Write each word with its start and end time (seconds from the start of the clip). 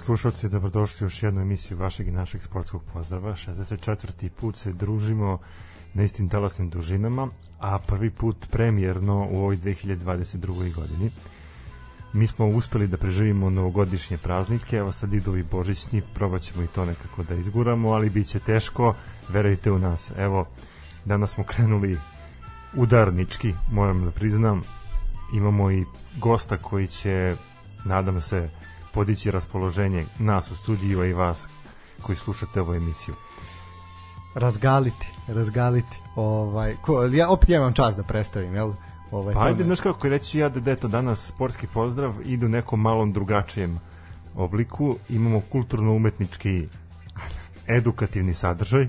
slušalci, 0.00 0.48
dobrodošli 0.48 1.04
u 1.04 1.06
još 1.06 1.22
jednu 1.22 1.40
emisiju 1.40 1.78
vašeg 1.78 2.08
i 2.08 2.10
našeg 2.10 2.42
sportskog 2.42 2.82
pozdrava. 2.92 3.32
64. 3.32 4.28
put 4.28 4.56
se 4.56 4.72
družimo 4.72 5.38
na 5.94 6.02
istim 6.02 6.28
talasnim 6.28 6.70
dužinama, 6.70 7.28
a 7.58 7.78
prvi 7.78 8.10
put 8.10 8.46
premijerno 8.50 9.28
u 9.30 9.38
ovoj 9.38 9.56
2022. 9.56 10.74
godini. 10.74 11.10
Mi 12.12 12.26
smo 12.26 12.46
uspeli 12.46 12.88
da 12.88 12.96
preživimo 12.96 13.50
novogodišnje 13.50 14.18
praznike, 14.18 14.76
evo 14.76 14.92
sad 14.92 15.12
idu 15.12 15.36
i 15.36 15.42
božićni, 15.42 16.02
probat 16.14 16.42
ćemo 16.42 16.62
i 16.62 16.66
to 16.66 16.84
nekako 16.84 17.22
da 17.22 17.34
izguramo, 17.34 17.90
ali 17.90 18.10
bit 18.10 18.26
će 18.26 18.38
teško, 18.38 18.94
verujte 19.28 19.72
u 19.72 19.78
nas. 19.78 20.12
Evo, 20.16 20.46
danas 21.04 21.30
smo 21.30 21.44
krenuli 21.44 21.98
udarnički, 22.76 23.54
moram 23.72 24.04
da 24.04 24.10
priznam, 24.10 24.62
imamo 25.34 25.70
i 25.70 25.84
gosta 26.18 26.56
koji 26.56 26.86
će, 26.86 27.36
nadam 27.84 28.20
se, 28.20 28.50
podići 28.92 29.30
raspoloženje 29.30 30.06
nas 30.18 30.50
u 30.50 30.56
studiju 30.56 31.04
i 31.04 31.12
vas 31.12 31.48
koji 32.02 32.18
slušate 32.18 32.60
ovu 32.60 32.74
emisiju. 32.74 33.14
Razgaliti, 34.34 35.06
razgaliti. 35.28 36.00
Ovaj, 36.16 36.76
ko, 36.82 37.04
ja 37.04 37.30
opet 37.30 37.48
ja 37.48 37.56
imam 37.56 37.72
čas 37.72 37.96
da 37.96 38.02
predstavim, 38.02 38.54
jel? 38.54 38.72
Ovaj, 39.10 39.34
pa 39.34 39.44
ajde, 39.44 39.64
znaš 39.64 39.80
kako 39.80 40.08
reći 40.08 40.38
ja 40.38 40.48
da, 40.48 40.70
eto 40.70 40.88
danas 40.88 41.26
sportski 41.26 41.66
pozdrav 41.66 42.14
ide 42.24 42.46
u 42.46 42.48
nekom 42.48 42.80
malom 42.80 43.12
drugačijem 43.12 43.78
obliku. 44.34 44.96
Imamo 45.08 45.40
kulturno-umetnički 45.40 46.66
edukativni 47.66 48.34
sadržaj. 48.34 48.88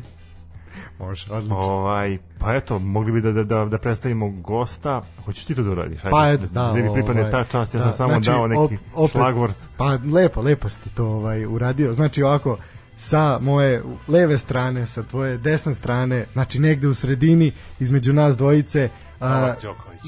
Može, 1.02 1.34
odlično. 1.34 1.58
Ovaj, 1.58 2.18
pa 2.40 2.56
eto, 2.56 2.80
mogli 2.80 3.12
bi 3.12 3.22
da, 3.22 3.32
da, 3.32 3.44
da, 3.44 3.66
da 3.66 3.78
predstavimo 3.78 4.30
gosta. 4.30 5.02
Hoćeš 5.26 5.46
ti 5.46 5.56
to 5.56 5.64
da 5.64 5.72
uradiš? 5.72 6.00
Ajde, 6.04 6.12
pa 6.12 6.30
eto, 6.30 6.44
da. 6.54 6.62
Da 6.62 6.74
mi 6.74 6.94
pripadne 6.94 7.22
ovaj, 7.22 7.32
ta 7.32 7.44
čast, 7.44 7.74
ja 7.74 7.78
da, 7.78 7.84
sam 7.84 7.94
samo 7.94 8.10
znači, 8.10 8.30
dao 8.30 8.48
neki 8.48 8.62
op, 8.62 8.72
opet, 8.94 9.12
šlagvort. 9.12 9.56
Pa 9.78 9.98
lepo, 10.14 10.42
lepo 10.42 10.70
si 10.70 10.90
to 10.90 11.06
ovaj, 11.06 11.46
uradio. 11.46 11.94
Znači 11.94 12.24
ovako, 12.24 12.58
sa 12.98 13.40
moje 13.42 13.84
leve 14.08 14.38
strane, 14.38 14.86
sa 14.86 15.04
tvoje 15.04 15.38
desne 15.38 15.74
strane, 15.74 16.26
znači 16.34 16.60
negde 16.60 16.88
u 16.88 16.94
sredini, 16.94 17.52
između 17.80 18.14
nas 18.14 18.38
dvojice, 18.38 18.90
Novak 19.22 19.62
Đoković. 19.62 20.02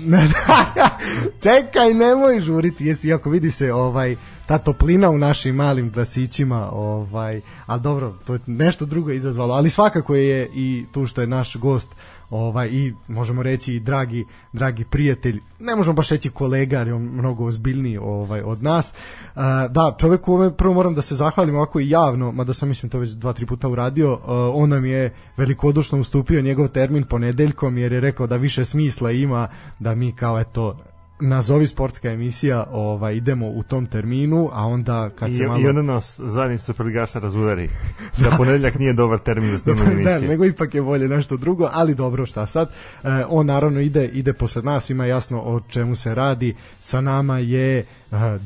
Čekaj, 1.44 1.94
nemoj 1.94 2.42
žuriti, 2.42 2.86
jesi, 2.86 3.14
ako 3.14 3.30
vidi 3.30 3.52
se 3.52 3.74
ovaj 3.74 4.16
ta 4.46 4.58
toplina 4.58 5.10
u 5.10 5.18
našim 5.18 5.56
malim 5.56 5.90
glasićima, 5.92 6.70
ovaj, 6.72 7.42
ali 7.66 7.82
dobro, 7.82 8.14
to 8.26 8.34
je 8.34 8.40
nešto 8.48 8.86
drugo 8.86 9.12
izazvalo, 9.12 9.54
ali 9.54 9.70
svakako 9.70 10.16
je 10.16 10.50
i 10.54 10.86
tu 10.92 11.06
što 11.06 11.22
je 11.22 11.28
naš 11.28 11.56
gost 11.56 11.96
ovaj 12.30 12.70
i 12.72 12.94
možemo 13.08 13.44
reći 13.44 13.74
i 13.74 13.80
dragi 13.80 14.26
dragi 14.54 14.84
prijatelj 14.84 15.40
ne 15.60 15.76
možemo 15.76 15.94
baš 15.94 16.10
reći 16.10 16.30
kolega 16.30 16.80
je 16.80 16.94
on 16.94 17.02
mnogo 17.02 17.46
ozbiljniji 17.46 17.98
ovaj 17.98 18.42
od 18.42 18.64
nas. 18.64 18.94
Uh, 18.94 19.42
da 19.70 19.96
čoveku 20.00 20.34
ome 20.34 20.58
prvo 20.58 20.74
moram 20.74 20.96
da 20.96 21.02
se 21.02 21.16
zahvalim 21.16 21.56
ovako 21.56 21.80
i 21.80 21.90
javno 21.90 22.32
mada 22.32 22.54
sam 22.54 22.70
mislim 22.70 22.90
to 22.90 23.00
već 23.00 23.10
dva 23.10 23.34
tri 23.34 23.46
puta 23.46 23.68
uradio 23.68 24.14
uh, 24.14 24.20
on 24.54 24.70
nam 24.70 24.86
je 24.86 25.14
velikodušno 25.38 26.00
ustupio 26.00 26.42
njegov 26.42 26.68
termin 26.68 27.04
ponedeljkom 27.04 27.78
jer 27.78 27.94
je 27.94 28.00
rekao 28.00 28.28
da 28.28 28.36
više 28.36 28.66
smisla 28.66 29.12
ima 29.12 29.48
da 29.80 29.96
mi 29.96 30.12
kao 30.12 30.40
eto 30.40 30.78
nazovi 31.20 31.68
sportska 31.68 32.10
emisija, 32.10 32.66
ovaj 32.72 33.16
idemo 33.16 33.48
u 33.48 33.64
tom 33.64 33.86
terminu, 33.86 34.50
a 34.54 34.66
onda 34.66 35.10
kad 35.10 35.32
I, 35.32 35.36
se 35.36 35.48
malo 35.48 35.60
i 35.60 35.68
onda 35.68 35.82
nas 35.82 36.20
zadnji 36.24 36.58
superligaša 36.58 37.20
razudari. 37.20 37.70
Da, 38.18 38.30
da 38.30 38.38
ponedeljak 38.38 38.80
nije 38.80 38.94
dobar 38.94 39.20
termin 39.20 39.52
za 39.52 39.58
snimanje 39.58 39.92
emisije. 39.92 40.20
Da, 40.20 40.28
nego 40.28 40.46
ipak 40.46 40.76
je 40.76 40.82
bolje 40.82 41.08
nešto 41.08 41.38
drugo, 41.38 41.70
ali 41.72 41.96
dobro, 41.96 42.26
šta 42.26 42.46
sad? 42.46 42.70
E, 43.04 43.08
on 43.30 43.46
naravno 43.46 43.80
ide 43.80 44.08
ide 44.08 44.34
posle 44.34 44.62
nas, 44.62 44.90
ima 44.90 45.06
jasno 45.06 45.42
o 45.42 45.60
čemu 45.60 45.96
se 45.96 46.16
radi. 46.16 46.56
Sa 46.82 47.02
nama 47.02 47.38
je 47.38 47.80
e, 47.80 47.86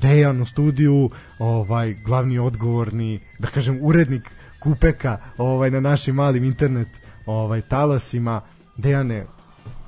Dejan 0.02 0.42
u 0.42 0.46
studiju, 0.46 1.10
ovaj 1.40 1.94
glavni 1.94 2.40
odgovorni, 2.40 3.19
da 3.40 3.48
kažem 3.48 3.80
urednik 3.81 4.30
Kupeka, 4.60 5.18
ovaj 5.38 5.72
na 5.72 5.80
našim 5.80 6.16
malim 6.16 6.44
internet 6.44 6.88
ovaj 7.25 7.62
talasima. 7.62 8.42
Dejane, 8.78 9.25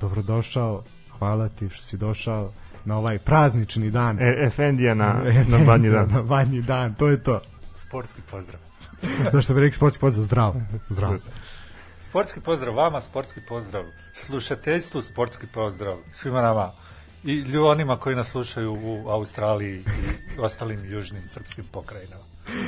dobrodošao. 0.00 0.82
Hvala 1.18 1.48
ti 1.48 1.68
što 1.68 1.84
si 1.84 1.96
došao 1.96 2.52
na 2.84 2.98
ovaj 2.98 3.18
praznični 3.18 3.90
dan. 3.90 4.18
E, 4.20 4.46
Efendija 4.46 4.94
na, 4.94 5.22
na 5.52 5.58
badnji 5.58 5.90
dan. 5.90 6.08
na 6.10 6.22
badnji 6.22 6.62
dan, 6.62 6.94
to 6.94 7.08
je 7.08 7.22
to. 7.22 7.40
Sportski 7.74 8.20
pozdrav. 8.30 8.60
da 9.32 9.42
što 9.42 9.54
bi 9.54 9.60
rekli 9.60 9.76
sportski 9.76 10.00
pozdrav, 10.00 10.24
zdravo. 10.24 10.60
zdravo. 10.88 11.18
Sportski 12.00 12.40
pozdrav 12.40 12.74
vama, 12.74 13.00
sportski 13.00 13.40
pozdrav 13.48 13.84
slušateljstvu, 14.14 15.02
sportski 15.02 15.46
pozdrav 15.46 15.96
svima 16.12 16.42
nama 16.42 16.70
i 17.24 17.56
onima 17.58 17.96
koji 17.96 18.16
nas 18.16 18.28
slušaju 18.28 18.72
u 18.72 19.08
Australiji 19.08 19.78
i 19.78 20.40
ostalim 20.40 20.84
južnim 20.84 21.22
srpskim 21.28 21.64
pokrajinama. 21.72 22.22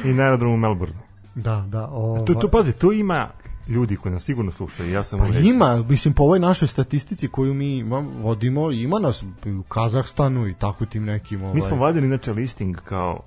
I 0.04 0.08
na 0.08 0.22
aerodromu 0.22 0.56
Melbourne. 0.56 0.96
Da, 1.34 1.64
da. 1.68 1.88
Ova... 1.88 2.24
Tu, 2.24 2.34
tu, 2.34 2.48
pazi, 2.48 2.72
tu 2.72 2.92
ima 2.92 3.30
ljudi 3.68 3.96
koji 3.96 4.12
nas 4.12 4.24
sigurno 4.24 4.52
slušaju. 4.52 4.92
Ja 4.92 5.04
sam 5.04 5.18
pa 5.18 5.38
ima, 5.38 5.84
mislim 5.88 6.14
po 6.14 6.22
ovoj 6.22 6.38
našoj 6.38 6.68
statistici 6.68 7.28
koju 7.28 7.54
mi 7.54 7.76
imam, 7.76 8.08
vodimo, 8.08 8.70
ima 8.70 8.98
nas 8.98 9.22
u 9.22 9.62
Kazahstanu 9.68 10.48
i 10.48 10.54
tako 10.54 10.86
tim 10.86 11.04
nekim 11.04 11.42
ovaj. 11.42 11.54
Mi 11.54 11.60
smo 11.60 11.76
vadili 11.76 12.06
inače 12.06 12.32
listing 12.32 12.76
kao 12.84 13.20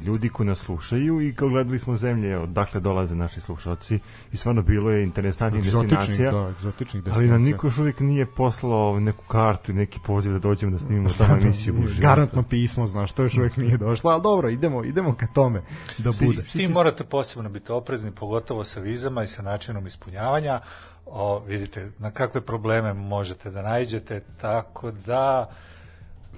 ljudi 0.00 0.28
koji 0.28 0.46
nas 0.46 0.58
slušaju 0.58 1.20
i 1.20 1.34
kao 1.34 1.48
gledali 1.48 1.78
smo 1.78 1.96
zemlje 1.96 2.38
odakle 2.38 2.80
dolaze 2.80 3.14
naši 3.14 3.40
slušalci 3.40 3.98
i 4.32 4.36
stvarno 4.36 4.62
bilo 4.62 4.90
je 4.90 5.02
interesantnih 5.02 5.64
destinacija. 5.64 6.32
Da, 6.32 6.48
egzotičnih 6.48 7.02
destinacija. 7.02 7.14
Ali 7.14 7.28
nam 7.28 7.42
niko 7.42 7.66
još 7.66 7.78
uvijek 7.78 8.00
nije 8.00 8.26
poslao 8.26 9.00
neku 9.00 9.24
kartu 9.24 9.72
i 9.72 9.74
neki 9.74 10.00
poziv 10.06 10.32
da 10.32 10.38
dođemo 10.38 10.72
da 10.72 10.78
snimimo 10.78 11.10
tamo 11.18 11.34
da, 11.34 11.40
emisiju 11.40 11.74
uživo. 11.84 12.02
Garantno 12.02 12.42
pismo, 12.42 12.86
znaš, 12.86 13.12
to 13.12 13.22
još 13.22 13.36
uvijek 13.36 13.56
nije 13.56 13.76
došlo, 13.76 14.10
ali 14.10 14.22
dobro, 14.22 14.48
idemo, 14.48 14.84
idemo 14.84 15.14
ka 15.14 15.26
tome 15.26 15.62
da 15.98 16.10
bude. 16.20 16.42
S 16.42 16.52
tim 16.52 16.72
morate 16.72 17.04
posebno 17.04 17.48
biti 17.48 17.72
oprezni, 17.72 18.10
pogotovo 18.10 18.64
sa 18.64 18.80
vizama 18.80 19.22
i 19.22 19.26
sa 19.26 19.42
načinom 19.42 19.86
ispunjavanja. 19.86 20.60
O, 21.06 21.38
vidite 21.38 21.90
na 21.98 22.10
kakve 22.10 22.40
probleme 22.40 22.94
možete 22.94 23.50
da 23.50 23.62
najđete, 23.62 24.20
tako 24.40 24.90
da 24.90 25.50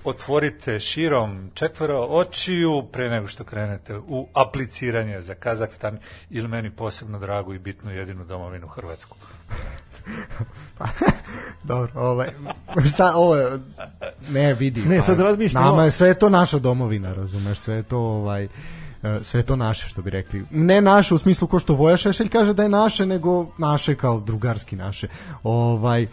otvorite 0.05 0.81
širom 0.81 1.51
četvero 1.55 1.99
očiju 1.99 2.83
pre 2.93 3.11
nego 3.11 3.29
što 3.29 3.45
krenete 3.45 3.97
u 3.97 4.29
apliciranje 4.35 5.21
za 5.21 5.35
Kazakstan 5.35 5.99
ili 6.31 6.49
meni 6.49 6.71
posebno 6.71 7.19
dragu 7.19 7.55
i 7.55 7.59
bitnu 7.59 7.91
jedinu 7.91 8.25
domovinu 8.25 8.69
Hrvatsku. 8.69 9.17
Dobro, 11.63 11.91
ovaj, 11.95 12.29
sa, 12.97 13.13
ovo 13.15 13.37
ne 14.29 14.55
vidi. 14.55 14.83
Ne, 14.83 15.03
sad 15.03 15.21
razmišljam. 15.21 15.65
Nama 15.65 15.85
je 15.85 15.91
sve 15.91 16.15
to 16.15 16.29
naša 16.29 16.59
domovina, 16.59 17.15
razumeš, 17.15 17.59
sve 17.59 17.83
to 17.83 17.99
ovaj 17.99 18.45
e, 18.45 18.49
sve 19.23 19.43
to 19.43 19.57
naše 19.57 19.89
što 19.89 20.03
bi 20.03 20.11
rekli. 20.11 20.45
Ne 20.51 20.81
naše 20.81 21.15
u 21.15 21.19
smislu 21.19 21.49
ko 21.49 21.59
što 21.59 21.75
Voja 21.75 21.97
Šešelj 21.97 22.29
kaže 22.29 22.55
da 22.55 22.63
je 22.63 22.69
naše, 22.69 23.07
nego 23.07 23.47
naše 23.59 23.95
kao 23.95 24.21
drugarski 24.21 24.77
naše. 24.77 25.09
Ovaj 25.43 26.07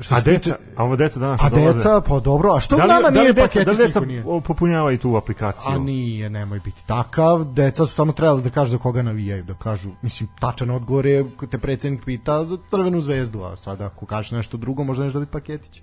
što 0.00 0.14
a 0.14 0.20
deca, 0.20 0.38
tiče, 0.38 0.54
a 0.76 0.84
ovo 0.84 0.96
deca 0.96 1.20
danas 1.20 1.40
a 1.44 1.48
dolaze. 1.48 1.78
deca, 1.78 2.00
pa 2.00 2.20
dobro, 2.20 2.54
a 2.56 2.60
što 2.60 2.76
da 2.76 2.82
li, 2.82 2.88
nama 2.88 3.00
da 3.00 3.08
li 3.08 3.20
nije 3.20 3.32
deca, 3.32 3.46
paketi 3.46 3.64
da 3.64 3.70
li 3.70 3.76
deca 3.76 4.00
nije? 4.00 4.24
popunjavaju 4.44 4.98
tu 4.98 5.16
aplikaciju? 5.16 5.72
A 5.72 5.78
nije, 5.78 6.30
nemoj 6.30 6.60
biti 6.64 6.86
takav. 6.86 7.44
Deca 7.44 7.86
su 7.86 7.94
samo 7.94 8.12
trebali 8.12 8.42
da 8.42 8.50
kažu 8.50 8.70
za 8.70 8.78
koga 8.78 9.02
navijaju, 9.02 9.44
da 9.44 9.54
kažu, 9.54 9.90
mislim, 10.02 10.28
tačan 10.40 10.70
odgovor 10.70 11.06
je, 11.06 11.24
te 11.50 11.58
predsednik 11.58 12.04
pita 12.04 12.44
za 12.44 12.56
crvenu 12.70 13.00
zvezdu, 13.00 13.42
a 13.42 13.56
sada 13.56 13.86
ako 13.86 14.06
kažeš 14.06 14.30
nešto 14.30 14.56
drugo, 14.56 14.84
možda 14.84 15.04
nešto 15.04 15.18
dobiti 15.18 15.32
paketić. 15.32 15.82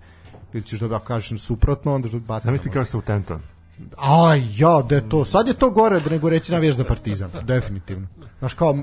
Ili 0.54 0.64
ćeš 0.64 0.80
da 0.80 1.00
kažeš 1.00 1.42
suprotno, 1.42 1.96
onda 1.96 2.08
što 2.08 2.20
baciti. 2.20 2.48
Zamisli 2.48 2.72
kao 2.72 2.86
se 2.86 2.98
u 2.98 3.02
Tenton. 3.02 3.42
A 3.98 4.36
ja, 4.56 4.82
da 4.90 5.02
to. 5.02 5.26
Sad 5.26 5.48
je 5.48 5.54
to 5.54 5.70
gore 5.70 6.00
da 6.00 6.10
nego 6.10 6.30
reći 6.30 6.52
navijaš 6.52 6.76
za 6.76 6.84
Partizan, 6.84 7.30
definitivno. 7.44 8.08
Znaš 8.40 8.54
kao, 8.54 8.78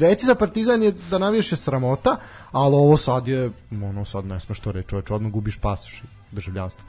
reći 0.00 0.26
za 0.26 0.34
Partizan 0.34 0.82
je 0.82 0.92
da 1.10 1.18
navijaš 1.18 1.52
je 1.52 1.56
sramota, 1.56 2.16
ali 2.52 2.74
ovo 2.74 2.96
sad 2.96 3.28
je, 3.28 3.50
ono 3.70 4.04
sad 4.04 4.24
ne 4.24 4.40
smeš 4.40 4.60
to 4.60 4.72
reći, 4.72 4.88
čoveč, 4.88 5.10
odmah 5.10 5.32
gubiš 5.32 5.56
pasoš 5.56 6.02
i 6.02 6.06
državljanstvo. 6.32 6.84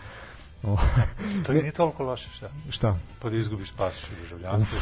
O, 0.64 0.78
to 1.46 1.54
nije 1.54 1.72
toliko 1.72 2.04
loše, 2.04 2.30
šta? 2.30 2.50
Šta? 2.70 2.98
Pa 3.22 3.30
da 3.30 3.36
izgubiš 3.36 3.72
pasoš 3.72 4.04
i 4.04 4.22
državljanstvo. 4.22 4.80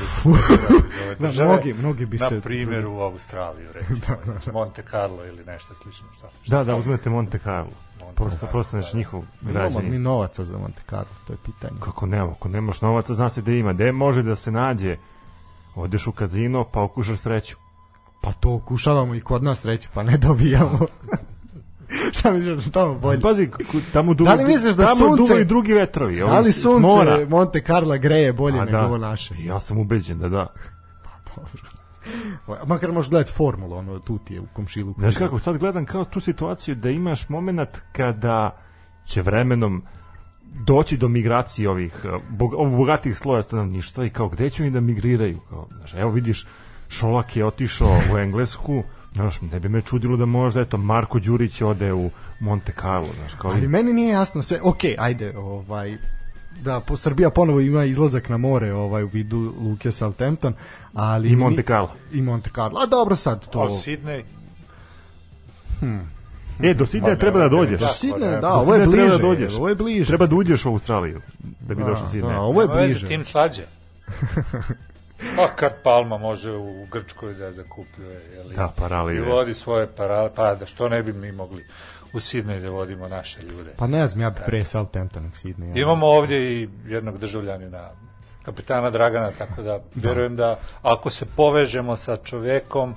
da, 1.19 1.31
da, 1.37 1.43
mnogi, 1.45 1.73
mnogi 1.73 2.05
bi 2.05 2.17
se... 2.17 2.35
Na 2.35 2.41
primjer 2.41 2.85
u 2.85 2.99
Australiju, 2.99 3.67
recimo, 3.73 3.99
da, 4.07 4.33
da, 4.33 4.39
da. 4.45 4.51
Monte 4.51 4.83
Carlo 4.91 5.25
ili 5.25 5.45
nešto 5.45 5.73
slično. 5.73 6.07
Šta? 6.17 6.29
šta 6.43 6.57
da, 6.57 6.63
da, 6.63 6.75
uzmete 6.75 7.09
Monte 7.09 7.39
Carlo 7.39 7.86
prosto 8.17 8.47
postaneš 8.51 8.93
njihov 8.93 9.23
građanin. 9.41 9.91
Mi 9.91 9.99
novaca 9.99 10.43
za 10.43 10.57
Monte 10.57 10.81
Carlo, 10.89 11.15
to 11.27 11.33
je 11.33 11.37
pitanje. 11.45 11.79
Kako 11.79 12.05
nema, 12.05 12.31
ako 12.31 12.49
nemaš 12.49 12.81
novaca, 12.81 13.13
zna 13.13 13.29
se 13.29 13.41
da 13.41 13.51
ima. 13.51 13.73
Gde 13.73 13.91
može 13.91 14.23
da 14.23 14.35
se 14.35 14.51
nađe? 14.51 14.97
Odeš 15.75 16.07
u 16.07 16.11
kazino, 16.11 16.63
pa 16.63 16.81
okušaš 16.81 17.19
sreću. 17.19 17.55
Pa 18.21 18.31
to 18.31 18.53
okušavamo 18.53 19.15
i 19.15 19.21
kod 19.21 19.43
nas 19.43 19.61
sreću, 19.61 19.89
pa 19.93 20.03
ne 20.03 20.17
dobijamo. 20.17 20.79
Šta 22.13 22.31
misliš 22.31 22.65
da 22.65 22.71
tamo 22.71 22.93
bolje? 22.93 23.21
Pazi, 23.21 23.49
tamo 23.93 24.13
dugo, 24.13 24.29
da 24.29 24.35
li 24.35 24.45
misliš 24.45 24.75
da 24.75 24.85
tamo 24.85 25.15
sunce, 25.17 25.41
i 25.41 25.45
drugi 25.45 25.73
vetrovi. 25.73 26.19
Da 26.19 26.39
li 26.39 26.51
sunce 26.51 26.79
mora. 26.79 27.25
Monte 27.29 27.61
Carlo 27.61 27.97
greje 27.97 28.33
bolje 28.33 28.59
A, 28.59 28.65
nego 28.65 28.97
da. 28.97 28.97
naše? 28.97 29.33
Ja 29.39 29.59
sam 29.59 29.77
ubeđen 29.77 30.19
da 30.19 30.29
da. 30.29 30.47
Pa 31.03 31.09
dobro. 31.35 31.76
Makar 32.65 32.91
možeš 32.91 33.09
gledati 33.09 33.33
formulu, 33.33 33.75
ono, 33.75 33.99
tu 33.99 34.17
ti 34.17 34.33
je 34.33 34.41
u 34.41 34.47
komšilu. 34.53 34.93
Znaš 34.97 35.17
kako, 35.17 35.39
sad 35.39 35.57
gledam 35.57 35.85
kao 35.85 36.05
tu 36.05 36.19
situaciju 36.19 36.75
da 36.75 36.89
imaš 36.89 37.29
moment 37.29 37.69
kada 37.91 38.57
će 39.05 39.21
vremenom 39.21 39.83
doći 40.65 40.97
do 40.97 41.07
migracije 41.07 41.69
ovih 41.69 41.93
eh, 42.03 42.09
bogatih 42.77 43.17
sloja 43.17 43.43
stanovništva 43.43 44.05
i 44.05 44.09
kao 44.09 44.29
gde 44.29 44.49
će 44.49 44.63
oni 44.63 44.71
da 44.71 44.79
migriraju 44.79 45.39
kao, 45.49 45.67
znaš, 45.77 45.93
evo 45.93 46.11
vidiš 46.11 46.45
Šolak 46.89 47.35
je 47.35 47.45
otišao 47.45 47.99
u 48.13 48.17
Englesku 48.17 48.83
znaš, 49.13 49.41
ne 49.41 49.59
bi 49.59 49.69
me 49.69 49.81
čudilo 49.81 50.17
da 50.17 50.25
možda 50.25 50.61
eto 50.61 50.77
Marko 50.77 51.19
Đurić 51.19 51.61
ode 51.61 51.93
u 51.93 52.09
Monte 52.39 52.73
Carlo 52.81 53.09
znaš, 53.19 53.33
kao 53.33 53.51
Ali 53.51 53.67
meni 53.67 53.93
nije 53.93 54.09
jasno 54.09 54.41
sve, 54.41 54.59
ok, 54.63 54.79
ajde, 54.97 55.37
ovaj, 55.37 55.97
da 56.57 56.79
po 56.79 56.97
Srbija 56.97 57.29
ponovo 57.29 57.59
ima 57.59 57.85
izlazak 57.85 58.29
na 58.29 58.37
more 58.37 58.73
ovaj 58.73 59.03
u 59.03 59.07
vidu 59.07 59.53
Luke 59.61 59.91
Southampton, 59.91 60.53
ali 60.93 61.29
i 61.29 61.35
Monte 61.35 61.63
Carlo. 61.63 61.89
I 62.13 62.21
Monte 62.21 62.49
Carlo. 62.49 62.79
A 62.79 62.85
dobro 62.85 63.15
sad 63.15 63.49
to. 63.49 63.59
O 63.59 63.69
Sidney. 63.69 64.23
E, 66.61 66.73
do 66.73 66.85
Sidneja 66.85 67.15
treba 67.15 67.39
da 67.39 67.49
dođeš. 67.49 67.79
Do 67.79 67.87
Sidneja, 67.87 68.39
da, 68.39 68.53
ovo 68.53 68.73
je 68.73 68.79
treba 68.79 68.91
bliže. 68.93 69.09
da 69.09 69.17
dođeš. 69.17 69.53
Ovo 69.53 69.69
je 69.69 69.75
bliže. 69.75 70.07
Treba 70.07 70.25
da 70.27 70.35
uđeš 70.35 70.65
u 70.65 70.69
Australiju 70.69 71.21
da 71.59 71.75
bi 71.75 71.83
Da, 71.83 71.89
došao 71.89 72.07
Sidneja. 72.07 72.33
da, 72.33 72.41
ovo 72.41 72.61
je 72.61 72.67
Nema 72.67 72.79
veze, 72.79 72.93
bliže. 72.93 73.07
Tim 73.07 73.25
slađe. 73.25 73.63
Pa 75.35 75.47
kad 75.47 75.81
Palma 75.83 76.17
može 76.17 76.51
u 76.51 76.85
Grčkoj 76.91 77.33
da 77.33 77.51
zakupljuje, 77.51 78.21
jeli? 78.35 78.55
Da, 78.55 78.73
parali 78.77 79.15
I 79.15 79.19
vodi 79.19 79.53
svoje 79.53 79.87
parale, 79.87 80.29
pa 80.35 80.55
da 80.55 80.65
što 80.65 80.89
ne 80.89 81.03
bi 81.03 81.13
mi 81.13 81.31
mogli 81.31 81.65
u 82.17 82.19
Sidney 82.19 82.61
da 82.61 82.69
vodimo 82.69 83.07
naše 83.07 83.41
ljude. 83.41 83.71
Pa 83.77 83.87
ne 83.87 84.07
znam, 84.07 84.21
ja 84.21 84.29
bi 84.29 84.39
pre 84.45 84.65
Southampton 84.65 85.23
nego 85.23 85.35
Sydney. 85.35 85.75
ja. 85.75 85.81
Imamo 85.81 86.07
ovdje 86.07 86.61
i 86.61 86.69
jednog 86.87 87.17
državljanina, 87.17 87.89
kapitana 88.43 88.89
Dragana, 88.89 89.31
tako 89.37 89.61
da 89.61 89.79
verujem 89.95 90.35
da 90.35 90.59
ako 90.81 91.09
se 91.09 91.25
povežemo 91.35 91.95
sa 91.95 92.15
čovekom, 92.15 92.95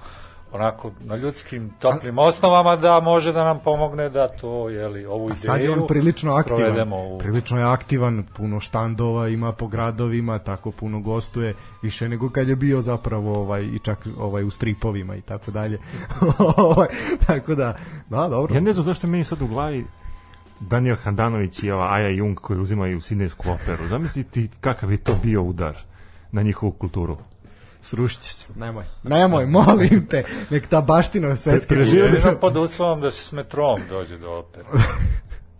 onako 0.53 0.91
na 1.01 1.17
ljudskim 1.17 1.71
toplim 1.79 2.19
osnovama 2.19 2.77
da 2.77 3.01
može 3.01 3.33
da 3.33 3.45
nam 3.45 3.61
pomogne 3.65 4.09
da 4.09 4.29
to 4.29 4.69
jeli 4.69 5.07
ovu 5.07 5.27
ideju 5.27 5.39
Sad 5.39 5.61
je 5.61 5.71
on 5.71 5.87
prilično 5.89 6.33
aktivan. 6.33 6.93
u 6.93 7.19
Prilično 7.19 7.59
je 7.59 7.65
aktivan, 7.65 8.25
puno 8.37 8.61
štandova 8.61 9.29
ima 9.29 9.53
po 9.53 9.67
gradovima, 9.67 10.39
tako 10.39 10.71
puno 10.71 11.01
gostuje, 11.01 11.55
više 11.83 12.09
nego 12.09 12.31
kad 12.31 12.49
je 12.49 12.57
bio 12.57 12.81
zapravo 12.81 13.39
ovaj 13.41 13.63
i 13.63 13.79
čak 13.79 14.07
ovaj 14.19 14.45
u 14.45 14.51
stripovima 14.51 15.17
i 15.17 15.21
tako 15.21 15.51
dalje. 15.51 15.79
Ovaj, 16.57 16.89
tako 17.27 17.55
da, 17.55 17.77
da, 18.09 18.29
dobro. 18.29 18.55
Ja 18.55 18.61
ne 18.61 18.73
znam 18.73 18.85
zašto 18.85 19.07
meni 19.07 19.25
sad 19.25 19.43
u 19.43 19.47
glavi 19.47 19.87
Daniel 20.61 20.97
Handanović 20.97 21.63
i 21.63 21.71
ova 21.71 21.95
Aja 21.95 22.09
Jung 22.09 22.41
koji 22.41 22.61
uzimaju 22.61 23.01
Sidnejsku 23.01 23.51
operu. 23.51 23.87
Zamisli 23.87 24.25
ti 24.25 24.49
kakav 24.61 24.91
je 24.91 24.97
to 24.97 25.15
bio 25.23 25.43
udar 25.43 25.77
na 26.33 26.43
njihovu 26.43 26.73
kulturu. 26.73 27.17
Srušit 27.83 28.23
će 28.23 28.33
se. 28.33 28.47
Nemoj. 28.57 28.85
Nemoj, 29.03 29.47
molim 29.47 30.07
te. 30.07 30.25
Nek 30.51 30.67
ta 30.67 30.81
baština 30.81 31.37
svetske 31.37 31.75
Preživjeli. 31.75 32.15
Jedino 32.15 32.41
pod 32.41 32.57
uslovom 32.57 33.01
da 33.01 33.11
se 33.11 33.25
s 33.25 33.33
metrom 33.33 33.81
dođe 33.89 34.19
do 34.19 34.31
opere. 34.31 34.65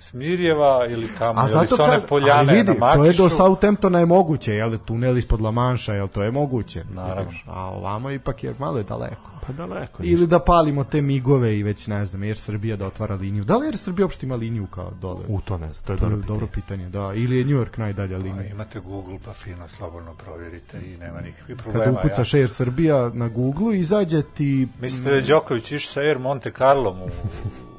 Smirjeva 0.03 0.87
ili 0.89 1.09
tamo, 1.19 1.41
A 1.41 1.43
ili 1.43 1.53
zato 1.53 1.77
sa 1.77 1.85
one 1.85 1.93
kad, 1.93 2.07
poljane 2.09 2.39
ali 2.39 2.53
vidi, 2.53 2.73
na 2.81 2.93
to 2.93 2.93
je 2.93 2.99
Makišu. 2.99 3.23
do 3.23 3.31
Southamptona 3.31 3.99
je 3.99 4.07
moguće, 4.07 4.55
jel, 4.55 4.79
tunel 4.79 5.19
ispod 5.19 5.41
La 5.41 5.51
Manša, 5.51 5.95
jel, 5.95 6.09
to 6.09 6.23
je 6.23 6.31
moguće. 6.31 6.85
Naravno. 6.95 7.33
A 7.47 7.65
ovamo 7.71 8.11
ipak 8.11 8.45
je 8.45 8.55
malo 8.59 8.79
je 8.79 8.85
daleko. 8.85 9.31
Pa 9.47 9.53
daleko. 9.53 10.03
Ili 10.03 10.27
da 10.27 10.39
palimo 10.39 10.85
te 10.85 11.03
migove 11.03 11.59
i 11.59 11.63
već 11.63 11.87
ne 11.87 12.07
znam, 12.07 12.23
Air 12.23 12.39
Srbija 12.39 12.77
da 12.77 12.87
otvara 12.87 13.15
liniju. 13.15 13.45
Da 13.45 13.57
li 13.57 13.67
Air 13.67 13.77
Srbija 13.77 14.07
uopšte 14.07 14.27
ima 14.27 14.35
liniju 14.35 14.67
kao 14.67 14.91
dole? 15.01 15.25
U 15.29 15.41
to 15.41 15.59
ne 15.59 15.73
znam, 15.73 15.85
to 15.87 15.93
je 15.93 15.99
to 15.99 16.05
je 16.05 16.11
dobro 16.11 16.27
dobro 16.27 16.47
pitanje, 16.47 16.89
da. 16.89 17.13
Ili 17.15 17.39
je 17.39 17.45
New 17.45 17.57
York 17.57 17.79
najdalja 17.79 18.19
Pa 18.19 18.25
linija. 18.25 18.47
Imate 18.51 18.81
Google 18.81 19.19
pa 19.25 19.33
fino, 19.33 19.69
slobodno 19.69 20.15
provjerite 20.15 20.79
i 20.87 20.97
nema 20.97 21.21
nikakvih 21.21 21.57
Kada 21.57 21.71
problema. 21.73 21.99
ukucaš 22.01 22.35
Air 22.35 22.51
Srbija 22.51 23.11
na 23.15 23.29
Google, 23.29 23.79
izađe 23.79 24.23
ti... 24.23 24.69
Mislite 24.81 25.11
da 25.11 25.17
je 25.17 25.23
Đoković 25.23 25.73
išao 25.73 25.93
sa 25.93 26.01
Air 26.01 26.19
Monte 26.19 26.53
Carlom 26.59 27.03
u, 27.03 27.07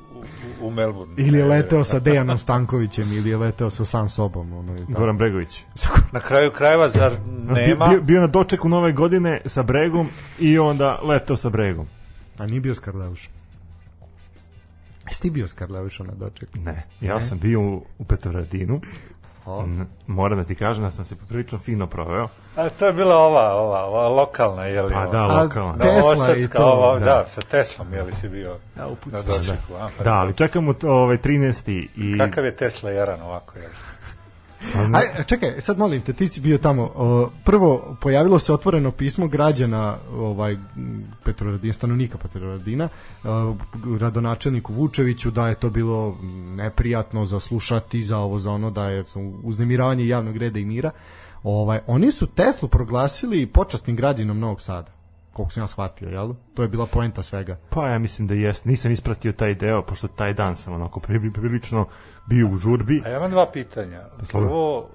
u, 0.62 0.68
u 0.68 0.72
Melbourne? 0.72 1.14
Ili 1.18 1.38
je 1.38 1.44
Ne, 1.44 1.50
leteo 1.50 1.84
sa 1.84 2.00
Dejanom 2.00 2.38
Stankovićem, 2.38 3.14
ili 3.14 3.30
je 3.30 3.38
leteo 3.38 3.70
sa 3.70 3.86
sam 3.86 4.10
sobom. 4.10 4.54
Ono, 4.54 4.76
i 4.76 4.80
tako. 4.80 5.00
Goran 5.00 5.18
Bregović. 5.18 5.64
Na 6.12 6.20
kraju 6.20 6.52
krajeva, 6.52 6.90
zar 6.90 7.14
nema? 7.28 7.88
Bio, 7.88 8.02
bio 8.02 8.22
na 8.22 8.28
dočeku 8.28 8.70
nove 8.70 8.92
godine 8.92 9.42
sa 9.46 9.64
Bregom 9.64 10.10
i 10.40 10.60
onda 10.60 11.00
letao 11.04 11.36
sa 11.36 11.50
Bregom. 11.50 11.88
A 12.38 12.46
nije 12.46 12.62
bio 12.62 12.76
Skarleuš. 12.76 13.30
Jesi 15.08 15.22
ti 15.22 15.30
bio 15.30 15.48
Skarleuša 15.48 16.04
na 16.04 16.14
dočeku? 16.14 16.60
Ne, 16.60 16.84
ja 17.02 17.22
sam 17.22 17.40
bio 17.40 17.62
u, 17.62 17.86
u 18.00 18.04
Petrovaradinu. 18.04 18.82
O. 19.46 19.66
Moram 20.08 20.38
da 20.38 20.44
ti 20.44 20.56
kažem 20.56 20.84
da 20.84 20.92
sam 20.92 21.06
se 21.06 21.16
poprilično 21.18 21.58
fino 21.58 21.88
proveo. 21.88 22.28
A 22.56 22.70
to 22.70 22.86
je 22.86 22.94
bila 22.94 23.18
ova, 23.18 23.54
ova, 23.54 23.84
ova 23.84 24.10
lokalna, 24.10 24.66
je 24.66 24.82
li? 24.82 24.94
Pa 24.94 25.06
da, 25.06 25.18
A, 25.20 25.44
lokalna. 25.44 25.74
te- 25.74 25.80
Tesla 25.80 26.02
Novosadska, 26.04 26.36
i 26.36 26.48
to, 26.50 26.64
ova, 26.66 27.00
da. 27.00 27.06
da. 27.06 27.26
sa 27.28 27.42
Teslom, 27.42 27.94
je 27.94 28.04
li 28.04 28.14
si 28.14 28.30
bio 28.30 28.56
Ja, 28.78 28.88
upucao 28.88 29.20
na 29.20 29.26
dočeku? 29.28 29.74
a? 29.76 29.90
Pa 29.98 30.04
Da, 30.04 30.14
ali 30.14 30.34
čekamo 30.34 30.74
ovaj 30.84 31.18
13. 31.18 31.70
i 31.96 32.18
Kakav 32.20 32.46
je 32.46 32.56
Tesla 32.56 32.92
jaran 32.92 33.22
ovako, 33.22 33.60
je 33.60 33.68
li? 33.68 33.74
Aj, 34.94 35.24
čekaj, 35.25 35.62
sad 35.62 35.77
molim 35.77 36.01
te, 36.01 36.13
ti 36.13 36.27
si 36.27 36.41
bio 36.41 36.58
tamo. 36.58 36.91
Prvo, 37.44 37.98
pojavilo 38.01 38.39
se 38.39 38.53
otvoreno 38.53 38.91
pismo 38.91 39.27
građana 39.27 39.98
ovaj, 40.15 40.53
m, 40.53 41.03
Petrovaradina, 41.24 41.74
stanovnika 41.74 42.18
Petrovaradina, 42.18 42.89
o, 43.24 43.56
radonačelniku 44.00 44.74
Vučeviću, 44.74 45.32
da 45.32 45.48
je 45.48 45.56
to 45.56 45.70
bilo 45.70 46.18
neprijatno 46.56 47.25
za 47.25 47.39
slušati, 47.39 48.03
za 48.03 48.18
ovo, 48.18 48.39
za 48.39 48.51
ono, 48.51 48.72
da 48.72 48.89
je 48.89 49.03
uznemiravanje 49.44 50.08
javnog 50.08 50.38
reda 50.38 50.60
i 50.60 50.65
mira. 50.65 50.91
Ovaj, 51.44 51.80
oni 51.88 52.12
su 52.12 52.27
Teslu 52.27 52.70
proglasili 52.70 53.46
počasnim 53.46 53.96
građanom 53.96 54.39
Novog 54.39 54.62
Sada 54.62 55.00
koliko 55.42 55.54
sam 55.54 55.64
ja 55.64 55.68
shvatio, 55.68 56.10
jel? 56.10 56.34
To 56.54 56.62
je 56.62 56.68
bila 56.68 56.86
poenta 56.86 57.24
svega. 57.24 57.58
Pa 57.70 57.88
ja 57.88 58.00
mislim 58.00 58.28
da 58.28 58.34
jest. 58.34 58.66
Nisam 58.66 58.92
ispratio 58.92 59.32
taj 59.32 59.56
deo, 59.56 59.82
pošto 59.82 60.08
taj 60.08 60.34
dan 60.34 60.56
sam 60.56 60.74
onako 60.74 61.00
pri- 61.00 61.34
prilično 61.34 61.86
bio 62.26 62.48
u 62.48 62.58
žurbi. 62.58 63.02
A 63.06 63.10
ja 63.10 63.18
imam 63.18 63.32
dva 63.32 63.46
pitanja. 63.54 64.02
Prvo, 64.32 64.90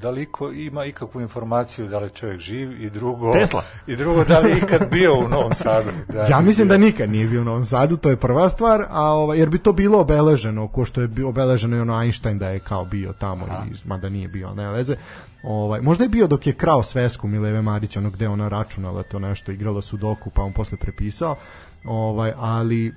da 0.00 0.10
li 0.10 0.22
iko 0.22 0.50
ima 0.50 0.84
ikakvu 0.84 1.20
informaciju 1.20 1.88
da 1.88 1.98
li 1.98 2.06
je 2.06 2.10
čovjek 2.10 2.40
živ 2.40 2.82
i 2.82 2.90
drugo 2.90 3.32
Tesla. 3.32 3.62
i 3.86 3.96
drugo 3.96 4.24
da 4.24 4.38
li 4.38 4.50
je 4.50 4.58
ikad 4.58 4.90
bio 4.90 5.14
u 5.18 5.28
Novom 5.28 5.54
Sadu 5.54 5.90
da, 6.08 6.22
Ja 6.30 6.40
mislim 6.40 6.68
da 6.68 6.78
nikad 6.78 7.10
nije 7.10 7.28
bio 7.28 7.40
u 7.40 7.44
Novom 7.44 7.64
Sadu, 7.64 7.96
to 7.96 8.10
je 8.10 8.16
prva 8.16 8.48
stvar, 8.48 8.84
a 8.88 9.04
ovaj, 9.12 9.38
jer 9.38 9.48
bi 9.48 9.58
to 9.58 9.72
bilo 9.72 10.00
obeleženo, 10.00 10.68
ko 10.68 10.84
što 10.84 11.00
je 11.00 11.08
bio 11.08 11.28
obeleženo 11.28 11.76
i 11.76 11.80
ono 11.80 12.02
Einstein 12.02 12.38
da 12.38 12.48
je 12.48 12.58
kao 12.58 12.84
bio 12.84 13.12
tamo, 13.12 13.46
i, 13.46 13.88
mada 13.88 14.08
nije 14.08 14.28
bio, 14.28 14.54
ne 14.54 14.68
veze. 14.68 14.96
Ovaj, 15.42 15.80
možda 15.80 16.04
je 16.04 16.08
bio 16.08 16.26
dok 16.26 16.46
je 16.46 16.52
krao 16.52 16.82
svesku 16.82 17.28
Mileve 17.28 17.62
Marić, 17.62 17.96
ono 17.96 18.10
gde 18.10 18.28
ona 18.28 18.48
računala 18.48 19.02
to 19.02 19.18
nešto, 19.18 19.52
igrala 19.52 19.82
su 19.82 19.96
doku, 19.96 20.30
pa 20.30 20.42
on 20.42 20.52
posle 20.52 20.78
prepisao, 20.78 21.36
ovaj, 21.84 22.32
ali 22.36 22.94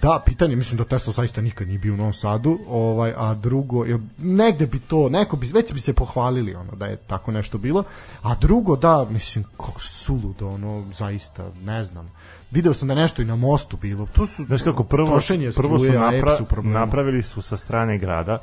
Da, 0.00 0.22
pitanje, 0.26 0.56
mislim 0.56 0.78
da 0.78 0.84
Tesla 0.84 1.12
zaista 1.12 1.40
nikad 1.40 1.68
nije 1.68 1.78
bio 1.78 1.94
u 1.94 1.96
Novom 1.96 2.12
Sadu, 2.12 2.58
ovaj, 2.68 3.12
a 3.16 3.34
drugo, 3.34 3.84
je, 3.84 3.98
negde 4.18 4.66
bi 4.66 4.78
to, 4.78 5.08
neko 5.08 5.36
bi, 5.36 5.46
već 5.46 5.72
bi 5.72 5.80
se 5.80 5.92
pohvalili 5.92 6.54
ono, 6.54 6.72
da 6.76 6.86
je 6.86 6.96
tako 6.96 7.32
nešto 7.32 7.58
bilo, 7.58 7.84
a 8.22 8.34
drugo, 8.34 8.76
da, 8.76 9.06
mislim, 9.10 9.44
kako 9.44 9.80
suludo, 9.80 10.48
ono, 10.48 10.84
zaista, 10.94 11.50
ne 11.64 11.84
znam. 11.84 12.10
Video 12.50 12.74
sam 12.74 12.88
da 12.88 12.94
nešto 12.94 13.22
i 13.22 13.24
na 13.24 13.36
mostu 13.36 13.76
bilo. 13.76 14.06
To 14.06 14.26
su 14.26 14.44
Znaš 14.44 14.62
kako, 14.62 14.84
prvo, 14.84 15.08
trošenje 15.08 15.50
prvo 15.56 15.78
su 15.78 15.84
struje, 15.84 16.00
napra, 16.00 16.32
EPS 16.32 16.40
u 16.40 16.44
problemu. 16.44 16.78
napravili 16.78 17.22
su 17.22 17.42
sa 17.42 17.56
strane 17.56 17.98
grada 17.98 18.38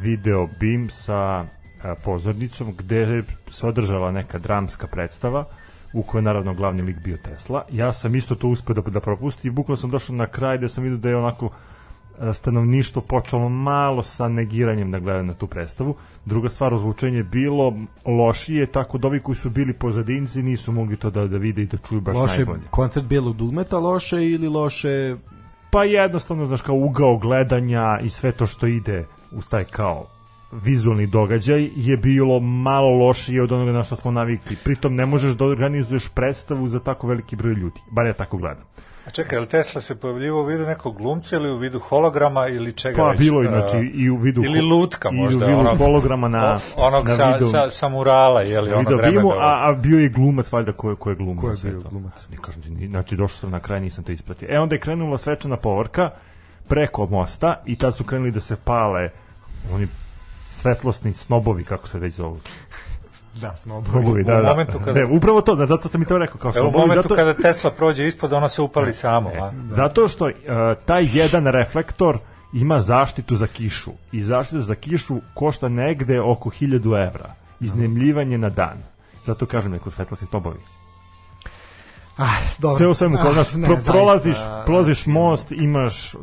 video 0.00 0.48
BIM 0.60 0.90
sa 0.90 1.44
pozornicom 2.04 2.74
gde 2.78 3.22
se 3.50 3.66
održala 3.66 4.10
neka 4.10 4.38
dramska 4.38 4.86
predstava 4.86 5.44
u 5.92 6.02
kojoj 6.02 6.22
naravno 6.22 6.54
glavni 6.54 6.82
lik 6.82 6.96
bio 7.04 7.16
Tesla. 7.16 7.64
Ja 7.70 7.92
sam 7.92 8.14
isto 8.14 8.34
to 8.34 8.48
uspeo 8.48 8.74
da, 8.74 8.80
da 8.80 9.00
propustim 9.00 9.50
i 9.50 9.54
bukvalno 9.54 9.76
sam 9.76 9.90
došao 9.90 10.16
na 10.16 10.26
kraj 10.26 10.58
gde 10.58 10.68
sam 10.68 10.84
vidio 10.84 10.98
da 10.98 11.08
je 11.08 11.16
onako 11.16 11.50
stanovništvo 12.34 13.02
počelo 13.02 13.48
malo 13.48 14.02
sa 14.02 14.28
negiranjem 14.28 14.90
da 14.90 14.98
gleda 14.98 15.22
na 15.22 15.34
tu 15.34 15.46
predstavu. 15.46 15.94
Druga 16.24 16.48
stvar, 16.48 16.74
ozvučenje 16.74 17.16
je 17.16 17.24
bilo 17.24 17.74
lošije, 18.06 18.66
tako 18.66 18.98
da 18.98 19.08
ovi 19.08 19.20
koji 19.20 19.36
su 19.36 19.50
bili 19.50 19.72
pozadinci 19.72 20.42
nisu 20.42 20.72
mogli 20.72 20.96
to 20.96 21.10
da, 21.10 21.26
da 21.26 21.36
vide 21.36 21.62
i 21.62 21.66
da 21.66 21.76
čuju 21.76 22.00
baš 22.00 22.16
loše 22.16 22.36
najbolje. 22.36 22.62
koncert 22.70 23.06
bijelog 23.06 23.36
dugmeta 23.36 23.78
loše 23.78 24.30
ili 24.30 24.48
loše 24.48 25.16
Pa 25.72 25.84
jednostavno, 25.84 26.46
znaš, 26.46 26.60
kao 26.60 26.74
ugao 26.74 27.16
gledanja 27.16 27.98
i 28.02 28.10
sve 28.10 28.32
to 28.32 28.46
što 28.46 28.66
ide 28.66 29.04
uz 29.30 29.48
taj 29.48 29.64
kao 29.64 30.06
vizualni 30.54 31.06
događaj 31.06 31.70
je 31.76 31.96
bilo 31.96 32.40
malo 32.40 32.90
lošije 32.96 33.42
od 33.42 33.52
onoga 33.52 33.72
na 33.72 33.82
što 33.82 33.96
smo 33.96 34.10
navikli. 34.10 34.56
Pritom 34.56 34.94
ne 34.94 35.06
možeš 35.06 35.32
da 35.32 35.44
organizuješ 35.44 36.08
predstavu 36.08 36.68
za 36.68 36.80
tako 36.80 37.06
veliki 37.06 37.36
broj 37.36 37.52
ljudi. 37.52 37.80
Bar 37.90 38.06
ja 38.06 38.12
tako 38.12 38.36
gledam. 38.36 38.64
A 39.06 39.10
čekaj, 39.10 39.38
je 39.38 39.46
Tesla 39.46 39.80
se 39.80 39.94
pojavljivo 39.96 40.42
u 40.42 40.44
vidu 40.44 40.66
nekog 40.66 40.96
glumca 40.96 41.36
ili 41.36 41.50
u 41.50 41.56
vidu 41.56 41.78
holograma 41.78 42.48
ili 42.48 42.72
čega 42.72 42.96
Pa 42.96 43.08
već? 43.08 43.18
bilo 43.18 43.40
A, 43.40 43.44
inači 43.44 43.76
i 43.94 44.10
u 44.10 44.16
vidu 44.16 44.42
ili 44.44 44.60
lutka 44.60 45.10
možda, 45.10 45.40
i 45.40 45.48
u 45.48 45.48
vidu 45.48 45.60
onog- 45.60 45.78
holograma 45.78 46.28
na 46.28 46.58
onog 46.76 47.08
na 47.08 47.16
sa, 47.16 47.30
vidu, 47.30 47.46
sa, 47.46 47.70
sa 47.70 47.88
murala, 47.88 48.42
je 48.42 48.60
li 48.60 48.70
ono 48.70 48.78
video 48.80 48.96
vreme 48.96 49.12
bimu, 49.12 49.22
bilo? 49.22 49.40
a, 49.40 49.68
a 49.68 49.72
bio 49.72 49.98
je 49.98 50.08
glumac 50.08 50.52
valjda 50.52 50.72
ko 50.72 50.90
je, 50.90 50.96
ko 50.96 51.10
je 51.10 51.16
glumio 51.16 51.40
Ko 51.40 51.48
je 51.48 51.56
bio 51.62 51.80
to. 51.80 51.88
glumac? 51.88 52.26
Ne 52.30 52.36
kažem 52.36 52.62
ti, 52.62 52.86
znači 52.88 53.16
došao 53.16 53.36
sam 53.36 53.50
na 53.50 53.60
kraj, 53.60 53.80
nisam 53.80 54.04
to 54.04 54.12
ispratio. 54.12 54.48
E 54.50 54.58
onda 54.58 54.74
je 54.74 54.80
krenula 54.80 55.18
svečana 55.18 55.56
povorka 55.56 56.10
preko 56.68 57.06
mosta 57.06 57.62
i 57.66 57.76
tad 57.76 57.96
su 57.96 58.04
krenuli 58.04 58.30
da 58.30 58.40
se 58.40 58.56
pale 58.56 59.10
oni 59.72 59.86
svetlosni 60.52 61.12
snobovi, 61.14 61.64
kako 61.64 61.88
se 61.88 61.98
već 61.98 62.14
zovu. 62.14 62.38
Da, 63.34 63.56
snobovi. 63.56 63.86
Snobovi, 63.88 64.24
da, 64.24 64.38
U 64.38 64.42
da. 64.42 64.48
momentu 64.48 64.78
kada- 64.78 64.92
Ne, 64.94 65.06
upravo 65.06 65.40
to, 65.40 65.54
da, 65.54 65.66
zato 65.66 65.88
sam 65.88 66.02
i 66.02 66.06
to 66.06 66.18
rekao 66.18 66.36
kao 66.36 66.48
Evo 66.50 66.50
u 66.58 66.70
snobovi, 66.70 66.80
momentu 66.80 67.02
zato, 67.02 67.14
kada 67.16 67.34
Tesla 67.34 67.70
prođe 67.70 68.06
ispod, 68.06 68.32
ono 68.32 68.48
se 68.48 68.62
upali 68.62 68.92
samo. 68.92 69.30
A? 69.30 69.52
zato 69.68 70.08
što 70.08 70.24
uh, 70.24 70.32
taj 70.86 71.08
jedan 71.12 71.46
reflektor 71.46 72.18
ima 72.52 72.80
zaštitu 72.80 73.36
za 73.36 73.46
kišu 73.46 73.90
i 74.12 74.22
zaštita 74.22 74.60
za 74.60 74.74
kišu 74.74 75.20
košta 75.34 75.68
negde 75.68 76.20
oko 76.22 76.50
1000 76.50 76.76
evra 77.06 77.34
iznemljivanje 77.60 78.38
na 78.38 78.48
dan 78.50 78.78
zato 79.24 79.46
kažem 79.46 79.72
neko 79.72 79.90
svetlosti 79.90 80.26
snobovi 80.26 80.58
Ah, 82.16 82.24
dobro. 82.58 82.76
sve 82.76 82.86
u 82.86 82.94
svemu 82.94 83.16
Ah, 83.16 83.22
kod 83.22 83.36
nas 83.36 83.54
ne, 83.54 83.66
pro, 83.66 83.76
prolaziš, 83.86 84.36
prolaziš 84.66 85.06
most, 85.06 85.52
imaš 85.52 86.14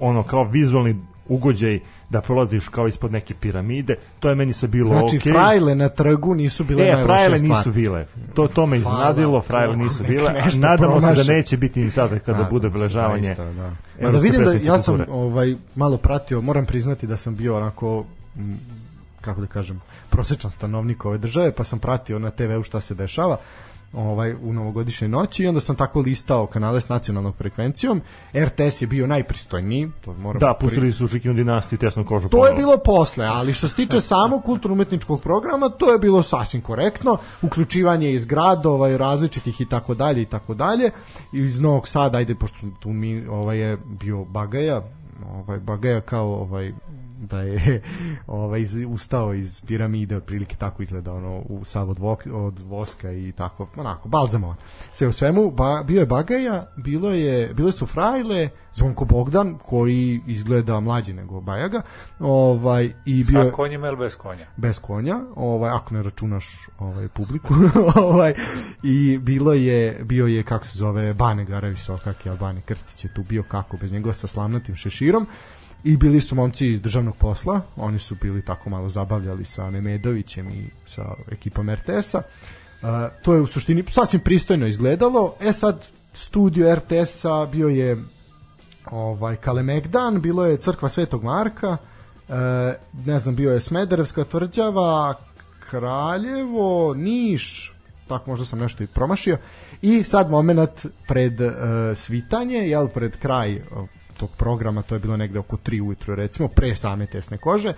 ono 0.00 0.22
kao 0.22 0.44
vizualni 0.44 0.96
ugođaj 1.30 1.80
da 2.08 2.20
prolaziš 2.20 2.68
kao 2.68 2.88
ispod 2.88 3.12
neke 3.12 3.34
piramide, 3.34 3.96
to 4.20 4.28
je 4.28 4.34
meni 4.34 4.52
sve 4.52 4.68
bilo 4.68 4.88
Znači, 4.88 5.16
okej. 5.16 5.32
frajle 5.32 5.74
na 5.74 5.88
trgu 5.88 6.34
nisu 6.34 6.64
bile 6.64 6.84
E, 6.84 7.02
frajle 7.04 7.38
stvar. 7.38 7.58
nisu 7.58 7.72
bile. 7.72 8.06
To, 8.34 8.48
to 8.48 8.66
me 8.66 8.76
iznadilo, 8.76 9.40
frajle 9.40 9.76
nisu 9.76 10.04
bile. 10.04 10.32
Nadamo 10.56 11.00
se 11.00 11.14
da 11.14 11.22
neće 11.24 11.56
biti 11.56 11.80
ni 11.80 11.90
sada 11.90 12.18
kada 12.18 12.32
Nadam 12.32 12.50
bude 12.50 12.62
se, 12.62 12.66
obeležavanje. 12.68 13.34
da. 13.36 13.70
Ma 14.00 14.10
da 14.10 14.18
vidim 14.18 14.44
da 14.44 14.52
ja 14.52 14.78
sam 14.78 14.96
kulture. 14.96 15.12
ovaj 15.12 15.54
malo 15.74 15.96
pratio, 15.96 16.40
moram 16.40 16.66
priznati 16.66 17.06
da 17.06 17.16
sam 17.16 17.36
bio 17.36 17.56
onako 17.56 18.04
m, 18.36 18.58
kako 19.20 19.40
da 19.40 19.46
kažem, 19.46 19.80
prosečan 20.10 20.50
stanovnik 20.50 21.04
ove 21.04 21.18
države, 21.18 21.52
pa 21.52 21.64
sam 21.64 21.78
pratio 21.78 22.18
na 22.18 22.30
TV-u 22.30 22.62
šta 22.62 22.80
se 22.80 22.94
dešava 22.94 23.36
ovaj 23.92 24.34
u 24.42 24.52
novogodišnjoj 24.52 25.08
noći 25.08 25.44
i 25.44 25.46
onda 25.46 25.60
sam 25.60 25.76
tako 25.76 26.00
listao 26.00 26.46
kanale 26.46 26.80
s 26.80 26.88
nacionalnom 26.88 27.32
frekvencijom. 27.32 28.00
RTS 28.34 28.82
je 28.82 28.86
bio 28.86 29.06
najpristojniji, 29.06 29.90
to 30.04 30.14
moram 30.14 30.40
Da, 30.40 30.54
pustili 30.60 30.92
su 30.92 31.06
Žikinu 31.06 31.34
dinastiju 31.34 31.76
i 31.76 31.80
tesnu 31.80 32.04
kožu. 32.06 32.28
To 32.28 32.46
je 32.46 32.54
bilo 32.54 32.78
posle, 32.84 33.24
ali 33.24 33.52
što 33.52 33.68
se 33.68 33.74
tiče 33.74 34.00
samog 34.10 34.42
kulturno-umetničkog 34.44 35.22
programa, 35.22 35.68
to 35.68 35.92
je 35.92 35.98
bilo 35.98 36.22
sasvim 36.22 36.62
korektno. 36.62 37.16
Uključivanje 37.42 38.12
iz 38.12 38.24
gradova 38.24 38.90
i 38.90 38.96
različitih 38.96 39.60
i 39.60 39.68
tako 39.68 39.94
dalje 39.94 40.22
i 40.22 40.26
tako 40.26 40.54
dalje. 40.54 40.90
Iz 41.32 41.60
Novog 41.60 41.88
Sada, 41.88 42.18
ajde, 42.18 42.34
pošto 42.34 42.58
tu 42.80 42.88
mi 42.88 43.26
ovaj 43.26 43.58
je 43.58 43.78
bio 43.86 44.24
Bagaja, 44.24 44.82
ovaj 45.34 45.58
Bagaja 45.58 46.00
kao 46.00 46.34
ovaj 46.34 46.72
da 47.20 47.40
je 47.40 47.82
ovaj 48.26 48.64
ustao 48.88 49.34
iz 49.34 49.60
piramide 49.66 50.16
otprilike 50.16 50.56
tako 50.56 50.82
izgleda 50.82 51.12
ono 51.12 51.38
u 51.38 51.64
sav 51.64 51.90
od, 51.90 51.98
vok, 51.98 52.26
od 52.32 52.58
voska 52.58 53.12
i 53.12 53.32
tako 53.32 53.68
onako 53.76 54.08
balzamovan 54.08 54.56
sve 54.92 55.08
u 55.08 55.12
svemu 55.12 55.50
ba, 55.50 55.82
bio 55.86 56.00
je 56.00 56.06
Bagaja 56.06 56.72
bilo 56.76 57.10
je 57.10 57.54
bile 57.54 57.72
su 57.72 57.86
frajle 57.86 58.48
Zvonko 58.74 59.04
Bogdan 59.04 59.58
koji 59.66 60.20
izgleda 60.26 60.80
mlađi 60.80 61.12
nego 61.12 61.40
Bajaga 61.40 61.82
ovaj 62.20 62.92
i 63.04 63.24
bio 63.24 63.40
Sa 63.40 63.46
je 63.46 63.52
konjima 63.52 63.86
ili 63.86 63.96
bez 63.96 64.16
konja? 64.16 64.46
bez 64.56 64.78
konja, 64.78 65.20
ovaj 65.36 65.70
ako 65.70 65.94
ne 65.94 66.02
računaš 66.02 66.68
ovaj 66.78 67.08
publiku, 67.08 67.54
ovaj 68.10 68.34
i 68.82 69.18
bilo 69.18 69.52
je 69.52 70.04
bio 70.04 70.26
je 70.26 70.42
kako 70.42 70.64
se 70.64 70.78
zove 70.78 71.14
Bane 71.14 71.44
Garavisokak, 71.44 72.26
je 72.26 72.36
Bane 72.36 72.60
Krstić 72.60 73.04
je 73.04 73.14
tu 73.14 73.22
bio 73.22 73.42
kako 73.42 73.76
bez 73.76 73.92
njega 73.92 74.12
sa 74.12 74.26
slamnatim 74.26 74.76
šeširom 74.76 75.26
i 75.84 75.96
bili 75.96 76.20
su 76.20 76.34
momci 76.34 76.68
iz 76.68 76.82
državnog 76.82 77.16
posla, 77.16 77.60
oni 77.76 77.98
su 77.98 78.16
bili 78.22 78.44
tako 78.44 78.70
malo 78.70 78.88
zabavljali 78.88 79.44
sa 79.44 79.70
Nemedovićem 79.70 80.48
i 80.48 80.64
sa 80.86 81.14
ekipom 81.32 81.70
RTS-a. 81.70 82.18
Uh, 82.82 82.88
to 83.22 83.34
je 83.34 83.40
u 83.40 83.46
suštini 83.46 83.84
sasvim 83.88 84.20
pristojno 84.20 84.66
izgledalo. 84.66 85.34
E 85.40 85.52
sad, 85.52 85.86
studio 86.12 86.74
RTS-a 86.74 87.46
bio 87.52 87.68
je 87.68 87.96
ovaj 88.90 89.36
Kalemegdan, 89.36 90.20
bilo 90.20 90.46
je 90.46 90.56
crkva 90.56 90.88
Svetog 90.88 91.24
Marka, 91.24 91.76
e, 92.28 92.34
ne 93.06 93.18
znam, 93.18 93.36
bio 93.36 93.52
je 93.52 93.60
Smederevska 93.60 94.24
tvrđava, 94.24 95.14
Kraljevo, 95.70 96.94
Niš, 96.94 97.72
tako 98.08 98.30
možda 98.30 98.46
sam 98.46 98.58
nešto 98.58 98.82
i 98.82 98.86
promašio. 98.86 99.38
I 99.82 100.02
sad 100.02 100.30
moment 100.30 100.86
pred 101.08 101.40
e, 101.40 101.52
svitanje, 101.96 102.56
jel, 102.56 102.88
pred 102.88 103.16
kraj 103.16 103.62
tog 104.20 104.30
programa, 104.36 104.82
to 104.82 104.94
je 104.94 104.98
bilo 104.98 105.16
negde 105.16 105.38
oko 105.38 105.56
3 105.56 105.80
ujutru, 105.82 106.14
recimo, 106.14 106.48
pre 106.48 106.76
same 106.76 107.06
tesne 107.06 107.38
kože, 107.38 107.72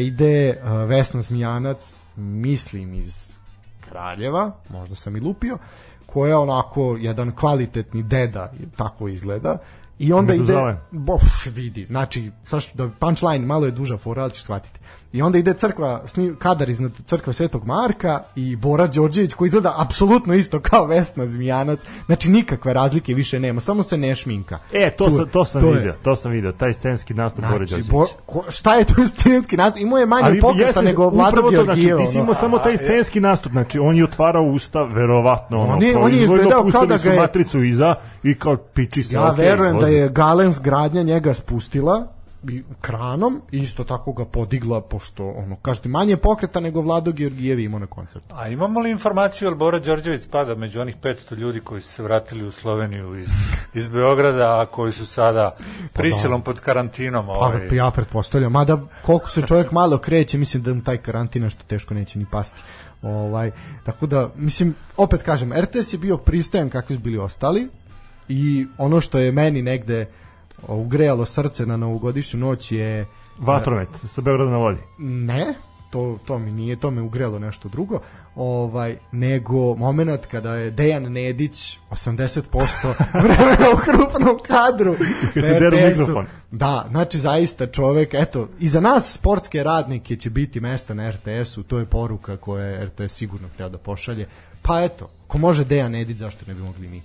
ide 0.00 0.60
Vesna 0.88 1.22
Zmijanac, 1.22 2.00
mislim 2.16 2.94
iz 2.94 3.36
Kraljeva, 3.80 4.52
možda 4.68 4.94
sam 4.94 5.16
i 5.16 5.20
lupio, 5.20 5.58
koja 6.06 6.28
je 6.28 6.36
onako 6.36 6.96
jedan 7.00 7.32
kvalitetni 7.36 8.02
deda, 8.02 8.52
tako 8.76 9.08
izgleda, 9.08 9.58
I 9.98 10.12
onda 10.12 10.34
ide 10.34 10.76
bof, 10.90 11.22
vidi, 11.46 11.86
znači 11.86 12.30
saš, 12.44 12.72
da 12.72 12.88
punchline 12.98 13.46
malo 13.46 13.66
je 13.66 13.70
duža 13.70 13.96
fora, 13.96 14.22
ali 14.22 14.32
ćeš 14.32 14.42
shvatiti. 14.42 14.80
I 15.14 15.22
onda 15.22 15.38
ide 15.38 15.54
crkva, 15.54 16.02
sni, 16.06 16.34
kadar 16.38 16.70
iznad 16.70 16.92
crkve 17.04 17.32
Svetog 17.32 17.66
Marka 17.66 18.22
i 18.36 18.56
Bora 18.56 18.86
Đorđević 18.86 19.34
koji 19.34 19.46
izgleda 19.46 19.74
apsolutno 19.78 20.34
isto 20.34 20.60
kao 20.60 20.86
Vesna 20.86 21.26
Zmijanac. 21.26 21.78
Znači 22.06 22.30
nikakve 22.30 22.74
razlike 22.74 23.14
više 23.14 23.40
nema, 23.40 23.60
samo 23.60 23.82
se 23.82 23.96
ne 23.96 24.14
šminka. 24.14 24.58
E, 24.72 24.90
to, 24.90 25.04
Tu- 25.04 25.10
sam, 25.10 25.28
to 25.28 25.44
sam 25.44 25.60
to 25.60 25.68
je- 25.68 25.74
vidio, 25.74 25.94
to 26.02 26.16
sam 26.16 26.32
vidio, 26.32 26.52
taj 26.52 26.74
scenski 26.74 27.14
nastup 27.14 27.38
Znači, 27.40 27.52
Đorđević. 27.54 27.86
bo, 27.86 28.06
ko, 28.26 28.44
šta 28.48 28.74
je 28.74 28.84
tu 28.84 28.94
stilski 29.14 29.56
nastup? 29.56 29.80
Imao 29.80 29.98
je 29.98 30.06
manje 30.06 30.40
pokreta 30.40 30.82
nego 30.82 31.06
upravo 31.08 31.50
to, 31.52 31.64
znači, 31.64 31.80
ti 31.80 32.06
si 32.06 32.16
ono. 32.16 32.20
imao 32.20 32.34
samo 32.34 32.58
taj 32.58 32.76
scenski 32.76 33.20
nastup, 33.20 33.52
znači 33.52 33.78
on 33.78 33.96
je 33.96 34.04
otvarao 34.04 34.42
usta, 34.44 34.82
verovatno, 34.84 35.60
ono, 35.60 35.72
On 35.72 35.82
je- 35.82 35.96
on 35.96 36.12
je 36.12 36.22
izgledao 36.22 36.68
kao 36.72 36.86
da 36.86 36.96
ga 36.98 37.10
je- 37.10 37.20
matricu 37.20 37.62
iza 37.62 37.94
i 38.22 38.34
kao 38.34 38.56
piči 38.56 39.02
se, 39.02 39.14
Ja 39.14 39.32
okej, 39.32 39.44
verujem 39.44 39.72
da 39.72 39.80
vozi. 39.80 39.92
je 39.92 40.08
Galens 40.08 40.60
gradnja 40.60 41.02
njega 41.02 41.34
spustila 41.34 42.06
kranom 42.80 43.42
i 43.52 43.58
isto 43.58 43.84
tako 43.84 44.12
ga 44.12 44.24
podigla 44.24 44.80
pošto 44.80 45.28
ono 45.28 45.56
kažete 45.56 45.88
manje 45.88 46.16
pokreta 46.16 46.60
nego 46.60 46.80
Vlado 46.80 47.12
Georgijev 47.12 47.58
imao 47.60 47.78
na 47.78 47.86
koncertu. 47.86 48.34
A 48.34 48.48
imamo 48.48 48.80
li 48.80 48.90
informaciju 48.90 49.48
jel 49.48 49.54
Bora 49.54 49.78
Đorđević 49.78 50.22
spada 50.22 50.54
među 50.54 50.80
onih 50.80 50.96
500 51.02 51.36
ljudi 51.36 51.60
koji 51.60 51.82
su 51.82 51.88
se 51.88 52.02
vratili 52.02 52.46
u 52.46 52.52
Sloveniju 52.52 53.14
iz, 53.20 53.28
iz 53.74 53.88
Beograda, 53.88 54.60
a 54.60 54.66
koji 54.66 54.92
su 54.92 55.06
sada 55.06 55.56
prisilom 55.92 56.42
pod 56.42 56.60
karantinom? 56.60 57.26
Pa, 57.26 57.32
Ovaj, 57.32 57.68
pa 57.68 57.74
ja 57.74 57.90
pretpostavljam, 57.90 58.52
mada 58.52 58.78
koliko 59.02 59.30
se 59.30 59.42
čovjek 59.42 59.72
malo 59.72 59.98
kreće, 59.98 60.38
mislim 60.38 60.62
da 60.62 60.74
mu 60.74 60.82
taj 60.82 60.96
karantin 60.96 61.42
nešto 61.42 61.64
teško 61.66 61.94
neće 61.94 62.18
ni 62.18 62.26
pasti. 62.30 62.62
Ovaj, 63.02 63.50
tako 63.84 64.06
da, 64.06 64.30
mislim, 64.36 64.74
opet 64.96 65.22
kažem, 65.22 65.52
RTS 65.52 65.92
je 65.92 65.98
bio 65.98 66.16
pristojan 66.16 66.70
kakvi 66.70 66.96
su 66.96 67.02
bili 67.02 67.18
ostali 67.18 67.68
i 68.28 68.66
ono 68.78 69.00
što 69.00 69.18
je 69.18 69.32
meni 69.32 69.62
negde 69.62 70.06
ugrejalo 70.68 71.24
srce 71.24 71.66
na 71.66 71.76
novogodišnju 71.76 72.40
noć 72.40 72.72
je 72.72 73.06
Vatromet, 73.38 73.88
sa 74.06 74.20
Beograda 74.20 74.50
na 74.50 74.56
vodi. 74.56 74.78
Ne, 74.98 75.54
to, 75.94 76.18
to 76.24 76.38
mi 76.38 76.52
nije, 76.52 76.76
to 76.76 76.90
me 76.90 77.02
ugrelo 77.02 77.38
nešto 77.38 77.68
drugo, 77.68 78.00
ovaj, 78.34 78.96
nego 79.12 79.74
moment 79.74 80.26
kada 80.26 80.54
je 80.54 80.70
Dejan 80.70 81.02
Nedić 81.02 81.78
80% 81.90 82.42
vremena 83.24 83.66
u 83.74 83.76
krupnom 83.76 84.38
kadru. 84.46 84.96
Kad 85.34 85.44
se 85.44 85.60
deru 85.60 85.76
mikrofon. 85.88 86.26
Da, 86.50 86.86
znači 86.90 87.18
zaista 87.18 87.66
čovek, 87.66 88.14
eto, 88.14 88.48
i 88.60 88.68
za 88.68 88.80
nas 88.80 89.12
sportske 89.12 89.62
radnike 89.62 90.16
će 90.16 90.30
biti 90.30 90.60
mesta 90.60 90.94
na 90.94 91.10
RTS-u, 91.10 91.62
to 91.62 91.78
je 91.78 91.86
poruka 91.86 92.36
koja 92.36 92.64
je 92.64 92.86
RTS 92.86 93.14
sigurno 93.14 93.48
htio 93.48 93.68
da 93.68 93.78
pošalje. 93.78 94.26
Pa 94.62 94.82
eto, 94.82 95.10
ko 95.26 95.38
može 95.38 95.64
Dejan 95.64 95.92
Nedić, 95.92 96.16
zašto 96.16 96.44
ne 96.48 96.54
bi 96.54 96.62
mogli 96.62 96.88
mi? 96.88 97.02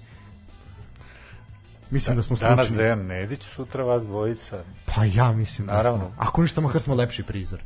Mislim 1.91 2.15
da 2.15 2.23
smo 2.23 2.35
stručni. 2.35 2.55
Danas 2.55 2.71
Dejan 2.73 3.05
Nedić, 3.05 3.43
sutra 3.43 3.83
vas 3.83 4.03
dvojica. 4.03 4.57
Pa 4.85 5.05
ja 5.05 5.31
mislim 5.31 5.67
da 5.67 5.73
Naravno. 5.73 5.99
smo. 5.99 6.13
Ako 6.17 6.41
ništa, 6.41 6.61
makar 6.61 6.81
smo 6.81 6.95
lepši 6.95 7.23
prizor. 7.23 7.59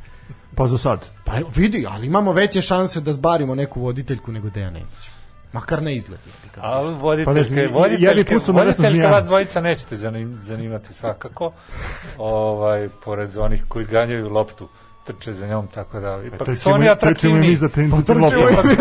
Pa 0.55 0.67
za 0.67 0.77
sad. 0.77 1.09
Pa 1.23 1.31
vidi, 1.55 1.85
ali 1.89 2.07
imamo 2.07 2.31
veće 2.31 2.61
šanse 2.61 3.01
da 3.01 3.13
zbarimo 3.13 3.55
neku 3.55 3.81
voditeljku 3.81 4.31
nego 4.31 4.49
Dejan 4.49 4.73
Nedić. 4.73 5.09
Makar 5.53 5.81
ne 5.83 5.95
izgled. 5.95 6.19
ga. 6.55 6.61
Ali 6.63 6.87
Pa 6.87 6.93
ne 6.93 6.99
voditeljke, 6.99 7.67
voditeljke, 7.73 8.33
put 8.35 8.45
su 8.45 8.53
voditeljka 8.53 9.07
vas 9.07 9.25
dvojica 9.25 9.61
nećete 9.61 9.95
zanim, 9.95 10.39
zanimati 10.41 10.93
svakako. 10.93 11.51
Ovaj, 12.17 12.89
pored 13.05 13.37
onih 13.37 13.63
koji 13.67 13.85
ganjaju 13.85 14.29
loptu 14.29 14.69
trče 15.03 15.33
za 15.33 15.47
njom, 15.47 15.67
tako 15.67 15.99
da 15.99 16.21
ipak 16.27 16.39
su 16.39 16.45
Trčimo, 16.45 16.75
oni 16.75 16.83
trčimo 16.85 16.85
i 16.85 16.89
atraktivni. 16.89 17.39
mi 17.49 17.55
za 17.55 17.69
tim 17.69 17.91
Pa 17.91 17.97
su 17.97 18.03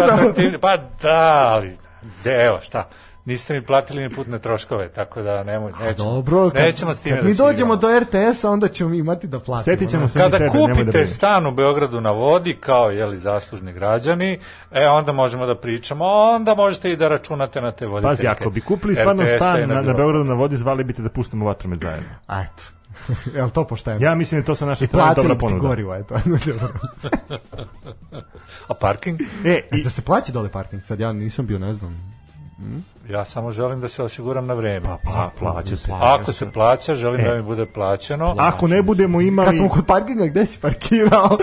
atraktivni. 0.09 0.59
Pa 0.59 0.77
da, 0.77 1.49
ali 1.53 1.77
de, 2.25 2.31
evo 2.47 2.59
šta. 2.63 2.89
Niste 3.25 3.55
mi 3.55 3.63
platili 3.63 4.03
ni 4.03 4.11
putne 4.15 4.39
troškove, 4.39 4.89
tako 4.89 5.23
da 5.23 5.45
nemoj, 5.45 5.73
nećemo. 5.81 6.11
Dobro, 6.11 6.51
kad, 6.51 6.63
nećemo 6.63 6.95
s 6.95 7.01
time 7.01 7.17
kad 7.17 7.25
da 7.25 7.29
mi 7.29 7.35
dođemo 7.35 7.77
do 7.77 8.01
RTS-a, 8.01 8.51
onda 8.51 8.69
ćemo 8.69 8.91
mi 8.91 8.99
imati 8.99 9.27
da 9.27 9.41
platimo. 9.41 9.65
Setit 9.65 9.91
ćemo 9.91 10.09
se 10.09 10.19
Kada 10.19 10.39
tebe, 10.39 10.45
da 10.45 10.53
kupite 10.53 10.85
brineš. 10.85 11.09
stan 11.09 11.47
u 11.47 11.53
Beogradu 11.53 12.01
na 12.01 12.11
vodi 12.11 12.57
kao 12.61 12.91
jeli 12.91 13.19
zaslužni 13.19 13.73
građani, 13.73 14.39
e 14.73 14.89
onda 14.89 15.13
možemo 15.13 15.47
da 15.47 15.55
pričamo, 15.55 16.05
onda 16.05 16.55
možete 16.55 16.93
i 16.93 16.97
da 16.97 17.09
računate 17.09 17.61
na 17.61 17.73
te 17.73 17.87
voditeljke. 17.87 18.17
Pazi, 18.17 18.27
ako 18.27 18.51
bi 18.51 18.61
kupili 18.61 18.95
stvarno 18.95 19.27
stan 19.37 19.69
na, 19.69 19.83
na 19.83 19.93
Beogradu 19.93 20.25
na 20.25 20.35
vodi, 20.35 20.57
zvali 20.57 20.85
bite 20.85 21.03
da 21.03 21.09
pustimo 21.09 21.45
vatromet 21.45 21.81
zajedno. 21.81 22.09
A, 22.27 22.41
Eto. 22.41 22.63
Jel 23.37 23.51
to 23.51 23.67
pošteno? 23.67 23.99
Ja 24.01 24.15
mislim 24.15 24.41
da 24.41 24.47
to 24.47 24.55
sa 24.55 24.67
naše 24.67 24.87
strane 24.87 25.15
dobra 25.15 25.35
ponuda. 25.35 25.69
gorivo, 25.69 25.95
eto. 25.95 26.15
A 28.69 28.75
parking? 28.75 29.21
E, 29.45 29.69
i, 29.73 29.83
da 29.83 29.91
se 29.91 30.03
plaća 30.03 30.33
dole 30.33 30.49
parking? 30.49 30.83
Sad 30.85 31.01
ja 31.01 31.13
nisam 31.13 31.47
bio, 31.47 31.59
ne 31.59 31.75
znam. 31.75 32.22
Ja 33.09 33.25
samo 33.25 33.51
želim 33.53 33.81
da 33.81 33.89
se 33.89 34.03
osiguram 34.03 34.47
na 34.47 34.55
vreme. 34.55 34.87
pa, 35.05 35.31
plaća 35.39 35.77
se. 35.77 35.93
Ako 35.93 36.33
se 36.33 36.51
plaća, 36.51 36.95
želim 36.95 37.21
E. 37.21 37.25
da 37.25 37.35
mi 37.35 37.43
bude 37.43 37.67
plaćeno. 37.67 38.35
Ako 38.39 38.69
ne 38.69 38.83
budemo 38.83 39.19
Kad 39.19 39.27
imali... 39.27 39.57
smo 39.57 39.69
kod 39.69 39.87
parkinga, 39.87 40.27
gde 40.27 40.47
si 40.47 40.59
parkirao? 40.59 41.39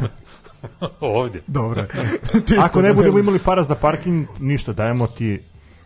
Ovdje. 1.00 1.42
Dobro. 1.46 1.84
Ako 2.64 2.82
ne 2.82 2.92
budemo 2.92 3.18
imali 3.18 3.38
para 3.38 3.62
za 3.62 3.74
parking, 3.74 4.26
ništa, 4.40 4.72
dajemo 4.72 5.06
ti 5.06 5.42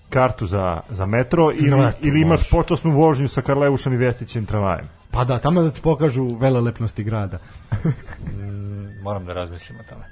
kartu 0.08 0.46
za, 0.46 0.80
za 0.90 1.06
metro 1.06 1.50
ili, 1.52 1.70
No, 1.70 1.92
ili 2.00 2.20
imaš 2.20 2.40
može. 2.40 2.50
počasnu 2.52 2.90
vožnju 2.92 3.28
sa 3.28 3.42
Karleušom 3.42 3.92
i 3.92 3.96
Vestićem 3.96 4.46
tramvajem. 4.46 4.88
Pa 5.10 5.24
da, 5.24 5.38
tamo 5.38 5.62
da 5.62 5.70
ti 5.70 5.80
pokažu 5.80 6.36
velelepnosti 6.36 7.04
grada. 7.04 7.38
Mm, 8.24 9.02
Moram 9.02 9.24
da 9.26 9.32
razmislim 9.32 9.78
o 9.80 9.82
tome. 9.84 10.04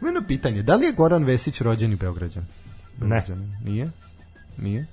Meno 0.00 0.22
pitanje, 0.28 0.62
da 0.62 0.76
li 0.76 0.86
je 0.86 0.92
Goran 0.92 1.24
Vesić 1.24 1.60
rođeni 1.60 1.96
Beograđan? 1.96 2.46
Ne. 3.00 3.24
Nije? 3.64 3.90
Nije? 4.58 4.86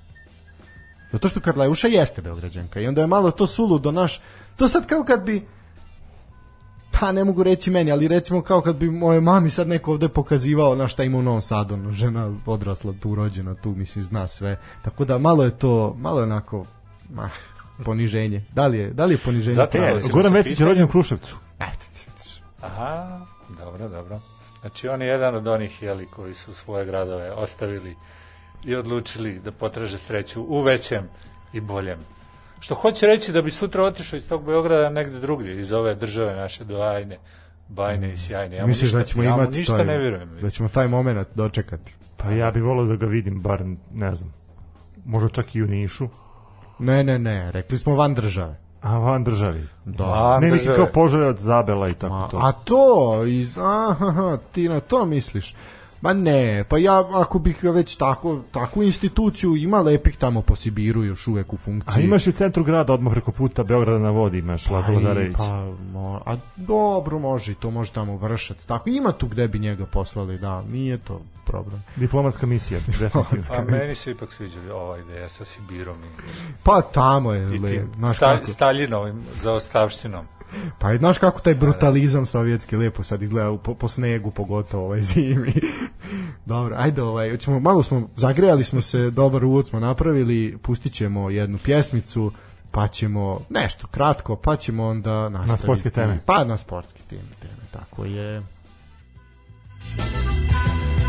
Zato 1.11 1.27
što 1.27 1.39
Karleuša 1.39 1.87
jeste 1.87 2.21
Beograđanka 2.21 2.79
i 2.79 2.87
onda 2.87 3.01
je 3.01 3.07
malo 3.07 3.31
to 3.31 3.47
suludo 3.47 3.91
naš... 3.91 4.21
To 4.55 4.67
sad 4.67 4.87
kao 4.87 5.03
kad 5.03 5.23
bi 5.23 5.45
pa 6.99 7.11
ne 7.11 7.23
mogu 7.23 7.43
reći 7.43 7.71
meni, 7.71 7.91
ali 7.91 8.07
recimo 8.07 8.41
kao 8.41 8.61
kad 8.61 8.75
bi 8.75 8.91
moje 8.91 9.21
mami 9.21 9.49
sad 9.49 9.67
neko 9.67 9.91
ovde 9.91 10.07
pokazivao 10.07 10.75
na 10.75 10.87
šta 10.87 11.03
ima 11.03 11.17
u 11.17 11.21
Novom 11.21 11.41
Sadu, 11.41 11.73
ono, 11.73 11.91
žena 11.91 12.35
odrasla 12.45 12.93
tu, 12.99 13.15
rođena 13.15 13.55
tu, 13.55 13.69
mislim, 13.69 14.03
zna 14.03 14.27
sve. 14.27 14.57
Tako 14.81 15.05
da 15.05 15.17
malo 15.17 15.43
je 15.43 15.57
to, 15.57 15.95
malo 15.99 16.19
je 16.19 16.23
onako, 16.23 16.65
ah, 17.17 17.29
poniženje. 17.83 18.45
Da 18.53 18.67
li 18.67 18.77
je, 18.77 18.89
da 18.89 19.05
li 19.05 19.13
je 19.13 19.17
poniženje? 19.17 19.55
Zato 19.55 19.77
je, 19.77 20.01
Goran 20.11 20.31
se 20.31 20.37
Vesić 20.37 20.59
je 20.59 20.65
rođen 20.65 20.83
u 20.83 20.87
Kruševcu. 20.87 21.37
Eto 21.59 21.85
ti. 21.93 22.01
Aha, 22.61 23.25
dobro, 23.59 23.89
dobro. 23.89 24.19
Znači 24.61 24.87
on 24.87 25.01
je 25.01 25.07
jedan 25.07 25.35
od 25.35 25.47
onih 25.47 25.83
jeli, 25.83 26.05
koji 26.05 26.33
su 26.33 26.53
svoje 26.53 26.85
gradove 26.85 27.31
ostavili 27.31 27.95
i 28.63 28.75
odlučili 28.75 29.39
da 29.39 29.51
potraže 29.51 29.97
sreću 29.97 30.41
u 30.41 30.61
većem 30.61 31.09
i 31.53 31.59
boljem. 31.59 31.99
Što 32.59 32.75
hoće 32.75 33.07
reći 33.07 33.31
da 33.31 33.41
bi 33.41 33.51
sutra 33.51 33.83
otišao 33.83 34.17
iz 34.17 34.27
tog 34.27 34.45
Beograda 34.45 34.89
negde 34.89 35.19
drugdje, 35.19 35.59
iz 35.59 35.71
ove 35.71 35.95
države 35.95 36.35
naše 36.35 36.63
dojajne, 36.63 37.17
bajne 37.67 38.13
i 38.13 38.17
sjajne. 38.17 38.55
Ja 38.55 38.65
Misliš 38.65 38.81
ništa, 38.81 38.97
da 38.97 39.03
ćemo 39.03 39.23
ja 39.23 39.29
imati 39.29 39.57
ništa 39.57 39.77
taj, 39.77 39.85
ne 39.85 39.97
vjerujem. 39.97 40.37
da 40.41 40.49
ćemo 40.49 40.69
taj 40.69 40.87
moment 40.87 41.27
dočekati? 41.35 41.95
Pa 42.17 42.31
ja 42.31 42.51
bih 42.51 42.63
volio 42.63 42.85
da 42.85 42.95
ga 42.95 43.05
vidim, 43.05 43.41
bar, 43.41 43.63
ne 43.93 44.15
znam, 44.15 44.33
možda 45.05 45.29
čak 45.29 45.55
i 45.55 45.63
u 45.63 45.67
Nišu, 45.67 46.09
Ne, 46.81 47.03
ne, 47.03 47.19
ne, 47.19 47.51
rekli 47.51 47.77
smo 47.77 47.95
van 47.95 48.13
države. 48.13 48.59
A 48.81 48.97
van 48.97 49.23
državi. 49.23 49.67
Da. 49.85 50.05
Van 50.05 50.41
ne, 50.41 50.51
mislim 50.51 50.75
kao 50.75 50.85
poželja 50.85 51.27
od 51.27 51.37
Zabela 51.37 51.89
i 51.89 51.93
tako 51.93 52.15
Ma, 52.15 52.27
to. 52.27 52.37
a 52.37 52.51
to, 52.51 53.23
iz, 53.25 53.57
aha, 53.57 54.37
ti 54.51 54.69
na 54.69 54.79
to 54.79 55.05
misliš? 55.05 55.55
Ma 56.01 56.13
ne, 56.13 56.63
pa 56.69 56.77
ja 56.77 57.03
ako 57.13 57.39
bih 57.39 57.63
već 57.63 57.95
tako, 57.95 58.39
takvu 58.51 58.83
instituciju 58.83 59.55
ima 59.55 59.79
lepih 59.81 60.17
tamo 60.17 60.41
po 60.41 60.55
Sibiru 60.55 61.03
još 61.03 61.27
uvek 61.27 61.53
u 61.53 61.57
funkciji. 61.57 62.01
A 62.01 62.05
imaš 62.05 62.27
i 62.27 62.29
u 62.29 62.33
centru 62.33 62.63
grada, 62.63 62.93
odmah 62.93 63.11
preko 63.11 63.31
puta 63.31 63.63
Beograda 63.63 63.99
na 63.99 64.09
vodi, 64.09 64.37
imaš 64.37 64.69
Lazo 64.69 64.87
Pa 64.87 64.91
i- 64.91 64.95
Lazarević. 64.95 65.37
Pa, 65.37 65.71
mo, 65.93 66.21
a 66.25 66.35
dobro 66.55 67.19
može, 67.19 67.51
i 67.51 67.55
to 67.55 67.71
može 67.71 67.91
tamo 67.91 68.17
vršac. 68.17 68.65
Tako, 68.65 68.89
ima 68.89 69.11
tu 69.11 69.27
gde 69.27 69.47
bi 69.47 69.59
njega 69.59 69.85
poslali, 69.85 70.37
da, 70.37 70.61
nije 70.61 70.97
to 70.97 71.21
problem. 71.45 71.83
Diplomatska 71.95 72.45
misija, 72.45 72.79
definitivno. 72.99 73.43
A 73.57 73.63
meni 73.63 73.95
se 73.95 74.11
ipak 74.11 74.33
sviđa 74.33 74.59
ova 74.73 74.97
ideja 74.97 75.29
sa 75.29 75.45
Sibirom 75.45 75.97
i, 75.97 76.07
Pa 76.63 76.81
tamo 76.81 77.33
je, 77.33 77.59
le, 77.59 77.85
znaš 77.97 78.17
sta, 78.17 78.37
kako, 78.37 78.47
Staljinovim 78.47 79.21
zaostavštinom. 79.41 80.25
Pa 80.79 80.97
znaš 80.97 81.17
kako 81.17 81.39
taj 81.39 81.55
brutalizam 81.55 82.25
sovjetski 82.25 82.75
lepo 82.75 83.03
sad 83.03 83.21
izgleda 83.21 83.57
po, 83.57 83.73
po 83.73 83.87
snegu, 83.87 84.31
pogotovo 84.31 84.85
ovaj 84.85 85.01
zimi. 85.11 85.53
Dobro, 86.45 86.75
ajde, 86.77 87.01
ovaj, 87.01 87.31
hoćemo, 87.31 87.59
malo 87.59 87.83
smo, 87.83 88.09
zagrejali 88.15 88.63
smo 88.63 88.81
se, 88.81 89.09
dobar 89.09 89.45
uvod 89.45 89.67
smo 89.67 89.79
napravili, 89.79 90.57
pustit 90.61 90.93
ćemo 90.93 91.29
jednu 91.29 91.57
pjesmicu, 91.63 92.31
pa 92.71 92.87
ćemo 92.87 93.39
nešto 93.49 93.87
kratko, 93.87 94.35
pa 94.35 94.55
ćemo 94.55 94.87
onda 94.87 95.29
nastaviti. 95.29 95.63
sportske 95.63 95.89
teme. 95.89 96.19
Pa 96.25 96.43
na 96.43 96.57
sportske 96.57 96.99
teme, 97.09 97.29
teme, 97.41 97.61
tako 97.71 98.05
je. 98.05 98.41
Because 99.97 101.00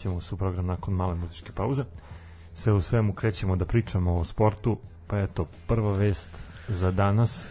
vraćamo 0.00 0.20
se 0.20 0.34
u 0.34 0.38
program 0.38 0.66
nakon 0.66 0.94
male 0.94 1.14
muzičke 1.14 1.52
pauze. 1.52 1.84
Sve 2.54 2.72
u 2.72 2.80
svemu 2.80 3.12
krećemo 3.12 3.56
da 3.56 3.64
pričamo 3.64 4.16
o 4.16 4.24
sportu, 4.24 4.78
pa 5.06 5.18
eto, 5.18 5.46
prva 5.66 5.92
vest 5.92 6.28
za 6.68 6.90
danas, 6.90 7.46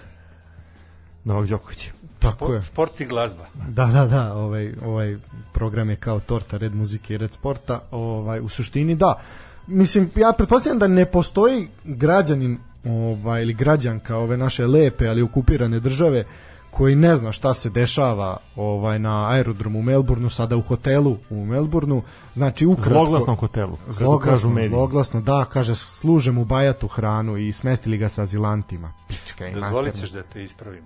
Novak 1.23 1.47
Đoković. 1.47 1.91
Tako 2.19 2.53
je. 2.53 2.62
Šport 2.62 3.01
i 3.01 3.05
glazba. 3.05 3.45
Da, 3.67 3.85
da, 3.85 4.05
da, 4.05 4.33
ovaj, 4.33 4.73
ovaj 4.85 5.17
program 5.53 5.89
je 5.89 5.95
kao 5.95 6.19
torta 6.19 6.57
red 6.57 6.75
muzike 6.75 7.13
i 7.13 7.17
red 7.17 7.33
sporta, 7.33 7.79
ovaj, 7.91 8.39
u 8.39 8.47
suštini 8.47 8.95
da. 8.95 9.21
Mislim, 9.67 10.09
ja 10.15 10.33
pretpostavljam 10.38 10.79
da 10.79 10.88
ne 10.88 11.05
postoji 11.05 11.67
građanin 11.83 12.57
ovaj, 12.85 13.41
ili 13.41 13.53
građanka 13.53 14.17
ove 14.17 14.38
naše 14.38 14.67
lepe, 14.67 15.07
ali 15.07 15.21
okupirane 15.21 15.79
države 15.79 16.23
koji 16.71 16.95
ne 16.95 17.15
zna 17.15 17.32
šta 17.32 17.53
se 17.53 17.69
dešava 17.69 18.38
ovaj 18.55 18.99
na 18.99 19.29
aerodromu 19.29 19.79
u 19.79 19.82
Melbourneu, 19.82 20.29
sada 20.29 20.58
u 20.58 20.62
hotelu 20.62 21.17
u 21.29 21.45
Melbourneu. 21.45 22.01
Znači, 22.34 22.65
ukratko... 22.65 22.93
Zloglasnom 22.93 23.36
hotelu, 23.36 23.77
kako 23.77 24.19
kažu 24.19 24.38
Zloglasno, 24.38 24.67
zloglasno, 24.67 25.21
da, 25.21 25.45
kaže, 25.49 25.75
služe 25.75 26.32
mu 26.32 26.45
bajatu 26.45 26.88
hranu 26.88 27.38
i 27.38 27.53
smestili 27.53 27.97
ga 27.97 28.10
sa 28.10 28.21
azilantima. 28.21 28.93
Pička 29.08 29.47
i 29.47 29.53
Dozvolit 29.53 29.99
ćeš 29.99 30.10
da 30.10 30.23
te 30.23 30.43
ispravim. 30.43 30.84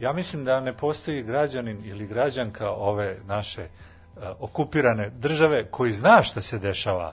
Ja 0.00 0.12
mislim 0.12 0.44
da 0.44 0.60
ne 0.60 0.76
postoji 0.76 1.22
građanin 1.22 1.78
ili 1.84 2.06
građanka 2.06 2.70
ove 2.70 3.16
naše 3.26 3.62
uh, 3.62 4.22
okupirane 4.40 5.10
države 5.10 5.66
koji 5.70 5.92
zna 5.92 6.22
šta 6.22 6.40
se 6.40 6.58
dešava 6.58 7.12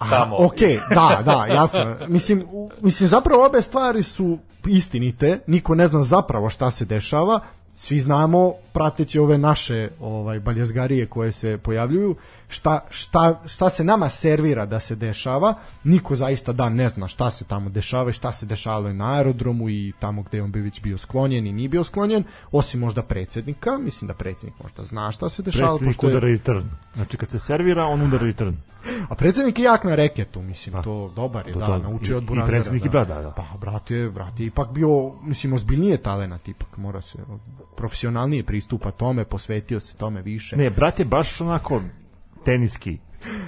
tamo. 0.00 0.36
Ok, 0.36 0.58
da, 0.90 1.22
da, 1.24 1.46
jasno. 1.46 1.96
Mislim, 2.08 2.44
u- 2.50 2.70
mislim, 2.80 3.08
zapravo 3.08 3.46
obe 3.46 3.62
stvari 3.62 4.02
su 4.02 4.38
istinite, 4.66 5.40
niko 5.46 5.74
ne 5.74 5.86
zna 5.86 6.02
zapravo 6.02 6.50
šta 6.50 6.70
se 6.70 6.84
dešava, 6.84 7.40
svi 7.72 8.00
znamo, 8.00 8.52
prateći 8.72 9.18
ove 9.18 9.38
naše 9.38 9.88
ovaj 10.00 10.40
baljezgarije 10.40 11.06
koje 11.06 11.32
se 11.32 11.58
pojavljuju, 11.58 12.16
šta, 12.48 12.80
šta, 12.90 13.40
šta 13.46 13.70
se 13.70 13.84
nama 13.84 14.08
servira 14.08 14.66
da 14.66 14.80
se 14.80 14.94
dešava, 14.96 15.54
niko 15.84 16.16
zaista 16.16 16.52
da 16.52 16.68
ne 16.68 16.88
zna 16.88 17.08
šta 17.08 17.30
se 17.30 17.44
tamo 17.44 17.70
dešava 17.70 18.10
i 18.10 18.12
šta 18.12 18.32
se 18.32 18.46
dešavalo 18.46 18.92
na 18.92 19.12
aerodromu 19.12 19.68
i 19.68 19.92
tamo 19.98 20.22
gde 20.22 20.38
je 20.38 20.42
on 20.42 20.52
bi 20.52 20.60
već 20.60 20.82
bio 20.82 20.98
sklonjen 20.98 21.46
i 21.46 21.52
nije 21.52 21.68
bio 21.68 21.84
sklonjen, 21.84 22.24
osim 22.52 22.80
možda 22.80 23.02
predsednika, 23.02 23.78
mislim 23.78 24.08
da 24.08 24.14
predsednik 24.14 24.54
možda 24.62 24.84
zna 24.84 25.12
šta 25.12 25.28
se 25.28 25.42
dešava. 25.42 25.68
Predsjednik 25.68 25.88
pošto 25.90 26.06
je- 26.06 26.10
udara 26.10 26.28
return. 26.28 26.64
Znači 26.94 27.16
kad 27.16 27.30
se 27.30 27.38
servira, 27.38 27.84
on 27.84 28.02
udara 28.02 28.26
return. 28.26 28.56
A 29.08 29.14
predsednik 29.14 29.58
je 29.58 29.64
jak 29.64 29.84
na 29.84 29.94
reketu, 29.94 30.42
mislim, 30.42 30.72
Pa, 30.72 30.82
to 30.82 31.12
dobar 31.16 31.46
je, 31.46 31.52
to- 31.52 31.58
da, 31.58 31.66
to- 31.66 31.78
naučio 31.78 32.16
od 32.16 32.22
i- 32.22 32.24
i 32.24 32.28
Burazera. 32.28 32.50
predsjednik 32.50 32.84
i 32.84 32.88
brat, 32.88 33.08
da, 33.08 33.22
da. 33.22 33.30
Pa, 33.30 33.44
brat 33.60 33.90
je, 33.90 34.10
brat 34.10 34.40
je 34.40 34.46
ipak 34.46 34.70
bio, 34.70 34.88
mislim, 35.22 35.52
ozbiljnije 35.52 35.96
talenat, 35.96 36.48
ipak 36.48 36.76
mora 36.76 37.02
se, 37.02 37.18
profesionalnije 37.76 38.42
pristupa 38.62 38.90
tome, 38.90 39.24
posvetio 39.24 39.80
se 39.80 39.94
tome 39.96 40.22
više. 40.22 40.56
Ne, 40.56 40.70
brat 40.70 40.98
je 40.98 41.04
baš 41.04 41.40
onako 41.40 41.82
teniski 42.44 42.98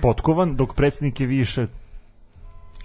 potkovan, 0.03 0.57
dok 0.57 0.75
predsjednik 0.75 1.21
je 1.21 1.27
više 1.27 1.67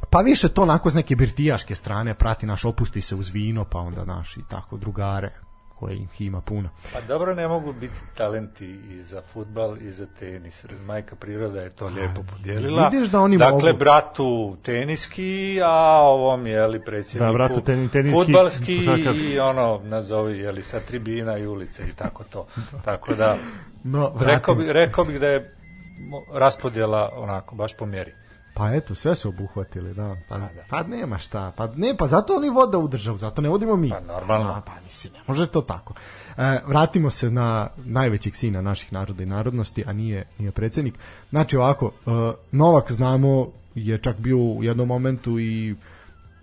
Pa 0.09 0.19
više 0.19 0.49
to 0.49 0.61
onako 0.61 0.89
s 0.89 0.93
neke 0.93 1.15
birtijaške 1.15 1.75
strane, 1.75 2.13
prati 2.13 2.45
naš, 2.45 2.65
opusti 2.65 3.01
se 3.01 3.15
uz 3.15 3.29
vino, 3.29 3.65
pa 3.65 3.79
onda 3.79 4.05
naš 4.05 4.37
i 4.37 4.41
tako 4.49 4.77
drugare 4.77 5.31
koje 5.79 5.95
ih 5.95 6.21
ima 6.21 6.41
puno. 6.41 6.69
Pa 6.93 7.01
dobro, 7.01 7.35
ne 7.35 7.47
mogu 7.47 7.73
biti 7.73 7.93
talenti 8.15 8.65
i 8.65 8.97
za 8.97 9.21
futbal 9.23 9.77
i 9.77 9.91
za 9.91 10.05
tenis. 10.09 10.65
Majka 10.85 11.15
priroda 11.15 11.61
je 11.61 11.69
to 11.69 11.87
lijepo 11.87 12.23
podijelila. 12.25 12.89
vidiš 12.89 13.09
da 13.09 13.19
oni 13.19 13.37
dakle, 13.37 13.55
mogu. 13.63 13.77
bratu 13.79 14.57
teniski, 14.63 15.59
a 15.63 15.73
ovom 16.01 16.47
je 16.47 16.67
li 16.67 16.81
predsjedniku 16.81 17.25
Da, 17.27 17.33
bratu 17.33 17.61
teni- 17.61 17.89
teniski, 17.89 18.15
futbalski 18.15 18.75
i 19.25 19.39
ono, 19.39 19.81
nazovi, 19.83 20.39
je 20.39 20.51
li 20.51 20.61
sa 20.63 20.79
tribina 20.79 21.37
i 21.37 21.47
ulice 21.47 21.83
i 21.83 21.93
tako 21.93 22.23
to. 22.23 22.47
Tako 22.85 23.13
da, 23.13 23.37
No, 23.83 24.11
rekao, 24.21 24.55
bi, 24.55 24.73
rekao 24.73 25.05
bih 25.05 25.19
da 25.19 25.27
je 25.27 25.55
raspodjela 26.33 27.11
onako, 27.15 27.55
baš 27.55 27.73
po 27.73 27.85
mjeri. 27.85 28.13
Pa 28.59 28.73
eto, 28.73 28.95
sve 28.95 29.15
su 29.15 29.29
obuhvatili, 29.29 29.93
da. 29.93 30.15
Pa, 30.29 30.37
da. 30.37 30.49
pa 30.69 30.83
nema 30.83 31.17
šta. 31.17 31.51
Pa 31.57 31.67
ne, 31.75 31.97
pa 31.97 32.07
zato 32.07 32.35
oni 32.35 32.49
vode 32.49 32.77
u 32.77 32.87
državu, 32.87 33.17
zato 33.17 33.41
ne 33.41 33.49
vodimo 33.49 33.75
mi. 33.75 33.89
Pa 33.89 33.99
normalno. 33.99 34.51
A, 34.51 34.61
pa 34.61 34.71
mislim, 34.83 35.13
ne 35.13 35.19
može 35.27 35.47
to 35.47 35.61
tako. 35.61 35.93
E, 36.37 36.59
vratimo 36.67 37.09
se 37.09 37.31
na 37.31 37.67
najvećeg 37.77 38.35
sina 38.35 38.61
naših 38.61 38.93
naroda 38.93 39.23
i 39.23 39.25
narodnosti, 39.25 39.83
a 39.87 39.93
nije, 39.93 40.25
nije 40.37 40.51
predsjednik. 40.51 40.95
Znači 41.29 41.57
ovako, 41.57 41.91
e, 42.05 42.09
Novak 42.51 42.91
znamo 42.91 43.47
je 43.75 43.97
čak 43.97 44.17
bio 44.17 44.37
u 44.37 44.63
jednom 44.63 44.87
momentu 44.87 45.39
i 45.39 45.75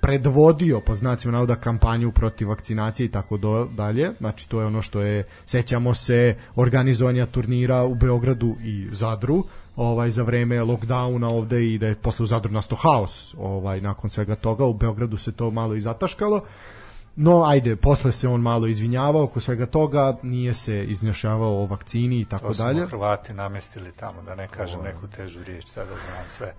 predvodio 0.00 0.80
po 0.80 0.94
znacima 0.94 1.32
navoda 1.32 1.56
kampanju 1.56 2.12
protiv 2.12 2.48
vakcinacije 2.48 3.06
i 3.06 3.10
tako 3.10 3.36
do, 3.36 3.64
dalje. 3.64 4.10
Znači 4.18 4.48
to 4.48 4.60
je 4.60 4.66
ono 4.66 4.82
što 4.82 5.00
je 5.00 5.24
sećamo 5.46 5.94
se 5.94 6.36
organizovanja 6.54 7.26
turnira 7.26 7.84
u 7.84 7.94
Beogradu 7.94 8.56
i 8.64 8.88
Zadru 8.90 9.44
ovaj 9.76 10.10
za 10.10 10.22
vreme 10.22 10.62
lockdowna 10.62 11.28
ovde 11.28 11.66
i 11.66 11.78
da 11.78 11.86
je 11.86 11.94
posle 11.94 12.22
u 12.22 12.26
Zadru 12.26 12.52
nastao 12.52 12.78
haos 12.78 13.34
ovaj 13.38 13.80
nakon 13.80 14.10
svega 14.10 14.34
toga 14.34 14.64
u 14.64 14.74
Beogradu 14.74 15.16
se 15.16 15.32
to 15.32 15.50
malo 15.50 15.74
i 15.74 15.80
zataškalo 15.80 16.40
No, 17.16 17.44
ajde, 17.44 17.76
posle 17.76 18.12
se 18.12 18.28
on 18.28 18.40
malo 18.40 18.66
izvinjavao 18.66 19.22
oko 19.22 19.40
svega 19.40 19.66
toga, 19.66 20.16
nije 20.22 20.54
se 20.54 20.84
iznjašavao 20.84 21.62
o 21.62 21.66
vakcini 21.66 22.20
i 22.20 22.24
tako 22.24 22.48
To 22.48 22.54
smo 22.54 22.64
dalje. 22.64 22.86
Hrvati 22.86 23.32
namestili 23.32 23.92
tamo, 23.92 24.22
da 24.22 24.34
ne 24.34 24.48
kažem 24.48 24.82
neku 24.82 25.06
težu 25.06 25.44
riječ, 25.44 25.66
sada 25.66 25.90
znam 25.90 26.24
sve. 26.30 26.54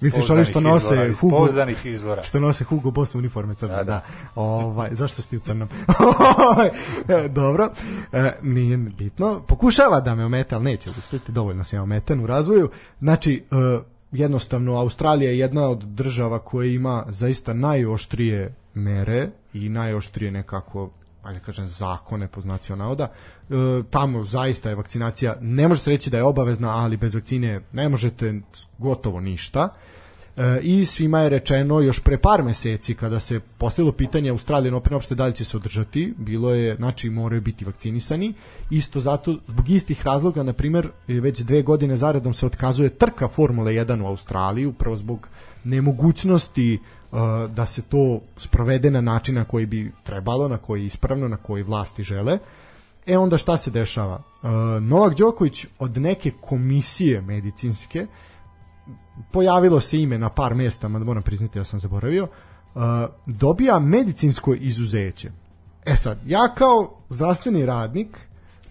Misliš 0.00 0.30
oni 0.30 0.44
što 0.44 0.60
nose 0.60 0.86
izvora, 0.86 1.06
iz 1.06 1.20
Hugo, 1.20 1.48
izvora. 1.84 2.24
što 2.24 2.40
nose 2.40 2.64
Hugo 2.64 2.90
Boss 2.90 3.14
uniforme 3.14 3.54
crne, 3.54 3.76
da. 3.76 3.82
Da, 3.82 3.84
da. 3.84 4.02
Ovaj, 4.34 4.90
zašto 4.92 5.22
si 5.22 5.30
ti 5.30 5.36
u 5.36 5.40
crnom? 5.40 5.68
E, 7.08 7.28
Dobro, 7.28 7.70
e, 8.12 8.32
nije 8.42 8.76
bitno. 8.76 9.40
Pokušava 9.46 10.00
da 10.00 10.14
me 10.14 10.24
omete, 10.24 10.54
ali 10.54 10.64
neće 10.64 10.90
uspeti, 10.98 11.32
dovoljno 11.32 11.64
sam 11.64 11.78
ja 11.78 11.82
ometan 11.82 12.20
u 12.20 12.26
razvoju. 12.26 12.70
Znači, 13.00 13.44
e, 13.50 13.78
jednostavno, 14.12 14.74
Australija 14.74 15.30
je 15.30 15.38
jedna 15.38 15.68
od 15.68 15.78
država 15.78 16.38
koja 16.38 16.70
ima 16.70 17.04
zaista 17.08 17.52
najoštrije 17.52 18.54
mere 18.74 19.28
i 19.54 19.68
najoštrije 19.68 20.30
nekako 20.30 20.90
ajde 21.22 21.40
kažem 21.40 21.68
zakone 21.68 22.28
po 22.28 22.40
znacima 22.40 22.76
navoda. 22.76 23.04
E, 23.50 23.54
tamo 23.90 24.24
zaista 24.24 24.68
je 24.68 24.74
vakcinacija 24.74 25.36
ne 25.40 25.68
može 25.68 25.80
se 25.80 25.90
reći 25.90 26.10
da 26.10 26.16
je 26.16 26.24
obavezna 26.24 26.76
ali 26.76 26.96
bez 26.96 27.14
vakcine 27.14 27.60
ne 27.72 27.88
možete 27.88 28.40
gotovo 28.78 29.20
ništa. 29.20 29.68
E, 30.38 30.60
i 30.62 30.84
svima 30.84 31.20
je 31.20 31.28
rečeno 31.28 31.80
još 31.80 32.00
pre 32.00 32.18
par 32.18 32.42
meseci 32.42 32.94
kada 32.94 33.20
se 33.20 33.40
postavilo 33.40 33.92
pitanje 33.92 34.30
Australijan 34.30 34.74
Open 34.74 34.94
uopšte 34.94 35.14
da 35.14 35.26
li 35.26 35.34
će 35.34 35.44
se 35.44 35.56
održati, 35.56 36.14
bilo 36.18 36.54
je, 36.54 36.76
znači 36.76 37.10
moraju 37.10 37.42
biti 37.42 37.64
vakcinisani, 37.64 38.34
isto 38.70 39.00
zato, 39.00 39.38
zbog 39.46 39.70
istih 39.70 40.06
razloga, 40.06 40.42
na 40.42 40.52
primjer, 40.52 40.88
već 41.08 41.40
dve 41.40 41.62
godine 41.62 41.96
zaredom 41.96 42.34
se 42.34 42.46
otkazuje 42.46 42.88
trka 42.88 43.28
Formule 43.28 43.72
1 43.72 44.02
u 44.02 44.06
Australiji, 44.06 44.66
upravo 44.66 44.96
zbog 44.96 45.28
nemogućnosti 45.64 46.78
da 47.50 47.66
se 47.66 47.82
to 47.82 48.20
sprovede 48.36 48.90
na 48.90 49.00
način 49.00 49.34
na 49.34 49.44
koji 49.44 49.66
bi 49.66 49.92
trebalo, 50.02 50.48
na 50.48 50.58
koji 50.58 50.80
je 50.80 50.86
ispravno, 50.86 51.28
na 51.28 51.36
koji 51.36 51.62
vlasti 51.62 52.02
žele. 52.02 52.38
E 53.06 53.18
onda 53.18 53.38
šta 53.38 53.56
se 53.56 53.70
dešava? 53.70 54.22
E, 54.42 54.48
Novak 54.80 55.14
Đoković 55.16 55.66
od 55.78 55.96
neke 55.96 56.32
komisije 56.40 57.20
medicinske 57.20 58.06
pojavilo 59.30 59.80
se 59.80 60.00
ime 60.00 60.18
na 60.18 60.28
par 60.28 60.54
mesta, 60.54 60.88
mada 60.88 61.04
moram 61.04 61.22
priznati 61.22 61.58
ja 61.58 61.64
sam 61.64 61.80
zaboravio, 61.80 62.24
uh, 62.24 62.82
dobija 63.26 63.78
medicinsko 63.78 64.54
izuzeće. 64.54 65.30
E 65.86 65.96
sad, 65.96 66.18
ja 66.26 66.54
kao 66.54 66.94
zdravstveni 67.10 67.66
radnik, 67.66 68.18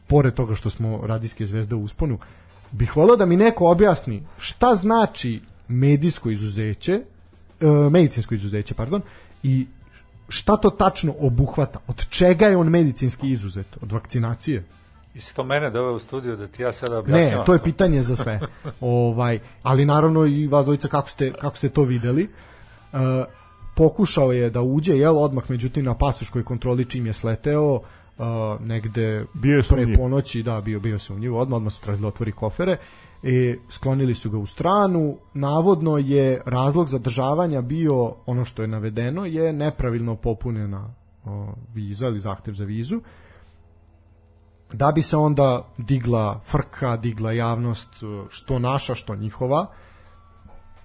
pored 0.08 0.34
toga 0.34 0.56
što 0.56 0.70
smo 0.70 1.02
radijske 1.04 1.46
zvezde 1.46 1.76
u 1.76 1.84
usponu, 1.84 2.20
bih 2.72 2.98
volio 2.98 3.16
da 3.16 3.26
mi 3.26 3.38
neko 3.38 3.72
objasni 3.72 4.24
šta 4.38 4.76
znači 4.76 5.42
medijsko 5.68 6.30
izuzeće, 6.30 7.02
uh, 7.02 7.17
medicinsko 7.92 8.36
izuzeće, 8.36 8.74
pardon, 8.74 9.02
i 9.44 9.68
šta 10.30 10.58
to 10.58 10.70
tačno 10.70 11.14
obuhvata, 11.20 11.80
od 11.88 12.10
čega 12.10 12.48
je 12.48 12.58
on 12.58 12.70
medicinski 12.70 13.32
izuzet, 13.32 13.68
od 13.82 13.92
vakcinacije? 13.92 14.64
I 15.16 15.20
si 15.20 15.36
to 15.36 15.44
mene 15.44 15.70
doveo 15.70 15.96
u 15.96 16.00
studiju 16.00 16.36
da 16.36 16.48
ti 16.48 16.62
ja 16.62 16.74
sada 16.74 16.98
objašnjavam. 16.98 17.40
Ne, 17.40 17.46
to 17.46 17.54
je 17.54 17.64
pitanje 17.64 18.02
za 18.02 18.16
sve. 18.16 18.40
ovaj, 18.82 19.40
ali 19.64 19.86
naravno 19.86 20.26
i 20.26 20.48
vas 20.48 20.66
dvojica 20.66 20.88
kako 20.88 21.10
ste, 21.10 21.34
kako 21.34 21.58
ste 21.58 21.70
to 21.70 21.84
videli. 21.84 22.24
E, 22.24 22.98
pokušao 23.76 24.32
je 24.32 24.50
da 24.50 24.62
uđe, 24.62 24.98
jel, 24.98 25.18
odmah 25.18 25.50
međutim 25.50 25.86
na 25.86 25.94
pasoškoj 25.94 26.44
kontroli 26.44 26.86
čim 26.86 27.06
je 27.06 27.14
sleteo, 27.14 27.74
uh, 27.74 27.82
negde 28.62 29.26
Bio 29.34 29.58
je 29.58 29.64
pre 29.64 29.86
ponoći, 29.98 30.44
da, 30.44 30.62
bio, 30.62 30.80
bio 30.80 31.00
sumnjiv, 31.00 31.38
odmah, 31.38 31.58
odmah 31.58 31.74
su 31.74 31.82
tražili 31.82 32.02
da 32.02 32.08
otvori 32.08 32.32
kofere, 32.32 32.78
e, 33.28 33.58
sklonili 33.70 34.16
su 34.16 34.30
ga 34.30 34.38
u 34.38 34.46
stranu, 34.46 35.18
navodno 35.34 35.98
je 35.98 36.42
razlog 36.46 36.88
zadržavanja 36.88 37.62
bio, 37.62 38.16
ono 38.26 38.46
što 38.46 38.62
je 38.62 38.68
navedeno, 38.68 39.26
je 39.26 39.54
nepravilno 39.54 40.16
popunjena 40.16 40.94
o, 41.26 41.54
viza 41.74 42.08
ili 42.08 42.20
zahtev 42.20 42.54
za 42.54 42.66
vizu, 42.66 43.02
da 44.74 44.92
bi 44.92 45.02
se 45.02 45.18
onda 45.18 45.68
digla 45.78 46.40
frka, 46.46 46.98
digla 46.98 47.32
javnost, 47.32 47.90
što 48.30 48.60
naša, 48.60 48.96
što 48.96 49.16
njihova, 49.16 49.68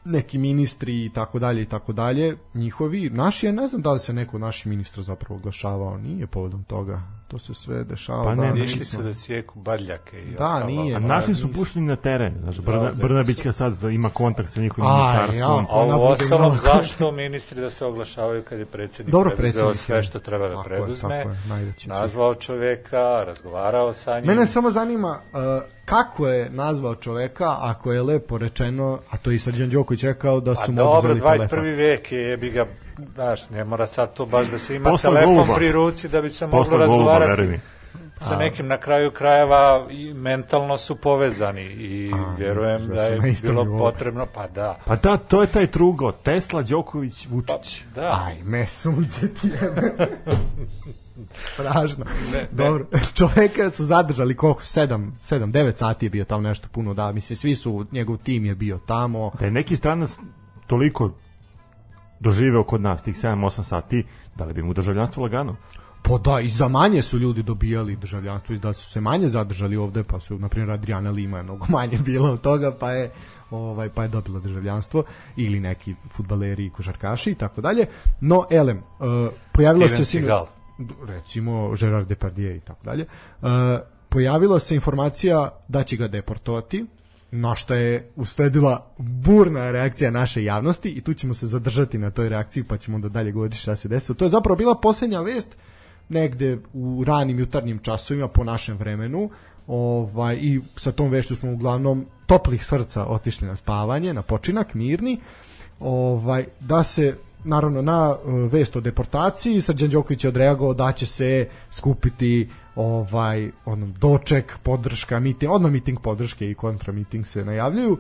neki 0.05 0.39
ministri 0.39 1.05
i 1.05 1.11
tako 1.15 1.39
dalje 1.39 1.63
i 1.63 1.67
tako 1.67 1.93
dalje, 1.93 2.37
njihovi, 2.55 3.11
naši 3.11 3.47
je, 3.47 3.53
ne 3.53 3.67
znam 3.67 3.83
da 3.83 3.93
li 3.93 3.99
se 3.99 4.13
neko 4.13 4.37
od 4.37 4.41
naših 4.41 4.67
ministra 4.67 5.03
zapravo 5.03 5.35
oglašavao, 5.37 5.99
nije 5.99 6.27
povodom 6.27 6.65
toga. 6.65 7.03
To 7.33 7.39
se 7.39 7.55
sve 7.55 7.85
dešava. 7.85 8.25
Pa 8.25 8.35
da, 8.37 8.43
ne, 8.45 8.61
Išli 8.61 8.79
nismo. 8.79 8.99
su 8.99 9.03
da 9.03 9.15
sjeku 9.15 9.59
badljake 9.61 10.19
i 10.19 10.27
Da, 10.29 10.45
ostalo. 10.45 10.67
nije. 10.67 10.97
A 10.97 11.01
Pa, 11.01 11.07
naši 11.07 11.35
su 11.35 11.47
nisu. 11.47 11.53
pušteni 11.55 11.87
na 11.87 11.97
teren. 11.97 12.35
Znaš, 12.41 12.59
Brna, 12.59 12.91
Brnabićka 12.93 13.53
sad 13.53 13.83
ima 13.85 14.09
kontakt 14.11 14.49
sa 14.49 14.61
njihovim 14.61 14.91
ministarstvom. 14.91 15.39
ja. 15.41 15.67
A 15.69 15.81
Ona 15.81 15.97
u 15.99 16.03
ostalom, 16.03 16.57
zašto 16.59 17.13
ministri 17.13 17.61
da 17.61 17.71
se 17.71 17.85
oglašavaju 17.85 18.43
kad 18.43 18.59
je 18.59 18.67
predsjednik 18.67 19.13
Dobro, 19.13 19.37
predsjednik 19.37 19.77
sve 19.77 19.97
je. 19.97 20.03
što 20.03 20.19
treba 20.21 20.45
da 20.47 20.51
Tako 20.53 20.63
je, 20.65 20.77
preduzme, 20.77 21.09
tako 21.11 21.29
je, 21.31 21.37
najveći 21.47 21.79
cilj. 21.79 21.89
nazvao 21.91 22.35
čoveka, 22.35 22.99
razgovarao 23.23 23.93
sa 23.95 24.15
njim. 24.15 24.27
Mene 24.27 24.47
samo 24.47 24.71
zanima 24.71 25.09
uh, 25.23 25.39
kako 25.85 26.29
je 26.29 26.51
nazvao 26.51 26.95
čoveka 26.97 27.57
ako 27.61 27.93
je 27.93 28.03
lepo 28.03 28.39
rečeno, 28.39 28.99
a 29.11 29.17
to 29.17 29.31
je 29.31 29.37
i 29.37 29.41
Srđan 29.41 29.71
Đoković 29.71 30.03
rekao 30.03 30.41
da 30.41 30.51
A 30.51 30.55
su 30.57 30.73
mu 30.73 30.77
dobro, 30.77 30.99
oduzeli 31.01 31.21
21. 31.21 31.49
telefon. 31.49 31.77
vek 31.77 32.13
je 32.13 32.19
jebi 32.21 32.51
ga, 32.51 32.67
znaš, 33.15 33.51
ne 33.51 33.65
mora 33.65 33.87
sad 33.87 34.15
to 34.15 34.27
baš 34.27 34.47
da 34.47 34.59
se 34.59 34.77
ima 34.77 34.91
Posla 34.91 35.11
telefon 35.11 35.35
goluba. 35.35 35.55
pri 35.55 35.73
ruci 35.73 36.09
da 36.09 36.21
bi 36.21 36.31
se 36.31 36.47
moglo 36.47 36.77
razgovarati 36.77 37.59
sa 38.21 38.37
nekim 38.37 38.67
na 38.67 38.77
kraju 38.77 39.11
krajeva 39.11 39.87
i 39.91 40.15
mentalno 40.15 40.79
su 40.79 40.97
povezani 40.97 41.63
i 41.63 42.13
A, 42.15 42.35
vjerujem 42.39 42.89
da 42.89 42.95
da 42.95 43.07
su 43.07 43.13
je 43.13 43.35
bilo 43.43 43.65
nivou? 43.65 43.79
potrebno, 43.81 44.27
pa 44.27 44.47
da. 44.47 44.79
Pa 44.85 44.97
da, 44.97 45.17
to 45.19 45.41
je 45.41 45.47
taj 45.47 45.67
trugo. 45.67 46.13
Tesla, 46.15 46.63
Đoković, 46.63 47.27
Pa, 47.27 47.33
Vučić. 47.33 47.83
da. 47.95 48.23
Aj, 48.27 48.35
me 48.45 48.67
sunce 48.67 49.29
ti 49.31 49.49
jebe. 49.53 49.93
Strašno. 51.55 52.05
ne. 52.33 52.47
Dobro, 52.53 52.85
čoveka 53.15 53.71
su 53.71 53.85
zadržali 53.85 54.37
koliko, 54.37 54.61
7, 54.61 55.11
7, 55.23 55.45
9 55.47 55.75
sati 55.75 56.07
je 56.07 56.11
bio 56.11 56.25
tamo 56.25 56.43
nešto 56.43 56.69
puno, 56.69 56.95
da, 56.95 57.13
mislim, 57.13 57.37
svi 57.37 57.55
su, 57.55 57.87
njegov 57.93 58.17
tim 58.17 58.45
je 58.45 58.55
bio 58.55 58.79
tamo. 58.79 59.31
Da 59.41 59.45
je 59.45 59.53
neki 59.53 59.77
stranac 59.77 60.17
toliko 60.67 61.11
doživeo 62.23 62.65
kod 62.65 62.81
nas 62.81 63.03
tih 63.03 63.15
7-8 63.15 63.63
sati, 63.63 64.05
da 64.37 64.45
li 64.45 64.55
bi 64.55 64.63
mu 64.63 64.75
državljanstvo 64.75 65.23
lagano? 65.23 65.57
Pa 66.03 66.19
da, 66.19 66.41
i 66.41 66.49
za 66.49 66.69
manje 66.69 67.03
su 67.03 67.19
ljudi 67.19 67.43
dobijali 67.43 67.97
državljanstvo, 67.97 68.55
i 68.55 68.59
da 68.59 68.73
su 68.73 68.91
se 68.91 69.01
manje 69.01 69.29
zadržali 69.29 69.77
ovde, 69.77 70.03
pa 70.03 70.21
su, 70.21 70.39
na 70.39 70.49
primjer, 70.49 70.71
Adriana 70.71 71.11
Lima 71.11 71.37
je 71.37 71.43
mnogo 71.43 71.67
manje 71.79 71.99
bilo 71.99 72.33
od 72.33 72.41
toga, 72.41 72.73
pa 72.81 72.93
je 72.93 73.11
ovaj 73.51 73.89
pa 73.89 74.03
je 74.03 74.09
dobila 74.09 74.41
državljanstvo 74.41 75.05
ili 75.37 75.61
neki 75.61 75.95
fudbaleri 76.11 76.67
i 76.67 76.71
košarkaši 76.71 77.31
i 77.31 77.35
tako 77.35 77.61
dalje. 77.61 77.87
No 78.21 78.47
elem, 78.51 78.79
uh, 78.79 79.33
pojavilo 79.53 79.89
Steven 79.89 80.05
se 80.05 80.19
sinu- 80.19 80.47
recimo 81.07 81.75
Gerard 81.81 82.09
Depardieu 82.09 82.57
i 82.57 82.61
tako 82.61 82.85
dalje. 82.85 83.07
Uh, 83.43 83.49
pojavila 84.09 84.59
se 84.59 84.75
informacija 84.75 85.51
da 85.69 85.83
će 85.83 85.97
ga 85.97 86.09
deportovati 86.09 86.87
na 87.33 87.55
što 87.55 87.75
je 87.75 88.11
usledila 88.17 88.87
burna 88.99 89.71
reakcija 89.71 90.11
naše 90.11 90.45
javnosti 90.45 90.91
i 90.91 91.01
tu 91.01 91.15
ćemo 91.15 91.35
se 91.35 91.47
zadržati 91.47 91.99
na 91.99 92.11
toj 92.11 92.29
reakciji 92.29 92.65
pa 92.65 92.77
ćemo 92.77 92.99
da 92.99 93.09
dalje 93.09 93.33
govoriti 93.33 93.57
šta 93.57 93.77
se 93.77 93.89
desilo. 93.89 94.17
To 94.17 94.25
je 94.25 94.29
zapravo 94.29 94.57
bila 94.57 94.75
posljednja 94.75 95.21
vest 95.21 95.57
negde 96.09 96.59
u 96.73 97.05
ranim 97.05 97.39
jutarnjim 97.39 97.79
časovima 97.79 98.29
po 98.29 98.45
našem 98.45 98.77
vremenu 98.77 99.31
ovaj, 99.67 100.39
i 100.41 100.61
sa 100.77 100.93
tom 100.93 101.11
vešću 101.11 101.37
smo 101.37 101.53
uglavnom 101.53 102.07
toplih 102.27 102.67
srca 102.67 103.07
otišli 103.07 103.49
na 103.49 103.57
spavanje, 103.57 104.15
na 104.15 104.23
počinak, 104.23 104.75
mirni 104.75 105.21
ovaj, 105.81 106.47
da 106.61 106.85
se 106.85 107.17
naravno 107.45 107.83
na 107.83 108.11
uh, 108.11 108.53
vest 108.53 108.77
o 108.77 108.81
deportaciji 108.81 109.61
Srđan 109.61 109.91
Đoković 109.91 110.25
je 110.25 110.29
odreagovao 110.29 110.75
da 110.75 110.93
će 110.93 111.07
se 111.07 111.49
skupiti 111.71 112.51
ovaj 112.77 113.51
ono 113.65 113.87
doček, 113.87 114.59
podrška, 114.63 115.21
miting, 115.21 115.53
odmah 115.53 115.73
miting 115.73 116.01
podrške 116.01 116.51
i 116.51 116.55
kontra 116.55 116.93
miting 116.93 117.27
se 117.27 117.45
najavljuju. 117.45 117.99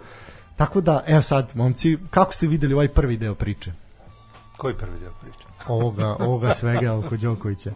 Tako 0.56 0.80
da, 0.80 1.04
evo 1.06 1.22
sad, 1.22 1.50
momci, 1.54 1.98
kako 2.10 2.32
ste 2.32 2.46
videli 2.46 2.74
ovaj 2.74 2.88
prvi 2.88 3.16
deo 3.16 3.34
priče? 3.34 3.72
Koji 4.56 4.74
prvi 4.74 4.98
deo 5.00 5.12
priče? 5.22 5.46
Ovoga, 5.68 6.16
ovoga 6.18 6.54
svega 6.54 6.94
oko 6.94 7.16
Đokovića. 7.16 7.72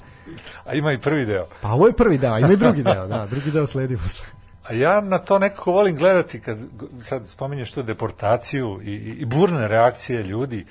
A 0.64 0.74
ima 0.74 0.92
i 0.92 0.98
prvi 0.98 1.26
deo. 1.26 1.46
Pa 1.60 1.72
ovo 1.72 1.86
je 1.86 1.92
prvi 1.92 2.18
deo, 2.18 2.38
ima 2.38 2.52
i 2.52 2.56
drugi 2.56 2.82
deo, 2.82 3.06
da, 3.06 3.26
drugi 3.26 3.50
deo 3.50 3.66
sledi 3.66 3.96
posle. 3.96 4.26
A 4.68 4.72
ja 4.72 5.00
na 5.00 5.18
to 5.18 5.38
nekako 5.38 5.72
volim 5.72 5.96
gledati 5.96 6.40
kad 6.40 6.58
sad 7.00 7.28
spominješ 7.28 7.72
tu 7.72 7.82
deportaciju 7.82 8.80
i, 8.82 8.90
i, 8.90 9.10
i 9.10 9.24
burne 9.24 9.68
reakcije 9.68 10.22
ljudi. 10.22 10.66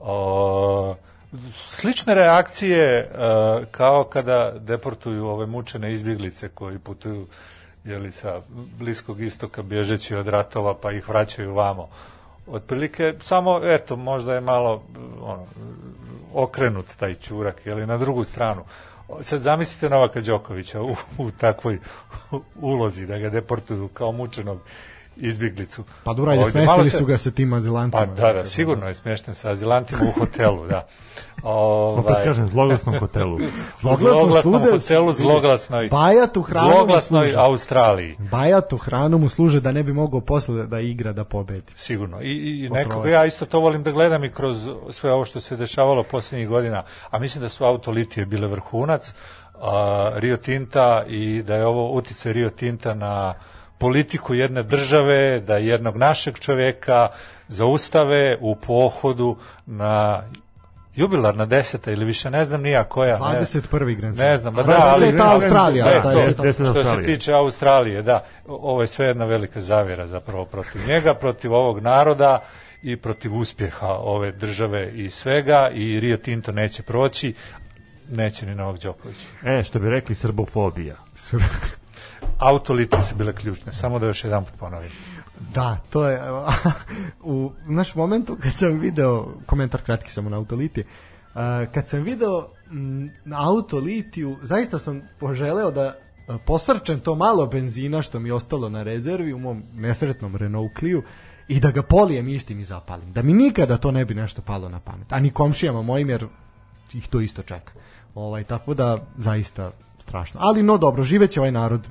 O, 0.00 0.94
slične 1.54 2.14
reakcije 2.14 2.84
e, 2.84 3.08
kao 3.70 4.04
kada 4.04 4.52
deportuju 4.58 5.26
ove 5.26 5.46
mučene 5.46 5.92
izbjeglice 5.92 6.48
koji 6.48 6.78
putuju 6.78 7.26
jeli, 7.84 8.12
sa 8.12 8.40
Bliskog 8.78 9.20
istoka 9.20 9.62
bježeći 9.62 10.14
od 10.14 10.28
ratova 10.28 10.74
pa 10.74 10.92
ih 10.92 11.08
vraćaju 11.08 11.54
vamo. 11.54 11.88
Otprilike, 12.46 13.14
samo, 13.20 13.60
eto, 13.62 13.96
možda 13.96 14.34
je 14.34 14.40
malo 14.40 14.82
ono, 15.22 15.46
okrenut 16.34 16.86
taj 16.98 17.14
čurak, 17.14 17.66
jeli, 17.66 17.86
na 17.86 17.98
drugu 17.98 18.24
stranu. 18.24 18.64
Sad 19.20 19.40
zamislite 19.40 19.88
Novaka 19.88 20.20
Đokovića 20.20 20.82
u, 20.82 20.96
u 21.18 21.30
takvoj 21.30 21.78
ulozi 22.60 23.06
da 23.06 23.18
ga 23.18 23.30
deportuju 23.30 23.88
kao 23.88 24.12
mučenog 24.12 24.60
izbjeglicu. 25.18 25.84
Pa 26.04 26.12
dobro, 26.12 26.32
ajde, 26.32 26.44
smestili 26.44 26.90
se- 26.90 26.98
su 26.98 27.04
ga 27.04 27.18
sa 27.18 27.30
tim 27.30 27.52
azilantima. 27.52 28.06
Pa 28.06 28.22
da, 28.22 28.32
da, 28.32 28.46
sigurno 28.46 28.88
je 28.88 28.94
smješten 28.94 29.34
sa 29.34 29.50
azilantima 29.50 30.00
u 30.06 30.20
hotelu, 30.20 30.66
da. 30.66 30.86
Opet 31.42 32.10
Ovaj, 32.10 32.24
kažem, 32.24 32.48
zloglasnom 32.48 32.98
hotelu. 32.98 33.34
u 33.34 33.38
Zloglasno 33.80 34.08
zloglasnom 34.14 34.54
sude- 34.54 34.70
hotelu, 34.72 35.12
zloglasnoj, 35.12 35.88
Bajatu 35.88 36.42
hranu 36.42 36.68
zloglasnoj 36.68 37.26
služe. 37.26 37.38
Australiji. 37.40 38.16
Bajatu 38.20 38.76
hranu 38.76 39.18
mu 39.18 39.28
služe 39.28 39.60
da 39.60 39.72
ne 39.72 39.82
bi 39.82 39.92
mogao 39.92 40.20
posle 40.20 40.66
da 40.66 40.80
igra 40.80 41.12
da 41.12 41.24
pobedi. 41.24 41.72
Sigurno. 41.76 42.20
I, 42.22 42.32
i 42.58 42.68
nekako 42.70 43.06
ja 43.06 43.24
isto 43.24 43.46
to 43.46 43.60
volim 43.60 43.82
da 43.82 43.90
gledam 43.90 44.24
i 44.24 44.32
kroz 44.32 44.56
sve 44.90 45.12
ovo 45.12 45.24
što 45.24 45.40
se 45.40 45.56
dešavalo 45.56 46.02
posljednjih 46.02 46.48
godina. 46.48 46.82
A 47.10 47.18
mislim 47.18 47.42
da 47.42 47.48
su 47.48 47.64
autolitije 47.64 48.26
bile 48.26 48.48
vrhunac 48.48 49.12
a, 49.54 50.10
Rio 50.14 50.36
Tinta 50.36 51.04
i 51.08 51.42
da 51.42 51.54
je 51.54 51.66
ovo 51.66 51.90
utjecaj 51.90 52.32
Rio 52.32 52.50
Tinta 52.50 52.94
na 52.94 53.34
politiku 53.78 54.34
jedne 54.34 54.62
države, 54.62 55.40
da 55.40 55.56
jednog 55.56 55.96
našeg 55.96 56.38
čovjeka 56.38 57.08
zaustave 57.48 58.36
u 58.40 58.56
pohodu 58.56 59.36
na 59.66 60.22
jubilarna 60.96 61.46
deseta 61.46 61.90
ili 61.92 62.04
više 62.04 62.30
ne 62.30 62.44
znam 62.44 62.62
nija 62.62 62.84
koja. 62.84 63.18
ne- 63.18 63.40
21. 63.40 63.96
Grand 63.96 64.16
Slam. 64.16 64.28
Ne 64.28 64.38
znam, 64.38 64.54
ba 64.54 64.62
da, 64.62 64.92
ali... 64.94 65.06
20. 65.06 65.32
Australija, 65.32 65.84
Ne, 65.84 65.94
da, 65.94 66.02
to- 66.02 66.08
20. 66.10 66.42
Deset 66.42 66.66
što 66.66 66.84
se 66.84 67.02
tiče 67.04 67.32
Australije, 67.32 68.02
da. 68.02 68.24
Ovo 68.46 68.80
je 68.82 68.86
sve 68.88 69.06
jedna 69.06 69.24
velika 69.24 69.60
zavjera 69.60 70.06
zapravo 70.06 70.44
protiv 70.44 70.80
njega, 70.88 71.14
protiv 71.14 71.54
ovog 71.54 71.80
naroda 71.80 72.40
i 72.82 72.96
protiv 72.96 73.34
uspjeha 73.34 73.88
ove 73.88 74.32
države 74.32 74.92
i 74.94 75.10
svega 75.10 75.70
i 75.74 76.00
Rio 76.00 76.16
Tinto 76.16 76.52
neće 76.52 76.82
proći, 76.82 77.34
neće 78.10 78.46
ni 78.46 78.54
Novak 78.54 78.80
Đoković. 78.82 79.16
E, 79.44 79.62
što 79.62 79.78
bi 79.78 79.90
rekli, 79.90 80.14
srbofobija. 80.14 80.96
Autolitije 82.38 83.02
su 83.04 83.14
bile 83.14 83.32
ključne, 83.32 83.72
samo 83.72 83.98
da 83.98 84.06
još 84.06 84.24
jedan 84.24 84.44
put 84.44 84.54
ponovim. 84.58 84.90
Da, 85.54 85.76
to 85.90 86.08
je 86.08 86.20
u 87.22 87.52
naš 87.66 87.94
momentu 87.94 88.36
kad 88.42 88.52
sam 88.52 88.78
video 88.78 89.26
komentar 89.46 89.82
kratki 89.82 90.10
samo 90.10 90.30
na 90.30 90.36
autoliti. 90.36 90.80
Uh, 90.80 91.40
kad 91.74 91.88
sam 91.88 92.02
video 92.02 92.48
na 93.24 93.48
autolitiju, 93.48 94.36
zaista 94.42 94.78
sam 94.78 95.02
poželeo 95.18 95.70
da 95.70 95.94
uh, 95.94 96.36
posrčem 96.46 97.00
to 97.00 97.14
malo 97.14 97.46
benzina 97.46 98.02
što 98.02 98.18
mi 98.18 98.28
je 98.28 98.34
ostalo 98.34 98.68
na 98.68 98.82
rezervi 98.82 99.32
u 99.32 99.38
mom 99.38 99.62
nesretnom 99.74 100.36
Renault 100.36 100.78
Clio 100.78 101.02
i 101.48 101.60
da 101.60 101.70
ga 101.70 101.82
polijem 101.82 102.28
istim 102.28 102.60
i 102.60 102.64
zapalim. 102.64 103.12
Da 103.12 103.22
mi 103.22 103.32
nikada 103.32 103.76
to 103.76 103.90
ne 103.90 104.04
bi 104.04 104.14
nešto 104.14 104.42
palo 104.42 104.68
na 104.68 104.80
pamet. 104.80 105.12
A 105.12 105.20
ni 105.20 105.30
komšijama 105.30 105.82
mojim 105.82 106.10
jer 106.10 106.26
ih 106.92 107.08
to 107.08 107.20
isto 107.20 107.42
čeka. 107.42 107.72
Ovaj, 108.14 108.44
tako 108.44 108.74
da 108.74 108.98
zaista 109.18 109.70
strašno. 109.98 110.40
Ali 110.42 110.62
no 110.62 110.78
dobro, 110.78 111.02
živeće 111.02 111.40
ovaj 111.40 111.52
narod 111.52 111.88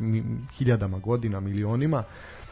hiljadama 0.57 0.99
godina, 0.99 1.39
milionima. 1.39 2.03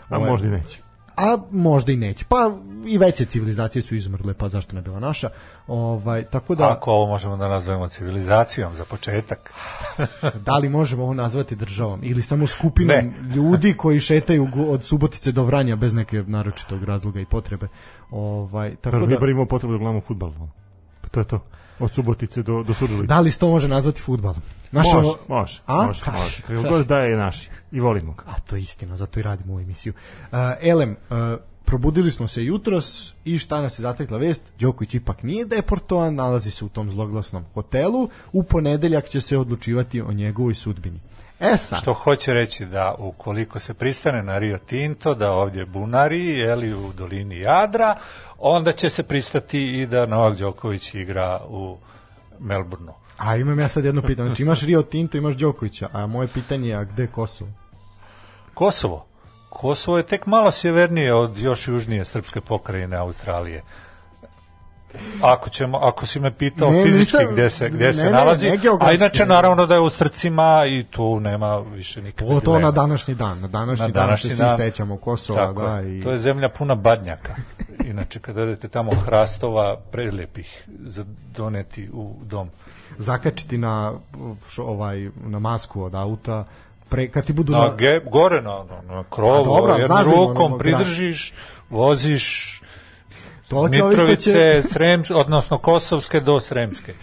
A 0.10 0.18
Ovaj, 0.18 0.30
možda 0.30 0.48
i 0.48 0.52
neće. 0.52 0.82
a 1.16 1.38
možda 1.52 1.92
i 1.92 1.96
neće. 1.96 2.26
Pa 2.30 2.52
i 2.86 2.98
veće 2.98 3.26
civilizacije 3.26 3.82
su 3.82 3.96
izumrle, 3.96 4.34
pa 4.34 4.50
zašto 4.50 4.76
ne 4.76 4.82
bila 4.82 5.00
naša? 5.00 5.30
Ovaj, 5.68 6.24
tako 6.24 6.56
da, 6.56 6.72
Ako 6.72 6.92
ovo 6.92 7.06
možemo 7.08 7.38
da 7.38 7.48
nazovemo 7.48 7.88
civilizacijom 7.88 8.76
za 8.76 8.86
početak. 8.86 9.54
da 10.46 10.58
li 10.58 10.70
možemo 10.70 11.04
ovo 11.04 11.14
nazvati 11.14 11.56
državom 11.56 12.00
ili 12.04 12.22
samo 12.22 12.48
skupinom 12.48 12.96
Ne. 12.96 13.14
ljudi 13.36 13.74
koji 13.74 14.00
šetaju 14.00 14.48
od 14.70 14.84
Subotice 14.84 15.32
do 15.32 15.44
Vranja 15.44 15.76
bez 15.76 15.94
neke 15.94 16.24
naročitog 16.28 16.84
razloga 16.84 17.20
i 17.20 17.26
potrebe. 17.26 17.68
Ovaj, 18.12 18.76
tako 18.76 18.98
Prvi 18.98 19.14
da, 19.14 19.20
da... 19.20 19.32
imao 19.32 19.46
potrebu 19.46 19.74
da 19.74 19.78
gledamo 19.78 20.02
futbal. 20.02 20.32
Pa 21.02 21.08
to 21.08 21.20
je 21.20 21.24
to. 21.24 21.40
Od 21.80 21.92
Subotice 21.94 22.44
do, 22.44 22.64
do 22.64 22.74
Surdulice. 22.74 23.08
da 23.08 23.20
li 23.20 23.32
se 23.32 23.40
to 23.40 23.50
može 23.50 23.68
nazvati 23.68 24.02
futbalom? 24.02 24.42
Znaš, 24.72 24.88
može, 24.94 25.10
može, 25.28 25.62
A? 25.66 25.86
može, 25.86 26.04
može. 26.12 26.42
Kako 26.42 26.70
god 26.70 26.88
da 26.88 26.98
je 26.98 27.18
naši. 27.18 27.50
I 27.72 27.80
volimo 27.80 28.14
ga. 28.14 28.24
A 28.28 28.40
to 28.40 28.56
je 28.56 28.62
istina, 28.62 28.98
zato 28.98 29.20
i 29.20 29.24
radimo 29.24 29.54
ovu 29.54 29.62
emisiju. 29.62 29.94
Uh, 30.32 30.38
Elem, 30.62 30.92
uh, 31.10 31.18
probudili 31.66 32.12
smo 32.12 32.28
se 32.28 32.44
jutros 32.44 33.14
i 33.26 33.38
šta 33.40 33.62
nas 33.62 33.80
je 33.80 33.82
zatekla 33.82 34.18
vest? 34.18 34.42
Đoković 34.60 34.94
ipak 34.96 35.24
nije 35.24 35.46
deportovan, 35.46 36.16
nalazi 36.16 36.52
se 36.52 36.66
u 36.66 36.70
tom 36.70 36.90
zloglasnom 36.92 37.44
hotelu. 37.54 38.10
U 38.34 38.44
ponedeljak 38.44 39.10
će 39.10 39.22
se 39.22 39.38
odlučivati 39.38 40.02
o 40.02 40.12
njegovoj 40.12 40.54
sudbini. 40.54 41.00
E 41.40 41.58
sad, 41.58 41.80
Što 41.80 41.94
hoće 41.94 42.34
reći 42.34 42.66
da 42.66 42.96
ukoliko 42.98 43.60
se 43.60 43.74
pristane 43.74 44.24
na 44.24 44.38
Rio 44.38 44.58
Tinto, 44.58 45.14
da 45.14 45.32
ovdje 45.32 45.66
bunari, 45.66 46.26
jeli 46.26 46.74
u 46.74 46.94
dolini 46.94 47.40
Jadra, 47.40 47.96
onda 48.38 48.72
će 48.72 48.90
se 48.90 49.04
pristati 49.04 49.82
i 49.82 49.86
da 49.86 50.06
Novak 50.06 50.38
Đoković 50.38 50.94
igra 50.94 51.42
u 51.48 51.78
Melbourneu. 52.40 52.94
A 53.18 53.36
imam 53.36 53.60
ja 53.60 53.70
sad 53.70 53.86
jedno 53.86 54.02
pitanje. 54.02 54.30
Znači 54.30 54.44
imaš 54.44 54.62
Rio 54.62 54.82
Tinto, 54.82 55.18
imaš 55.18 55.36
Đokovića, 55.36 55.90
a 55.94 56.08
moje 56.08 56.28
pitanje 56.28 56.70
je 56.70 56.76
a 56.76 56.84
gde 56.84 57.08
Kosovo? 57.08 57.50
Kosovo. 58.54 59.06
Kosovo 59.50 59.98
je 59.98 60.06
tek 60.06 60.26
malo 60.26 60.52
sjevernije 60.52 61.14
od 61.14 61.38
još 61.38 61.68
južnije 61.68 62.06
srpske 62.06 62.42
pokrajine 62.42 62.98
Australije. 62.98 63.64
Ako 65.22 65.50
ćemo, 65.50 65.78
ako 65.78 66.06
si 66.06 66.20
me 66.20 66.32
pitao 66.32 66.72
Ne, 66.72 66.84
fizički 66.84 67.18
nisam- 67.18 67.34
gde 67.34 67.50
se, 67.50 67.70
gde 67.70 67.86
ne, 67.86 67.94
se 67.94 68.10
nalazi, 68.10 68.50
ne 68.50 68.58
a 68.80 68.92
inače 68.92 69.26
naravno 69.26 69.66
da 69.66 69.74
je 69.74 69.80
u 69.80 69.90
srcima 69.90 70.66
i 70.68 70.84
tu 70.84 71.20
nema 71.20 71.58
više 71.58 72.02
nikakve 72.02 72.28
Ovo 72.28 72.40
to 72.40 72.60
na 72.60 72.72
današnji 72.72 73.16
dan. 73.16 73.42
Na 73.42 73.48
današnji, 73.48 73.88
Na 73.88 73.92
dan 73.92 74.06
današnji 74.08 74.30
se 74.30 74.36
svi 74.36 74.46
dan. 74.46 74.58
sećamo 74.58 74.98
Kosova, 74.98 75.48
Tako 75.48 75.62
da. 75.62 75.82
I... 75.82 76.02
To 76.04 76.12
je 76.12 76.20
zemlja 76.20 76.50
puna 76.50 76.76
badnjaka. 76.76 77.36
Inače, 77.92 78.20
kada 78.20 78.42
odete 78.42 78.68
tamo 78.68 78.92
hrastova, 79.06 79.78
prelepih 79.92 80.68
za 80.84 81.06
doneti 81.36 81.90
u 81.94 82.16
dom. 82.24 82.50
Zakačiti 82.98 83.58
na, 83.58 83.94
ovaj, 84.58 85.10
na 85.26 85.40
masku 85.40 85.84
od 85.84 85.96
auta, 85.96 86.46
pre, 86.90 87.08
kad 87.08 87.26
ti 87.26 87.34
budu... 87.34 87.52
Na, 87.52 87.60
na, 87.60 87.76
ge, 87.76 88.02
gore 88.12 88.42
na, 88.42 88.64
na, 88.64 88.96
na 88.96 89.04
krovu, 89.10 89.70
jednom 89.80 89.98
da 89.98 90.04
rukom 90.04 90.46
ono 90.46 90.58
pridržiš, 90.58 91.34
voziš 91.70 92.62
to 93.50 93.68
Mitrovice, 93.68 94.32
će... 94.32 94.64
Srems, 94.70 95.12
odnosno 95.12 95.58
Kosovske 95.58 96.20
do 96.20 96.40
Sremske. 96.40 96.94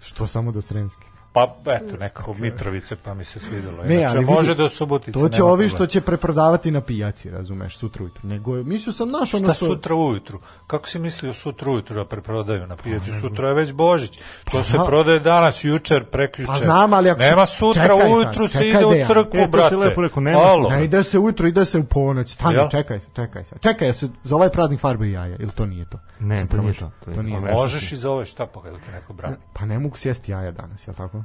Što 0.00 0.26
samo 0.26 0.52
do 0.52 0.62
Sremske. 0.62 1.13
Pa, 1.34 1.56
eto, 1.66 1.96
nekako 1.96 2.34
Mitrovice, 2.34 2.96
pa 2.96 3.14
mi 3.14 3.24
se 3.24 3.40
svidelo. 3.40 3.82
Ne, 3.82 3.94
Inače, 3.94 4.06
ali 4.08 4.18
vidi, 4.18 4.32
može 4.32 4.54
do 4.54 4.68
Subotice. 4.68 5.12
To 5.12 5.28
će 5.28 5.42
ovi 5.42 5.68
što 5.68 5.86
će 5.86 6.00
preprodavati 6.00 6.70
na 6.70 6.80
pijaci, 6.80 7.30
razumeš, 7.30 7.76
sutra 7.76 8.02
ujutru. 8.02 8.28
Nego, 8.28 8.56
je- 8.56 8.64
mislio 8.64 8.92
sam 8.92 9.10
naš 9.10 9.34
ono 9.34 9.44
Šta 9.44 9.54
što... 9.54 9.66
sutra 9.66 9.94
ujutru? 9.94 10.38
Kako 10.66 10.88
si 10.88 10.98
mislio 10.98 11.32
sutra 11.32 11.70
ujutru 11.70 11.96
da 11.96 12.04
preprodaju 12.04 12.66
na 12.66 12.76
pijaci? 12.76 13.10
Sutra 13.20 13.48
je 13.48 13.54
već 13.54 13.72
Božić. 13.72 14.18
To 14.50 14.62
se 14.62 14.76
prodaje 14.86 15.20
danas, 15.20 15.64
jučer, 15.64 16.04
prekjučer. 16.04 16.46
Pa 16.46 16.54
znam, 16.54 16.92
ali 16.92 17.10
ako 17.10 17.20
Nema 17.20 17.46
sutra 17.46 17.82
čekaj 17.82 18.12
ujutru 18.12 18.48
se 18.48 18.52
čekaj 18.54 18.70
ide 18.70 18.86
u 18.86 19.06
crkvu, 19.06 19.38
E, 19.38 19.46
brate. 19.46 19.76
lepo 19.76 20.02
rekao, 20.02 20.22
nema 20.22 20.38
Alo. 20.38 20.70
Ne 20.70 20.84
ide 20.84 21.04
se 21.04 21.18
ujutro, 21.18 21.48
ide 21.48 21.64
se 21.64 21.78
u 21.78 21.84
ponoć. 21.84 22.30
Stani, 22.30 22.54
Jel? 22.54 22.68
čekaj 22.68 23.00
se, 23.00 23.06
čekaj 23.14 23.44
se. 23.44 23.54
Čekaj 23.60 23.92
se, 23.92 24.08
za 24.24 24.34
ovaj 24.36 24.48
praznik 24.48 24.80
farbe 24.80 25.06
i 25.08 25.12
jaja, 25.12 25.36
ili 25.38 25.50
to 25.50 25.66
nije 25.66 25.84
to? 25.84 25.98
Ne, 26.20 26.46
to 26.46 26.56
nije 26.56 26.72
to, 26.72 26.90
to 27.04 27.10
je 27.10 27.22
nije. 27.22 27.40
Možeš 27.40 27.92
i 27.92 27.96
za 27.96 28.10
ove 28.10 28.26
šta 28.26 28.46
pa 28.46 28.62
kada 28.62 28.76
te 28.78 28.92
neko 28.92 29.12
brani. 29.12 29.36
Pa 29.52 29.64
ne 29.66 29.78
mogu 29.78 29.96
sjesti 29.96 30.32
jaja 30.32 30.50
danas, 30.50 30.86
jel 30.88 30.94
tako? 30.96 31.23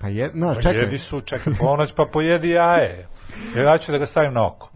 Pa 0.00 0.08
je, 0.08 0.30
znaš, 0.34 0.56
Pa 0.56 0.62
čekaj. 0.62 0.80
jedi 0.80 0.98
su, 0.98 1.20
čekaj 1.20 1.54
ponoć 1.54 1.92
pa 1.92 2.04
pojedi 2.12 2.50
jaje. 2.50 3.08
Ja 3.56 3.78
ću 3.78 3.92
da 3.92 3.98
ga 3.98 4.06
stavim 4.06 4.32
na 4.32 4.46
oko. 4.46 4.70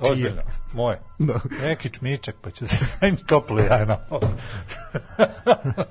Ozbiljno, 0.10 0.42
moje. 0.72 1.00
Da. 1.18 1.40
Neki 1.62 1.90
čmičak 1.90 2.34
pa 2.42 2.50
ću 2.50 2.64
da 2.64 2.68
stavim 2.68 3.16
toplo 3.16 3.60
jaje 3.60 3.86
na 3.86 3.98
oko. 4.10 4.28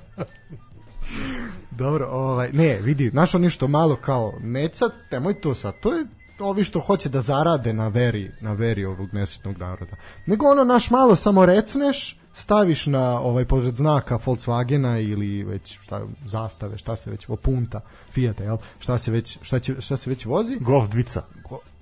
Dobro, 1.70 2.08
ovaj, 2.10 2.50
ne, 2.52 2.78
vidi, 2.80 3.08
znaš 3.08 3.34
oni 3.34 3.50
što 3.50 3.68
malo 3.68 3.96
kao, 3.96 4.32
ne 4.40 4.68
sad, 4.72 4.92
nemoj 5.10 5.40
to 5.40 5.54
sad, 5.54 5.74
to 5.80 5.94
je 5.94 6.06
ovi 6.38 6.64
što 6.64 6.80
hoće 6.80 7.08
da 7.08 7.20
zarade 7.20 7.72
na 7.72 7.88
veri, 7.88 8.30
na 8.40 8.52
veri 8.52 8.84
ovog 8.84 9.08
nesretnog 9.14 9.58
naroda. 9.58 9.96
Nego 10.26 10.46
ono 10.46 10.64
naš 10.64 10.90
malo 10.90 11.16
samo 11.16 11.46
recneš, 11.46 12.20
staviš 12.34 12.86
na 12.86 13.20
ovaj 13.20 13.44
pored 13.44 13.74
znaka 13.74 14.18
Volkswagena 14.18 15.10
ili 15.12 15.44
već 15.44 15.78
šta 15.80 16.00
zastave, 16.26 16.78
šta 16.78 16.96
se 16.96 17.10
već 17.10 17.26
punta, 17.42 17.80
Fiata, 18.12 18.44
jel? 18.44 18.56
Šta 18.78 18.98
se 18.98 19.10
već 19.10 19.38
šta 19.42 19.58
će 19.58 19.80
šta 19.80 19.96
se 19.96 20.10
već 20.10 20.24
vozi? 20.24 20.56
Golf 20.60 20.88
dvica. 20.88 21.22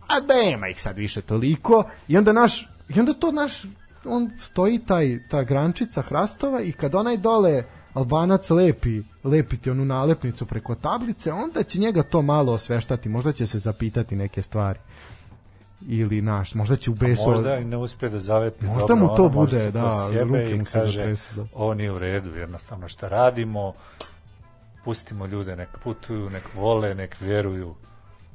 A 0.08 0.20
nema 0.20 0.68
ih 0.68 0.82
sad 0.82 0.96
više 0.96 1.22
toliko 1.22 1.84
i 2.08 2.18
onda 2.18 2.32
naš 2.32 2.68
i 2.88 3.00
onda 3.00 3.12
to 3.12 3.32
naš 3.32 3.62
on 4.04 4.30
stoji 4.38 4.78
taj 4.78 5.28
ta 5.28 5.42
grančica 5.42 6.02
hrastova 6.02 6.62
i 6.62 6.72
kad 6.72 6.94
onaj 6.94 7.16
dole 7.16 7.64
Albanac 7.94 8.50
lepi 8.50 9.02
lepiti 9.24 9.70
onu 9.70 9.84
nalepnicu 9.84 10.46
preko 10.46 10.74
tablice, 10.74 11.32
onda 11.32 11.62
će 11.62 11.80
njega 11.80 12.02
to 12.02 12.22
malo 12.22 12.52
osveštati, 12.52 13.08
možda 13.08 13.32
će 13.32 13.46
se 13.46 13.58
zapitati 13.58 14.16
neke 14.16 14.42
stvari. 14.42 14.78
Ili 15.80 16.22
naš, 16.22 16.54
možda 16.54 16.76
će 16.76 16.90
u 16.90 16.94
besu 16.94 17.30
Možda 17.30 17.56
i 17.56 17.64
ne 17.64 17.76
uspije 17.76 18.08
da 18.10 18.18
zalepi 18.18 18.66
Možda 18.66 18.86
dobro, 18.86 18.96
mu 18.96 19.16
to 19.16 19.22
ono, 19.22 19.28
bude, 19.28 19.70
da, 19.70 20.08
ruke 20.22 20.56
mu 20.58 20.64
se 20.64 20.80
zatresu, 20.80 21.34
da. 21.36 21.46
ovo 21.54 21.74
nije 21.74 21.92
u 21.92 21.98
redu, 21.98 22.34
jednostavno 22.34 22.88
šta 22.88 23.08
radimo, 23.08 23.72
pustimo 24.84 25.26
ljude, 25.26 25.56
nek 25.56 25.68
putuju, 25.84 26.30
nek 26.30 26.42
vole, 26.54 26.94
nek 26.94 27.16
vjeruju, 27.20 27.74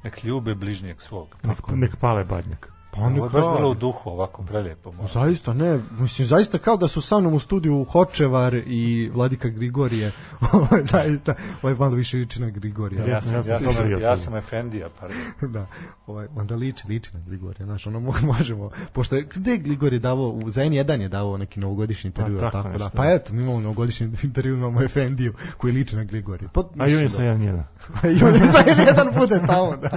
nek 0.04 0.24
ljube 0.24 0.56
bližnjeg 0.56 1.02
svog. 1.02 1.28
Nek, 1.44 1.58
nek 1.68 1.96
pale 1.96 2.24
badnjak. 2.24 2.73
Pa 2.94 3.00
Ovo 3.00 3.10
je 3.16 3.22
baš 3.22 3.32
da. 3.34 3.54
bilo 3.58 3.70
u 3.70 3.76
duhu, 3.76 4.10
ovako 4.10 4.44
prelijepo. 4.44 4.92
moram. 4.92 5.08
Zaista, 5.10 5.54
ne, 5.54 5.80
mislim, 5.92 6.28
zaista 6.28 6.58
kao 6.58 6.78
da 6.78 6.88
su 6.88 7.02
sa 7.02 7.20
mnom 7.20 7.34
u 7.34 7.40
studiju 7.40 7.86
Hočevar 7.86 8.56
i 8.58 9.12
Vladika 9.14 9.50
Grigorije. 9.50 10.12
Zaista, 10.92 11.34
je 11.64 11.76
malo 11.76 11.92
više 11.92 12.18
liči 12.18 12.42
na 12.42 12.50
Grigorija. 12.50 13.06
Ja 13.06 13.22
sam, 13.22 13.32
ja 13.32 13.38
Ja 13.38 13.44
sam 13.44 13.74
sam, 13.74 13.84
vidio 13.84 13.98
ja 13.98 14.02
sad. 14.08 14.20
sam 14.20 14.36
Efendija, 14.36 14.90
pardon. 14.92 15.18
da, 15.54 15.66
ovaj, 16.08 16.28
onda 16.36 16.56
liči, 16.56 16.88
liči 16.88 17.10
na 17.14 17.20
Grigorija, 17.22 17.66
znaš, 17.66 17.88
ono 17.88 18.00
mo- 18.02 18.26
možemo, 18.34 18.70
pošto 18.94 19.16
je, 19.16 19.22
gde 19.26 19.52
je 19.52 19.58
Grigorije 19.58 20.00
davao, 20.00 20.30
u 20.30 20.50
za 20.50 20.62
N1 20.62 21.02
je 21.02 21.10
davao 21.10 21.38
neki 21.38 21.60
novogodišnji 21.60 22.08
intervju, 22.08 22.40
Pa, 22.40 22.44
tako, 22.44 22.64
tako 22.64 22.78
da, 22.78 22.90
pa 22.90 23.06
eto, 23.06 23.34
mi 23.34 23.44
imamo 23.44 23.60
novogodišnji 23.60 24.10
intervju, 24.24 24.54
imamo 24.54 24.82
Efendiju, 24.84 25.34
koji 25.58 25.74
liči 25.74 25.96
na 25.96 26.04
Grigorije. 26.04 26.50
Pa, 26.54 26.62
A 26.62 26.64
i 26.78 26.82
on 26.84 26.90
je 26.90 26.96
mislim 26.96 27.10
sa 27.10 27.24
da- 27.24 28.10
I 28.10 28.24
on 28.24 28.34
je 28.36 28.46
sa 28.46 28.60
N1 28.60 29.20
bude 29.20 29.42
tamo, 29.48 29.78
da. 29.78 29.90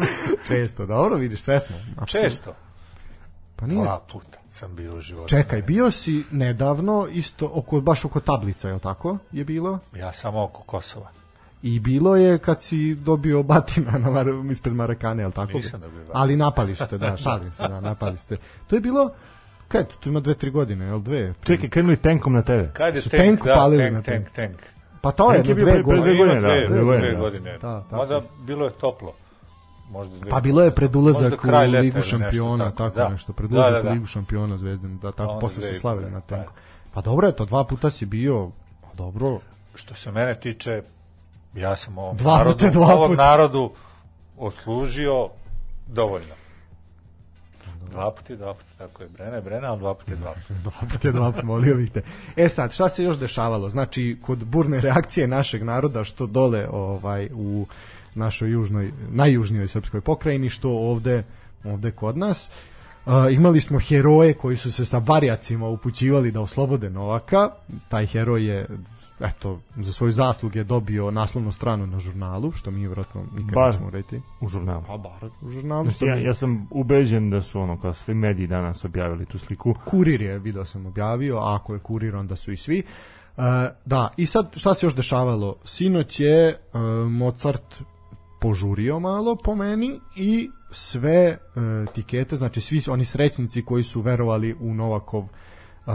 Često, 0.46 0.86
dobro, 0.86 1.16
vidiš, 1.16 1.40
sve 1.40 1.60
smo. 1.60 1.76
apsolutno. 1.96 2.28
Često. 2.30 2.54
Pa 3.56 3.66
nije, 3.66 3.82
Dva 3.82 4.00
puta 4.12 4.38
sam 4.50 4.76
bio 4.76 4.94
u 4.94 5.00
životu. 5.00 5.28
čekaj, 5.28 5.62
bio 5.62 5.90
si 5.90 6.24
nedavno, 6.30 7.06
isto, 7.12 7.50
oko, 7.54 7.80
baš 7.80 8.04
oko 8.04 8.20
tablica, 8.20 8.68
je 8.68 8.74
li 8.74 8.80
tako, 8.80 9.18
je 9.32 9.44
bilo? 9.44 9.78
Ja 9.94 10.12
sam 10.12 10.36
oko 10.36 10.62
Kosova. 10.62 11.08
I 11.62 11.80
bilo 11.80 12.16
je 12.16 12.38
kad 12.38 12.62
si 12.62 12.94
dobio 12.94 13.42
batina 13.42 13.98
na 13.98 14.10
Mar 14.10 14.26
ispred 14.50 14.74
Marakane, 14.74 15.22
je 15.22 15.26
li 15.26 15.32
tako? 15.32 15.52
Nisam 15.52 15.80
dobio 15.80 15.98
batina. 15.98 16.12
Ali 16.14 16.36
napali 16.36 16.74
ste, 16.74 16.98
da, 16.98 17.16
šalim 17.16 17.50
se, 17.52 17.62
da, 17.62 17.80
napali 17.80 18.18
ste. 18.18 18.36
To 18.66 18.74
je 18.76 18.80
bilo, 18.80 19.10
kaj, 19.68 19.84
to, 19.84 19.94
to 20.00 20.08
ima 20.08 20.20
dve, 20.20 20.34
tri 20.34 20.50
godine, 20.50 20.84
je 20.84 20.94
li 20.94 21.02
dve? 21.02 21.34
Čekaj, 21.44 21.68
krenuli 21.68 21.96
tenkom 21.96 22.32
na 22.32 22.42
tebe. 22.42 22.70
Kad 22.72 22.94
je 22.94 23.00
Su 23.00 23.10
tank, 23.10 23.44
da, 23.44 23.54
palili 23.54 23.82
tank, 23.82 23.92
na 23.94 24.02
tank, 24.02 24.30
tank. 24.30 24.56
Pa 25.00 25.12
to 25.12 25.32
je, 25.32 25.36
Tank 25.36 25.48
je 25.48 25.54
dve 25.54 25.64
pre- 25.64 25.72
pre 25.72 25.82
godine. 25.82 26.02
dve 26.02 26.14
Ima 26.14 26.24
godine, 26.24 26.40
da, 26.40 26.48
dve, 26.48 26.66
dve 26.66 26.76
dve, 27.00 27.14
godine, 27.16 27.50
dve 27.50 27.58
da. 27.58 27.84
Da. 27.90 27.96
Mada 27.96 28.20
bilo 28.46 28.64
je 28.64 28.72
toplo. 28.72 29.12
Možda 29.90 30.18
dve. 30.18 30.30
Pa 30.30 30.40
bilo 30.40 30.62
je 30.62 30.74
pred 30.74 30.96
ulazak 30.96 31.44
u 31.44 31.46
leta 31.46 31.60
Ligu 31.60 31.76
ili 31.76 31.92
nešto 31.92 32.18
šampiona, 32.18 32.64
tako, 32.64 32.76
tako, 32.76 32.96
da. 32.96 33.08
nešto, 33.08 33.32
pred 33.32 33.50
Da, 33.50 33.56
ulazak 33.56 33.72
da, 33.72 33.80
u 33.80 33.82
da. 33.82 33.90
Ligu 33.90 34.06
šampiona 34.06 34.58
Zvezdan, 34.58 34.98
da, 34.98 35.12
tako, 35.12 35.38
posle 35.38 35.62
su 35.62 35.80
slavili 35.80 36.10
na 36.10 36.20
da. 36.20 36.26
tenku. 36.26 36.52
Pa 36.94 37.00
dobro 37.00 37.26
je 37.26 37.36
to, 37.36 37.44
dva 37.44 37.64
puta 37.64 37.90
si 37.90 38.06
bio, 38.06 38.50
pa 38.82 38.88
dobro, 38.94 39.38
Što 39.74 39.94
se 39.94 40.12
mene 40.12 40.40
tiče, 40.40 40.82
ja 41.54 41.76
sam 41.76 41.98
ovom 41.98 42.16
Dva 42.16 42.36
narodu, 42.36 42.58
puta, 42.58 42.70
dva 42.70 42.94
ovom 42.94 43.10
puta. 43.10 43.22
narodu 43.22 43.72
oslužio 44.38 45.28
dovoljno. 45.86 46.34
Dva 47.90 48.10
puta 48.10 48.36
dva 48.36 48.54
puta, 48.54 48.70
tako 48.78 49.02
je. 49.02 49.08
Brena 49.08 49.36
je 49.36 49.42
brena, 49.42 49.68
ali 49.68 49.78
dva 49.78 49.94
puta 49.94 50.14
dva 50.14 50.32
puta. 50.34 50.54
Dva 50.62 50.88
puta, 50.92 51.12
dva 51.12 51.32
puta, 51.32 51.44
molio 51.46 51.76
bih 51.76 51.92
te. 51.92 52.02
E 52.36 52.48
sad, 52.48 52.72
šta 52.72 52.88
se 52.88 53.04
još 53.04 53.18
dešavalo? 53.18 53.70
Znači, 53.70 54.18
kod 54.22 54.44
burne 54.44 54.80
reakcije 54.80 55.26
našeg 55.26 55.62
naroda, 55.62 56.04
što 56.04 56.26
dole 56.26 56.68
ovaj 56.70 57.28
u 57.34 57.66
našoj 58.16 58.50
južnoj, 58.50 58.92
najjužnijoj 59.10 59.68
srpskoj 59.68 60.00
pokrajini, 60.00 60.50
što 60.50 60.70
ovde, 60.70 61.24
ovde 61.64 61.90
kod 61.90 62.18
nas, 62.18 62.50
Uh, 63.06 63.12
imali 63.32 63.60
smo 63.60 63.78
heroje 63.78 64.34
koji 64.34 64.56
su 64.56 64.72
se 64.72 64.84
sa 64.84 65.00
barjacima 65.00 65.68
upućivali 65.68 66.30
da 66.30 66.40
oslobode 66.40 66.90
Novaka. 66.90 67.50
Taj 67.88 68.06
heroj 68.06 68.44
je 68.44 68.66
eto, 69.20 69.60
za 69.76 69.92
svoje 69.92 70.12
zasluge 70.12 70.64
dobio 70.64 71.10
naslovnu 71.10 71.52
stranu 71.52 71.86
na 71.86 72.00
žurnalu, 72.00 72.52
što 72.52 72.70
mi 72.70 72.80
vjerojatno 72.80 73.24
nikad 73.36 73.54
Bar. 73.54 73.66
nećemo 73.66 73.86
uraditi. 73.86 74.20
U 74.40 74.48
žurnalu. 74.48 74.84
Pa 74.86 74.96
bar 74.96 75.30
u 75.42 75.48
žurnalu. 75.48 75.90
Znači, 75.90 76.04
ja, 76.04 76.16
ja 76.16 76.34
sam 76.34 76.68
ubeđen 76.70 77.30
da 77.30 77.42
su 77.42 77.60
ono 77.60 77.80
kao 77.80 77.94
svi 77.94 78.14
mediji 78.14 78.46
danas 78.46 78.84
objavili 78.84 79.26
tu 79.26 79.38
sliku. 79.38 79.74
Kurir 79.84 80.22
je, 80.22 80.38
video 80.38 80.64
sam 80.64 80.86
objavio, 80.86 81.36
a 81.36 81.54
ako 81.54 81.74
je 81.74 81.80
kurir, 81.80 82.16
onda 82.16 82.36
su 82.36 82.52
i 82.52 82.56
svi. 82.56 82.78
E, 82.78 83.42
da, 83.84 84.10
i 84.16 84.26
sad 84.26 84.52
šta 84.56 84.74
se 84.74 84.86
još 84.86 84.96
dešavalo? 84.96 85.56
Sinoć 85.64 86.20
je 86.20 86.48
e, 86.48 86.78
Mozart 87.08 87.82
požurio 88.40 88.98
malo 88.98 89.36
po 89.36 89.54
meni 89.54 90.00
i 90.16 90.50
sve 90.70 91.12
e, 91.12 91.38
tikete, 91.94 92.36
znači 92.36 92.60
svi 92.60 92.80
oni 92.88 93.04
srećnici 93.04 93.62
koji 93.62 93.82
su 93.82 94.00
verovali 94.00 94.56
u 94.60 94.74
Novakov 94.74 95.22
e, 95.22 95.90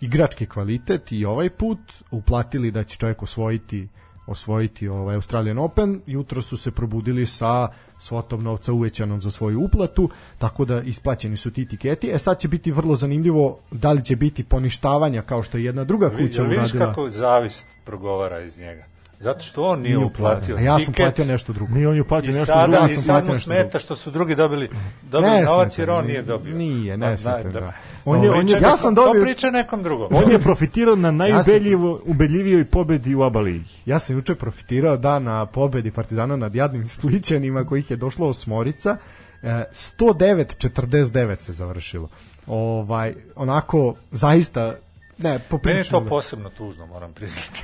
igrački 0.00 0.46
kvalitet 0.46 1.12
i 1.12 1.24
ovaj 1.24 1.50
put 1.50 1.78
uplatili 2.10 2.70
da 2.70 2.84
će 2.84 2.96
čovjek 2.96 3.22
osvojiti 3.22 3.88
osvojiti 4.30 4.88
ovaj 4.88 5.14
Australian 5.14 5.58
Open, 5.58 6.00
jutro 6.06 6.42
su 6.42 6.56
se 6.56 6.70
probudili 6.70 7.26
sa 7.26 7.68
svotom 7.98 8.42
novca 8.42 8.72
uvećanom 8.72 9.20
za 9.20 9.30
svoju 9.30 9.60
uplatu, 9.60 10.10
tako 10.38 10.64
da 10.64 10.82
isplaćeni 10.82 11.36
su 11.36 11.50
ti 11.50 11.68
tiketi. 11.68 12.10
E 12.10 12.18
sad 12.18 12.38
će 12.38 12.48
biti 12.48 12.72
vrlo 12.72 12.96
zanimljivo 12.96 13.58
da 13.70 13.92
li 13.92 14.04
će 14.04 14.16
biti 14.16 14.44
poništavanja 14.44 15.22
kao 15.22 15.42
što 15.42 15.58
je 15.58 15.64
jedna 15.64 15.84
druga 15.84 16.10
kuća 16.10 16.42
vidiš 16.42 16.58
uradila. 16.58 16.86
kako 16.86 17.10
zavist 17.10 17.66
progovara 17.84 18.40
iz 18.40 18.58
njega? 18.58 18.89
Zato 19.20 19.42
što 19.42 19.62
on 19.62 19.80
nije 19.80 19.96
Nije 19.96 20.06
uplatio 20.06 20.56
A 20.56 20.60
ja 20.60 20.74
sam 20.74 20.86
tiket 20.86 20.96
platio 20.96 21.24
nešto 21.24 21.52
drugo. 21.52 21.74
Nije 21.74 21.88
on 21.88 21.96
je 21.96 22.04
platio 22.04 22.30
i 22.30 22.34
nešto 22.34 22.62
drugo. 22.62 22.76
ja 22.76 22.86
i 22.86 22.88
sam 22.88 23.02
sad 23.02 23.06
platio 23.06 23.26
mu 23.26 23.32
nešto 23.32 23.44
smeta 23.44 23.62
drugo. 23.64 23.78
što 23.78 23.96
su 23.96 24.10
drugi 24.10 24.34
dobili, 24.34 24.68
dobili 25.02 25.32
Ne 25.32 25.42
novac 25.42 25.78
jer 25.78 25.90
on 25.90 26.06
nije 26.06 26.22
dobio. 26.22 26.54
Nije, 26.54 26.96
ne 26.96 27.10
Ma, 27.10 27.16
smeta, 27.16 27.48
da. 27.50 27.72
On 28.04 28.22
je- 28.24 28.30
on 28.30 28.48
je- 28.48 28.58
ja 28.62 28.76
sam 28.76 28.94
To 28.94 29.04
dobio, 29.04 29.22
priča 29.22 29.50
nekom 29.50 29.82
drugom. 29.82 30.08
On 30.14 30.30
je 30.30 30.38
profitirao 30.38 30.96
na 30.96 31.10
najubedljivo, 31.10 32.00
ubedljivijoj 32.04 32.64
pobedi 32.64 33.14
u 33.14 33.22
ABA 33.22 33.40
ligi. 33.40 33.74
ja 33.86 33.98
sam 33.98 34.16
juče 34.16 34.34
profitirao 34.34 34.96
da 34.96 35.18
na 35.18 35.46
pobedi 35.46 35.90
Partizana 35.90 36.36
nad 36.36 36.54
jadnim 36.54 36.88
Splićanima 36.88 37.64
kojih 37.64 37.90
je 37.90 37.96
došlo 37.96 38.28
osmorica. 38.28 38.96
E, 39.42 39.64
109-49 39.72 41.36
se 41.36 41.52
završilo. 41.52 42.08
Ovaj, 42.46 43.14
onako, 43.36 43.94
zaista, 44.12 44.74
ne, 45.20 45.28
Meni 45.30 45.34
je 45.34 45.38
poprilično. 45.40 46.00
to 46.00 46.06
posebno 46.06 46.48
tužno, 46.50 46.86
moram 46.86 47.12
priznati. 47.12 47.62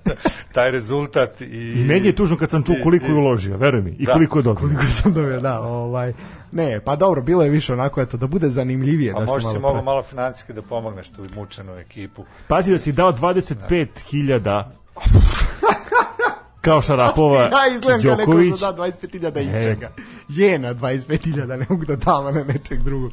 Taj 0.54 0.70
rezultat 0.70 1.40
i... 1.40 1.44
I 1.72 1.84
meni 1.84 2.06
je 2.06 2.12
tužno 2.14 2.36
kad 2.36 2.50
sam 2.50 2.62
čuo 2.62 2.74
i- 2.74 2.82
koliko 2.82 3.06
je 3.06 3.10
i- 3.10 3.14
uložio, 3.14 3.56
veruj 3.56 3.82
mi, 3.82 3.90
i 3.90 4.06
Da. 4.06 4.12
koliko 4.12 4.38
je 4.38 4.42
dobio. 4.42 4.60
koliko 4.60 4.82
sam 4.92 5.12
dobio, 5.12 5.40
da, 5.40 5.60
ovaj, 5.60 6.12
ne, 6.52 6.80
pa 6.80 6.96
dobro, 6.96 7.22
bilo 7.22 7.42
je 7.42 7.50
više 7.50 7.72
onako, 7.72 8.00
eto, 8.00 8.16
da 8.16 8.26
bude 8.26 8.48
zanimljivije. 8.48 9.12
A 9.12 9.14
da 9.14 9.26
se 9.26 9.26
možda 9.26 9.50
si 9.50 9.58
mogu 9.58 9.78
pre- 9.78 9.82
malo 9.82 10.02
financijski 10.02 10.52
da 10.52 10.62
pomogneš 10.62 11.08
tu 11.08 11.26
mučenu 11.32 11.72
ekipu. 11.74 12.24
Pazi 12.48 12.72
da 12.72 12.78
si 12.78 12.92
dao 12.92 13.12
25.000 13.12 14.64
kao 16.60 16.82
Šarapova 16.82 17.40
Ja 17.42 17.74
izgledam 17.74 18.02
kao 18.02 18.10
neko 18.10 18.26
Đoković. 18.26 18.60
da 18.60 18.72
da 18.72 18.78
25.000 18.78 19.38
E. 19.48 19.60
ičega. 19.60 19.90
Jena 20.28 20.74
25.000, 20.74 21.46
ne 21.48 21.66
mogu 21.68 21.84
da 21.84 21.96
dam, 21.96 22.26
a 22.26 22.30
ne 22.30 22.44
nečeg 22.44 22.78
drugog. 22.80 23.12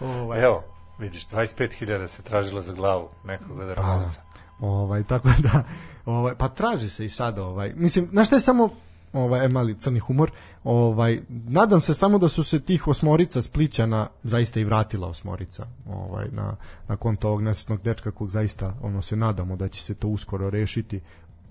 Ovaj, 0.00 0.44
Evo, 0.44 0.64
vidiš, 0.98 1.28
25.000 1.28 2.08
se 2.08 2.22
tražilo 2.22 2.62
za 2.62 2.72
glavu 2.72 3.08
nekoga 3.24 3.64
da 3.64 3.74
Ramonsa. 3.74 4.20
Ovaj 4.60 5.04
tako 5.04 5.28
da 5.38 5.62
ovaj 6.04 6.34
pa 6.34 6.48
traži 6.48 6.88
se 6.88 7.04
i 7.04 7.08
sada 7.08 7.44
ovaj 7.44 7.72
mislim 7.76 8.08
na 8.12 8.24
šta 8.24 8.36
je 8.36 8.40
samo 8.40 8.68
ovaj 9.12 9.44
e, 9.44 9.48
mali 9.48 9.78
crni 9.78 10.00
humor 10.00 10.30
ovaj 10.64 11.20
nadam 11.28 11.80
se 11.80 11.94
samo 11.94 12.18
da 12.18 12.28
su 12.28 12.44
se 12.44 12.60
tih 12.60 12.88
osmorica 12.88 13.42
splićana 13.42 14.08
zaista 14.22 14.60
i 14.60 14.64
vratila 14.64 15.08
osmorica 15.08 15.66
ovaj 15.86 16.28
na 16.32 16.56
na 16.88 16.96
konto 16.96 17.28
ovog 17.28 17.42
nesretnog 17.42 17.82
dečka 17.82 18.10
kog 18.10 18.30
zaista 18.30 18.74
ono 18.82 19.02
se 19.02 19.16
nadamo 19.16 19.56
da 19.56 19.68
će 19.68 19.82
se 19.82 19.94
to 19.94 20.08
uskoro 20.08 20.50
rešiti 20.50 21.00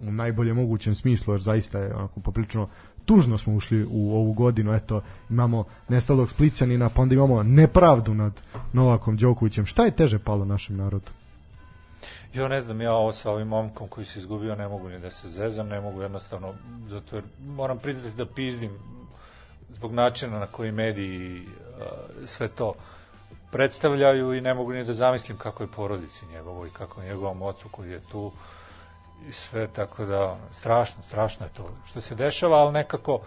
u 0.01 0.11
najboljem 0.11 0.55
mogućem 0.55 0.95
smislu 0.95 1.33
jer 1.33 1.41
zaista 1.41 1.79
je 1.79 1.95
onako 1.95 2.19
poprilično 2.19 2.69
tužno 3.07 3.37
smo 3.37 3.55
ušli 3.55 3.87
u 3.91 4.15
ovu 4.15 4.33
godinu 4.33 4.73
eto 4.73 5.01
imamo 5.29 5.63
nestalog 5.89 6.31
splićanina 6.31 6.89
pa 6.89 7.01
onda 7.01 7.15
imamo 7.15 7.43
nepravdu 7.43 8.13
nad 8.13 8.41
Novakom 8.73 9.17
Đokovićem. 9.17 9.65
Šta 9.65 9.85
je 9.85 9.91
teže 9.91 10.19
palo 10.19 10.45
našem 10.45 10.77
narodu? 10.77 11.07
Jo, 12.33 12.47
ne 12.47 12.61
znam, 12.61 12.81
ja 12.81 12.93
ovo 12.93 13.11
sa 13.11 13.31
ovim 13.31 13.47
momkom 13.47 13.87
koji 13.87 14.05
se 14.05 14.19
izgubio 14.19 14.55
ne 14.55 14.67
mogu 14.67 14.89
ni 14.89 14.99
da 14.99 15.09
se 15.09 15.29
zezam, 15.29 15.67
ne 15.67 15.81
mogu 15.81 16.01
jednostavno, 16.01 16.53
zato 16.89 17.15
jer 17.15 17.23
moram 17.47 17.79
priznati 17.79 18.17
da 18.17 18.25
pizdim 18.25 18.71
zbog 19.69 19.93
načina 19.93 20.39
na 20.39 20.47
koji 20.47 20.71
mediji 20.71 21.41
uh, 21.41 21.47
sve 22.25 22.47
to 22.47 22.73
predstavljaju 23.51 24.33
i 24.33 24.41
ne 24.41 24.53
mogu 24.53 24.73
ni 24.73 24.83
da 24.83 24.93
zamislim 24.93 25.37
kako 25.37 25.63
je 25.63 25.71
porodici 25.75 26.25
njegovoj, 26.25 26.69
kako 26.77 27.01
je 27.01 27.07
njegovom 27.07 27.41
ocu 27.41 27.69
koji 27.71 27.91
je 27.91 27.99
tu 28.11 28.31
i 29.29 29.31
sve, 29.31 29.67
tako 29.67 30.05
da 30.05 30.37
strašno, 30.51 31.03
strašno 31.03 31.45
je 31.45 31.51
to 31.53 31.69
što 31.85 32.01
se 32.01 32.15
dešava, 32.15 32.57
ali 32.57 32.73
nekako 32.73 33.21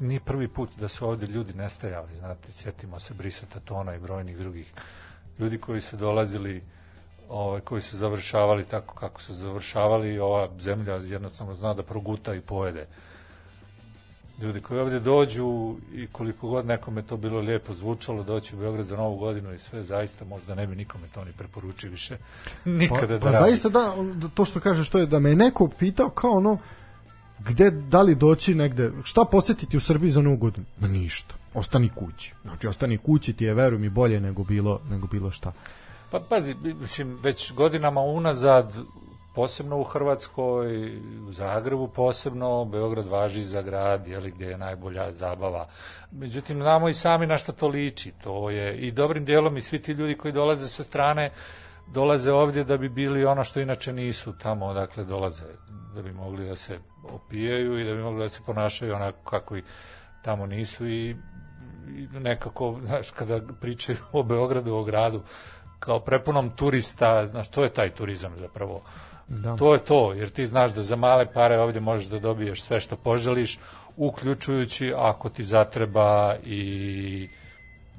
nije 0.00 0.20
prvi 0.20 0.48
put 0.48 0.70
da 0.76 0.88
su 0.88 1.08
ovde 1.08 1.26
ljudi 1.26 1.54
nestajali, 1.54 2.14
znate, 2.14 2.52
sjetimo 2.52 3.00
se 3.00 3.14
Brisa 3.14 3.46
Tatona 3.46 3.94
i 3.94 4.00
brojnih 4.00 4.38
drugih 4.38 4.72
ljudi 5.38 5.58
koji 5.58 5.80
su 5.80 5.96
dolazili 5.96 6.62
ovaj, 7.28 7.60
koji 7.60 7.82
su 7.82 7.96
završavali 7.96 8.64
tako 8.64 8.94
kako 8.94 9.22
su 9.22 9.34
završavali 9.34 10.18
ova 10.18 10.48
zemlja 10.58 10.94
jednostavno 10.94 11.54
zna 11.54 11.74
da 11.74 11.82
proguta 11.82 12.34
i 12.34 12.40
pojede 12.40 12.86
ljudi 14.40 14.60
koji 14.60 14.80
ovde 14.80 15.00
dođu 15.00 15.76
i 15.92 16.06
koliko 16.06 16.48
god 16.48 16.66
nekome 16.66 17.02
to 17.02 17.16
bilo 17.16 17.40
lijepo 17.40 17.74
zvučalo 17.74 18.22
doći 18.22 18.56
u 18.56 18.58
Beograd 18.58 18.86
za 18.86 18.96
novu 18.96 19.16
godinu 19.16 19.54
i 19.54 19.58
sve 19.58 19.82
zaista 19.82 20.24
možda 20.24 20.54
ne 20.54 20.66
bi 20.66 20.76
nikome 20.76 21.06
to 21.14 21.24
ni 21.24 21.32
preporučio 21.32 21.90
više 21.90 22.16
nikada 22.64 23.00
pa, 23.00 23.06
da 23.06 23.18
pa 23.18 23.30
radi. 23.30 23.36
zaista 23.38 23.68
da, 23.68 23.94
to 24.34 24.44
što 24.44 24.60
kažeš 24.60 24.88
to 24.88 24.98
je 24.98 25.06
da 25.06 25.18
me 25.18 25.30
je 25.30 25.36
neko 25.36 25.68
pitao 25.78 26.10
kao 26.10 26.30
ono 26.30 26.58
gde, 27.38 27.70
da 27.70 28.02
li 28.02 28.14
doći 28.14 28.54
negde, 28.54 28.92
šta 29.04 29.24
posetiti 29.24 29.76
u 29.76 29.80
Srbiji 29.80 30.10
za 30.10 30.22
novu 30.22 30.36
godinu? 30.36 30.66
Ma 30.80 30.88
ništa, 30.88 31.34
ostani 31.54 31.90
kući. 31.94 32.34
Znači, 32.42 32.68
ostani 32.68 32.98
kući 32.98 33.32
ti 33.32 33.44
je, 33.44 33.54
veruj 33.54 33.78
mi, 33.78 33.88
bolje 33.88 34.20
nego 34.20 34.44
bilo, 34.44 34.80
nego 34.90 35.06
bilo 35.06 35.30
šta. 35.30 35.52
Pa 36.10 36.20
pazi, 36.20 36.54
mislim, 36.80 37.18
već 37.22 37.52
godinama 37.52 38.00
unazad, 38.00 38.76
posebno 39.34 39.78
u 39.78 39.84
Hrvatskoj, 39.84 40.96
u 41.28 41.32
Zagrebu 41.32 41.88
posebno, 41.88 42.64
Beograd 42.64 43.06
važi 43.06 43.44
za 43.44 43.62
grad, 43.62 44.06
jeli, 44.06 44.30
gde 44.30 44.46
je 44.46 44.58
najbolja 44.58 45.12
zabava. 45.12 45.68
Međutim, 46.10 46.62
znamo 46.62 46.88
i 46.88 46.94
sami 46.94 47.26
na 47.26 47.38
šta 47.38 47.52
to 47.52 47.68
liči. 47.68 48.12
To 48.24 48.50
je 48.50 48.76
i 48.76 48.92
dobrim 48.92 49.24
dijelom 49.24 49.56
i 49.56 49.60
svi 49.60 49.82
ti 49.82 49.92
ljudi 49.92 50.16
koji 50.16 50.32
dolaze 50.32 50.68
sa 50.68 50.84
strane, 50.84 51.30
dolaze 51.86 52.32
ovdje 52.32 52.64
da 52.64 52.76
bi 52.76 52.88
bili 52.88 53.24
ono 53.24 53.44
što 53.44 53.60
inače 53.60 53.92
nisu 53.92 54.38
tamo 54.38 54.66
odakle 54.66 55.04
dolaze, 55.04 55.44
da 55.94 56.02
bi 56.02 56.12
mogli 56.12 56.46
da 56.46 56.56
se 56.56 56.78
opijaju 57.02 57.78
i 57.78 57.84
da 57.84 57.94
bi 57.94 58.02
mogli 58.02 58.22
da 58.22 58.28
se 58.28 58.42
ponašaju 58.46 58.94
onako 58.94 59.30
kako 59.30 59.56
i 59.56 59.62
tamo 60.22 60.46
nisu 60.46 60.86
i 60.86 61.16
nekako, 62.12 62.80
znaš, 62.84 63.10
kada 63.10 63.40
pričaju 63.60 63.98
o 64.12 64.22
Beogradu, 64.22 64.74
o 64.74 64.84
gradu, 64.84 65.22
kao 65.78 66.00
prepunom 66.00 66.50
turista, 66.50 67.26
znaš, 67.26 67.48
to 67.48 67.64
je 67.64 67.72
taj 67.72 67.90
turizam 67.90 68.32
zapravo. 68.36 68.82
Da. 69.28 69.56
To 69.56 69.74
je 69.74 69.84
to, 69.84 70.12
jer 70.12 70.30
ti 70.30 70.46
znaš 70.46 70.72
da 70.72 70.82
za 70.82 70.96
male 70.96 71.32
pare 71.32 71.58
ovdje 71.58 71.80
možeš 71.80 72.08
da 72.08 72.18
dobiješ 72.18 72.62
sve 72.62 72.80
što 72.80 72.96
poželiš, 72.96 73.58
uključujući 73.96 74.92
ako 74.96 75.28
ti 75.28 75.42
zatreba 75.44 76.36
i 76.44 77.28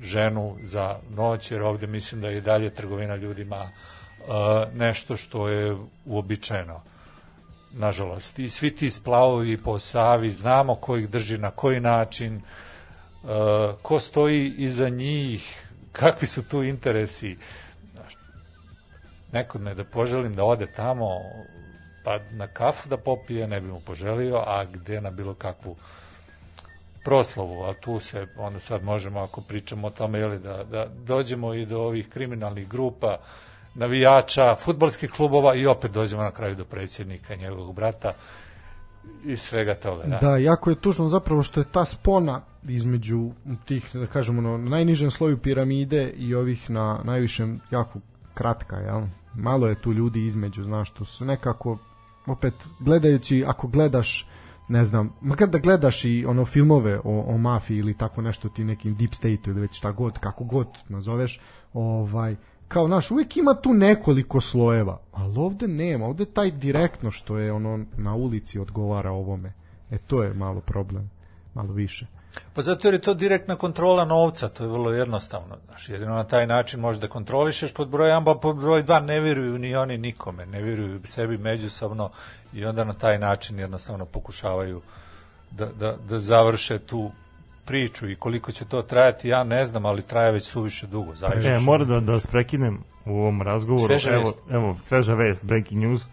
ženu 0.01 0.57
za 0.63 0.99
noć, 1.09 1.51
jer 1.51 1.61
ovdje 1.61 1.87
mislim 1.87 2.21
da 2.21 2.27
je 2.27 2.37
i 2.37 2.41
dalje 2.41 2.69
trgovina 2.69 3.15
ljudima 3.15 3.61
uh, 3.61 4.73
nešto 4.73 5.17
što 5.17 5.47
je 5.47 5.77
uobičajeno 6.05 6.81
nažalost. 7.73 8.39
I 8.39 8.49
svi 8.49 8.75
ti 8.75 8.91
splavovi 8.91 9.57
po 9.57 9.79
Savi, 9.79 10.31
znamo 10.31 10.75
ko 10.75 10.97
ih 10.97 11.09
drži, 11.09 11.37
na 11.37 11.51
koji 11.51 11.79
način, 11.79 12.35
uh, 13.23 13.29
ko 13.81 13.99
stoji 13.99 14.53
iza 14.57 14.89
njih, 14.89 15.65
kakvi 15.91 16.27
su 16.27 16.43
tu 16.43 16.63
interesi. 16.63 17.37
Nekome 19.35 19.73
da 19.75 19.83
poželim 19.83 20.33
da 20.33 20.43
ode 20.43 20.65
tamo, 20.65 21.09
pa 22.03 22.19
na 22.31 22.47
kafu 22.47 22.89
da 22.89 22.97
popije, 22.97 23.47
ne 23.47 23.61
bi 23.61 23.67
mu 23.67 23.79
poželio, 23.85 24.43
a 24.47 24.65
gde 24.65 25.01
na 25.01 25.11
bilo 25.11 25.33
kakvu 25.33 25.75
proslavu, 27.03 27.63
a 27.63 27.73
tu 27.73 27.99
se 27.99 28.27
onda 28.37 28.59
sad 28.59 28.83
možemo, 28.83 29.19
ako 29.19 29.41
pričamo 29.41 29.87
o 29.87 29.89
tome, 29.89 30.19
jeli, 30.19 30.39
da, 30.39 30.63
da 30.63 30.87
dođemo 31.05 31.53
i 31.53 31.65
do 31.65 31.79
ovih 31.79 32.09
kriminalnih 32.09 32.67
grupa, 32.67 33.17
navijača, 33.75 34.55
futbolskih 34.55 35.11
klubova 35.11 35.55
i 35.55 35.67
opet 35.67 35.91
dođemo 35.91 36.23
na 36.23 36.31
kraju 36.31 36.55
do 36.55 36.65
predsjednika 36.65 37.35
njegovog 37.35 37.75
brata 37.75 38.13
i 39.25 39.37
svega 39.37 39.75
toga. 39.75 40.03
Da. 40.03 40.17
Da, 40.17 40.37
jako 40.37 40.69
je 40.69 40.81
tužno 40.81 41.07
zapravo 41.07 41.43
što 41.43 41.59
je 41.59 41.71
ta 41.71 41.85
spona 41.85 42.41
između 42.67 43.31
tih, 43.65 43.89
da 43.93 44.07
kažemo, 44.07 44.41
na 44.41 44.57
najnižem 44.57 45.11
sloju 45.11 45.37
piramide 45.37 46.09
i 46.09 46.35
ovih 46.35 46.69
na 46.69 47.01
najvišem 47.03 47.59
jako 47.71 47.99
kratka, 48.33 48.75
jel? 48.75 49.01
Malo 49.35 49.67
je 49.67 49.75
tu 49.75 49.93
ljudi 49.93 50.25
između, 50.25 50.63
znaš, 50.63 50.91
to 50.91 51.05
su 51.05 51.25
nekako, 51.25 51.77
opet, 52.25 52.53
gledajući, 52.79 53.43
ako 53.47 53.67
gledaš, 53.67 54.27
ne 54.67 54.85
znam, 54.85 55.13
makar 55.21 55.49
da 55.49 55.59
gledaš 55.59 56.05
i 56.05 56.25
ono 56.27 56.45
filmove 56.45 56.99
o, 57.03 57.25
o 57.27 57.37
mafiji 57.37 57.77
ili 57.77 57.93
tako 57.93 58.21
nešto 58.21 58.49
ti 58.49 58.63
nekim 58.63 58.95
deep 58.95 59.13
state 59.13 59.41
ili 59.45 59.61
već 59.61 59.77
šta 59.77 59.91
god, 59.91 60.19
kako 60.19 60.43
god 60.43 60.67
nazoveš, 60.89 61.39
ovaj, 61.73 62.35
kao 62.67 62.87
naš, 62.87 63.11
uvijek 63.11 63.37
ima 63.37 63.53
tu 63.61 63.73
nekoliko 63.73 64.41
slojeva, 64.41 64.99
ali 65.11 65.37
ovde 65.37 65.67
nema, 65.67 66.05
ovde 66.05 66.25
taj 66.25 66.51
direktno 66.51 67.11
što 67.11 67.37
je 67.37 67.51
ono 67.51 67.85
na 67.97 68.15
ulici 68.15 68.59
odgovara 68.59 69.11
ovome. 69.11 69.53
E 69.91 69.97
to 69.97 70.23
je 70.23 70.33
malo 70.33 70.61
problem, 70.61 71.11
malo 71.53 71.73
više. 71.73 72.07
Pa 72.53 72.61
zato 72.61 72.87
jer 72.87 72.93
je 72.93 73.01
to 73.01 73.13
direktna 73.13 73.55
kontrola 73.55 74.05
novca, 74.05 74.49
to 74.49 74.63
je 74.63 74.69
vrlo 74.69 74.91
jednostavno. 74.91 75.57
Znaš, 75.65 75.89
jedino 75.89 76.15
na 76.15 76.23
taj 76.23 76.47
način 76.47 76.79
možeš 76.79 77.01
da 77.01 77.07
kontrolišeš 77.07 77.73
pod 77.73 77.89
broj 77.89 78.09
1, 78.09 78.25
pa 78.25 78.35
pod 78.35 78.55
broj 78.55 78.83
2 78.83 79.01
ne 79.05 79.19
vjeruju 79.19 79.57
ni 79.57 79.75
oni 79.75 79.97
nikome, 79.97 80.45
ne 80.45 80.61
vjeruju 80.61 80.99
sebi 81.03 81.37
međusobno 81.37 82.09
i 82.53 82.65
onda 82.65 82.83
na 82.83 82.93
taj 82.93 83.19
način 83.19 83.59
jednostavno 83.59 84.05
pokušavaju 84.05 84.81
da, 85.51 85.65
da, 85.65 85.95
da 86.09 86.19
završe 86.19 86.79
tu 86.79 87.11
priču 87.65 88.09
i 88.09 88.15
koliko 88.15 88.51
će 88.51 88.65
to 88.65 88.81
trajati, 88.81 89.27
ja 89.27 89.43
ne 89.43 89.65
znam, 89.65 89.85
ali 89.85 90.01
traje 90.01 90.31
već 90.31 90.43
suviše 90.43 90.87
dugo, 90.87 91.15
zaista. 91.15 91.51
E, 91.51 91.59
moram 91.59 91.87
da, 91.87 91.99
da 91.99 92.11
vas 92.11 92.27
prekinem 92.27 92.79
u 93.05 93.11
ovom 93.11 93.41
razgovoru. 93.41 93.87
Sveža 93.87 94.13
evo, 94.13 94.25
vest. 94.25 94.39
evo, 94.49 94.75
sveža 94.79 95.13
vest, 95.13 95.43
breaking 95.43 95.81
news. 95.81 96.07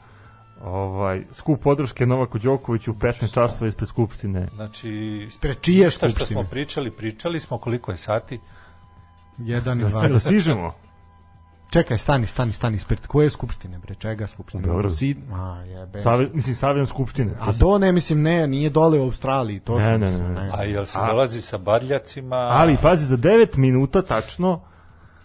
Ovaj, 0.63 1.25
skup 1.31 1.61
podrške 1.61 2.07
Novaku 2.07 2.39
Đokoviću 2.39 2.91
u 2.91 2.95
15 2.95 3.35
časova 3.35 3.69
ispred 3.69 3.89
Skupštine. 3.89 4.49
Znači, 4.55 5.29
Pre 5.41 5.55
čije 5.55 5.91
šta 5.91 6.09
što 6.09 6.19
skupštine? 6.19 6.41
smo 6.41 6.51
pričali, 6.51 6.91
pričali 6.91 7.41
smo 7.41 7.59
koliko 7.59 7.91
je 7.91 7.97
sati, 7.99 8.41
Jedan 9.39 9.81
i 9.81 9.83
Da, 9.83 9.89
dva. 9.89 10.09
da 10.09 10.19
sižemo. 10.21 10.73
čekaj, 11.71 11.99
stani, 11.99 12.27
stani, 12.27 12.53
stani, 12.53 12.77
ispred 12.77 13.07
koje 13.07 13.31
skupštine, 13.31 13.79
bre, 13.79 13.95
čega 13.95 14.27
skupštine? 14.27 14.63
Beogradu. 14.63 14.95
Sid, 14.95 15.17
a, 15.33 15.63
jebe. 15.63 16.01
Save, 16.01 16.29
mislim, 16.33 16.57
Savjan 16.57 16.87
skupštine. 16.87 17.33
A 17.41 17.53
to 17.53 17.79
ne, 17.79 17.93
mislim, 17.93 18.23
ne, 18.23 18.47
nije 18.47 18.71
dole 18.71 19.01
u 19.01 19.05
Australiji, 19.05 19.61
to 19.61 19.79
Ne, 19.79 19.83
sam 19.83 19.93
ne, 19.93 19.99
mislio, 19.99 20.29
ne, 20.29 20.35
ne. 20.35 20.51
A 20.55 20.65
jel 20.65 20.87
se 20.87 20.99
dolazi 20.99 21.41
sa 21.41 21.59
badljacima? 21.59 22.37
Ali, 22.37 22.77
pazi, 22.83 23.07
za 23.07 23.17
9 23.17 23.57
minuta 23.57 24.03
tačno, 24.03 24.61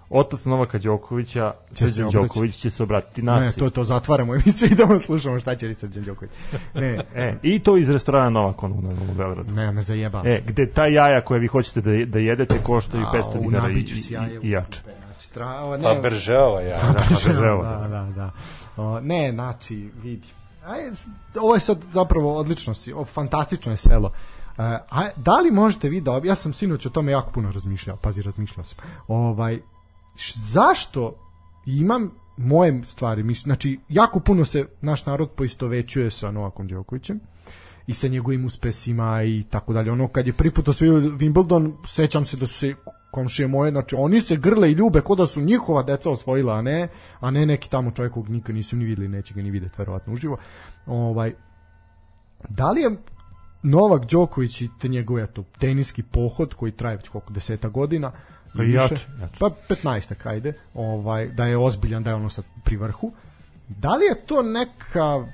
otac 0.10 0.46
Novaka 0.46 0.78
Đokovića, 0.78 1.54
se 1.74 1.90
Srđan. 1.90 2.10
Đoković 2.12 2.56
će 2.56 2.70
se 2.70 2.84
obratiti 2.84 3.22
Ne, 3.22 3.32
naciji. 3.32 3.60
to, 3.60 3.70
to 3.70 3.84
zatvaramo 3.84 4.36
emisiju, 4.36 4.70
idemo 4.72 5.00
slušamo 5.00 5.40
šta 5.40 5.56
će 5.56 5.68
li 5.68 5.74
Srđan 5.74 6.04
Đoković. 6.04 6.32
Ne, 6.74 7.06
E, 7.16 7.36
I 7.42 7.60
to 7.60 7.78
iz 7.78 7.90
restorana 7.90 8.30
Novak 8.30 8.64
on 8.64 8.72
u 8.72 9.14
Beogradu. 9.14 9.54
ne, 9.54 9.72
me 9.72 9.82
zajebam. 9.82 10.28
E, 10.28 10.42
gde 10.48 10.72
ta 10.72 10.86
jaja 10.86 11.22
koje 11.22 11.40
vi 11.40 11.48
hoćete 11.48 11.82
da, 11.82 12.06
da 12.06 12.20
jedete 12.20 12.64
koštaju 12.64 13.04
500 13.06 13.42
dinara 13.42 13.70
i, 13.70 13.74
i, 13.74 14.38
u 14.40 14.46
i 14.46 14.50
jače. 14.50 14.82
kupe, 14.82 14.92
Znači, 15.08 15.28
stra, 15.28 15.48
ovo, 15.62 15.78
ne, 15.78 15.84
Pa 15.84 15.94
Beržeova 15.96 16.62
ja. 16.62 16.78
Da, 16.78 16.94
pa 17.10 17.16
Beževo. 17.28 17.64
da, 17.64 17.88
da, 17.88 18.08
da. 18.16 18.32
O, 18.78 19.00
ne, 19.00 19.32
znači, 19.32 19.90
vidi. 20.04 20.28
Aj, 20.66 20.80
ovo 21.42 21.54
je 21.54 21.60
sad 21.60 21.78
zapravo 21.94 22.38
odlično 22.38 22.74
si, 22.74 22.94
o, 22.94 23.06
fantastično 23.06 23.72
je 23.72 23.78
selo. 23.78 24.08
Uh, 24.08 24.64
a, 24.90 25.08
da 25.16 25.40
li 25.40 25.52
možete 25.52 25.90
vi 25.90 26.02
da, 26.02 26.22
ja 26.24 26.36
sam 26.36 26.54
sinoć 26.54 26.86
o 26.86 26.90
tome 26.90 27.12
jako 27.12 27.32
puno 27.32 27.52
razmišljao, 27.52 27.98
pazi, 27.98 28.22
razmišljao 28.22 28.64
sam. 28.64 28.78
Ovaj, 29.08 29.60
zašto 30.36 31.16
imam 31.66 32.12
moje 32.38 32.84
stvari, 32.84 33.24
mis- 33.24 33.44
znači, 33.44 33.80
jako 33.90 34.20
puno 34.20 34.46
se 34.46 34.66
naš 34.82 35.06
narod 35.06 35.30
poistovećuje 35.32 36.10
sa 36.10 36.32
Novakom 36.32 36.68
Đokovićem 36.68 37.20
i 37.88 37.94
sa 37.94 38.08
njegovim 38.08 38.46
uspesima 38.46 39.24
i 39.24 39.44
tako 39.50 39.74
dalje. 39.74 39.92
Ono 39.92 40.08
kad 40.08 40.28
je 40.28 40.34
prvi 40.34 40.52
put 40.52 40.68
osvojio 40.68 41.00
Wimbledon, 41.00 41.74
sećam 41.86 42.26
se 42.26 42.38
da 42.38 42.48
su 42.48 42.54
se 42.54 42.76
komšije 43.12 43.48
moje, 43.48 43.72
znači 43.72 43.96
oni 43.96 44.22
se 44.22 44.36
grle 44.36 44.72
i 44.72 44.74
ljube 44.74 45.02
kao 45.02 45.16
da 45.16 45.26
su 45.26 45.42
njihova 45.42 45.84
deca 45.84 46.10
osvojila, 46.10 46.54
a 46.54 46.62
ne, 46.62 46.88
a 47.20 47.32
ne 47.32 47.46
neki 47.46 47.70
tamo 47.70 47.92
čovjek 47.92 48.14
kog 48.14 48.30
nikad 48.30 48.56
nisu 48.56 48.76
ni 48.76 48.86
videli, 48.86 49.08
neće 49.08 49.34
ga 49.34 49.42
ni 49.42 49.52
videti 49.52 49.76
verovatno 49.78 50.14
uživo. 50.14 50.38
Ovaj, 50.86 51.34
da 52.50 52.72
li 52.72 52.82
je 52.82 52.98
Novak 53.64 54.06
Đoković 54.06 54.62
i 54.62 54.70
te 54.80 54.88
njegov 54.88 55.20
eto, 55.20 55.44
teniski 55.60 56.04
pohod 56.04 56.54
koji 56.54 56.72
traje 56.72 56.98
već 56.98 57.10
koliko 57.10 57.34
deseta 57.34 57.70
godina 57.70 58.12
Pa 58.58 58.64
i 58.64 58.72
jače, 58.72 58.96
jače. 59.22 59.38
pa 59.40 59.50
15 59.70 60.28
ajde, 60.28 60.54
ovaj, 60.74 61.28
da 61.28 61.46
je 61.46 61.58
ozbiljan, 61.58 62.04
da 62.04 62.10
je 62.10 62.16
ono 62.16 62.30
sad 62.30 62.46
pri 62.64 62.78
vrhu. 62.78 63.12
Da 63.68 63.96
li 63.96 64.06
je 64.06 64.26
to 64.26 64.42
neka 64.42 65.26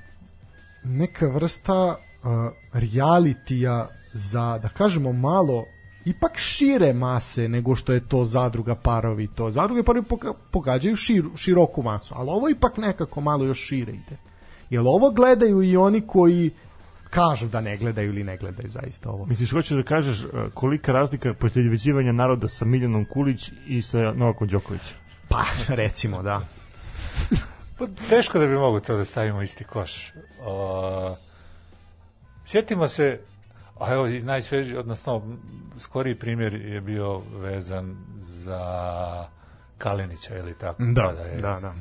neka 0.83 1.27
vrsta 1.27 1.89
uh, 1.89 2.29
realitija 2.73 3.87
za, 4.13 4.59
da 4.61 4.69
kažemo, 4.69 5.13
malo 5.13 5.65
ipak 6.05 6.37
šire 6.37 6.93
mase 6.93 7.47
nego 7.47 7.75
što 7.75 7.93
je 7.93 8.07
to 8.07 8.25
zadruga 8.25 8.75
parovi 8.75 9.27
to. 9.27 9.51
Zadruge 9.51 9.83
parovi 9.83 10.05
pogađaju 10.51 10.95
širu, 10.95 11.37
široku 11.37 11.81
masu, 11.81 12.13
ali 12.17 12.29
ovo 12.29 12.49
ipak 12.49 12.77
nekako 12.77 13.21
malo 13.21 13.45
još 13.45 13.59
šire 13.59 13.93
ide. 13.93 14.17
Jel 14.69 14.87
ovo 14.87 15.11
gledaju 15.11 15.63
i 15.63 15.77
oni 15.77 16.01
koji 16.07 16.51
kažu 17.13 17.47
da 17.47 17.61
ne 17.61 17.77
gledaju 17.77 18.09
ili 18.09 18.23
ne 18.23 18.37
gledaju 18.37 18.69
zaista 18.69 19.09
ovo? 19.09 19.25
Misliš, 19.25 19.51
hoćeš 19.51 19.77
da 19.77 19.83
kažeš 19.83 20.23
e, 20.23 20.25
kolika 20.53 20.91
razlika 20.91 21.33
poistovjećivanja 21.33 22.11
naroda 22.11 22.47
sa 22.47 22.65
Miljanom 22.65 23.05
Kulić 23.05 23.51
i 23.67 23.81
sa 23.81 23.97
Novakom 23.97 24.47
Đokovićem? 24.47 24.97
Pa, 25.29 25.43
recimo, 25.67 26.23
da. 26.23 26.41
Pa, 27.77 27.85
teško 28.09 28.39
da 28.39 28.47
bi 28.47 28.53
mogu 28.53 28.79
to 28.79 28.97
da 28.97 29.05
stavimo 29.05 29.41
isti 29.41 29.63
koš. 29.63 30.13
O, 30.45 31.15
sjetimo 32.45 32.87
se, 32.87 33.19
a 33.79 33.93
evo 33.93 34.07
najsveži, 34.07 34.77
odnosno 34.77 35.37
skoriji 35.77 36.15
primjer 36.15 36.53
je 36.53 36.81
bio 36.81 37.19
vezan 37.19 37.95
za 38.21 38.63
Kalinića 39.77 40.37
ili 40.37 40.53
tako. 40.57 40.83
Da, 40.83 41.07
kada 41.07 41.21
je, 41.21 41.41
da, 41.41 41.59
da. 41.59 41.73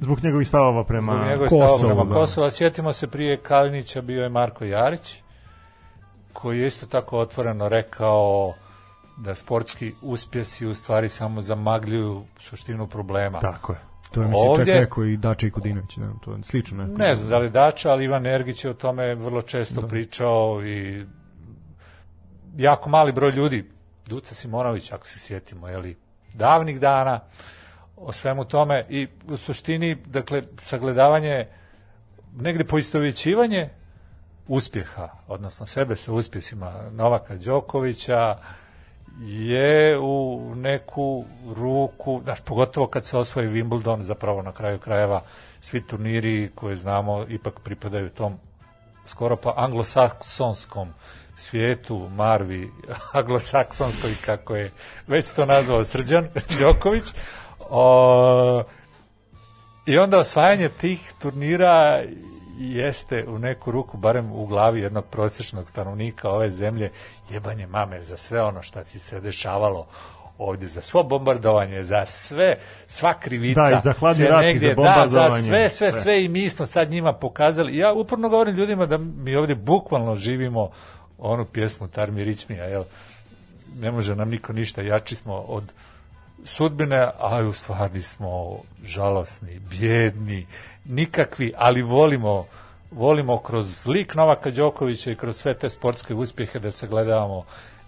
Zbog 0.00 0.24
njegovih 0.24 0.48
stavova 0.48 0.84
prema... 0.84 1.32
Zbog 1.36 1.48
Kosovo, 1.48 1.78
stavova 1.78 1.94
prema 1.94 2.14
da. 2.14 2.20
Kosova. 2.20 2.50
Sjetimo 2.50 2.92
se 2.92 3.06
prije 3.06 3.36
Kalinića 3.36 4.02
bio 4.02 4.22
je 4.22 4.28
Marko 4.28 4.64
Jarić, 4.64 5.22
koji 6.32 6.60
je 6.60 6.66
isto 6.66 6.86
tako 6.86 7.18
otvoreno 7.18 7.68
rekao 7.68 8.52
da 9.16 9.34
sportski 9.34 9.92
uspjesi 10.02 10.66
u 10.66 10.74
stvari 10.74 11.08
samo 11.08 11.40
zamagljuju 11.40 12.24
suštinu 12.38 12.86
problema. 12.86 13.40
Tako 13.40 13.72
je. 13.72 13.78
To 14.10 14.20
je, 14.22 14.26
mislim, 14.26 14.44
čak 14.44 14.58
Ovdje- 14.58 14.74
rekao 14.74 15.04
i 15.04 15.16
Dače 15.16 15.46
i 15.46 15.50
Kudinović, 15.50 15.96
ne, 15.96 16.06
to 16.24 16.32
je 16.32 16.38
slično. 16.42 16.86
Ne, 16.86 16.94
Ne 16.94 17.14
znam 17.14 17.28
da 17.28 17.38
li 17.38 17.50
Dača, 17.50 17.90
ali 17.90 18.04
Ivan 18.04 18.26
Ergić 18.26 18.64
je 18.64 18.70
o 18.70 18.74
tome 18.74 19.14
vrlo 19.14 19.42
često 19.42 19.82
pričao 19.82 20.62
i 20.64 21.04
jako 22.56 22.88
mali 22.88 23.12
broj 23.12 23.30
ljudi, 23.30 23.70
Duca 24.06 24.34
Simonović, 24.34 24.92
ako 24.92 25.06
se 25.06 25.18
sjetimo, 25.18 25.68
jeli, 25.68 25.96
davnih 26.34 26.80
dana, 26.80 27.20
o 27.96 28.12
svemu 28.12 28.44
tome 28.44 28.86
i 28.88 29.08
u 29.28 29.36
suštini, 29.36 29.94
dakle, 30.06 30.42
sagledavanje, 30.58 31.46
negde 32.36 32.64
poistovjećivanje 32.64 33.68
uspjeha, 34.48 35.08
odnosno 35.28 35.66
sebe 35.66 35.96
sa 35.96 36.12
uspjesima 36.12 36.72
Novaka 36.90 37.36
Đokovića, 37.36 38.38
je 39.20 39.98
u 39.98 40.52
neku 40.56 41.24
ruku, 41.56 42.20
znaš, 42.24 42.40
pogotovo 42.40 42.86
kad 42.86 43.06
se 43.06 43.18
osvoji 43.18 43.48
Wimbledon, 43.48 44.02
zapravo 44.02 44.42
na 44.42 44.52
kraju 44.52 44.78
krajeva 44.78 45.22
svi 45.60 45.86
turniri 45.86 46.50
koje 46.54 46.76
znamo 46.76 47.26
ipak 47.28 47.60
pripadaju 47.60 48.10
tom 48.10 48.38
skoro 49.06 49.36
pa 49.36 49.54
anglosaksonskom 49.56 50.88
svijetu, 51.36 52.08
Marvi, 52.08 52.70
anglosaksonskoj, 53.12 54.10
kako 54.26 54.56
je 54.56 54.70
već 55.06 55.30
to 55.30 55.46
nazvao 55.46 55.84
Srđan 55.84 56.28
Đoković. 56.58 57.04
O, 57.70 58.62
I 59.86 59.98
onda 59.98 60.18
osvajanje 60.18 60.68
tih 60.68 61.12
turnira 61.18 62.02
jeste 62.58 63.24
u 63.28 63.38
neku 63.38 63.70
ruku, 63.70 63.96
barem 63.96 64.32
u 64.32 64.46
glavi 64.46 64.80
jednog 64.80 65.04
prosječnog 65.04 65.68
stanovnika 65.68 66.30
ove 66.30 66.50
zemlje, 66.50 66.90
jebanje 67.30 67.66
mame 67.66 68.02
za 68.02 68.16
sve 68.16 68.42
ono 68.42 68.62
što 68.62 68.84
ti 68.84 68.98
se 68.98 69.20
dešavalo 69.20 69.86
ovdje, 70.38 70.68
za 70.68 70.82
svo 70.82 71.02
bombardovanje, 71.02 71.82
za 71.82 72.06
sve, 72.06 72.56
sva 72.86 73.14
krivica. 73.14 73.70
Da, 73.70 73.76
i 73.76 73.80
za 73.82 73.92
hladni 73.92 74.24
rat 74.26 74.54
i 74.54 74.58
za 74.58 74.74
bombardovanje. 74.74 75.30
Da, 75.30 75.40
za 75.40 75.46
sve, 75.46 75.70
sve, 75.70 75.92
Sve. 75.92 76.00
sve 76.00 76.24
i 76.24 76.28
mi 76.28 76.50
smo 76.50 76.66
sad 76.66 76.90
njima 76.90 77.12
pokazali. 77.12 77.76
Ja 77.76 77.92
uporno 77.92 78.28
govorim 78.28 78.56
ljudima 78.56 78.86
da 78.86 78.98
mi 78.98 79.36
ovdje 79.36 79.54
bukvalno 79.54 80.14
živimo 80.14 80.70
onu 81.18 81.44
pjesmu 81.44 81.88
Tarmi 81.88 82.24
Ričmija, 82.24 82.64
jel? 82.64 82.84
Ne 83.78 83.90
može 83.90 84.16
nam 84.16 84.30
niko 84.30 84.52
ništa, 84.52 84.82
jači 84.82 85.16
smo 85.16 85.34
od 85.34 85.72
sudbine, 86.46 87.10
a 87.18 87.42
u 87.48 87.52
stvari 87.52 88.02
smo 88.02 88.58
žalosni, 88.84 89.60
bjedni, 89.70 90.46
nikakvi, 90.84 91.52
ali 91.56 91.82
volimo 91.82 92.46
volimo 92.90 93.38
kroz 93.38 93.86
lik 93.86 94.14
Novaka 94.14 94.50
Đokovića 94.50 95.10
i 95.10 95.16
kroz 95.16 95.36
sve 95.36 95.54
te 95.54 95.70
sportske 95.70 96.14
uspjehe 96.14 96.58
da 96.58 96.70
se 96.70 96.86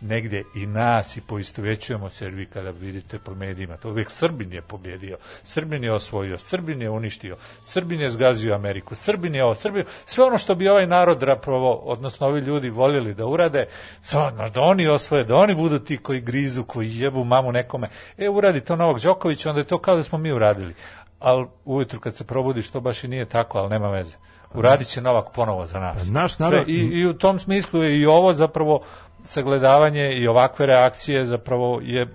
negdje 0.00 0.44
i 0.54 0.66
nas 0.66 1.16
i 1.16 1.20
poistovećujemo 1.20 2.10
vi 2.20 2.46
kada 2.46 2.70
vidite 2.70 3.18
po 3.18 3.34
medijima, 3.34 3.76
to 3.76 3.88
uvijek 3.88 4.10
Srbin 4.10 4.52
je 4.52 4.62
pobjedio, 4.62 5.16
Srbin 5.42 5.84
je 5.84 5.92
osvojio, 5.92 6.38
Srbin 6.38 6.82
je 6.82 6.90
uništio, 6.90 7.36
Srbin 7.64 8.00
je 8.00 8.10
zgazio 8.10 8.54
Ameriku, 8.54 8.94
Srbin 8.94 9.34
je 9.34 9.44
ovo, 9.44 9.54
Srbin, 9.54 9.84
sve 10.06 10.24
ono 10.24 10.38
što 10.38 10.54
bi 10.54 10.68
ovaj 10.68 10.86
narod 10.86 11.20
zapravo, 11.20 11.74
odnosno 11.74 12.26
ovi 12.26 12.40
ljudi 12.40 12.70
voljeli 12.70 13.14
da 13.14 13.26
urade, 13.26 13.66
samo 14.00 14.48
da 14.48 14.60
oni 14.62 14.88
osvoje, 14.88 15.24
da 15.24 15.36
oni 15.36 15.54
budu 15.54 15.78
ti 15.78 15.96
koji 15.96 16.20
grizu, 16.20 16.64
koji 16.64 16.96
jebu 16.96 17.24
mamu 17.24 17.52
nekome. 17.52 17.88
E, 18.18 18.28
uradi 18.28 18.60
to 18.60 18.76
Novak 18.76 19.02
Đoković, 19.02 19.46
onda 19.46 19.60
je 19.60 19.66
to 19.66 19.78
kao 19.78 19.96
da 19.96 20.02
smo 20.02 20.18
mi 20.18 20.32
uradili. 20.32 20.74
Ali 21.18 21.46
ujutru 21.64 22.00
kad 22.00 22.16
se 22.16 22.24
probudiš, 22.24 22.70
to 22.70 22.80
baš 22.80 23.04
i 23.04 23.08
nije 23.08 23.24
tako, 23.24 23.58
ali 23.58 23.70
nema 23.70 23.90
veze. 23.90 24.14
Uradit 24.54 24.88
će 24.88 25.00
Novak 25.00 25.26
ponovo 25.34 25.66
za 25.66 25.80
nas. 25.80 26.06
Pa 26.06 26.12
naš 26.12 26.34
Sve, 26.34 26.46
narod- 26.46 26.68
i, 26.68 26.72
I 26.72 27.06
u 27.06 27.14
tom 27.14 27.38
smislu 27.38 27.82
je 27.82 28.00
i 28.00 28.06
ovo 28.06 28.32
zapravo 28.32 28.82
sagledavanje 29.28 30.12
i 30.12 30.28
ovakve 30.28 30.66
reakcije 30.66 31.26
zapravo 31.26 31.80
je 31.82 32.06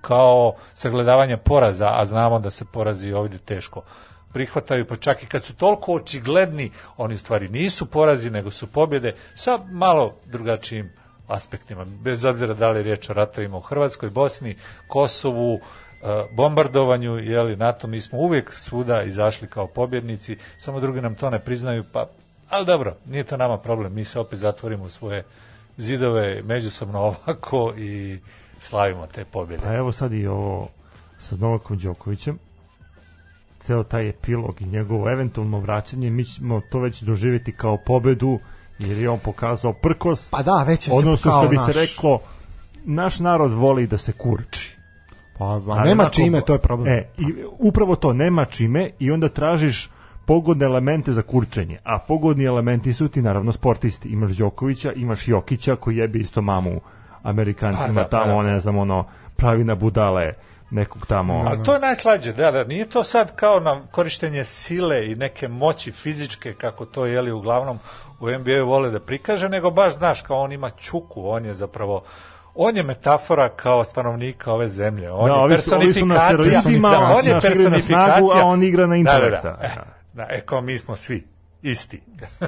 kao 0.00 0.54
sagledavanje 0.74 1.36
poraza, 1.36 1.90
a 1.94 2.06
znamo 2.06 2.38
da 2.38 2.50
se 2.50 2.64
porazi 2.72 3.12
ovdje 3.12 3.38
teško 3.38 3.82
prihvataju, 4.32 4.86
pa 4.86 4.96
čak 4.96 5.22
i 5.22 5.26
kad 5.26 5.44
su 5.44 5.54
toliko 5.54 5.92
očigledni, 5.92 6.70
oni 6.96 7.14
u 7.14 7.18
stvari 7.18 7.48
nisu 7.48 7.86
porazi, 7.86 8.30
nego 8.30 8.50
su 8.50 8.66
pobjede 8.66 9.14
sa 9.34 9.58
malo 9.70 10.14
drugačijim 10.26 10.92
aspektima. 11.28 11.84
Bez 11.84 12.24
obzira 12.24 12.54
da 12.54 12.70
li 12.70 12.78
je 12.78 12.82
riječ 12.82 13.10
o 13.10 13.12
ratovima 13.12 13.56
u 13.56 13.60
Hrvatskoj, 13.60 14.10
Bosni, 14.10 14.56
Kosovu, 14.88 15.54
e, 15.54 15.60
bombardovanju, 16.32 17.18
jeli, 17.18 17.56
NATO, 17.56 17.86
mi 17.86 18.00
smo 18.00 18.18
uvijek 18.18 18.52
svuda 18.54 19.02
izašli 19.02 19.48
kao 19.48 19.66
pobjednici, 19.66 20.36
samo 20.58 20.80
drugi 20.80 21.00
nam 21.00 21.14
to 21.14 21.30
ne 21.30 21.38
priznaju, 21.38 21.84
pa, 21.92 22.06
ali 22.48 22.66
dobro, 22.66 22.96
nije 23.06 23.24
to 23.24 23.36
nama 23.36 23.58
problem, 23.58 23.94
mi 23.94 24.04
se 24.04 24.20
opet 24.20 24.38
zatvorimo 24.38 24.84
u 24.84 24.90
svoje 24.90 25.24
zidove 25.80 26.42
međusobno 26.42 26.98
ovako 27.26 27.72
i 27.76 28.18
slavimo 28.58 29.06
te 29.06 29.24
pobjede. 29.24 29.66
A 29.66 29.74
evo 29.74 29.92
sad 29.92 30.12
i 30.12 30.26
ovo 30.26 30.68
sa 31.18 31.36
Novakom 31.36 31.78
Đokovićem, 31.78 32.38
ceo 33.58 33.84
taj 33.84 34.08
epilog 34.08 34.62
i 34.62 34.66
njegovo 34.66 35.10
eventualno 35.10 35.58
vraćanje, 35.60 36.10
mi 36.10 36.24
ćemo 36.24 36.60
to 36.70 36.78
već 36.78 37.02
doživjeti 37.02 37.52
kao 37.52 37.78
pobedu, 37.86 38.38
jer 38.78 38.98
je 38.98 39.10
on 39.10 39.18
pokazao 39.18 39.72
prkos, 39.72 40.30
Pa 40.30 40.42
da, 40.42 40.64
već 40.66 40.88
je 40.88 40.90
se 40.90 40.98
odnosno 40.98 41.30
kao 41.30 41.42
što 41.42 41.48
bi 41.48 41.56
naš. 41.56 41.66
se 41.66 41.72
reklo, 41.72 42.20
naš 42.84 43.18
narod 43.18 43.52
voli 43.52 43.86
da 43.86 43.98
se 43.98 44.12
kurči. 44.12 44.76
Pa, 45.38 45.60
a 45.68 45.84
nema 45.84 46.08
čime, 46.08 46.40
to 46.40 46.52
je 46.52 46.58
problem. 46.58 46.88
E, 46.88 47.08
i 47.18 47.44
upravo 47.58 47.96
to, 47.96 48.12
nema 48.12 48.44
čime 48.44 48.90
i 48.98 49.10
onda 49.10 49.28
tražiš 49.28 49.90
pogodne 50.24 50.64
elemente 50.64 51.12
za 51.12 51.22
kurčenje. 51.22 51.78
A 51.84 51.98
pogodni 51.98 52.44
elementi 52.44 52.92
su 52.92 53.08
ti 53.08 53.22
naravno 53.22 53.52
sportisti. 53.52 54.08
Imaš 54.08 54.30
Đokovića, 54.32 54.92
imaš 54.92 55.28
Jokića 55.28 55.76
koji 55.76 55.96
jebi 55.96 56.20
isto 56.20 56.42
mamu 56.42 56.80
Amerikancima 57.22 57.94
Pa 57.94 58.02
da, 58.02 58.08
tamo, 58.08 58.26
da. 58.26 58.34
on 58.34 58.46
ne 58.46 58.60
znam, 58.60 58.78
ono, 58.78 59.04
pravi 59.36 59.64
na 59.64 59.74
budale 59.74 60.32
nekog 60.70 61.06
tamo. 61.06 61.44
A 61.46 61.62
to 61.64 61.74
je 61.74 61.80
najslađe, 61.80 62.32
da, 62.32 62.50
da, 62.50 62.64
nije 62.64 62.86
to 62.86 63.04
sad 63.04 63.36
kao 63.36 63.60
na 63.60 63.80
korištenje 63.86 64.44
sile 64.44 65.06
i 65.06 65.14
neke 65.14 65.48
moći 65.48 65.92
fizičke, 65.92 66.54
kako 66.54 66.84
to 66.84 67.06
jeli 67.06 67.32
uglavnom 67.32 67.78
u 68.20 68.28
NBA 68.28 68.62
vole 68.64 68.90
da 68.90 69.00
prikaže, 69.00 69.48
nego 69.48 69.70
baš, 69.70 69.96
znaš, 69.96 70.20
kao 70.22 70.38
on 70.38 70.52
ima 70.52 70.70
čuku, 70.70 71.22
on 71.26 71.44
je 71.44 71.54
zapravo 71.54 72.02
on 72.54 72.76
je 72.76 72.82
metafora 72.82 73.48
kao 73.48 73.84
stanovnika 73.84 74.52
ove 74.52 74.68
zemlje. 74.68 75.10
On 75.10 75.28
Da, 75.28 75.34
je 75.34 75.40
ovi 75.40 75.58
su- 75.58 75.74
ovi 75.74 75.92
su 75.92 76.06
na 76.06 76.14
personifikacija. 76.14 76.80
Da, 76.80 76.98
on 76.98 77.24
je 77.24 77.30
igraju 77.30 77.70
na 77.70 77.78
snagu, 77.78 78.10
personifikacija. 78.12 78.42
a 78.42 78.46
on 78.46 78.62
igra 78.62 78.82
na 78.82 78.88
Da, 78.88 78.96
intelekta. 78.96 79.42
Da, 79.42 79.56
da, 79.56 79.64
e, 79.64 79.99
da, 80.12 80.26
e, 80.30 80.40
kao 80.46 80.60
mi 80.60 80.78
smo 80.78 80.96
svi 80.96 81.26
isti. 81.62 82.00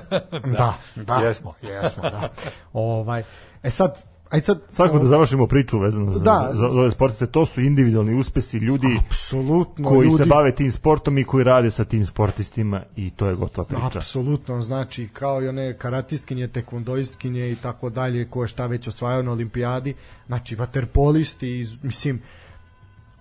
Da, 0.58 0.74
da. 0.96 1.14
Jesmo. 1.14 1.54
Jesmo, 1.62 2.02
da. 2.02 2.28
ovaj, 2.72 3.22
e 3.62 3.70
sad, 3.70 4.02
aj 4.30 4.40
sad... 4.40 4.60
Svako 4.70 4.98
da 4.98 5.06
završimo 5.08 5.46
priču 5.46 5.78
vezano 5.78 6.12
za, 6.12 6.18
Da. 6.18 6.50
za, 6.52 6.68
za 6.68 6.80
ove 6.80 6.90
sportice, 6.90 7.26
to 7.26 7.46
su 7.46 7.60
individualni 7.60 8.14
uspesi 8.14 8.58
ljudi 8.58 8.98
Apsolutno. 9.06 9.88
koji 9.88 10.04
ljudi, 10.04 10.16
se 10.16 10.24
bave 10.24 10.54
tim 10.54 10.72
sportom 10.72 11.18
i 11.18 11.24
koji 11.24 11.44
rade 11.44 11.70
sa 11.70 11.84
tim 11.84 12.06
sportistima 12.06 12.82
i 12.96 13.10
to 13.10 13.26
je 13.26 13.34
gotova 13.34 13.66
priča. 13.68 13.86
Apsolutno, 13.98 14.60
znači 14.62 15.08
kao 15.12 15.42
i 15.42 15.48
one 15.48 15.78
karatistkinje, 15.78 16.48
tekvondoistkinje 16.48 17.50
i 17.50 17.56
tako 17.56 17.90
dalje, 17.90 18.28
koje 18.28 18.48
šta 18.48 18.66
već 18.66 18.88
osvajaju 18.88 19.22
na 19.22 19.32
olimpijadi, 19.32 19.94
znači 20.26 20.56
vaterpolisti, 20.56 21.58
iz, 21.60 21.84
mislim, 21.84 22.22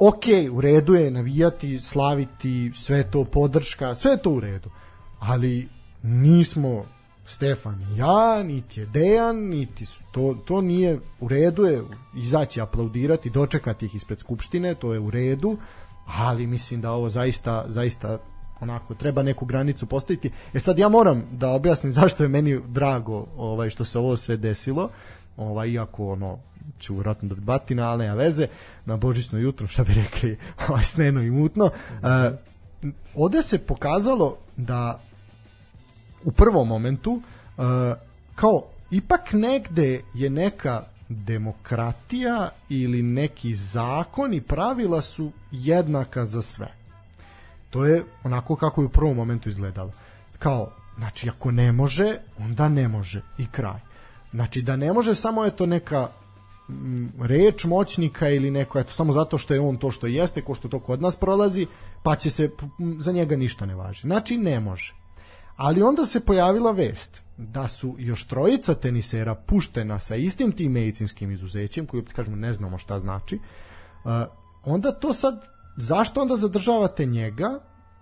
ok, 0.01 0.23
u 0.51 0.61
redu 0.61 0.93
je 0.93 1.11
navijati, 1.11 1.79
slaviti, 1.79 2.71
sve 2.75 3.11
to 3.11 3.23
podrška, 3.23 3.95
sve 3.95 4.17
to 4.17 4.31
u 4.31 4.39
redu, 4.39 4.69
ali 5.19 5.69
nismo 6.03 6.83
Stefan 7.25 7.81
i 7.81 7.97
ja, 7.97 8.43
niti 8.43 8.79
je 8.79 8.85
Dejan, 8.85 9.37
niti 9.37 9.85
su, 9.85 10.03
to, 10.11 10.37
to 10.45 10.61
nije 10.61 10.99
u 11.19 11.27
redu 11.27 11.63
je 11.63 11.83
izaći 12.17 12.61
aplaudirati, 12.61 13.29
dočekati 13.29 13.85
ih 13.85 13.95
ispred 13.95 14.19
skupštine, 14.19 14.75
to 14.75 14.93
je 14.93 14.99
u 14.99 15.09
redu, 15.09 15.57
ali 16.05 16.47
mislim 16.47 16.81
da 16.81 16.91
ovo 16.91 17.09
zaista, 17.09 17.65
zaista 17.67 18.17
onako 18.61 18.93
treba 18.93 19.23
neku 19.23 19.45
granicu 19.45 19.85
postaviti. 19.85 20.31
E 20.53 20.59
sad 20.59 20.79
ja 20.79 20.89
moram 20.89 21.23
da 21.31 21.49
objasnim 21.51 21.91
zašto 21.91 22.23
je 22.23 22.29
meni 22.29 22.59
drago 22.67 23.27
ovaj 23.37 23.69
što 23.69 23.85
se 23.85 23.99
ovo 23.99 24.17
sve 24.17 24.37
desilo. 24.37 24.89
Ovaj 25.37 25.69
iako 25.69 26.11
ono 26.11 26.39
ću 26.79 26.93
vjerojatno 26.93 27.29
dobiti 27.29 27.45
batina, 27.45 27.89
ali 27.89 28.03
nema 28.03 28.15
veze, 28.15 28.47
na 28.85 28.97
božićno 28.97 29.39
jutro, 29.39 29.67
šta 29.67 29.83
bi 29.83 29.93
rekli, 29.93 30.37
ovaj 30.69 30.83
sneno 30.83 31.21
i 31.21 31.31
mutno. 31.31 31.65
E, 31.65 32.31
ovde 33.15 33.41
se 33.41 33.59
pokazalo 33.59 34.37
da 34.57 34.99
u 36.23 36.31
prvom 36.31 36.67
momentu 36.67 37.21
e, 37.21 37.61
kao 38.35 38.63
ipak 38.91 39.33
negde 39.33 40.01
je 40.13 40.29
neka 40.29 40.83
demokratija 41.09 42.49
ili 42.69 43.03
neki 43.03 43.53
zakon 43.53 44.33
i 44.33 44.41
pravila 44.41 45.01
su 45.01 45.31
jednaka 45.51 46.25
za 46.25 46.41
sve. 46.41 46.73
To 47.69 47.85
je 47.85 48.03
onako 48.23 48.55
kako 48.55 48.81
je 48.81 48.85
u 48.85 48.89
prvom 48.89 49.15
momentu 49.15 49.49
izgledalo. 49.49 49.91
Kao, 50.39 50.71
znači 50.97 51.29
ako 51.29 51.51
ne 51.51 51.71
može, 51.71 52.17
onda 52.39 52.69
ne 52.69 52.87
može 52.87 53.21
i 53.37 53.47
kraj. 53.47 53.90
Znači 54.33 54.61
da 54.61 54.75
ne 54.75 54.93
može 54.93 55.15
samo 55.15 55.45
je 55.45 55.55
to 55.55 55.65
neka 55.65 56.07
reč 57.19 57.63
moćnika 57.65 58.29
ili 58.29 58.51
neko 58.51 58.79
eto 58.79 58.93
samo 58.93 59.13
zato 59.13 59.37
što 59.37 59.53
je 59.53 59.59
on 59.59 59.77
to 59.77 59.91
što 59.91 60.07
jeste, 60.07 60.41
ko 60.41 60.55
što 60.55 60.67
to 60.67 60.79
kod 60.79 61.01
nas 61.01 61.17
prolazi, 61.17 61.67
pa 62.03 62.15
će 62.15 62.29
se 62.29 62.49
za 62.99 63.11
njega 63.11 63.35
ništa 63.35 63.65
ne 63.65 63.75
važi. 63.75 64.01
Znači 64.01 64.37
ne 64.37 64.59
može. 64.59 64.93
Ali 65.55 65.83
onda 65.83 66.05
se 66.05 66.19
pojavila 66.19 66.71
vest 66.71 67.21
da 67.37 67.67
su 67.67 67.95
još 67.99 68.27
trojica 68.27 68.75
tenisera 68.75 69.35
puštena 69.35 69.99
sa 69.99 70.15
istim 70.15 70.51
tim 70.51 70.71
medicinskim 70.71 71.31
izuzećem, 71.31 71.85
koji 71.85 72.03
kažemo 72.05 72.35
ne 72.35 72.53
znamo 72.53 72.77
šta 72.77 72.99
znači. 72.99 73.39
Onda 74.65 74.91
to 74.91 75.13
sad 75.13 75.45
zašto 75.77 76.21
onda 76.21 76.35
zadržavate 76.35 77.05
njega 77.05 77.59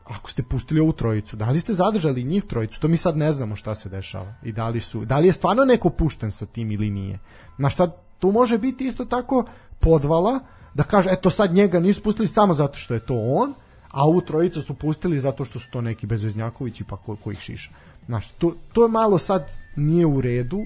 ako 0.09 0.29
ste 0.29 0.43
pustili 0.43 0.79
ovu 0.79 0.93
trojicu, 0.93 1.35
da 1.35 1.49
li 1.49 1.59
ste 1.59 1.73
zadržali 1.73 2.23
njih 2.23 2.43
trojicu, 2.43 2.79
to 2.79 2.87
mi 2.87 2.97
sad 2.97 3.17
ne 3.17 3.33
znamo 3.33 3.55
šta 3.55 3.75
se 3.75 3.89
dešava 3.89 4.33
i 4.43 4.51
da 4.51 4.69
li 4.69 4.79
su, 4.79 5.05
da 5.05 5.19
li 5.19 5.27
je 5.27 5.33
stvarno 5.33 5.65
neko 5.65 5.89
pušten 5.89 6.31
sa 6.31 6.45
tim 6.45 6.71
ili 6.71 6.89
nije. 6.89 7.19
Na 7.57 7.69
šta 7.69 7.87
tu 8.19 8.31
može 8.31 8.57
biti 8.57 8.85
isto 8.85 9.05
tako 9.05 9.45
podvala 9.79 10.39
da 10.73 10.83
kaže 10.83 11.09
eto 11.11 11.29
sad 11.29 11.53
njega 11.53 11.79
nisu 11.79 12.03
pustili 12.03 12.27
samo 12.27 12.53
zato 12.53 12.77
što 12.77 12.93
je 12.93 12.99
to 12.99 13.15
on, 13.15 13.53
a 13.91 14.05
ovu 14.05 14.21
trojicu 14.21 14.61
su 14.61 14.73
pustili 14.73 15.19
zato 15.19 15.45
što 15.45 15.59
su 15.59 15.71
to 15.71 15.81
neki 15.81 16.07
bezveznjakovići 16.07 16.83
pa 16.83 16.97
ko, 16.97 17.15
ko 17.15 17.31
ih 17.31 17.39
šiša. 17.39 17.71
Znaš, 18.05 18.29
to, 18.29 18.55
to 18.73 18.83
je 18.83 18.89
malo 18.89 19.17
sad 19.17 19.51
nije 19.75 20.05
u 20.05 20.21
redu 20.21 20.57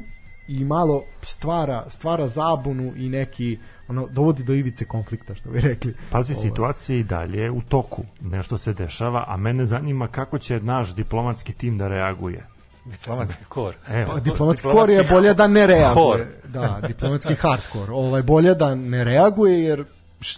i 0.47 0.63
malo 0.63 1.03
stvara, 1.21 1.85
stvara 1.89 2.27
zabunu 2.27 2.93
i 2.95 3.09
neki 3.09 3.57
ono, 3.87 4.07
dovodi 4.07 4.43
do 4.43 4.53
ivice 4.53 4.85
konflikta, 4.85 5.35
što 5.35 5.49
bi 5.49 5.61
rekli. 5.61 5.93
Pazi, 6.11 6.33
Ovo. 6.33 6.41
situacija 6.41 6.97
i 6.97 7.03
dalje 7.03 7.51
u 7.51 7.61
toku. 7.61 8.03
Nešto 8.21 8.57
se 8.57 8.73
dešava, 8.73 9.25
a 9.27 9.37
mene 9.37 9.65
zanima 9.65 10.07
kako 10.07 10.37
će 10.37 10.59
naš 10.59 10.95
diplomatski 10.95 11.53
tim 11.53 11.77
da 11.77 11.87
reaguje. 11.87 12.47
Diplomatski 12.85 13.45
kor. 13.49 13.75
Evo, 13.87 14.11
Pa, 14.13 14.19
diplomatski 14.19 14.67
kor 14.67 14.89
je 14.89 15.03
bolje 15.03 15.33
da 15.33 15.47
ne 15.47 15.67
reaguje. 15.67 15.93
hor. 15.93 16.25
Da, 16.47 16.79
diplomatski 16.87 17.35
hardcore. 17.35 17.91
Ovaj 17.91 18.23
bolje 18.23 18.55
da 18.55 18.75
ne 18.75 19.03
reaguje 19.03 19.63
jer 19.63 19.85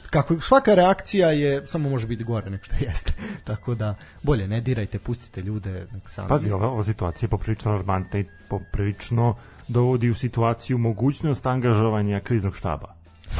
kako 0.10 0.39
svaka 0.39 0.76
reakcija 0.76 1.32
je 1.32 1.68
samo 1.68 1.89
može 1.89 2.08
biti 2.08 2.24
gore 2.24 2.49
nego 2.49 2.64
što 2.64 2.76
jeste. 2.80 3.14
Tako 3.43 3.76
da 3.76 3.95
bolje 4.24 4.47
ne 4.47 4.62
dirajte, 4.62 4.99
pustite 4.99 5.41
ljude 5.41 5.88
nek 5.91 6.10
sami. 6.10 6.30
Pazi, 6.30 6.51
ova, 6.51 6.68
ova 6.68 6.84
situacija 6.84 7.28
je 7.28 7.30
poprilično 7.32 7.72
alarmantna 7.72 8.20
i 8.20 8.26
poprilično 8.49 9.36
dovodi 9.68 10.09
u 10.09 10.16
situaciju 10.16 10.78
mogućnost 10.78 11.45
angažovanja 11.45 12.20
kriznog 12.20 12.55
štaba. 12.55 12.88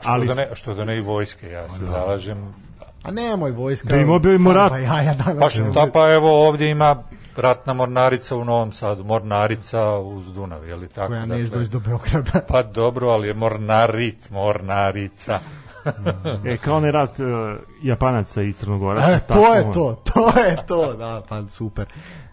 Što, 0.00 0.10
Ali 0.10 0.26
da 0.26 0.34
ne, 0.34 0.48
što 0.54 0.74
da 0.74 0.84
ne 0.84 0.98
i 0.98 1.00
vojske, 1.00 1.50
ja 1.50 1.68
se 1.68 1.84
zalažem. 1.84 2.54
A 3.02 3.10
nemoj 3.10 3.50
vojska. 3.50 3.88
Da 3.88 3.96
im 3.96 4.10
objavimo 4.10 4.52
rat. 4.52 4.70
Pa 4.70 4.78
ja, 4.78 5.02
ja 5.02 5.14
danas. 5.14 5.38
Pa 5.40 5.48
šta, 5.48 5.86
pa 5.92 6.12
evo 6.12 6.48
ovdje 6.48 6.70
ima 6.70 7.02
ratna 7.36 7.72
mornarica 7.72 8.36
u 8.36 8.44
Novom 8.44 8.72
Sadu, 8.72 9.04
mornarica 9.04 9.98
uz 9.98 10.32
Dunav, 10.34 10.68
je 10.68 10.76
li 10.76 10.88
tako? 10.88 11.08
koja 11.08 11.26
ne 11.26 11.42
Dakle, 11.42 11.64
do 11.64 11.80
Beograda. 11.80 12.40
Pa 12.48 12.62
dobro, 12.62 13.08
ali 13.08 13.28
je 13.28 13.34
mornarit, 13.34 14.30
mornarica. 14.30 15.40
E, 16.44 16.56
kao 16.56 16.76
onaj 16.76 16.90
rat 16.90 17.18
uh, 17.18 17.26
Japanaca 17.82 18.42
i 18.42 18.52
Crnogoraca. 18.52 19.10
E, 19.10 19.20
tako 19.26 19.40
to 19.40 19.54
je 19.54 19.62
on. 19.62 19.72
to, 19.72 20.02
to 20.04 20.40
je 20.40 20.56
to, 20.66 20.94
da, 20.94 21.22
pa 21.28 21.48
super. 21.48 21.86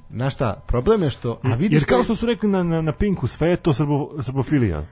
Znaš 0.09 0.33
šta, 0.33 0.61
problem 0.67 1.03
je 1.03 1.09
što, 1.09 1.39
a 1.43 1.55
vidiš 1.55 1.81
Jer 1.81 1.85
kao 1.85 2.03
što 2.03 2.15
su 2.15 2.25
rekli 2.25 2.49
na, 2.49 2.63
na, 2.63 2.81
na 2.81 2.91
Pinku, 2.91 3.27
sve 3.27 3.49
je 3.49 3.57
to 3.57 3.73
srbo, 3.73 4.11
srbofilija. 4.21 4.85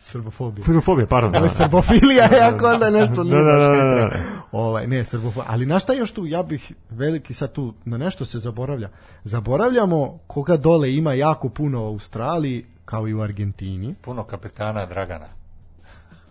srbofobija. 0.00 0.64
Srbofobija, 0.64 1.06
pardon. 1.06 1.36
Ovo 1.36 1.44
je 1.44 1.50
srbofilija, 1.50 2.24
je 2.24 2.40
ako 2.40 2.66
onda 2.66 2.90
nešto 2.90 3.24
nije 3.24 3.36
Da, 3.36 3.42
da, 3.42 3.58
da, 3.58 3.68
da, 3.68 3.94
da. 3.94 4.10
Ovaj, 4.52 4.86
ne, 4.86 5.04
srbofobija. 5.04 5.44
Ali 5.48 5.66
na 5.66 5.78
šta 5.78 5.92
još 5.92 6.12
tu, 6.12 6.26
ja 6.26 6.42
bih 6.42 6.72
veliki 6.90 7.34
sad 7.34 7.52
tu, 7.52 7.74
na 7.84 7.98
nešto 7.98 8.24
se 8.24 8.38
zaboravlja. 8.38 8.88
Zaboravljamo 9.24 10.18
koga 10.26 10.56
dole 10.56 10.94
ima 10.94 11.12
jako 11.12 11.48
puno 11.48 11.82
u 11.82 11.86
Australiji, 11.86 12.66
kao 12.84 13.08
i 13.08 13.14
u 13.14 13.20
Argentini. 13.20 13.94
Puno 14.02 14.24
kapetana 14.24 14.86
Dragana. 14.86 15.39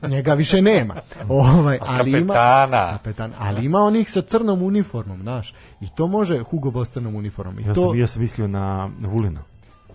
Njega 0.03 0.33
više 0.33 0.61
nema. 0.61 0.95
Ovaj, 1.29 1.79
ali 1.81 2.11
ima, 2.11 2.33
kapetan, 2.33 3.33
ali 3.39 3.65
ima 3.65 3.79
onih 3.79 4.11
sa 4.11 4.21
crnom 4.21 4.61
uniformom, 4.61 5.21
znaš. 5.21 5.53
I 5.81 5.89
to 5.89 6.07
može 6.07 6.39
Hugo 6.41 6.71
Boss 6.71 6.91
crnom 6.91 7.15
uniformom. 7.15 7.59
I 7.59 7.63
Ja 7.63 7.73
to, 7.73 7.81
sam, 7.81 7.99
ja 7.99 8.07
sam 8.07 8.21
mislio 8.21 8.47
na 8.47 8.89
Vulina. 8.99 9.41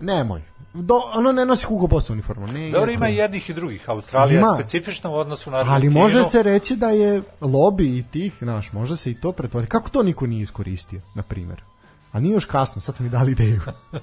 nemoj. 0.01 0.41
Do, 0.73 0.93
ono 1.13 1.31
ne 1.31 1.45
nosi 1.45 1.65
Hugo 1.65 1.87
Boss 1.87 2.09
uniformu. 2.09 2.47
Ne, 2.47 2.71
Dobro, 2.71 2.91
ima 2.91 3.09
i 3.09 3.15
jednih 3.15 3.49
i 3.49 3.53
drugih. 3.53 3.89
Australija 3.89 4.39
Ima. 4.39 4.47
je 4.47 4.53
specifična 4.55 5.09
u 5.09 5.15
odnosu 5.15 5.51
na 5.51 5.57
Ali 5.57 5.69
Argentinu. 5.69 5.91
može 5.93 6.23
se 6.23 6.43
reći 6.43 6.75
da 6.75 6.89
je 6.89 7.21
lobby 7.41 7.99
i 7.99 8.03
tih, 8.03 8.33
znaš, 8.41 8.71
može 8.73 8.97
se 8.97 9.11
i 9.11 9.15
to 9.15 9.31
pretvoriti. 9.31 9.71
Kako 9.71 9.89
to 9.89 10.03
niko 10.03 10.27
nije 10.27 10.41
iskoristio, 10.41 11.01
na 11.15 11.23
primjer? 11.23 11.61
A 12.11 12.19
nije 12.19 12.33
još 12.33 12.45
kasno, 12.45 12.81
sad 12.81 12.95
mi 12.99 13.09
dali 13.09 13.31
ideju. 13.31 13.61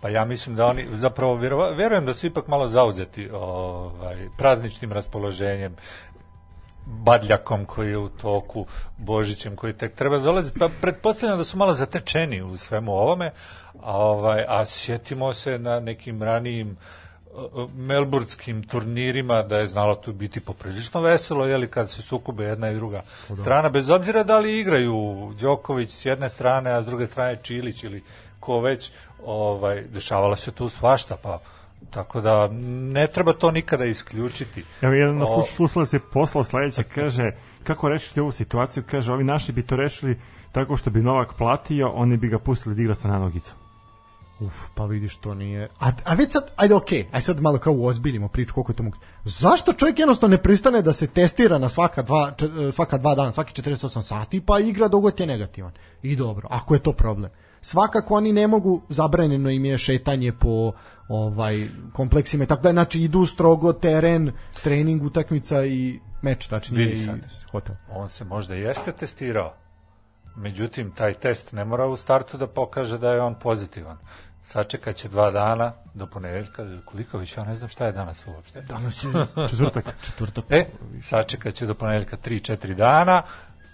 Pa 0.00 0.08
ja 0.08 0.24
mislim 0.24 0.56
da 0.56 0.66
oni, 0.66 0.86
zapravo 0.92 1.34
vjerova, 1.34 1.70
vjerujem 1.70 2.06
da 2.06 2.14
su 2.14 2.26
ipak 2.26 2.48
malo 2.48 2.68
zauzeti 2.68 3.30
ovaj, 3.30 4.16
prazničnim 4.38 4.92
raspoloženjem, 4.92 5.76
badljakom 6.86 7.64
koji 7.64 7.90
je 7.90 7.98
u 7.98 8.08
toku, 8.08 8.66
Božićem 8.98 9.56
koji 9.56 9.72
tek 9.72 9.94
treba 9.94 10.18
da 10.18 10.24
dolazi, 10.24 10.52
pa 10.58 10.68
pretpostavljam 10.80 11.38
da 11.38 11.44
su 11.44 11.56
malo 11.56 11.74
zatečeni 11.74 12.42
u 12.42 12.56
svemu 12.56 12.92
ovome, 12.92 13.30
a, 13.82 13.96
ovaj, 13.96 14.44
a 14.48 14.66
sjetimo 14.66 15.34
se 15.34 15.58
na 15.58 15.80
nekim 15.80 16.22
ranijim 16.22 16.76
melburgskim 17.74 18.62
turnirima 18.62 19.42
da 19.42 19.58
je 19.58 19.66
znalo 19.66 19.94
tu 19.94 20.12
biti 20.12 20.40
poprilično 20.40 21.00
veselo, 21.00 21.46
jeli 21.46 21.70
kad 21.70 21.90
se 21.90 22.02
sukube 22.02 22.44
jedna 22.44 22.70
i 22.70 22.74
druga 22.74 23.02
strana, 23.40 23.68
bez 23.68 23.90
obzira 23.90 24.22
da 24.22 24.38
li 24.38 24.60
igraju 24.60 25.32
Đoković 25.40 25.90
s 25.90 26.04
jedne 26.04 26.28
strane, 26.28 26.70
a 26.70 26.82
s 26.82 26.86
druge 26.86 27.06
strane 27.06 27.38
Čilić 27.42 27.84
ili 27.84 28.02
ko 28.40 28.60
već, 28.60 28.90
ovaj, 29.26 29.82
dešavalo 29.82 30.36
se 30.36 30.50
tu 30.50 30.68
svašta, 30.68 31.16
pa 31.16 31.38
Tako 31.90 32.20
da 32.20 32.48
ne 32.92 33.06
treba 33.06 33.32
to 33.32 33.50
nikada 33.50 33.84
isključiti. 33.84 34.64
Evo, 34.80 34.94
jedan 34.94 35.22
O- 35.22 35.42
slušalac 35.42 35.92
je 35.92 36.00
poslao 36.12 36.44
sledeće, 36.44 36.82
kaže, 36.82 37.32
kako 37.64 37.88
rešiti 37.88 38.20
ovu 38.20 38.32
situaciju? 38.32 38.82
Kaže, 38.90 39.12
ovi 39.12 39.24
naši 39.24 39.52
bi 39.52 39.62
to 39.62 39.76
rešili 39.76 40.18
tako 40.52 40.76
što 40.76 40.90
bi 40.90 41.02
Novak 41.02 41.34
platio, 41.38 41.88
oni 41.88 42.16
bi 42.16 42.28
ga 42.28 42.38
pustili 42.38 42.74
da 42.74 42.82
igra 42.82 42.94
sa 42.94 43.08
nanogicom. 43.08 43.58
Uf, 44.40 44.54
pa 44.74 44.84
vidiš 44.84 45.16
to 45.16 45.34
nije. 45.34 45.68
A, 45.80 45.90
a 46.04 46.14
već 46.14 46.32
sad, 46.32 46.50
ajde 46.56 46.74
okej, 46.74 47.06
aj 47.12 47.20
sad 47.20 47.40
malo 47.40 47.58
kao 47.58 47.72
uozbiljimo 47.72 48.28
priču 48.28 48.54
koliko 48.54 48.72
je 48.72 48.76
to 48.76 48.82
moguće. 48.82 49.02
Zašto 49.24 49.72
čovjek 49.72 49.98
jednostavno 49.98 50.36
ne 50.36 50.42
pristane 50.42 50.82
da 50.82 50.92
se 50.92 51.06
testira 51.06 51.58
na 51.58 51.68
svaka 51.68 52.02
dva, 52.02 52.32
č, 52.36 52.46
svaka 52.72 52.98
dva 52.98 53.14
dana, 53.14 53.32
svaki 53.32 53.62
48 53.62 54.02
sati, 54.02 54.40
pa 54.40 54.58
igra 54.60 54.88
dok 54.88 55.02
god 55.02 55.20
je 55.20 55.26
negativan. 55.26 55.72
I 56.02 56.16
dobro, 56.16 56.48
ako 56.50 56.74
je 56.74 56.80
to 56.80 56.92
problem. 56.92 57.30
Svakako 57.66 58.14
oni 58.14 58.32
ne 58.32 58.46
mogu, 58.46 58.82
zabranjeno 58.88 59.50
im 59.50 59.64
je 59.64 59.78
šetanje 59.78 60.32
po 60.32 60.72
ovaj 61.08 61.68
kompleksima 61.92 62.44
i 62.44 62.46
tako 62.46 62.62
da, 62.62 62.72
znači 62.72 63.02
idu 63.02 63.26
strogo 63.26 63.72
teren, 63.72 64.32
trening, 64.62 65.02
utakmica 65.02 65.64
i 65.64 66.00
meč, 66.22 66.46
tačnije 66.46 66.86
Vidi 66.86 67.02
i 67.02 67.50
hotel. 67.50 67.74
On 67.90 68.08
se 68.08 68.24
možda 68.24 68.54
jeste 68.54 68.92
testirao. 68.92 69.54
Međutim, 70.36 70.90
taj 70.90 71.14
test 71.14 71.52
ne 71.52 71.64
mora 71.64 71.86
u 71.86 71.96
startu 71.96 72.38
da 72.38 72.46
pokaže 72.46 72.98
da 72.98 73.10
je 73.12 73.20
on 73.20 73.34
pozitivan. 73.34 73.98
Sačekat 74.46 74.96
će 74.96 75.08
dva 75.08 75.30
dana 75.30 75.72
do 75.94 76.06
ponedeljka. 76.06 76.64
Koliko 76.84 77.18
više, 77.18 77.40
ja 77.40 77.44
ne 77.44 77.54
znam 77.54 77.68
šta 77.68 77.86
je 77.86 77.92
danas 77.92 78.26
uopšte. 78.26 78.60
Danas 78.60 79.04
je 79.04 79.10
Četvrtak. 79.50 79.94
četvrtak. 80.04 80.44
E, 80.50 80.66
sačekat 81.02 81.54
će 81.54 81.66
do 81.66 81.74
ponedeljka 81.74 82.16
3-4 82.16 82.74
dana, 82.74 83.22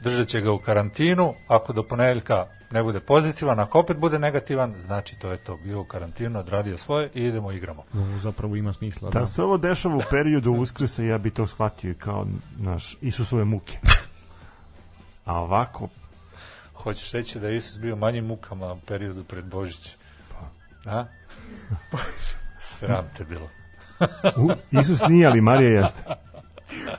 držat 0.03 0.29
će 0.29 0.41
ga 0.41 0.53
u 0.53 0.59
karantinu, 0.59 1.35
ako 1.49 1.73
do 1.73 1.83
ponedeljka 1.83 2.47
ne 2.71 2.83
bude 2.83 3.01
pozitivan, 3.01 3.61
ako 3.61 3.79
opet 3.79 3.97
bude 3.97 4.19
negativan, 4.19 4.75
znači 4.79 5.17
to 5.19 5.31
je 5.31 5.37
to, 5.37 5.57
bio 5.57 5.81
u 5.81 5.85
karantinu, 5.85 6.39
odradio 6.39 6.79
svoje 6.79 7.11
i 7.15 7.25
idemo 7.25 7.53
igramo. 7.53 7.85
Ovo 7.95 8.19
zapravo 8.19 8.57
ima 8.57 8.73
smisla. 8.73 9.11
Da. 9.11 9.21
Da 9.21 9.27
se 9.27 9.43
ovo 9.43 9.59
dešava 9.59 9.97
u 9.97 10.03
periodu 10.11 10.53
Uskrsa, 10.53 11.03
ja 11.03 11.19
bi 11.19 11.31
to 11.31 11.47
shvatio 11.47 11.95
kao 11.99 12.27
naš 12.59 12.97
Isusove 13.01 13.45
muke. 13.45 13.79
A 15.25 15.41
ovako, 15.41 15.89
Hoćeš 16.83 17.13
reći 17.13 17.41
da 17.41 17.49
je 17.49 17.57
Isus 17.57 17.79
bio 17.79 17.97
manjim 17.97 18.27
mukama 18.27 18.73
u 18.73 18.81
periodu 18.81 19.25
pred 19.25 19.45
Božić? 19.45 19.91
A? 20.87 21.05
Sram 22.59 23.11
te 23.17 23.25
bilo. 23.25 23.49
u, 24.37 24.51
Isus 24.71 25.01
nije, 25.09 25.27
ali 25.27 25.41
Marija 25.41 25.81
jeste. 25.81 26.03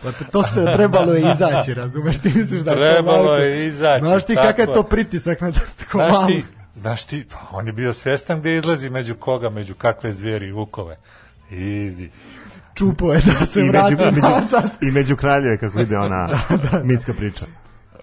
Pa 0.04 0.12
to 0.32 0.44
ste 0.44 0.64
trebalo 0.76 1.14
je 1.14 1.32
izaći, 1.32 1.74
razumeš? 1.74 2.18
Ti 2.18 2.32
misliš 2.36 2.62
da 2.62 2.76
Trebalo 2.76 3.36
je 3.36 3.68
izaći, 3.68 4.06
Znaš 4.06 4.26
ti 4.26 4.36
kakav 4.36 4.70
je 4.70 4.74
to 4.74 4.84
pritisak 4.84 5.42
na 5.42 5.52
tako 5.52 5.98
Znaš 5.98 6.12
malo? 6.12 6.28
ti, 6.28 6.46
znaš 6.76 7.04
ti, 7.04 7.26
pa 7.32 7.58
on 7.58 7.68
je 7.68 7.74
bio 7.74 7.94
svjestan 7.94 8.40
gde 8.40 8.56
izlazi 8.58 8.90
među 8.90 9.16
koga, 9.16 9.50
među 9.50 9.76
kakve 9.76 10.14
zvijeri 10.14 10.48
i 10.48 10.52
vukove. 10.52 10.98
Idi. 11.52 12.12
Čupo 12.76 13.14
je 13.14 13.22
da 13.40 13.46
se 13.46 13.66
I 13.66 13.70
vrati 13.70 13.96
među, 13.96 14.22
nazad. 14.22 14.70
I 14.82 14.92
među 14.92 15.16
kraljeve, 15.16 15.58
kako 15.58 15.80
ide 15.80 15.98
ona 15.98 16.28
mitska 16.84 17.14
priča. 17.14 17.46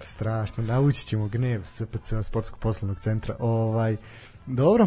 Strašno, 0.00 0.64
naučit 0.64 1.06
ćemo 1.06 1.28
gnev 1.28 1.62
SPC 1.64 2.12
Sportskog 2.22 2.58
poslovnog 2.58 3.00
centra. 3.00 3.36
Ovaj, 3.38 3.96
dobro, 4.46 4.86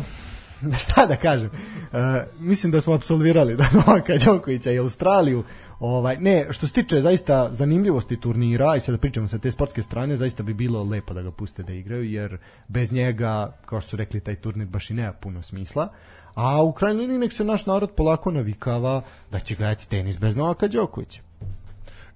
šta 0.84 1.06
da 1.06 1.16
kažem? 1.16 1.50
E, 1.94 2.26
mislim 2.40 2.72
da 2.72 2.82
smo 2.82 2.94
apsolvirali 2.94 3.56
da 3.56 3.66
Novaka 3.88 4.14
Đokovića 4.26 4.72
i 4.72 4.78
Australiju 4.78 5.44
ovaj, 5.80 6.18
ne, 6.18 6.48
što 6.52 6.68
se 6.68 6.74
tiče 6.74 7.02
zaista 7.02 7.50
zanimljivosti 7.52 8.20
turnira 8.20 8.76
i 8.76 8.80
sada 8.80 8.98
pričamo 8.98 9.28
sa 9.28 9.38
te 9.38 9.52
sportske 9.52 9.82
strane 9.82 10.18
zaista 10.18 10.44
bi 10.44 10.54
bilo 10.54 10.84
lepo 10.84 11.14
da 11.14 11.22
ga 11.22 11.32
puste 11.32 11.64
da 11.64 11.74
igraju 11.74 12.04
jer 12.04 12.38
bez 12.68 12.94
njega, 12.94 13.58
kao 13.66 13.82
što 13.82 13.90
su 13.90 13.98
rekli 13.98 14.20
taj 14.20 14.36
turnir 14.36 14.68
baš 14.68 14.90
i 14.90 14.94
nema 14.94 15.14
puno 15.14 15.44
smisla. 15.44 15.90
A 16.36 16.64
u 16.64 16.74
krajnjoj 16.74 17.02
liniji 17.02 17.20
nek 17.20 17.34
se 17.34 17.44
naš 17.44 17.66
narod 17.66 17.92
polako 17.92 18.32
navikava 18.32 19.02
da 19.32 19.40
će 19.40 19.56
gledati 19.56 19.90
tenis 19.90 20.20
bez 20.20 20.36
Novaka 20.36 20.68
Đokovića 20.68 21.22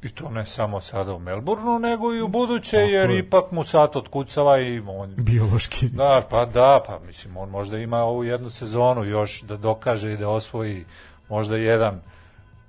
I 0.04 0.10
to 0.10 0.30
ne 0.30 0.46
samo 0.46 0.82
sada 0.82 1.14
u 1.14 1.20
Melbourneu, 1.20 1.80
nego 1.80 2.14
i 2.14 2.22
u 2.22 2.28
buduće, 2.28 2.78
jer 2.78 3.10
ipak 3.10 3.52
mu 3.52 3.64
sat 3.64 3.96
otkucava 3.96 4.60
i 4.60 4.80
on... 4.80 5.16
biološki 5.18 5.90
Da, 5.90 6.22
pa 6.30 6.46
da, 6.46 6.84
pa 6.88 7.00
mislim, 7.08 7.38
on 7.38 7.50
možda 7.50 7.78
ima 7.78 7.98
ovu 7.98 8.24
jednu 8.24 8.50
sezonu 8.50 9.04
još 9.04 9.42
da 9.42 9.58
dokaže 9.58 10.14
i 10.14 10.18
da 10.18 10.30
osvoji 10.30 10.86
možda 11.30 11.58
jedan 11.58 12.02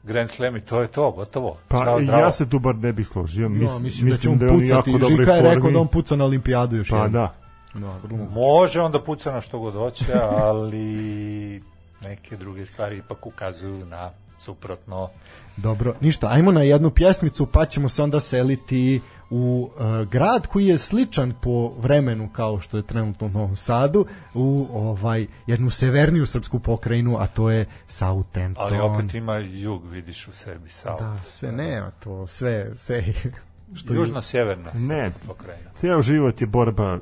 Grand 0.03 0.31
Slam 0.31 0.57
i 0.57 0.61
to 0.61 0.81
je 0.81 0.89
to, 0.89 1.11
gotovo. 1.11 1.57
Pa 1.69 1.79
zdravo. 1.79 2.01
ja 2.01 2.33
se 2.33 2.49
tu 2.49 2.59
bar 2.59 2.75
ne 2.75 2.93
bih 2.93 3.07
složio. 3.07 3.49
Mis, 3.49 3.71
ja, 3.71 3.79
mislim, 3.79 4.11
da 4.11 4.17
će 4.17 4.29
on 4.29 4.39
da 4.39 4.47
je 4.47 4.53
on 4.53 4.61
pucati. 4.61 4.91
jako 4.91 5.07
Žika 5.09 5.33
je 5.33 5.55
rekao 5.55 5.71
da 5.71 5.81
on 5.81 5.89
puca 5.89 6.17
na 6.17 6.25
olimpijadu 6.25 6.77
još 6.77 6.89
Pa 6.89 6.97
jednom. 6.97 7.13
da. 7.13 7.35
Da, 7.75 7.99
vrlo 8.03 8.17
moguće. 8.17 8.35
Može 8.39 8.81
on 8.81 8.93
da 8.93 9.01
puca 9.01 9.33
na 9.33 9.41
što 9.41 9.59
god 9.59 9.75
hoće, 9.75 10.05
ali 10.31 11.63
neke 12.05 12.37
druge 12.37 12.67
stvari 12.67 12.97
ipak 12.97 13.27
ukazuju 13.27 13.87
na 13.87 14.11
suprotno. 14.39 15.09
Dobro, 15.57 15.95
ništa, 16.01 16.29
ajmo 16.31 16.53
na 16.53 16.63
jednu 16.63 16.91
pjesmicu 16.91 17.47
pa 17.47 17.65
ćemo 17.67 17.89
se 17.89 18.03
onda 18.03 18.21
seliti 18.21 19.01
u 19.31 19.71
e, 19.81 20.05
grad 20.05 20.47
koji 20.47 20.67
je 20.67 20.79
sličan 20.79 21.35
po 21.43 21.69
vremenu 21.69 22.29
kao 22.33 22.61
što 22.61 22.77
je 22.77 22.83
trenutno 22.83 23.27
u 23.27 23.31
Novom 23.31 23.57
Sadu 23.57 24.07
u 24.35 24.67
ovaj 24.73 25.27
jednu 25.47 25.71
severniju 25.71 26.27
srpsku 26.27 26.59
pokrajinu, 26.59 27.17
a 27.21 27.27
to 27.27 27.51
je 27.51 27.67
Southampton. 27.89 28.65
Ali 28.67 28.79
opet 28.79 29.15
ima 29.15 29.37
jug, 29.37 29.87
vidiš 29.87 30.29
u 30.29 30.33
sebi, 30.33 30.69
South. 30.69 31.03
da, 31.03 31.17
sve 31.29 31.53
nema 31.53 31.91
to, 31.91 32.27
sve, 32.27 32.71
sve 32.77 33.05
što 33.77 33.93
je 33.93 33.97
Južno-sjeverna 33.99 34.71
Ne. 34.75 35.11
pokrajina. 35.27 35.71
Ceo 35.75 36.03
život 36.03 36.41
je 36.41 36.47
borba 36.47 36.99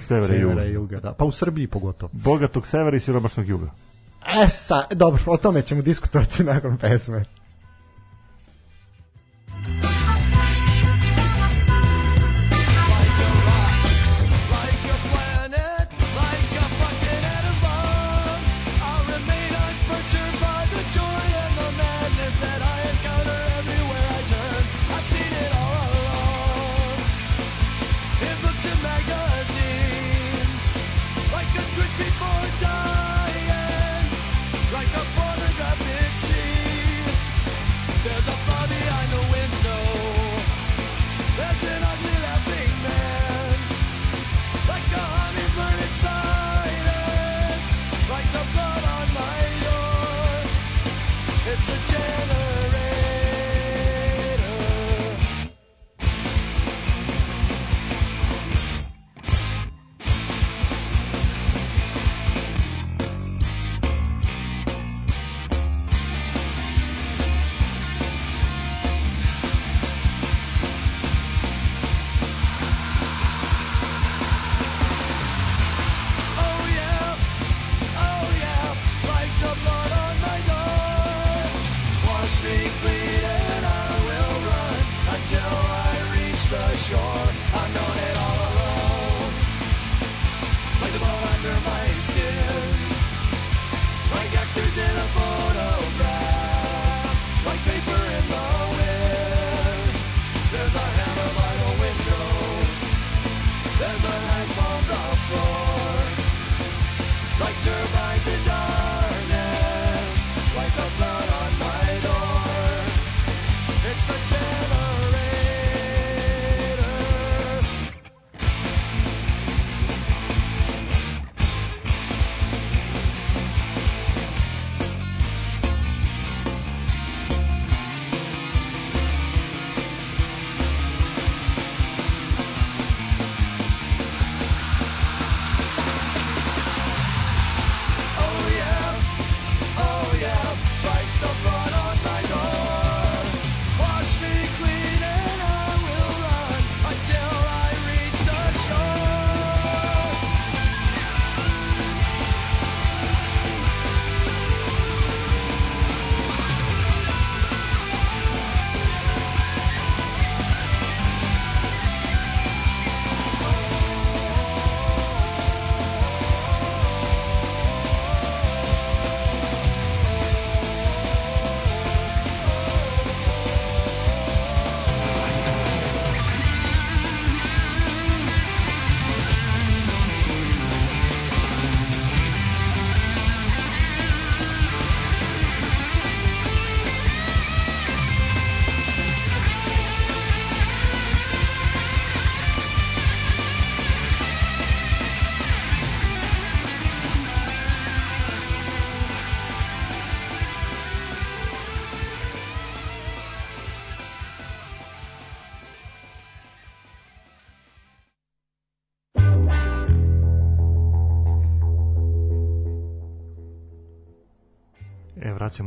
severa 0.00 0.34
i 0.34 0.38
severa 0.38 0.64
i 0.64 0.68
juga. 0.72 0.96
juga, 0.96 1.00
da. 1.00 1.12
Pa 1.12 1.24
u 1.24 1.30
Srbiji 1.30 1.66
pogotovo. 1.66 2.10
Bogatog 2.12 2.66
severa 2.66 2.96
i 2.96 3.00
siromašnog 3.00 3.48
juga. 3.48 3.70
E, 4.26 4.48
sa, 4.48 4.86
dobro, 4.90 5.22
o 5.26 5.36
tome 5.36 5.62
ćemo 5.62 5.82
diskutovati 5.82 6.44
nakon 6.44 6.78
pesme. 6.78 7.24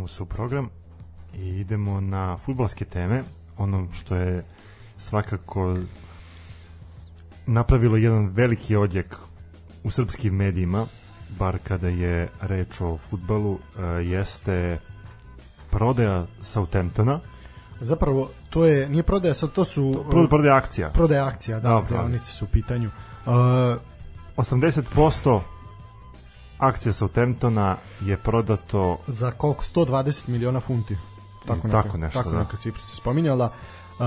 Se 0.08 0.24
u 0.24 0.26
program 0.26 0.70
i 1.34 1.48
idemo 1.48 2.02
na 2.02 2.38
futbalske 2.38 2.86
teme, 2.86 3.24
ono 3.58 3.88
što 3.94 4.16
je 4.16 4.44
svakako 4.98 5.78
napravilo 7.46 7.98
jedan 7.98 8.28
veliki 8.28 8.76
odjek 8.76 9.16
u 9.84 9.92
srpskim 9.92 10.36
medijima, 10.36 10.86
bar 11.40 11.58
kada 11.64 11.88
je 11.88 12.30
reč 12.42 12.82
o 12.82 12.98
futbalu, 12.98 13.60
e, 13.80 13.84
jeste 14.04 14.80
prodaja 15.70 16.26
Southamptona, 16.42 17.20
Zapravo, 17.84 18.30
to 18.50 18.66
je, 18.66 18.90
nije 18.90 19.04
prodaja, 19.04 19.34
sad 19.34 19.52
to 19.52 19.66
su... 19.66 20.06
Pro- 20.10 20.28
prodaja 20.28 20.56
akcija. 20.56 20.90
prodaja 20.90 21.28
akcija, 21.28 21.60
da, 21.60 21.70
Da, 21.70 21.82
da 21.90 21.98
deonice 21.98 22.32
su 22.32 22.46
u 22.46 22.48
pitanju. 22.48 22.90
Uh, 23.26 23.34
80% 24.38 25.42
akcija 26.64 26.94
Southamptona 26.94 27.78
je 28.02 28.18
prodato 28.18 28.98
za 29.08 29.32
koliko? 29.32 29.64
120 29.64 30.28
miliona 30.28 30.60
funti. 30.60 30.98
Tako, 31.48 31.68
neka, 31.68 31.82
tako 31.82 31.98
nešto, 31.98 32.20
Tako 32.20 32.32
da. 32.32 32.40
neka 32.40 32.58
cifra 32.58 32.82
se 32.82 32.96
spominjala. 32.96 33.50
Uh, 34.00 34.06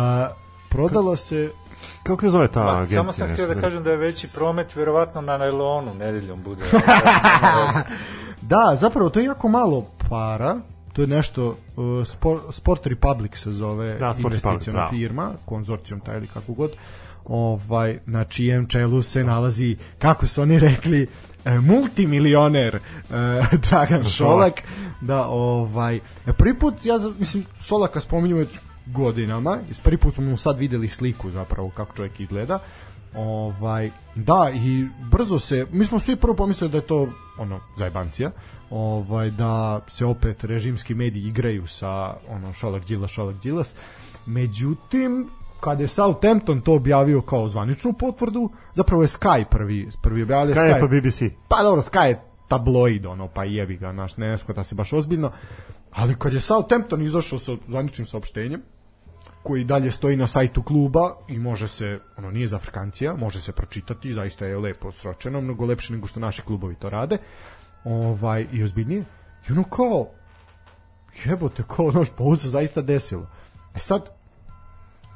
prodalo 0.69 1.17
se 1.17 1.51
kako 2.03 2.23
se 2.23 2.31
zove 2.31 2.49
ta 2.49 2.65
Ma, 2.65 2.71
agencija? 2.71 2.99
samo 2.99 3.13
sam 3.13 3.33
htio 3.33 3.47
da 3.47 3.61
kažem 3.61 3.83
da 3.83 3.91
je 3.91 3.97
veći 3.97 4.29
promet 4.35 4.77
verovatno 4.77 5.21
na 5.21 5.39
najlonu 5.39 5.95
nedeljom 5.95 6.43
bude. 6.43 6.63
Da, 8.43 8.73
zapravo 8.77 9.11
to 9.11 9.19
je 9.19 9.25
jako 9.25 9.49
malo 9.49 9.87
para. 10.11 10.57
To 10.93 11.03
je 11.03 11.09
nešto 11.09 11.47
uh, 11.47 11.57
Sport, 12.07 12.43
Sport 12.51 12.87
Republic 12.87 13.37
se 13.37 13.53
zove 13.53 13.99
Da, 13.99 14.15
Sport 14.15 14.19
investiciona 14.35 14.57
Republic, 14.59 14.73
bravo. 14.73 14.91
firma, 14.91 15.33
konzorcijum 15.45 16.01
taj 16.01 16.17
ili 16.17 16.27
kako 16.27 16.53
god. 16.53 16.71
Ovaj 17.25 17.99
na 18.07 18.25
čijem 18.25 18.67
čelu 18.67 19.03
se 19.03 19.25
nalazi 19.25 19.77
kako 19.99 20.27
su 20.27 20.43
oni 20.43 20.59
rekli 20.59 21.07
multimilioner 21.61 22.75
e, 22.75 22.81
Dragan 23.69 24.05
Šolak 24.05 24.63
da 25.01 25.27
ovaj 25.27 25.97
e, 25.97 26.01
prvi 26.39 26.59
put 26.59 26.75
ja 26.85 26.95
mislim 27.19 27.45
Šolaka 27.61 28.01
spominju 28.01 28.37
već 28.37 28.59
godinama 28.87 29.59
i 29.71 29.75
prvi 29.83 29.97
put 29.97 30.15
smo 30.15 30.37
sad 30.37 30.59
videli 30.59 30.89
sliku 30.89 31.31
zapravo 31.31 31.71
kako 31.71 31.97
čovjek 31.97 32.21
izgleda 32.21 32.59
Ovaj, 33.17 33.91
da, 34.15 34.51
i 34.55 34.89
brzo 35.11 35.39
se, 35.39 35.67
mi 35.73 35.85
smo 35.85 35.99
svi 35.99 36.17
prvo 36.17 36.35
pomislili 36.35 36.71
da 36.71 36.79
je 36.79 36.87
to 36.87 37.09
ono, 37.39 37.61
zajbancija, 37.77 38.31
ovaj, 38.71 39.31
da 39.31 39.81
se 39.89 40.05
opet 40.05 40.45
režimski 40.45 40.95
mediji 40.95 41.27
igraju 41.27 41.67
sa 41.67 42.17
ono, 42.29 42.53
Šolak 42.53 42.85
Đilas, 42.85 43.11
Šolak 43.11 43.37
Đilas. 43.37 43.75
Međutim, 44.27 45.31
kada 45.67 45.83
je 45.83 45.89
Southampton 45.89 46.61
to 46.61 46.75
objavio 46.75 47.23
kao 47.23 47.49
zvaničnu 47.49 47.93
potvrdu, 47.93 48.51
zapravo 48.73 49.03
je 49.03 49.09
Sky 49.09 49.45
prvi, 49.51 49.89
prvi 50.03 50.23
objavio. 50.23 50.55
Sky 50.55 50.75
je 50.75 50.81
pa 50.81 50.87
BBC. 50.87 51.23
Pa 51.49 51.63
dobro, 51.63 51.83
Sky 51.83 52.07
je 52.07 52.21
tabloid, 52.49 53.07
ono, 53.07 53.29
pa 53.29 53.45
jebi 53.45 53.77
ga, 53.77 53.93
naš, 53.93 54.17
ne 54.17 54.39
skvata 54.39 54.65
se 54.65 54.75
baš 54.75 54.93
ozbiljno. 54.93 55.33
Ali 55.93 56.15
kad 56.19 56.33
je 56.33 56.41
Southampton 56.41 57.03
izašao 57.03 57.39
sa 57.39 57.57
zvaničnim 57.67 58.07
saopštenjem, 58.07 58.63
koji 59.43 59.65
dalje 59.65 59.91
stoji 59.91 60.17
na 60.17 60.27
sajtu 60.27 60.63
kluba 60.63 61.17
i 61.29 61.39
može 61.39 61.69
se, 61.69 61.99
ono 62.17 62.31
nije 62.31 62.49
za 62.49 62.57
Afrikancija, 62.57 63.17
može 63.17 63.41
se 63.41 63.53
pročitati, 63.53 64.13
zaista 64.13 64.47
je 64.47 64.59
lepo 64.59 64.93
sročeno, 64.93 65.41
mnogo 65.41 65.67
lepše 65.67 65.93
nego 65.93 66.07
što 66.07 66.21
naši 66.21 66.43
klubovi 66.43 66.75
to 66.75 66.91
rade. 66.91 67.19
Ovaj 67.85 68.47
i 68.53 68.63
ozbiljnije. 68.63 69.05
I 69.49 69.53
ono 69.53 69.65
kao 69.65 70.07
jebote, 71.25 71.63
kao 71.69 71.87
ono, 71.87 72.05
pa 72.17 72.25
ovo 72.25 72.37
se 72.37 72.49
zaista 72.49 72.83
desilo. 72.83 73.27
E 73.75 73.79
sad, 73.79 74.11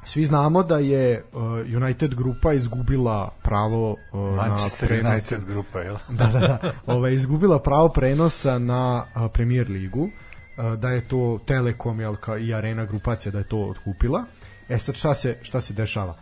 svi 0.03 0.25
znamo 0.25 0.63
da 0.63 0.77
je 0.77 1.23
uh, 1.33 1.41
United 1.81 2.15
grupa 2.15 2.53
izgubila 2.53 3.29
pravo 3.43 3.91
uh, 3.91 4.35
Manchester 4.35 4.91
na 4.91 4.97
prenos, 5.01 5.31
United 5.31 5.45
grupa, 5.47 5.79
jel? 5.79 5.95
da, 6.19 6.25
da, 6.25 6.39
da. 6.39 6.71
Ovaj, 6.85 7.13
izgubila 7.13 7.59
pravo 7.59 7.89
prenosa 7.89 8.59
na 8.59 9.05
a, 9.13 9.29
Premier 9.29 9.69
ligu, 9.69 10.09
a, 10.57 10.75
da 10.75 10.89
je 10.89 11.07
to 11.07 11.39
Telekom 11.45 11.99
jel, 11.99 12.15
ka, 12.15 12.37
i 12.37 12.53
Arena 12.53 12.85
grupacija 12.85 13.31
da 13.31 13.37
je 13.37 13.47
to 13.47 13.57
otkupila. 13.57 14.23
E 14.69 14.79
sad 14.79 14.95
šta 14.95 15.13
se, 15.13 15.37
šta 15.41 15.61
se 15.61 15.73
dešava? 15.73 16.15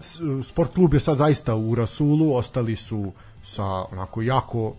S- 0.00 0.20
sport 0.48 0.74
klub 0.74 0.94
je 0.94 1.00
sad 1.00 1.16
zaista 1.16 1.54
u 1.54 1.74
Rasulu, 1.74 2.34
ostali 2.34 2.76
su 2.76 3.12
sa 3.44 3.64
onako 3.64 4.22
jako 4.22 4.74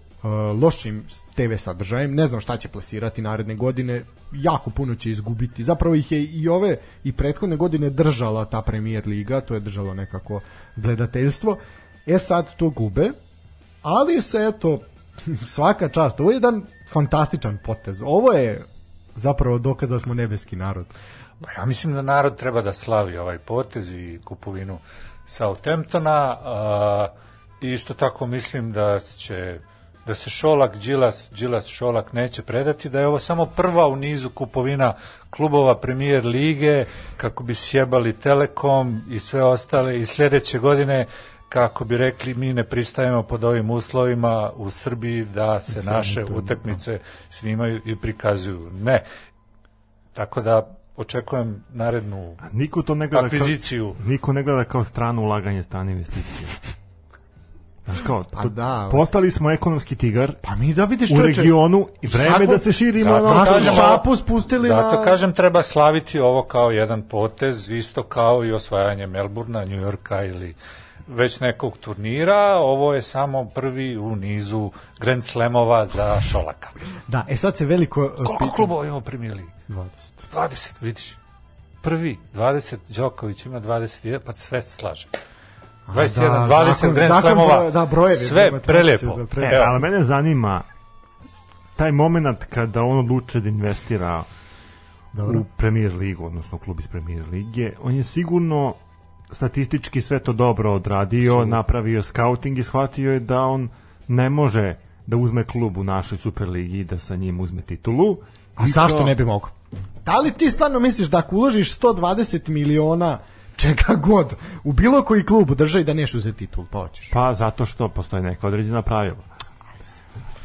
lošim 0.62 1.06
TV 1.36 1.56
sadržajem, 1.58 2.16
ne 2.16 2.28
znam 2.28 2.42
šta 2.42 2.58
će 2.58 2.68
plasirati 2.68 3.22
naredne 3.22 3.56
godine, 3.56 4.04
jako 4.32 4.70
puno 4.70 4.96
će 4.96 5.12
izgubiti. 5.12 5.64
Zapravo 5.64 5.96
ih 5.96 6.12
je 6.12 6.24
i 6.24 6.48
ove 6.48 6.78
i 7.04 7.12
prethodne 7.12 7.56
godine 7.56 7.90
držala 7.90 8.46
ta 8.46 8.62
Premier 8.62 9.08
liga, 9.08 9.42
to 9.42 9.54
je 9.54 9.60
držalo 9.60 9.94
nekako 9.94 10.42
gledateljstvo. 10.76 11.58
E 12.06 12.20
sad 12.20 12.56
to 12.56 12.70
gube, 12.70 13.10
ali 13.82 14.22
se 14.22 14.38
eto 14.38 14.80
svaka 15.56 15.90
čast, 15.90 16.20
ovo 16.20 16.32
je 16.32 16.36
jedan 16.36 16.64
fantastičan 16.92 17.58
potez 17.66 18.02
ovo 18.06 18.32
je 18.32 18.64
zapravo 19.16 19.60
dokaz 19.60 19.90
da 19.90 20.00
smo 20.00 20.14
nebeski 20.14 20.56
narod 20.56 20.86
Pa 21.42 21.52
ja 21.52 21.66
mislim 21.66 21.94
da 21.94 22.02
narod 22.02 22.36
treba 22.36 22.62
da 22.62 22.74
slavi 22.74 23.18
ovaj 23.18 23.38
potez 23.38 23.92
i 23.92 24.20
kupovinu 24.26 24.80
Southamptona. 25.26 26.38
I 27.62 27.72
isto 27.72 27.94
tako 27.94 28.28
mislim 28.28 28.72
da 28.72 29.00
će 29.00 29.60
da 30.08 30.16
se 30.16 30.30
Šolak, 30.30 30.78
Đilas, 30.78 31.30
Đilas 31.32 31.68
Šolak 31.68 32.14
neće 32.14 32.44
predati, 32.44 32.90
da 32.90 33.00
je 33.00 33.08
ovo 33.08 33.20
samo 33.20 33.46
prva 33.46 33.88
u 33.88 33.96
nizu 33.96 34.30
kupovina 34.30 34.94
klubova 35.30 35.78
premijer 35.78 36.26
lige, 36.26 36.86
kako 37.18 37.44
bi 37.44 37.56
sjebali 37.56 38.14
Telekom 38.14 39.02
i 39.10 39.20
sve 39.20 39.44
ostale 39.44 40.00
i 40.00 40.06
sljedeće 40.06 40.60
godine 40.60 41.06
kako 41.50 41.86
bi 41.86 41.98
rekli 41.98 42.34
mi 42.34 42.54
ne 42.54 42.64
pristajemo 42.64 43.24
pod 43.24 43.44
ovim 43.44 43.70
uslovima 43.70 44.52
u 44.56 44.72
Srbiji 44.72 45.26
da 45.26 45.62
se 45.62 45.84
naše 45.84 46.26
utakmice 46.26 47.00
snimaju 47.30 47.82
i 47.86 47.96
prikazuju. 47.96 48.70
Ne. 48.72 49.04
Tako 50.14 50.42
da 50.42 50.78
očekujem 50.96 51.64
narednu 51.74 52.38
Niko 52.52 52.82
to 52.82 52.96
ne 52.96 53.08
gleda 53.08 53.26
akviziciju. 53.26 53.94
kao, 53.94 54.08
niko 54.08 54.34
ne 54.34 54.44
gleda 54.44 54.64
kao 54.64 54.84
strano 54.84 55.22
ulaganje, 55.22 55.64
strane 55.64 55.92
investicije. 55.92 56.48
Znaš 57.88 58.02
kao, 58.02 58.24
Pa 58.26 58.42
to- 58.42 58.50
da. 58.50 58.88
postali 58.92 59.32
smo 59.32 59.52
ekonomski 59.52 59.96
tigar 59.96 60.32
pa 60.42 60.56
mi 60.56 60.74
da 60.74 60.86
vidiš 60.86 61.12
u 61.12 61.16
čoveče, 61.16 61.42
regionu 61.42 61.88
i 62.02 62.08
vreme 62.08 62.30
Svako- 62.30 62.46
da 62.46 62.58
se 62.58 62.74
širimo 62.74 63.12
Zato 63.12 63.26
na 63.26 63.34
našu 63.34 63.52
kažem, 63.54 63.76
šapu 63.76 64.16
spustili 64.16 64.68
Zato 64.68 64.92
na 64.92 65.04
kažem 65.04 65.34
treba 65.34 65.64
slaviti 65.64 66.20
ovo 66.20 66.44
kao 66.44 66.72
jedan 66.72 67.02
potez, 67.02 67.70
isto 67.70 68.04
kao 68.04 68.46
i 68.46 68.52
osvajanje 68.52 69.08
Melburna, 69.08 69.60
New 69.62 69.82
Yorka 69.82 70.24
ili 70.26 70.56
već 71.08 71.40
nekog 71.40 71.78
turnira. 71.78 72.56
Ovo 72.56 72.94
je 72.94 73.02
samo 73.02 73.46
prvi 73.46 73.98
u 73.98 74.16
nizu 74.16 74.72
Grand 75.00 75.24
Slamova 75.24 75.86
za 75.86 76.22
Šolaka. 76.22 76.70
da, 77.08 77.26
e 77.30 77.38
sad 77.38 77.58
se 77.58 77.66
veliko 77.66 78.02
uh, 78.04 78.26
Koliko 78.28 78.50
klubova 78.50 78.86
ima 78.86 78.98
u 78.98 79.02
Premier 79.02 79.34
Ligi? 79.34 79.50
20 79.70 79.86
20, 80.34 80.72
vidiš. 80.82 81.16
Prvi, 81.82 82.18
20, 82.34 82.76
Đoković 82.90 83.46
ima 83.46 83.60
21, 83.62 84.20
pa 84.20 84.36
sve 84.36 84.62
se 84.62 84.70
slaže. 84.72 85.08
21, 85.88 86.20
da, 86.22 86.48
20 86.48 86.72
zakon- 86.74 86.94
Grand 86.94 87.08
zakon 87.10 87.22
Slamova, 87.24 87.72
da, 87.72 87.86
brojevi, 87.86 88.16
sve 88.16 88.60
prelepo. 88.60 89.16
da, 89.16 89.26
pre- 89.26 89.44
E, 89.46 89.58
ali 89.58 89.80
mene 89.82 90.04
zanima 90.04 90.62
taj 91.76 91.92
moment 91.92 92.46
kada 92.46 92.84
on 92.84 93.00
odluče 93.00 93.40
da 93.40 93.50
investira 93.50 94.24
Dobro. 95.14 95.40
u 95.40 95.46
Premier 95.58 95.94
ligu, 95.94 96.26
odnosno 96.26 96.58
klub 96.58 96.80
iz 96.80 96.88
Premier 96.88 97.24
lige, 97.28 97.72
on 97.82 97.96
je 97.96 98.04
sigurno 98.04 98.74
statistički 99.32 100.02
sve 100.02 100.20
to 100.20 100.34
dobro 100.34 100.74
odradio, 100.74 101.46
napravio 101.46 102.04
scouting 102.04 102.58
i 102.58 102.64
shvatio 102.64 103.12
je 103.12 103.20
da 103.20 103.42
on 103.42 103.70
ne 104.08 104.30
može 104.30 104.76
da 105.08 105.18
uzme 105.18 105.44
klub 105.44 105.78
u 105.78 105.84
našoj 105.84 106.18
Superligi 106.18 106.80
i 106.80 106.84
da 106.84 107.00
sa 107.00 107.16
njim 107.16 107.40
uzme 107.40 107.62
titulu. 107.62 108.18
a 108.56 108.64
I 108.64 108.68
zašto 108.68 108.98
kao- 108.98 109.06
ne 109.06 109.16
bi 109.16 109.26
mogao 109.26 109.50
da 110.06 110.18
li 110.18 110.32
ti 110.32 110.48
stvarno 110.48 110.80
misliš 110.80 111.08
da 111.08 111.18
ako 111.18 111.36
uložiš 111.36 111.72
120 111.72 112.48
miliona 112.48 113.18
čega 113.58 113.94
god 113.96 114.34
u 114.64 114.74
bilo 114.74 115.04
koji 115.04 115.24
klub 115.24 115.52
u 115.52 115.56
državi 115.56 115.84
da 115.84 115.94
neš 115.94 116.14
uzeti 116.14 116.38
titul 116.38 116.66
pa 116.72 116.80
hoćeš 116.80 117.10
Pa 117.10 117.34
zato 117.34 117.66
što 117.66 117.90
postoje 117.90 118.24
neka 118.24 118.48
određena 118.48 118.82
pravila. 118.82 119.18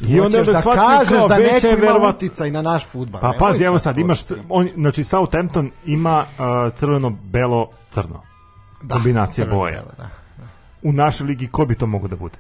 I 0.01 0.21
onda 0.21 0.43
da 0.43 0.61
shvatio 0.61 0.83
kažeš 0.83 1.19
kao, 1.19 1.29
da 1.29 1.39
neko 1.39 1.67
ima 1.67 1.77
verovat- 1.77 2.15
uticaj 2.17 2.51
na 2.51 2.63
naš 2.63 2.87
fudbal. 2.87 3.21
Pa 3.21 3.33
pazi, 3.39 3.65
evo 3.65 3.79
sad, 3.79 3.99
imaš, 3.99 4.25
da 4.25 4.37
on, 4.49 4.69
znači 4.75 5.05
Southampton 5.05 5.71
ima 5.85 6.19
uh, 6.19 6.45
crveno-belo-crno. 6.79 8.23
Da, 8.83 8.95
kombinacija 8.95 9.45
crveno 9.45 9.61
boja. 9.61 9.73
belo, 9.73 9.93
Da. 9.99 10.09
U 10.83 10.93
našoj 10.93 11.27
ligi 11.27 11.47
ko 11.47 11.67
bi 11.67 11.75
to 11.75 11.87
mogo 11.87 12.09
da 12.09 12.17
bude? 12.17 12.39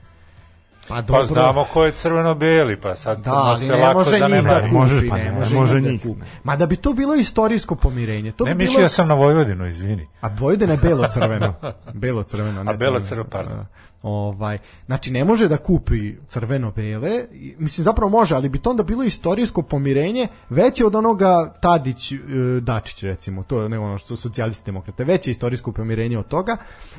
Pa, 0.88 0.94
Pa 0.94 1.02
dobro. 1.02 1.24
znamo 1.24 1.64
ko 1.64 1.84
je 1.84 1.92
crveno-beli, 1.92 2.76
pa 2.76 2.94
sad 2.94 3.20
Da, 3.20 3.32
ali 3.34 3.60
se 3.60 3.72
ne 3.72 3.76
lako 3.76 3.98
može 3.98 4.20
njih 4.20 4.42
da 4.44 4.60
kupi, 4.60 4.72
Možeš, 4.72 5.08
pa 5.10 5.16
ne, 5.16 5.24
ne, 5.24 5.32
može, 5.32 5.56
može 5.56 5.74
njih 5.74 5.82
da 5.84 5.90
njih, 5.90 6.02
kupi. 6.02 6.20
Ma 6.44 6.56
da 6.56 6.66
bi 6.66 6.76
to 6.76 6.92
bilo 6.92 7.14
istorijsko 7.14 7.74
pomirenje. 7.74 8.32
To 8.32 8.44
Ne, 8.44 8.54
bi 8.54 8.58
mislio 8.58 8.78
bilo... 8.78 8.88
sam 8.88 9.08
na 9.08 9.14
Vojvodinu, 9.14 9.66
izvini. 9.66 10.08
A 10.20 10.28
Vojvodina 10.38 10.72
je 10.72 10.78
belo-crveno. 10.78 11.54
Belo-crveno, 12.02 12.62
ne 12.62 12.72
A 12.72 12.76
belo-crveno, 12.76 13.24
pardon. 13.30 13.66
Ovaj, 14.02 14.58
znači 14.86 15.10
ne 15.10 15.24
može 15.24 15.48
da 15.48 15.56
kupi 15.56 16.14
crveno-bele, 16.28 17.24
mislim 17.58 17.84
zapravo 17.84 18.10
može, 18.10 18.34
ali 18.34 18.48
bi 18.48 18.58
to 18.58 18.70
onda 18.70 18.82
bilo 18.82 19.02
istorijsko 19.02 19.62
pomirenje 19.62 20.28
veće 20.50 20.86
od 20.86 20.94
onoga 20.94 21.54
Tadić 21.60 22.12
e, 22.12 22.16
Dačić 22.60 23.02
recimo, 23.02 23.42
to 23.42 23.68
ne 23.68 23.78
ono 23.78 23.98
što 23.98 24.16
socijalisti 24.16 24.64
demokrate, 24.66 25.04
veće 25.04 25.30
istorijsko 25.30 25.72
pomirenje 25.72 26.18
od 26.18 26.28
toga. 26.28 26.56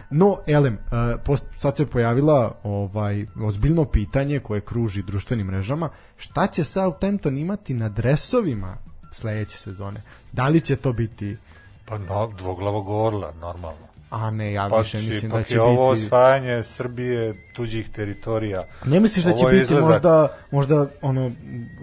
No, 0.09 0.37
elem, 0.47 0.73
e, 0.73 0.79
post- 1.25 1.45
sad 1.57 1.77
se 1.77 1.85
pojavila 1.85 2.55
ovaj 2.63 3.25
ozbiljno 3.43 3.85
pitanje 3.85 4.39
koje 4.39 4.61
kruži 4.61 5.03
društvenim 5.03 5.47
mrežama, 5.47 5.89
šta 6.17 6.47
će 6.47 6.63
Southampton 6.63 7.37
imati 7.37 7.73
na 7.73 7.89
dresovima 7.89 8.77
sledeće 9.11 9.57
sezone? 9.57 10.01
Da 10.31 10.47
li 10.47 10.61
će 10.61 10.75
to 10.75 10.93
biti 10.93 11.37
Pa 11.85 11.97
no, 11.97 12.31
dvoglavog 12.37 12.89
orla, 12.89 13.33
normalno. 13.41 13.92
A 14.13 14.31
ne, 14.31 14.53
ja 14.53 14.67
Pa, 14.69 14.77
više 14.77 14.97
mislim 14.97 15.31
pa 15.31 15.37
da 15.37 15.43
će 15.43 15.49
će 15.49 15.61
ovo 15.61 15.91
biti 15.91 16.05
osvajanje 16.05 16.63
Srbije, 16.63 17.33
tuđih 17.53 17.89
teritorija. 17.89 18.63
Ne 18.85 18.99
misliš 18.99 19.25
da 19.25 19.33
će 19.33 19.45
Ovo 19.45 19.51
biti 19.51 19.63
izlazak. 19.63 19.89
možda 19.89 20.27
možda 20.51 20.87
ono 21.01 21.31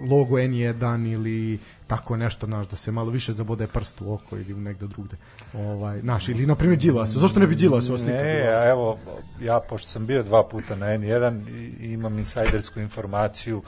logo 0.09 0.37
N1 0.37 1.13
ili 1.13 1.59
tako 1.87 2.17
nešto, 2.17 2.45
znaš, 2.45 2.67
da 2.67 2.75
se 2.75 2.91
malo 2.91 3.09
više 3.09 3.33
zabode 3.33 3.67
prst 3.67 4.01
u 4.01 4.13
oko 4.13 4.37
ili 4.37 4.53
negde 4.53 4.87
drugde. 4.87 5.17
Ovaj, 5.53 6.01
naš, 6.01 6.29
ili 6.29 6.45
na 6.45 6.55
primjer 6.55 6.79
Đilas. 6.79 7.09
Zašto 7.09 7.39
ne 7.39 7.47
bi 7.47 7.55
Đilas 7.55 7.85
slika 7.85 8.05
Ne, 8.05 8.47
a 8.47 8.69
evo, 8.69 8.97
ja 9.41 9.59
pošto 9.59 9.87
sam 9.87 10.05
bio 10.05 10.23
dva 10.23 10.47
puta 10.47 10.75
na 10.75 10.85
N1 10.85 11.49
i 11.79 11.91
imam 11.93 12.17
insajdersku 12.17 12.79
informaciju, 12.79 13.63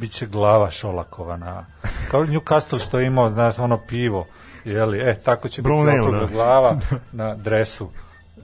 bit 0.00 0.12
će 0.12 0.26
glava 0.26 0.70
Šolakova 0.70 1.36
na... 1.36 1.66
Kao 2.10 2.24
Newcastle 2.24 2.86
što 2.86 2.98
je 2.98 3.06
imao, 3.06 3.30
znaš, 3.30 3.58
ono 3.58 3.78
pivo, 3.88 4.26
jeli, 4.64 4.98
e, 4.98 5.18
tako 5.24 5.48
će 5.48 5.62
biti 5.62 5.72
Brown 5.72 5.90
ale, 5.90 6.00
okrugla 6.00 6.20
da. 6.20 6.26
glava 6.26 6.80
na 7.12 7.34
dresu 7.34 7.88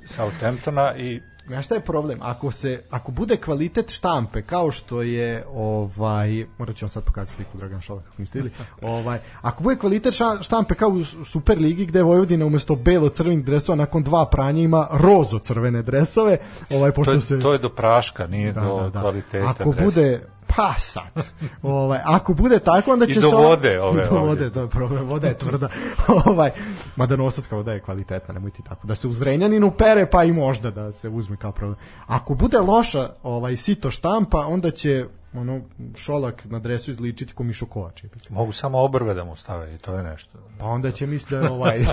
Southamptona 0.06 0.96
i 0.96 1.20
Znaš 1.46 1.66
šta 1.66 1.74
je 1.74 1.80
problem? 1.80 2.18
Ako 2.22 2.50
se 2.50 2.82
ako 2.90 3.12
bude 3.12 3.36
kvalitet 3.36 3.90
štampe 3.90 4.42
kao 4.42 4.70
što 4.70 5.02
je 5.02 5.44
ovaj 5.54 6.46
morat 6.58 6.76
ću 6.76 6.84
vam 6.84 6.90
sad 6.90 7.04
pokazati 7.04 7.36
sliku 7.36 7.58
Dragan 7.58 7.80
Šolak 7.80 8.04
kako 8.04 8.14
niste 8.18 8.38
videli. 8.38 8.54
Ovaj 8.94 9.18
ako 9.42 9.62
bude 9.62 9.76
kvalitet 9.76 10.14
štampe 10.40 10.74
kao 10.74 10.88
u 10.88 11.04
Su- 11.04 11.24
Super 11.24 11.58
ligi 11.58 11.86
gde 11.86 12.02
Vojvodina 12.02 12.46
umesto 12.46 12.76
belo 12.76 13.08
crvenih 13.08 13.44
dresova 13.44 13.76
nakon 13.76 14.02
dva 14.02 14.26
pranja 14.26 14.62
ima 14.62 14.88
rozo 14.92 15.38
crvene 15.38 15.82
dresove, 15.82 16.38
ovaj 16.70 16.90
to 16.90 16.94
pošto 16.94 17.12
je, 17.12 17.20
se 17.20 17.40
to 17.40 17.52
je 17.52 17.58
do 17.58 17.68
praška, 17.68 18.26
nije 18.26 18.52
do 18.52 18.90
kvaliteta 18.92 19.48
Ako 19.48 19.70
dresa. 19.70 19.84
bude 19.84 20.20
pa 20.56 20.74
sad. 20.78 21.26
ovaj, 21.62 22.00
ako 22.04 22.34
bude 22.34 22.58
tako 22.58 22.92
onda 22.92 23.04
I 23.04 23.12
će 23.12 23.20
do 23.20 23.30
se 23.30 23.36
vode 23.36 23.80
ove 23.80 24.02
I 24.02 24.08
do 24.10 24.18
vode, 24.18 24.50
to 24.50 24.60
je 24.60 24.68
problem. 24.68 25.06
Voda 25.06 25.28
je 25.28 25.38
tvrda. 25.38 25.68
ovaj, 26.26 26.50
mada 26.96 27.16
nosadska 27.16 27.56
voda 27.56 27.72
je 27.72 27.80
kvalitetna, 27.80 28.34
nemoj 28.34 28.50
ti 28.50 28.62
tako. 28.68 28.86
Da 28.86 28.94
se 28.94 29.08
u 29.08 29.12
Zrenjaninu 29.12 29.70
pere, 29.70 30.06
pa 30.10 30.24
i 30.24 30.32
možda 30.32 30.70
da 30.70 30.92
se 30.92 31.08
uzme 31.08 31.36
kao 31.36 31.52
problem. 31.52 31.78
Ako 32.06 32.34
bude 32.34 32.58
loša 32.58 33.10
ovaj 33.22 33.56
sito 33.56 33.90
štampa, 33.90 34.38
onda 34.38 34.70
će 34.70 35.06
ono 35.34 35.60
šolak 35.96 36.44
na 36.44 36.58
dresu 36.58 36.90
izličiti 36.90 37.34
ko 37.34 37.42
Mišo 37.42 37.66
Kovač. 37.66 38.02
Mogu 38.28 38.52
samo 38.52 38.78
obrve 38.78 39.14
da 39.14 39.24
mu 39.24 39.36
stave 39.36 39.74
i 39.74 39.78
to 39.78 39.94
je 39.94 40.02
nešto. 40.02 40.38
Pa 40.58 40.64
onda 40.64 40.90
će 40.90 41.06
misliti 41.06 41.34
da 41.34 41.40
je 41.40 41.50
ovaj 41.50 41.86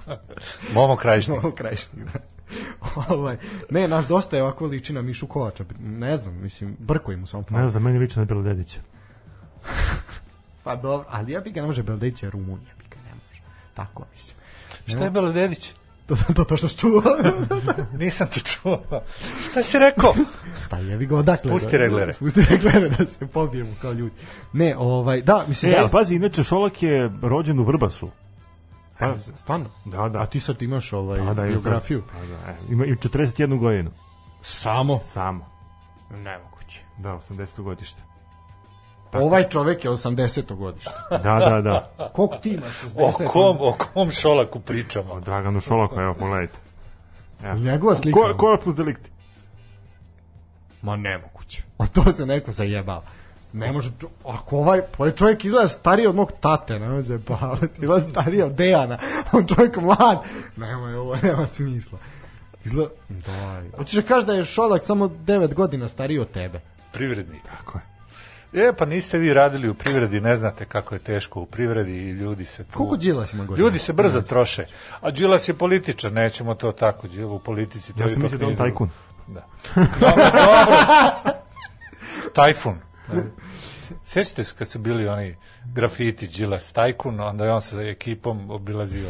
Momo 0.74 0.96
krajišnik. 0.96 1.42
Novo 1.42 1.54
krajišnik, 1.54 2.04
da. 2.12 2.33
ovaj, 3.08 3.36
ne, 3.70 3.88
naš 3.88 4.06
dosta 4.06 4.36
je 4.36 4.42
ovako 4.42 4.66
liči 4.66 4.92
na 4.92 5.02
Mišu 5.02 5.26
Kovača. 5.26 5.64
Ne 5.80 6.16
znam, 6.16 6.34
mislim, 6.42 6.76
brko 6.78 7.12
im 7.12 7.22
u 7.22 7.26
svom 7.26 7.44
Ne 7.50 7.70
znam, 7.70 7.82
meni 7.82 7.98
lično 7.98 8.22
je 8.22 8.26
bilo 8.26 8.42
dedića. 8.42 8.80
Pa 10.64 10.76
dobro, 10.76 11.06
ali 11.10 11.32
ja 11.32 11.40
bi 11.40 11.50
ga 11.50 11.60
ne 11.60 11.66
može 11.66 11.82
Beldeć 11.82 12.22
je 12.22 12.30
Rumun, 12.30 12.60
ja 12.68 12.74
bi 12.78 12.84
ga 12.90 12.96
ne 13.04 13.14
može. 13.14 13.40
Tako 13.74 14.04
mislim. 14.12 14.36
Šta 14.86 15.04
je 15.04 15.10
Belodedić? 15.10 15.72
To 16.06 16.16
to, 16.26 16.34
to, 16.34 16.44
to 16.44 16.56
što 16.56 16.68
čuo. 16.68 17.02
Nisam 17.98 18.28
ti 18.28 18.40
čuo. 18.40 18.82
Šta 19.50 19.62
si 19.62 19.78
rekao? 19.78 20.14
pa 20.70 20.78
jevi 20.78 21.06
ga 21.06 21.16
odakle. 21.16 21.50
Spusti 21.50 21.72
da- 21.72 21.78
reglere. 21.78 22.12
Spusti 22.12 22.40
reglere 22.50 22.88
da 22.88 23.06
se 23.06 23.26
pobijemo 23.26 23.70
kao 23.82 23.92
ljudi. 23.92 24.14
Ne, 24.52 24.74
ovaj, 24.78 25.22
da, 25.22 25.44
mislim, 25.48 25.72
E, 25.72 25.74
ja, 25.74 25.80
ali 25.80 25.90
pazi, 25.90 26.14
inače 26.14 26.44
Šolak 26.44 26.82
je 26.82 27.10
rođen 27.22 27.58
u 27.58 27.64
Vrbasu. 27.64 28.10
Pa, 28.98 29.18
stvarno. 29.18 29.66
Da, 29.84 30.08
da. 30.08 30.18
A 30.20 30.26
ti 30.26 30.40
sad 30.40 30.62
imaš 30.62 30.92
ovaj 30.92 31.18
Pa 31.18 31.34
da, 31.34 31.46
ima 31.46 31.58
sad- 31.58 31.62
biografiju. 31.62 32.02
Pa 32.12 32.18
da, 32.18 32.50
e, 32.52 32.56
ima, 32.68 32.84
ima 32.84 32.96
41 32.96 33.58
godinu. 33.58 33.90
Samo. 34.42 34.98
Samo. 34.98 35.46
Nemoguće. 36.10 36.80
Da, 36.98 37.08
80. 37.10 37.62
godište. 37.62 38.02
Ovaj 39.12 39.48
čovek 39.48 39.84
je 39.84 39.90
80. 39.90 40.54
godište. 40.54 40.90
Da, 41.10 41.38
da, 41.40 41.60
da. 41.60 42.10
Koliko 42.12 42.36
ti 42.36 42.50
imaš? 42.50 42.82
O 42.84 42.86
60? 42.88 43.28
kom, 43.28 43.56
o 43.60 43.72
kom 43.72 44.10
šolaku 44.10 44.60
pričamo? 44.60 45.12
O 45.12 45.20
Draganu 45.20 45.60
Šolaku, 45.60 46.00
evo, 46.00 46.14
pogledajte. 46.14 46.58
Evo. 47.42 47.54
Njegova 47.54 47.96
slika. 47.96 48.20
Ko, 48.20 48.36
korpus 48.36 48.74
delikti. 48.74 49.10
Ma 50.82 50.96
nemoguće. 50.96 51.62
O 51.78 51.86
to 51.86 52.12
se 52.12 52.26
neko 52.26 52.52
zajebava. 52.52 53.02
Ne 53.56 53.72
može, 53.72 53.90
ako 54.24 54.58
ovaj, 54.58 54.80
ovaj 54.98 55.12
čovjek 55.12 55.44
izgleda 55.44 55.68
stariji 55.68 56.06
od 56.06 56.14
mog 56.14 56.32
tate, 56.40 56.78
ne 56.78 56.88
može 56.88 57.02
zajebavati, 57.02 57.80
izgleda 57.80 58.10
stariji 58.10 58.42
od 58.42 58.52
Dejana, 58.52 58.98
on 59.32 59.46
čovjek 59.46 59.76
mlad, 59.76 60.18
nemoj, 60.56 60.94
ovo 60.94 61.16
nema 61.22 61.46
smisla. 61.46 61.98
Izgleda, 62.64 62.90
daj. 63.08 63.70
Hoćeš 63.76 63.94
da 63.94 64.02
kažeš 64.02 64.26
da 64.26 64.32
je 64.32 64.44
Šolak 64.44 64.84
samo 64.84 65.06
9 65.08 65.54
godina 65.54 65.88
stariji 65.88 66.18
od 66.18 66.30
tebe? 66.30 66.60
Privrednik. 66.92 67.42
Tako 67.42 67.78
je. 67.78 67.84
E, 68.68 68.72
pa 68.72 68.84
niste 68.84 69.18
vi 69.18 69.34
radili 69.34 69.68
u 69.68 69.74
privredi, 69.74 70.20
ne 70.20 70.36
znate 70.36 70.64
kako 70.64 70.94
je 70.94 70.98
teško 70.98 71.40
u 71.40 71.46
privredi 71.46 71.92
i 71.92 72.10
ljudi 72.10 72.44
se 72.44 72.64
tu... 72.64 72.78
Koliko 72.78 72.96
Đilas 72.96 73.32
ima 73.32 73.44
godina? 73.44 73.66
Ljudi 73.66 73.78
se 73.78 73.92
brzo 73.92 74.20
troše. 74.20 74.66
A 75.00 75.10
Đilas 75.10 75.48
je 75.48 75.54
političar, 75.54 76.12
nećemo 76.12 76.54
to 76.54 76.72
tako. 76.72 77.06
Đil- 77.06 77.24
U 77.24 77.38
politici 77.38 77.92
to 77.92 78.02
Ja 78.02 78.08
sam 78.08 78.22
mislio 78.22 78.38
da 78.38 78.46
on 78.46 78.56
tajkun. 78.56 78.90
Da. 79.26 79.46
Dobro, 79.74 80.24
dobro. 80.32 81.32
Tajfun. 82.34 82.78
Sjećate 84.04 84.44
se 84.44 84.54
kad 84.58 84.68
su 84.68 84.78
bili 84.78 85.08
oni 85.08 85.36
grafiti 85.64 86.26
Đilas 86.26 86.72
Tajkun, 86.72 87.20
onda 87.20 87.44
je 87.44 87.52
on 87.52 87.62
sa 87.62 87.82
ekipom 87.82 88.50
obilazio 88.50 89.08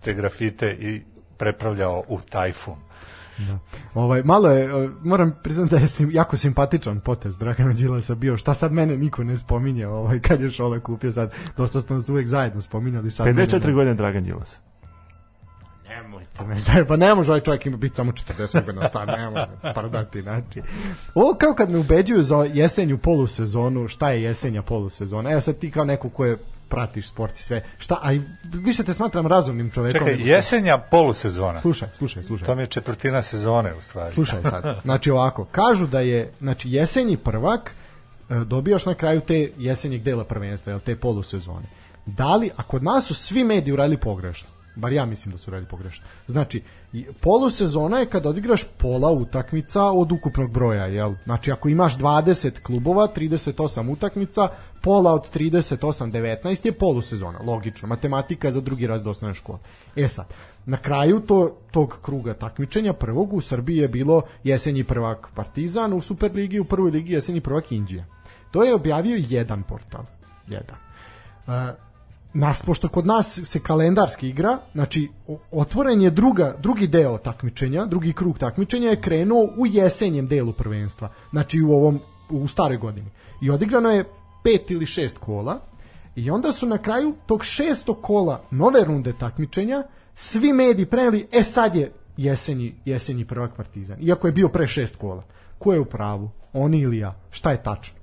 te 0.00 0.14
grafite 0.14 0.76
i 0.80 1.02
prepravljao 1.36 2.04
u 2.08 2.20
Tajfun. 2.20 2.76
Ovaj, 3.94 4.22
malo 4.22 4.50
je, 4.50 4.90
moram 5.02 5.38
priznati 5.42 5.74
da 5.74 5.80
je 5.80 5.86
sim, 5.86 6.10
jako 6.10 6.36
simpatičan 6.36 7.00
potez 7.00 7.38
Dragana 7.38 7.72
Đilasa 7.72 8.14
bio. 8.14 8.36
Šta 8.36 8.54
sad 8.54 8.72
mene 8.72 8.96
niko 8.96 9.24
ne 9.24 9.36
spominje 9.36 9.86
ovaj, 9.86 10.20
kad 10.20 10.40
je 10.40 10.50
Šolak 10.50 10.82
kupio 10.82 11.12
sad. 11.12 11.32
Dosta 11.56 11.80
smo 11.80 12.00
uvek 12.08 12.26
zajedno 12.26 12.62
spominjali. 12.62 13.10
Sad 13.10 13.26
mene 13.26 13.46
54 13.46 13.66
ne- 13.66 13.72
godine 13.72 13.94
Dragan 13.94 14.24
Đilas. 14.24 14.60
Nemojte 16.40 16.54
me 16.54 16.60
zaj, 16.60 16.86
pa 16.86 16.96
ne 16.96 17.14
može 17.14 17.30
ovaj 17.30 17.40
čovjek 17.40 17.66
ima 17.66 17.76
biti 17.76 17.94
samo 17.94 18.12
40 18.12 18.64
godina 18.66 18.88
star, 18.88 19.06
ne 19.06 19.30
može 19.30 19.46
pardati, 19.74 20.22
znači. 20.22 20.62
Ovo 21.14 21.34
kao 21.34 21.54
kad 21.54 21.70
me 21.70 21.78
ubeđuju 21.78 22.22
za 22.22 22.36
jesenju 22.36 22.98
polusezonu, 22.98 23.88
šta 23.88 24.10
je 24.10 24.22
jesenja 24.22 24.62
polusezona, 24.62 25.30
evo 25.30 25.40
sad 25.40 25.58
ti 25.58 25.70
kao 25.70 25.84
neko 25.84 26.08
ko 26.08 26.24
je 26.24 26.36
pratiš 26.68 27.08
sport 27.08 27.38
i 27.40 27.42
sve, 27.42 27.64
šta, 27.78 27.98
a 28.02 28.18
više 28.44 28.84
te 28.84 28.94
smatram 28.94 29.26
razumnim 29.26 29.70
čovekom. 29.70 30.06
Čekaj, 30.06 30.28
jesenja 30.28 30.78
polusezona. 30.78 31.60
Slušaj, 31.60 31.88
slušaj, 31.94 32.22
slušaj. 32.22 32.46
To 32.46 32.54
mi 32.54 32.62
je 32.62 32.66
četvrtina 32.66 33.22
sezone 33.22 33.74
u 33.74 33.82
stvari. 33.82 34.12
Slušaj 34.12 34.42
sad, 34.42 34.76
znači 34.84 35.10
ovako, 35.10 35.44
kažu 35.44 35.86
da 35.86 36.00
je 36.00 36.32
znači 36.38 36.70
jesenji 36.70 37.16
prvak 37.16 37.70
e, 38.30 38.34
dobijaš 38.34 38.86
na 38.86 38.94
kraju 38.94 39.20
te 39.20 39.50
jesenjeg 39.58 40.02
dela 40.02 40.24
prvenstva, 40.24 40.78
te 40.78 40.96
polusezone. 40.96 41.66
Da 42.06 42.36
li, 42.36 42.50
a 42.56 42.62
kod 42.62 42.82
nas 42.82 43.06
su 43.06 43.14
svi 43.14 43.44
mediji 43.44 43.72
uradili 43.72 43.96
pogrešno, 43.96 44.48
bar 44.76 44.92
ja 44.92 45.06
mislim 45.06 45.32
da 45.32 45.38
su 45.38 45.50
uradili 45.50 45.68
pogrešno. 45.68 46.06
Znači, 46.26 46.62
polusezona 47.20 47.98
je 47.98 48.06
kad 48.06 48.26
odigraš 48.26 48.64
pola 48.78 49.10
utakmica 49.10 49.82
od 49.82 50.12
ukupnog 50.12 50.50
broja, 50.50 50.86
jel? 50.86 51.14
Znači, 51.24 51.52
ako 51.52 51.68
imaš 51.68 51.98
20 51.98 52.62
klubova, 52.62 53.08
38 53.16 53.92
utakmica, 53.92 54.48
pola 54.82 55.12
od 55.14 55.34
38, 55.34 56.12
19 56.12 56.66
je 56.66 56.72
polusezona, 56.72 57.38
logično. 57.42 57.88
Matematika 57.88 58.52
za 58.52 58.60
drugi 58.60 58.86
raz 58.86 59.02
do 59.02 59.10
osnovne 59.10 59.34
škole. 59.34 59.58
E 59.96 60.08
sad, 60.08 60.26
na 60.66 60.76
kraju 60.76 61.20
to, 61.20 61.56
tog 61.70 61.98
kruga 62.02 62.34
takmičenja 62.34 62.92
prvog 62.92 63.32
u 63.32 63.40
Srbiji 63.40 63.76
je 63.76 63.88
bilo 63.88 64.22
jesenji 64.44 64.84
prvak 64.84 65.28
Partizan, 65.34 65.92
u 65.92 66.00
Superligi, 66.00 66.60
u 66.60 66.64
prvoj 66.64 66.90
ligi 66.90 67.12
jesenji 67.12 67.40
prvak 67.40 67.72
Indija. 67.72 68.04
To 68.50 68.64
je 68.64 68.74
objavio 68.74 69.16
jedan 69.28 69.62
portal. 69.62 70.04
Jedan. 70.48 70.76
E, 71.46 71.85
nas, 72.36 72.62
pošto 72.62 72.88
kod 72.88 73.06
nas 73.06 73.40
se 73.44 73.60
kalendarski 73.60 74.28
igra, 74.28 74.58
znači 74.72 75.08
otvoren 75.50 76.02
je 76.02 76.10
druga, 76.10 76.54
drugi 76.62 76.86
deo 76.86 77.18
takmičenja, 77.18 77.84
drugi 77.84 78.12
krug 78.12 78.38
takmičenja 78.38 78.90
je 78.90 79.00
krenuo 79.00 79.44
u 79.58 79.66
jesenjem 79.66 80.26
delu 80.26 80.52
prvenstva, 80.52 81.08
znači 81.30 81.62
u 81.62 81.72
ovom 81.72 82.00
u 82.30 82.46
staroj 82.48 82.76
godini. 82.76 83.10
I 83.40 83.50
odigrano 83.50 83.90
je 83.90 84.04
pet 84.44 84.70
ili 84.70 84.86
šest 84.86 85.18
kola 85.18 85.60
i 86.16 86.30
onda 86.30 86.52
su 86.52 86.66
na 86.66 86.78
kraju 86.78 87.14
tog 87.26 87.44
šestog 87.44 88.02
kola 88.02 88.42
nove 88.50 88.84
runde 88.84 89.12
takmičenja 89.12 89.82
svi 90.14 90.52
mediji 90.52 90.86
preneli, 90.86 91.26
e 91.32 91.42
sad 91.42 91.76
je 91.76 91.92
jesenji, 92.16 92.74
jesenji 92.84 93.24
prvak 93.24 93.56
Partizan, 93.56 93.96
iako 94.00 94.26
je 94.26 94.32
bio 94.32 94.48
pre 94.48 94.66
šest 94.66 94.96
kola. 94.96 95.22
Ko 95.58 95.72
je 95.72 95.80
u 95.80 95.84
pravu? 95.84 96.30
Oni 96.52 96.78
ili 96.78 96.98
ja? 96.98 97.14
Šta 97.30 97.50
je 97.50 97.62
tačno? 97.62 97.96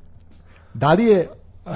Da 0.73 0.93
li 0.93 1.05
je 1.05 1.29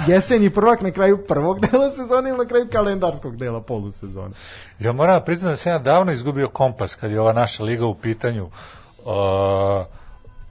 jesenji 0.08 0.50
prvak 0.50 0.82
na 0.82 0.92
kraju 0.92 1.28
prvog 1.28 1.60
dela 1.60 1.90
sezone 1.90 2.30
ili 2.30 2.38
na 2.38 2.46
kraju 2.46 2.68
kalendarskog 2.72 3.38
dela 3.38 3.62
polusezone? 3.62 4.34
Ja 4.80 4.92
moram 4.92 5.22
priznati 5.26 5.52
da 5.52 5.58
sam 5.58 5.72
ja 5.72 5.80
davno 5.80 6.12
izgubio 6.12 6.50
kompas 6.50 6.96
kad 6.96 7.12
je 7.12 7.22
ova 7.22 7.34
naša 7.34 7.64
liga 7.64 7.86
u 7.86 7.96
pitanju. 7.96 8.46
Uh, 8.46 9.86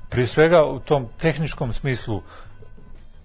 prije 0.08 0.26
svega 0.26 0.64
u 0.64 0.78
tom 0.80 1.08
tehničkom 1.20 1.72
smislu 1.72 2.22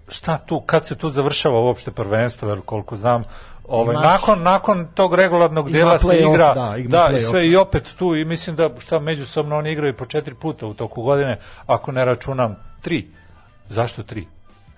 šta 0.08 0.38
tu, 0.38 0.60
kad 0.60 0.86
se 0.86 0.94
tu 0.94 1.08
završava 1.08 1.60
uopšte 1.60 1.90
prvenstvo, 1.90 2.48
jer 2.48 2.60
koliko 2.60 2.96
znam, 2.96 3.24
ovaj, 3.68 3.94
Imaš- 3.94 4.02
nakon, 4.02 4.42
nakon 4.42 4.86
tog 4.94 5.14
regularnog 5.14 5.70
dijela 5.70 5.98
se 5.98 6.18
igra, 6.18 6.54
da, 6.54 6.76
da, 6.88 7.16
i 7.16 7.20
sve 7.20 7.48
i 7.48 7.56
opet 7.56 7.94
tu 7.98 8.16
i 8.16 8.24
mislim 8.24 8.56
da 8.56 8.70
šta 8.78 8.98
međusobno 8.98 9.58
oni 9.58 9.72
igraju 9.72 9.96
po 9.96 10.06
četiri 10.06 10.34
puta 10.34 10.66
u 10.66 10.74
toku 10.74 11.02
godine, 11.02 11.38
ako 11.66 11.92
ne 11.92 12.04
računam 12.04 12.56
tri. 12.80 13.08
Zašto 13.68 14.02
tri? 14.02 14.26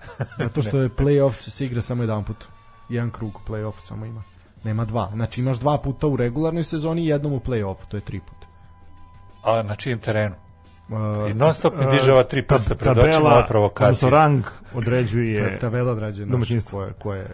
Zato 0.37 0.61
što 0.61 0.79
je 0.79 0.89
play-off 0.89 1.37
će 1.43 1.51
se 1.51 1.65
igra 1.65 1.81
samo 1.81 2.03
jedan 2.03 2.23
put. 2.23 2.45
Jedan 2.89 3.11
krug 3.11 3.39
play-off 3.47 3.73
samo 3.83 4.05
ima. 4.05 4.23
Nema 4.63 4.85
dva. 4.85 5.09
Znači 5.13 5.41
imaš 5.41 5.57
dva 5.57 5.77
puta 5.77 6.07
u 6.07 6.15
regularnoj 6.15 6.63
sezoni 6.63 7.01
i 7.01 7.07
jednom 7.07 7.33
u 7.33 7.39
play-offu. 7.39 7.85
To 7.87 7.97
je 7.97 8.01
tri 8.01 8.19
puta. 8.19 8.47
A 9.43 9.61
na 9.63 9.75
čijem 9.75 9.99
terenu? 9.99 10.35
Uh, 10.89 11.31
I 11.31 11.33
non 11.33 11.53
stop 11.53 11.73
mi 11.77 11.91
diže 11.91 12.11
ova 12.11 12.23
tri 12.23 12.41
prsta 12.41 12.75
pred 12.75 12.97
očima 12.97 13.17
ova 13.19 13.29
odnosno 13.29 13.47
provokacija. 13.47 14.09
rang 14.09 14.43
određuje 14.73 15.57
tabela 15.61 15.91
odrađuje 15.91 16.25
naš, 16.25 16.31
Domaćinstvo. 16.31 16.79
koje, 16.79 16.93
koje 16.93 17.31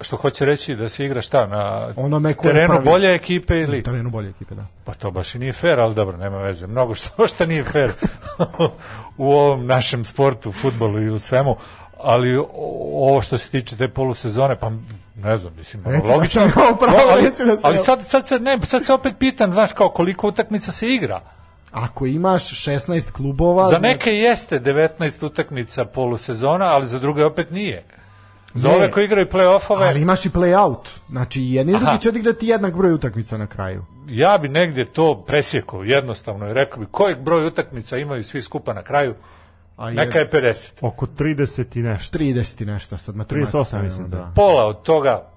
Što 0.00 0.16
hoće 0.16 0.44
reći 0.44 0.76
da 0.76 0.88
se 0.88 1.04
igra 1.04 1.20
šta 1.20 1.46
na 1.46 1.92
Onome 1.96 2.34
terenu 2.34 2.74
pravi- 2.74 2.84
bolje 2.84 3.14
ekipe 3.14 3.58
ili... 3.60 3.82
terenu 3.82 4.10
bolje 4.10 4.28
ekipe, 4.28 4.54
da. 4.54 4.64
Pa 4.84 4.94
to 4.94 5.10
baš 5.10 5.34
i 5.34 5.38
nije 5.38 5.52
fair, 5.52 5.80
ali 5.80 5.94
dobro, 5.94 6.16
nema 6.16 6.38
veze. 6.38 6.66
Mnogo 6.66 6.94
što, 6.94 7.26
što 7.34 7.46
nije 7.46 7.64
fair 7.64 7.90
u 9.16 9.32
ovom 9.32 9.66
našem 9.66 10.04
sportu, 10.04 10.52
futbolu 10.52 11.00
i 11.00 11.10
u 11.10 11.18
svemu. 11.18 11.56
Ali 12.02 12.36
ovo 12.92 13.22
što 13.22 13.38
se 13.38 13.50
tiče 13.50 13.76
te 13.76 13.88
polusezone, 13.88 14.56
pa 14.56 14.70
ne 15.16 15.36
znam, 15.36 15.52
mislim, 15.56 15.82
Reci 15.86 16.06
da 16.06 16.14
logično. 16.14 16.40
sam 16.42 16.50
imao 16.56 16.76
pravo, 16.76 16.98
ali, 17.12 17.22
reci 17.22 17.44
da 17.44 17.56
sam 17.56 17.60
ali 17.64 17.78
sad, 17.78 18.06
sad, 18.06 18.28
se, 18.28 18.38
ne, 18.38 18.58
sad 18.62 18.84
se 18.84 18.92
opet 18.92 19.14
pitam, 19.18 19.52
znaš, 19.52 19.72
kao 19.72 19.88
koliko 19.88 20.28
utakmica 20.28 20.72
se 20.72 20.88
igra. 20.88 21.20
Ako 21.72 22.06
imaš 22.06 22.66
16 22.66 23.12
klubova... 23.12 23.68
Za 23.68 23.78
neke 23.78 24.10
jeste 24.14 24.60
19 24.60 25.24
utakmica 25.26 25.84
polusezona, 25.84 26.64
ali 26.64 26.86
za 26.86 26.98
druge 26.98 27.24
opet 27.24 27.50
nije. 27.50 27.84
Za 28.54 28.68
Ne. 28.68 28.74
ove 28.76 28.90
koji 28.90 29.04
igraju 29.04 29.26
play-offove, 29.26 29.88
Ali 29.88 30.00
imaš 30.00 30.26
i 30.26 30.30
play-out. 30.30 30.88
Znači, 31.08 31.42
jedni 31.42 31.74
Aha. 31.74 31.84
drugi 31.84 32.00
će 32.00 32.08
odigrati 32.08 32.46
jednak 32.46 32.76
broj 32.76 32.92
utakmica 32.92 33.36
na 33.36 33.46
kraju. 33.46 33.84
ja 34.08 34.38
bi 34.38 34.48
negdje 34.48 34.84
to 34.84 35.24
presjekao 35.26 35.82
jednostavno 35.82 36.50
i 36.50 36.54
rekao 36.54 36.80
bi 36.80 36.86
kojeg 36.90 37.18
broj 37.18 37.46
utakmica 37.46 37.96
imaju 37.96 38.24
svi 38.24 38.42
skupa 38.42 38.72
na 38.72 38.82
kraju, 38.82 39.14
A 39.78 39.90
neka 39.90 40.18
je 40.18 40.30
50. 40.30 40.72
oko 40.80 41.06
30 41.06 41.78
i 41.78 41.82
nešto. 41.82 42.18
30 42.18 42.62
i 42.62 42.66
nešto 42.66 42.98
sad 42.98 43.16
matematika. 43.16 43.58
38 43.58 43.82
mislim, 43.82 44.10
da. 44.10 44.32
pola 44.34 44.66
od 44.66 44.82
toga 44.82 45.30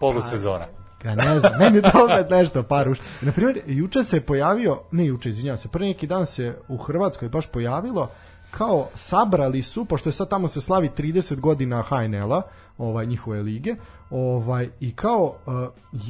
polusezona. 0.00 0.66
Ja 1.04 1.14
ne 1.14 1.38
znam, 1.38 1.52
meni 1.58 1.82
to 1.82 2.04
opet 2.04 2.30
nešto 2.30 2.62
par 2.62 2.88
uš. 2.88 2.98
Na 3.20 3.32
primjer, 3.32 3.62
juče 3.66 4.02
se 4.02 4.20
pojavio, 4.20 4.80
ne 4.90 5.06
juče, 5.06 5.28
izvinjavam 5.28 5.58
se, 5.58 5.68
prvi 5.68 5.86
neki 5.86 6.06
dan 6.06 6.26
se 6.26 6.54
u 6.68 6.76
Hrvatskoj 6.76 7.28
baš 7.28 7.46
pojavilo 7.46 8.10
kao 8.50 8.88
sabrali 8.94 9.62
su, 9.62 9.84
pošto 9.84 10.08
je 10.08 10.12
sad 10.12 10.28
tamo 10.28 10.48
se 10.48 10.60
slavi 10.60 10.90
30 10.98 11.40
godina 11.40 11.82
HNL-a, 11.82 12.42
ovaj, 12.78 13.06
njihove 13.06 13.42
lige, 13.42 13.74
ovaj, 14.10 14.68
i 14.80 14.92
kao 14.94 15.34
uh, 15.46 16.02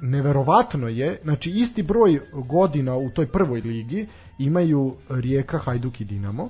neverovatno 0.00 0.88
je, 0.88 1.20
znači 1.24 1.50
isti 1.50 1.82
broj 1.82 2.20
godina 2.32 2.96
u 2.96 3.10
toj 3.10 3.26
prvoj 3.26 3.60
ligi 3.60 4.06
imaju 4.38 4.96
Rijeka, 5.08 5.58
Hajduk 5.58 6.00
i 6.00 6.04
Dinamo, 6.04 6.48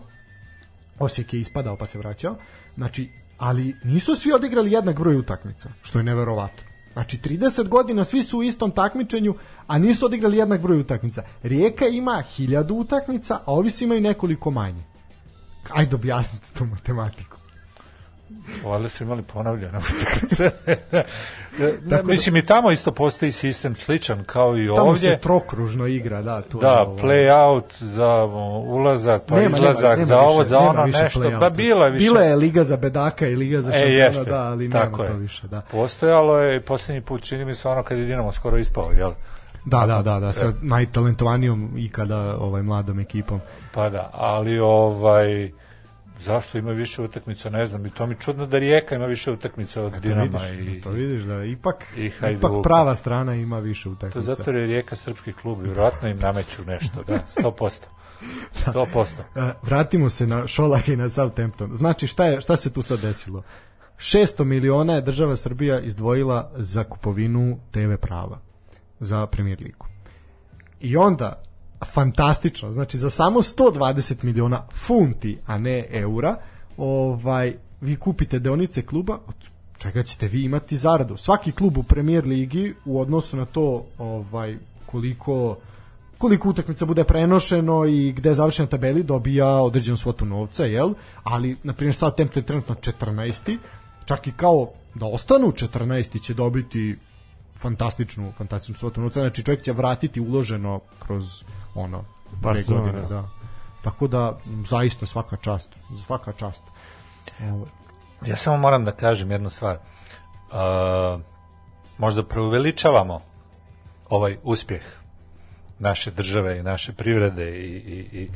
Osijek 1.01 1.35
je 1.35 1.41
ispadao 1.41 1.77
pa 1.77 1.87
se 1.87 1.99
vraćao. 1.99 2.37
Znači, 2.75 3.09
ali 3.39 3.77
nisu 3.85 4.15
svi 4.15 4.33
odigrali 4.33 4.73
jednak 4.73 4.99
broj 4.99 5.17
utakmica, 5.17 5.69
što 5.83 5.99
je 5.99 6.03
neverovatno. 6.03 6.63
Znači, 6.93 7.19
30 7.19 7.69
godina 7.69 8.05
svi 8.05 8.23
su 8.23 8.39
u 8.39 8.43
istom 8.43 8.71
takmičenju, 8.71 9.35
a 9.67 9.79
nisu 9.79 10.07
odigrali 10.07 10.37
jednak 10.37 10.61
broj 10.61 10.81
utakmica. 10.81 11.23
Rijeka 11.43 11.87
ima 11.87 12.23
1000 12.39 12.73
utakmica, 12.73 13.35
a 13.35 13.53
ovi 13.53 13.71
svi 13.71 13.85
imaju 13.85 14.01
nekoliko 14.01 14.51
manje. 14.51 14.83
Ajde 15.71 15.97
objasnite 15.97 16.47
tu 16.55 16.65
matematiku. 16.65 17.40
Valjda 18.65 18.89
su 18.89 19.05
imali 19.05 19.23
ponavljene 19.25 19.79
utakmice. 19.81 20.51
Ne, 21.85 22.03
Mislim, 22.03 22.37
i 22.37 22.47
tamo 22.47 22.71
isto 22.71 22.93
postoji 22.93 23.33
sistem 23.33 23.75
sličan 23.75 24.25
kao 24.25 24.59
i 24.59 24.67
Tamo 24.67 24.81
ovdje. 24.81 25.11
se 25.11 25.19
trokružno 25.19 25.87
igra, 25.87 26.23
da. 26.23 26.43
To 26.43 26.59
je 26.59 26.61
Da, 26.63 26.81
ovo. 26.81 26.97
play 26.99 27.33
out 27.39 27.65
za 27.75 28.25
ulazak, 28.67 29.23
pa 29.25 29.35
Nema, 29.35 29.49
izlazak, 29.49 29.83
nema, 29.83 29.95
nema 29.95 30.05
za 30.05 30.21
ovo, 30.21 30.39
više- 30.39 30.45
za 30.45 30.59
ono 30.59 30.87
nešto. 30.87 31.21
Pa 31.41 31.51
bila 31.51 31.85
je 31.85 31.91
više. 31.91 32.05
Bila 32.05 32.21
je 32.21 32.37
Liga 32.37 32.65
za 32.65 32.77
bedaka 32.77 33.27
i 33.27 33.37
Liga 33.37 33.61
za 33.61 33.71
E, 33.71 33.73
šampiona, 33.73 33.95
jeste, 33.97 34.25
da, 34.25 34.43
ali 34.43 34.69
nema 34.69 34.99
je. 34.99 35.07
to 35.07 35.15
više, 35.15 35.47
da. 35.47 35.61
Postojalo 35.63 36.39
je 36.39 36.57
i 36.57 36.61
posljednji 36.61 37.01
put, 37.01 37.23
čini 37.23 37.45
mi 37.45 37.55
se 37.55 37.69
ono 37.69 37.83
kad 37.83 37.99
je 37.99 38.05
Dinamo 38.05 38.33
skoro 38.33 38.59
ispao, 38.59 38.91
jel? 38.93 39.11
Da, 39.65 39.87
da, 39.87 40.03
da, 40.03 40.21
da, 40.21 40.33
sa 40.33 40.53
najtalentovanijom 40.63 41.71
ikada 41.77 42.37
ovaj 42.39 42.63
mladom 42.63 43.01
ekipom. 43.01 43.41
Pa 43.73 43.89
da, 43.89 44.11
ali 44.13 44.59
ovaj 44.59 45.51
zašto 46.21 46.59
ima 46.59 46.71
više 46.71 47.03
utakmica, 47.03 47.51
ne 47.51 47.67
znam, 47.67 47.87
i 47.87 47.91
to 47.91 48.07
mi 48.07 48.15
čudno 48.15 48.47
da 48.47 48.59
Rijeka 48.59 48.95
ima 48.95 49.07
više 49.07 49.31
utakmica 49.31 49.83
od 49.83 49.93
To 49.93 50.01
Dinama 50.01 50.39
vidiš, 50.39 50.79
i 50.79 50.81
to 50.81 50.91
vidiš 50.91 51.23
da 51.23 51.45
ipak, 51.45 51.85
i 51.97 52.07
ipak 52.07 52.53
prava 52.63 52.95
strana 52.95 53.35
ima 53.35 53.59
više 53.59 53.85
to 53.85 53.91
utakmica. 53.91 54.21
zato 54.21 54.51
jer 54.51 54.61
je 54.61 54.67
Rijeka 54.67 54.97
srpski 54.97 55.33
klub 55.33 55.61
i 55.61 55.65
vjerojatno 55.65 56.09
im 56.09 56.19
nameću 56.19 56.65
nešto, 56.67 57.03
da, 57.03 57.19
100%. 57.37 57.81
100%. 58.67 59.07
E, 59.37 59.53
vratimo 59.63 60.11
se 60.11 60.27
na 60.27 60.47
Šolaka 60.47 60.93
i 60.93 60.97
na 60.97 61.11
Southampton. 61.11 61.75
Znači, 61.75 62.07
šta, 62.07 62.27
je, 62.27 62.41
šta 62.41 62.57
se 62.57 62.73
tu 62.73 62.83
sad 62.83 63.01
desilo? 63.01 63.43
600 63.99 64.45
miliona 64.45 64.95
je 64.95 65.01
država 65.01 65.37
Srbija 65.37 65.81
izdvojila 65.81 66.51
za 66.57 66.85
kupovinu 66.85 67.59
TV 67.71 67.95
prava 68.01 68.39
za 69.01 69.27
Premier 69.27 69.63
ligu. 69.63 69.87
I 70.81 70.97
onda, 70.97 71.43
fantastično, 71.87 72.73
znači 72.73 72.99
za 72.99 73.11
samo 73.11 73.43
120 73.43 74.25
miliona 74.25 74.63
funti, 74.73 75.39
a 75.47 75.59
ne 75.59 75.87
eura, 75.91 76.37
ovaj, 76.77 77.57
vi 77.81 77.97
kupite 77.97 78.39
deonice 78.39 78.83
kluba, 78.83 79.19
od 79.27 79.35
čega 79.79 80.03
ćete 80.03 80.29
vi 80.29 80.45
imati 80.45 80.77
zaradu. 80.77 81.17
Svaki 81.17 81.53
klub 81.53 81.79
u 81.79 81.83
Premier 81.83 82.27
ligi 82.27 82.75
u 82.85 83.01
odnosu 83.01 83.37
na 83.37 83.45
to 83.45 83.85
ovaj 83.99 84.57
koliko 84.87 85.57
koliko 86.21 86.49
utakmica 86.49 86.85
bude 86.85 87.05
prenošeno 87.05 87.85
i 87.87 88.13
gde 88.13 88.35
završena 88.35 88.69
tabeli 88.69 89.03
dobija 89.03 89.49
određenu 89.49 89.97
svotu 89.97 90.25
novca, 90.25 90.65
jel? 90.65 90.95
Ali, 91.25 91.57
na 91.63 91.73
primjer, 91.73 91.95
Southampton 91.95 92.43
je 92.43 92.47
trenutno 92.47 92.75
14. 92.75 93.59
Čak 94.05 94.27
i 94.27 94.33
kao 94.33 94.71
da 94.95 95.07
ostanu 95.07 95.47
14. 95.47 96.23
će 96.23 96.35
dobiti 96.35 96.97
fantastičnu, 97.61 98.33
fantastičnu 98.39 98.75
svotu 98.75 99.01
novca. 99.01 99.21
Znači, 99.21 99.43
čovjek 99.43 99.63
će 99.63 99.73
vratiti 99.73 100.21
uloženo 100.21 100.81
kroz 100.99 101.45
ono, 101.75 102.05
Par 102.43 102.55
dve 102.55 102.63
godine, 102.63 103.01
da. 103.01 103.09
da. 103.09 103.29
Tako 103.83 104.07
da, 104.07 104.39
zaista 104.67 105.07
svaka 105.07 105.37
čast. 105.37 105.71
Svaka 106.07 106.33
čast. 106.33 106.65
Ovo, 107.41 107.67
Ja 108.27 108.37
samo 108.37 108.57
moram 108.57 108.85
da 108.85 108.93
kažem 108.93 109.31
jednu 109.31 109.51
stvar. 109.51 109.77
Uh, 109.77 111.21
možda 111.99 112.23
preuveličavamo 112.23 113.21
ovaj 114.09 114.37
uspjeh 114.43 114.83
naše 115.79 116.11
države 116.11 116.59
i 116.59 116.63
naše 116.63 116.93
privrede 116.93 117.51
i, 117.51 117.77
i, 117.77 118.21
i 118.21 118.31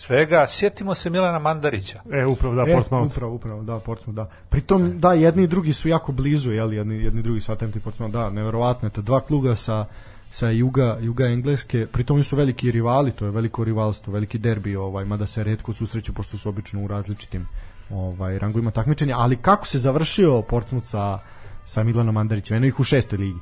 svega. 0.00 0.46
Sjetimo 0.46 0.94
se 0.94 1.10
Milana 1.10 1.38
Mandarića. 1.38 2.00
E, 2.12 2.26
upravo 2.26 2.54
da, 2.54 2.62
e, 2.70 2.74
Portsmouth. 2.74 3.12
upravo, 3.12 3.34
upravo, 3.34 3.62
da, 3.62 3.78
Portsmouth, 3.78 4.16
da. 4.16 4.28
Pritom, 4.48 5.00
da, 5.00 5.12
jedni 5.12 5.42
i 5.42 5.46
drugi 5.46 5.72
su 5.72 5.88
jako 5.88 6.12
blizu, 6.12 6.52
jel, 6.52 6.72
jedni, 6.72 7.04
jedni 7.04 7.20
i 7.20 7.22
drugi 7.22 7.40
Southampton 7.40 7.80
i 7.80 7.84
Portsmouth, 7.84 8.12
da, 8.12 8.30
neverovatno 8.30 8.88
je 8.88 8.92
to. 8.92 9.02
Dva 9.02 9.20
kluga 9.20 9.56
sa, 9.56 9.84
sa 10.30 10.50
juga, 10.50 10.98
juga 11.00 11.26
Engleske, 11.26 11.86
pritom 11.86 12.22
su 12.22 12.36
veliki 12.36 12.70
rivali, 12.70 13.12
to 13.12 13.24
je 13.24 13.30
veliko 13.30 13.64
rivalstvo, 13.64 14.12
veliki 14.12 14.38
derbi, 14.38 14.76
ovaj, 14.76 15.04
mada 15.04 15.26
se 15.26 15.44
redko 15.44 15.72
susreću, 15.72 16.12
pošto 16.12 16.38
su 16.38 16.48
obično 16.48 16.84
u 16.84 16.88
različitim 16.88 17.46
ovaj, 17.90 18.38
rangovima 18.38 18.70
takmičenja, 18.70 19.16
ali 19.18 19.36
kako 19.36 19.66
se 19.66 19.78
završio 19.78 20.42
Portsmouth 20.42 20.86
sa, 20.86 21.18
sa 21.66 21.84
Milanom 21.84 22.14
Mandarićem, 22.14 22.56
eno 22.56 22.66
ih 22.66 22.80
u 22.80 22.84
šestoj 22.84 23.18
ligi. 23.18 23.38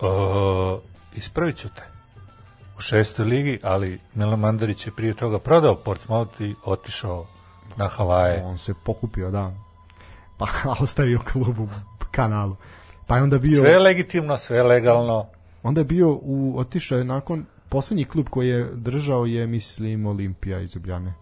Uh, 0.00 0.08
ispravit 1.16 1.56
ću 1.56 1.68
te. 1.68 1.91
Šestoj 2.82 3.24
ligi, 3.24 3.58
ali 3.62 4.00
Milan 4.14 4.40
Mandarić 4.40 4.86
je 4.86 4.92
prije 4.92 5.14
toga 5.14 5.38
prodao 5.38 5.76
Portsmouth 5.76 6.40
i 6.40 6.54
otišao 6.64 7.26
na 7.76 7.88
Havaje. 7.88 8.42
On 8.44 8.58
se 8.58 8.74
pokupio, 8.84 9.30
da. 9.30 9.52
Pa 10.38 10.46
ostavio 10.82 11.20
klub 11.32 11.58
u 11.58 11.68
kanalu. 12.10 12.56
Pa 13.06 13.16
je 13.16 13.22
onda 13.22 13.38
bio... 13.38 13.60
Sve 13.60 13.78
legitimno, 13.78 14.36
sve 14.36 14.62
legalno. 14.62 15.26
Onda 15.62 15.80
je 15.80 15.84
bio 15.84 16.18
u 16.22 16.54
otišao 16.58 16.98
je 16.98 17.04
nakon 17.04 17.46
poslednji 17.68 18.04
klub 18.04 18.28
koji 18.28 18.48
je 18.48 18.70
držao 18.74 19.26
je 19.26 19.46
mislim 19.46 20.06
Olimpija 20.06 20.60
iz 20.60 20.76
Ljubljane. 20.76 21.14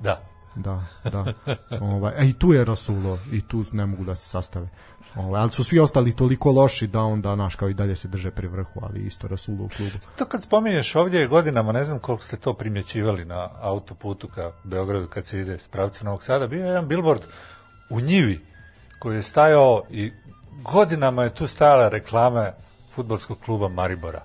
Da. 0.00 0.22
Da, 0.54 0.84
da. 1.04 1.32
ovaj, 1.94 2.14
a 2.18 2.24
i 2.24 2.32
tu 2.32 2.52
je 2.52 2.64
Rasulo 2.64 3.18
i 3.32 3.40
tu 3.40 3.64
ne 3.72 3.86
mogu 3.86 4.04
da 4.04 4.14
se 4.14 4.28
sastave. 4.28 4.68
Ovaj, 5.14 5.40
ali 5.40 5.50
su 5.50 5.64
svi 5.64 5.78
ostali 5.78 6.16
toliko 6.16 6.52
loši 6.52 6.86
da 6.86 7.00
onda 7.00 7.36
naš 7.36 7.54
kao 7.54 7.68
i 7.68 7.74
dalje 7.74 7.96
se 7.96 8.08
drže 8.08 8.30
pri 8.30 8.48
vrhu, 8.48 8.80
ali 8.82 9.00
isto 9.00 9.28
Rasulo 9.28 9.64
u 9.64 9.68
klubu. 9.68 9.92
To 10.16 10.24
kad 10.24 10.42
spominješ 10.42 10.94
ovdje 10.94 11.26
godinama, 11.26 11.72
ne 11.72 11.84
znam 11.84 11.98
koliko 11.98 12.24
ste 12.24 12.36
to 12.36 12.54
primjećivali 12.54 13.24
na 13.24 13.48
autoputu 13.60 14.28
ka 14.28 14.52
Beogradu 14.64 15.06
kad 15.06 15.26
se 15.26 15.40
ide 15.40 15.58
s 15.58 15.68
pravca 15.68 16.04
Novog 16.04 16.22
Sada, 16.22 16.46
bio 16.46 16.60
je 16.60 16.66
jedan 16.66 16.88
billboard 16.88 17.22
u 17.90 18.00
njivi 18.00 18.40
koji 18.98 19.16
je 19.16 19.22
stajao 19.22 19.82
i 19.90 20.12
godinama 20.62 21.24
je 21.24 21.34
tu 21.34 21.46
stajala 21.46 21.88
reklama 21.88 22.52
futbolskog 22.94 23.38
kluba 23.44 23.68
Maribora. 23.68 24.22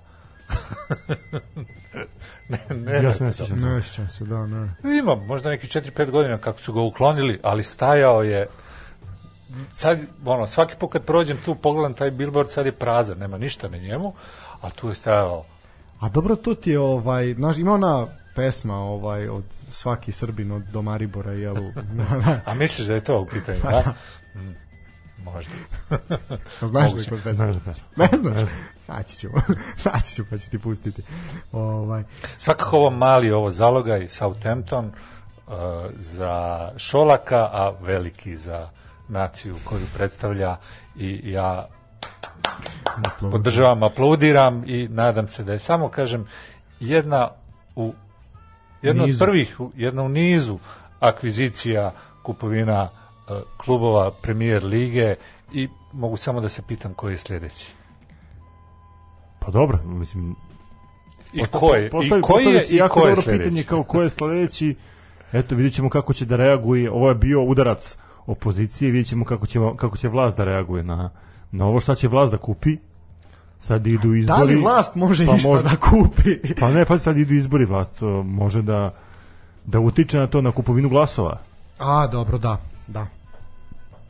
ne, 2.48 2.58
ne 2.74 3.02
Ja 3.02 3.14
se 3.14 3.24
ne 3.24 3.32
sjećam. 3.32 3.60
Ne 3.60 3.82
sjećam 3.82 4.08
se, 4.08 4.24
da, 4.24 4.46
ne. 4.46 4.74
Ima 4.98 5.14
možda 5.14 5.50
neki 5.50 5.66
4-5 5.66 6.10
godina 6.10 6.38
kako 6.38 6.60
su 6.60 6.72
ga 6.72 6.80
uklonili, 6.80 7.40
ali 7.42 7.64
stajao 7.64 8.22
je 8.22 8.46
sad, 9.72 9.98
ono, 10.24 10.46
svaki 10.46 10.74
put 10.80 10.92
kad 10.92 11.04
prođem 11.04 11.38
tu, 11.44 11.54
pogledam 11.54 11.94
taj 11.94 12.10
billboard, 12.10 12.50
sad 12.50 12.66
je 12.66 12.72
prazan, 12.72 13.18
nema 13.18 13.38
ništa 13.38 13.68
na 13.68 13.76
njemu, 13.76 14.12
a 14.60 14.70
tu 14.70 14.88
je 14.88 14.94
stajao 14.94 15.44
A 16.00 16.08
dobro, 16.08 16.36
to 16.36 16.54
ti 16.54 16.70
je, 16.70 16.78
ovaj, 16.78 17.34
znaš, 17.34 17.58
ima 17.58 17.72
ona 17.72 18.06
pesma, 18.34 18.76
ovaj, 18.76 19.28
od 19.28 19.44
svaki 19.70 20.12
Srbin 20.12 20.52
od 20.52 20.62
do 20.62 20.82
Maribora, 20.82 21.32
jel? 21.32 21.56
A 22.46 22.54
misliš 22.54 22.86
da 22.86 22.94
je 22.94 23.04
to 23.04 23.20
u 23.20 23.26
pitanju, 23.26 23.60
da? 23.62 23.94
Mm, 24.34 24.54
možda. 25.24 25.50
Znaš 26.70 26.90
Moguće. 26.90 26.96
li 26.96 27.06
kod 27.06 27.18
pesma? 27.24 27.32
Znaš 27.32 27.54
da 27.54 27.60
pesma. 27.60 27.84
Ne 27.96 28.08
znaš? 28.12 28.48
Naći 28.88 29.16
ćemo. 29.18 29.34
Naći 29.84 30.14
ću 30.14 30.24
pa 30.30 30.38
ću 30.38 30.50
ti 30.50 30.58
pustiti. 30.58 31.02
Ovaj. 31.52 32.02
Svakako 32.38 32.76
ovo 32.76 32.90
mali, 32.90 33.30
ovo 33.30 33.50
zalogaj, 33.50 34.08
Southampton, 34.08 34.84
uh, 34.86 35.54
za 35.94 36.70
Šolaka, 36.76 37.48
a 37.52 37.72
veliki 37.80 38.36
za 38.36 38.68
naciju 39.08 39.56
koju 39.64 39.82
predstavlja 39.94 40.56
i 40.96 41.20
ja 41.24 41.68
podržavam, 43.22 43.82
aplaudiram 43.82 44.64
i 44.66 44.88
nadam 44.88 45.28
se 45.28 45.44
da 45.44 45.52
je 45.52 45.58
samo, 45.58 45.88
kažem, 45.88 46.26
jedna 46.80 47.28
u 47.76 47.94
jedna 48.82 49.02
od 49.02 49.08
Nizu. 49.08 49.24
prvih, 49.24 49.60
u- 49.60 49.72
jedna 49.76 50.02
u 50.02 50.08
nizu 50.08 50.58
akvizicija 51.00 51.92
kupovina 52.22 52.82
uh, 52.82 53.36
klubova 53.56 54.10
premijer 54.12 54.64
lige 54.64 55.14
i 55.52 55.68
mogu 55.92 56.16
samo 56.16 56.40
da 56.40 56.48
se 56.48 56.62
pitam 56.62 56.94
koji 56.94 57.12
je 57.12 57.18
sljedeći. 57.18 57.72
Pa 59.40 59.50
dobro, 59.50 59.78
mislim, 59.84 60.36
I 61.32 61.40
Posta- 61.40 61.58
ko 61.58 61.74
je, 61.74 61.90
postavi- 61.90 62.18
i 62.18 62.22
koji 62.22 62.44
je, 62.44 62.64
i 62.66 62.80
ko 62.80 63.06
je 63.06 63.16
sljedeći? 63.16 63.38
pitanje 63.38 63.62
kao 63.64 63.82
ko 63.82 64.02
je 64.02 64.10
sledeći. 64.10 64.76
Eto, 65.32 65.54
vidjet 65.54 65.74
ćemo 65.74 65.90
kako 65.90 66.12
će 66.12 66.24
da 66.24 66.36
reaguje. 66.36 66.90
Ovo 66.90 67.08
je 67.08 67.14
bio 67.14 67.42
udarac 67.42 67.98
opozicije, 68.26 68.90
vidjet 68.90 69.06
ćemo 69.08 69.24
kako 69.24 69.46
će, 69.46 69.58
kako 69.76 69.96
će 69.96 70.08
vlast 70.08 70.36
da 70.36 70.44
reaguje 70.44 70.82
na, 70.82 71.10
na 71.52 71.66
ovo 71.66 71.80
šta 71.80 71.94
će 71.94 72.08
vlast 72.08 72.32
da 72.32 72.38
kupi. 72.38 72.76
Sad 73.58 73.86
idu 73.86 74.14
izbori. 74.14 74.38
Da 74.38 74.44
li 74.44 74.56
vlast 74.56 74.94
može 74.94 75.26
Pa 75.26 75.36
išta 75.36 75.48
može. 75.48 75.62
da 75.62 75.76
kupi? 75.76 76.38
Pa 76.60 76.70
ne, 76.70 76.84
pa 76.84 76.98
sad 76.98 77.18
idu 77.18 77.34
izbori, 77.34 77.64
vlast 77.64 78.00
može 78.24 78.62
da 78.62 78.90
da 79.66 79.80
utiče 79.80 80.18
na 80.18 80.26
to, 80.26 80.40
na 80.40 80.50
kupovinu 80.52 80.88
glasova. 80.88 81.38
A, 81.78 82.06
dobro, 82.06 82.38
da, 82.38 82.60
da. 82.86 83.06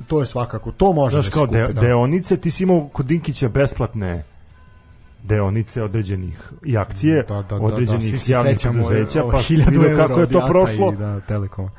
To 0.06 0.20
je 0.20 0.26
svakako, 0.26 0.72
to 0.72 0.92
može 0.92 1.14
Znaš, 1.14 1.24
da 1.24 1.30
se 1.30 1.34
kao 1.34 1.46
kupi, 1.46 1.58
de, 1.58 1.72
da. 1.72 1.80
deonice, 1.80 2.36
ti 2.36 2.50
si 2.50 2.62
imao 2.62 2.88
kod 2.92 3.06
Dinkića 3.06 3.48
besplatne 3.48 4.24
deonice 5.22 5.82
određenih 5.82 6.52
i 6.64 6.76
akcije 6.76 7.22
Da, 7.28 7.34
da, 7.34 7.42
da, 7.42 7.58
da, 7.58 7.64
određenih 7.64 8.10
svi 8.10 8.18
se 8.18 8.32
javnih 8.32 8.58
preduzeća, 8.62 9.22
pa 9.30 9.38
1000 9.38 9.70
vidio 9.70 9.90
eura 9.90 10.06
kako 10.06 10.20
je 10.20 10.26
to 10.26 10.46
prošlo. 10.48 10.92
I, 10.92 10.96
da, 10.96 11.20
Telekoma. 11.20 11.70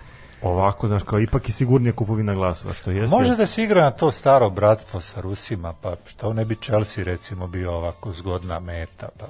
Ovako, 0.46 0.88
znaš, 0.88 1.04
kao 1.04 1.20
ipak 1.20 1.50
je 1.50 1.54
sigurnije 1.54 1.94
kupovina 1.94 2.34
glasova, 2.34 2.74
što 2.74 2.92
jeste. 2.92 3.16
Može 3.16 3.36
da 3.36 3.48
se 3.48 3.64
igra 3.64 3.82
na 3.82 3.92
to 3.92 4.12
staro 4.12 4.50
bratstvo 4.50 5.02
sa 5.02 5.22
Rusima, 5.22 5.74
pa 5.82 5.96
što 6.06 6.34
ne 6.34 6.46
bi 6.46 6.56
Chelsea 6.56 7.04
recimo 7.04 7.48
bio 7.48 7.74
ovako 7.74 8.14
zgodna 8.14 8.60
meta, 8.60 9.08
pa 9.20 9.26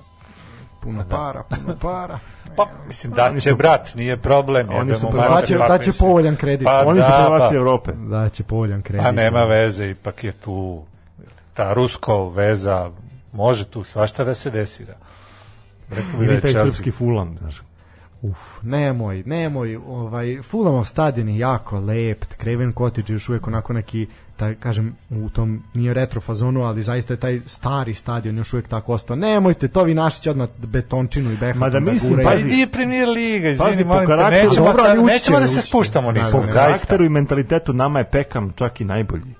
Puno 0.82 1.06
para, 1.10 1.44
puno 1.44 1.78
para. 1.82 2.20
Pa, 2.56 2.68
mislim, 2.88 3.14
da 3.14 3.40
će 3.40 3.54
brat, 3.54 3.96
nije 3.96 4.18
problem. 4.18 4.68
Oni 4.70 4.96
su 4.96 5.08
Daće, 5.14 5.58
pa, 5.58 5.68
daće 5.68 5.90
mislim. 5.90 6.08
povoljan 6.08 6.36
kredit. 6.36 6.66
Pa 6.66 6.84
Oni 6.86 7.02
su 7.02 7.08
da, 7.08 7.26
prvaci 7.28 7.52
pa- 7.52 7.56
Evrope. 7.56 7.92
Daće 7.94 8.44
povoljan 8.44 8.82
kredit. 8.82 9.06
Pa 9.06 9.12
nema 9.12 9.44
veze, 9.44 9.90
ipak 9.90 10.24
je 10.24 10.32
tu 10.32 10.84
ta 11.54 11.74
rusko 11.74 12.30
veza, 12.30 12.90
može 13.34 13.66
tu 13.66 13.84
svašta 13.84 14.24
da 14.24 14.36
se 14.36 14.50
desi. 14.50 14.86
Da. 14.86 14.94
Rekao 15.90 16.12
bi 16.12 16.18
da 16.18 16.24
Ili 16.24 16.34
je 16.34 16.42
taj 16.42 16.52
Chelsea. 16.52 16.72
srpski 16.72 16.92
fulan, 16.92 17.38
znaš. 17.40 17.62
Uf, 18.26 18.38
nemoj, 18.64 19.24
nemoj, 19.26 19.76
ovaj, 19.78 20.42
Fulhamov 20.42 20.86
stadion 20.86 21.30
je 21.30 21.38
jako 21.38 21.80
lep, 21.80 22.26
Craven 22.34 22.74
Cottage 22.74 23.14
je 23.14 23.16
još 23.16 23.30
uvijek 23.30 23.48
onako 23.48 23.74
neki, 23.74 24.08
taj, 24.38 24.56
kažem, 24.56 24.96
u 25.12 25.30
tom, 25.30 25.64
nije 25.74 25.94
retro 25.94 26.22
fazonu, 26.22 26.64
ali 26.64 26.84
zaista 26.84 27.14
je 27.14 27.18
taj 27.18 27.40
stari 27.46 27.94
stadion 27.94 28.38
još 28.38 28.54
uvijek 28.54 28.68
tako 28.68 28.94
ostao. 28.94 29.16
Nemojte, 29.16 29.68
to 29.68 29.84
vi 29.84 29.94
naši 29.94 30.22
će 30.22 30.32
odmah 30.32 30.50
betončinu 30.58 31.32
i 31.32 31.38
behatom 31.38 31.60
Ma 31.60 31.70
da 31.70 31.80
mislim, 31.82 32.20
Pa 32.24 32.30
Pazi. 32.32 32.42
i 32.42 32.52
di 32.56 32.68
premier 32.68 33.08
liga, 33.10 33.50
izvini, 33.50 33.70
Pazi, 33.70 33.84
po 33.84 33.88
molim 33.88 34.08
te, 34.08 34.14
karakteru- 34.14 34.48
nećemo, 34.48 35.06
nećemo 35.06 35.38
će, 35.38 35.42
da 35.42 35.48
se 35.48 35.62
spuštamo 35.62 36.12
Da, 36.12 36.14
da, 36.16 36.24
da. 36.24 36.30
zaista. 36.30 36.54
Karakteru 36.56 37.06
i 37.06 37.10
mentalitetu 37.10 37.74
nama 37.74 38.00
je 38.00 38.06
Pekam 38.06 38.54
čak 38.54 38.82
i 38.82 38.86
najbolji. 38.86 39.34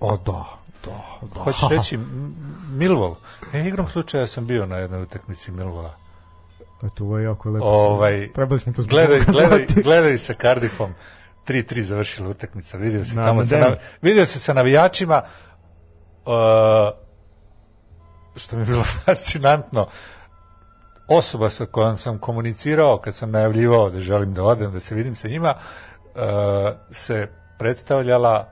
O, 0.00 0.16
da, 0.16 0.44
da, 0.84 0.96
da. 1.24 1.40
Hoćeš 1.40 1.68
reći 1.70 1.94
M- 1.94 2.34
Millwall? 2.72 3.14
E, 3.52 3.68
igrom 3.68 3.88
slučaja 3.88 4.26
sam 4.26 4.46
bio 4.46 4.66
na 4.66 4.76
jednoj 4.76 5.02
utakmici 5.02 5.52
Millwalla. 5.52 5.90
Eto, 6.82 7.04
ovo 7.04 7.18
je 7.18 7.24
jako 7.24 7.50
lepo. 7.50 7.66
Ovaj, 7.66 8.32
Trebali 8.32 8.60
smo 8.60 8.72
to 8.72 8.82
zbog 8.82 8.90
gledaj, 8.90 9.20
gledaj, 9.24 9.66
gledaj 9.82 10.18
sa 10.18 10.34
Cardiffom. 10.34 10.94
3-3 11.46 11.80
završila 11.82 12.28
utakmica. 12.28 12.76
Vidio 12.76 13.04
se 13.04 13.14
Na 13.14 13.24
tamo 13.24 13.44
sa, 13.44 13.56
Medenu. 13.56 13.70
nav, 13.70 13.78
vidio 14.02 14.26
se 14.26 14.38
sa 14.38 14.52
navijačima 14.52 15.22
uh, 16.26 16.32
što 18.36 18.56
mi 18.56 18.62
je 18.62 18.66
bilo 18.66 18.82
fascinantno 19.04 19.88
osoba 21.08 21.50
sa 21.50 21.66
kojom 21.66 21.98
sam 21.98 22.18
komunicirao 22.18 22.98
kad 22.98 23.14
sam 23.14 23.30
najavljivao 23.30 23.90
da 23.90 24.00
želim 24.00 24.34
da 24.34 24.42
odem, 24.44 24.72
da 24.72 24.80
se 24.80 24.94
vidim 24.94 25.16
sa 25.16 25.28
njima 25.28 25.54
uh, 25.54 26.20
se 26.90 27.28
predstavljala 27.58 28.48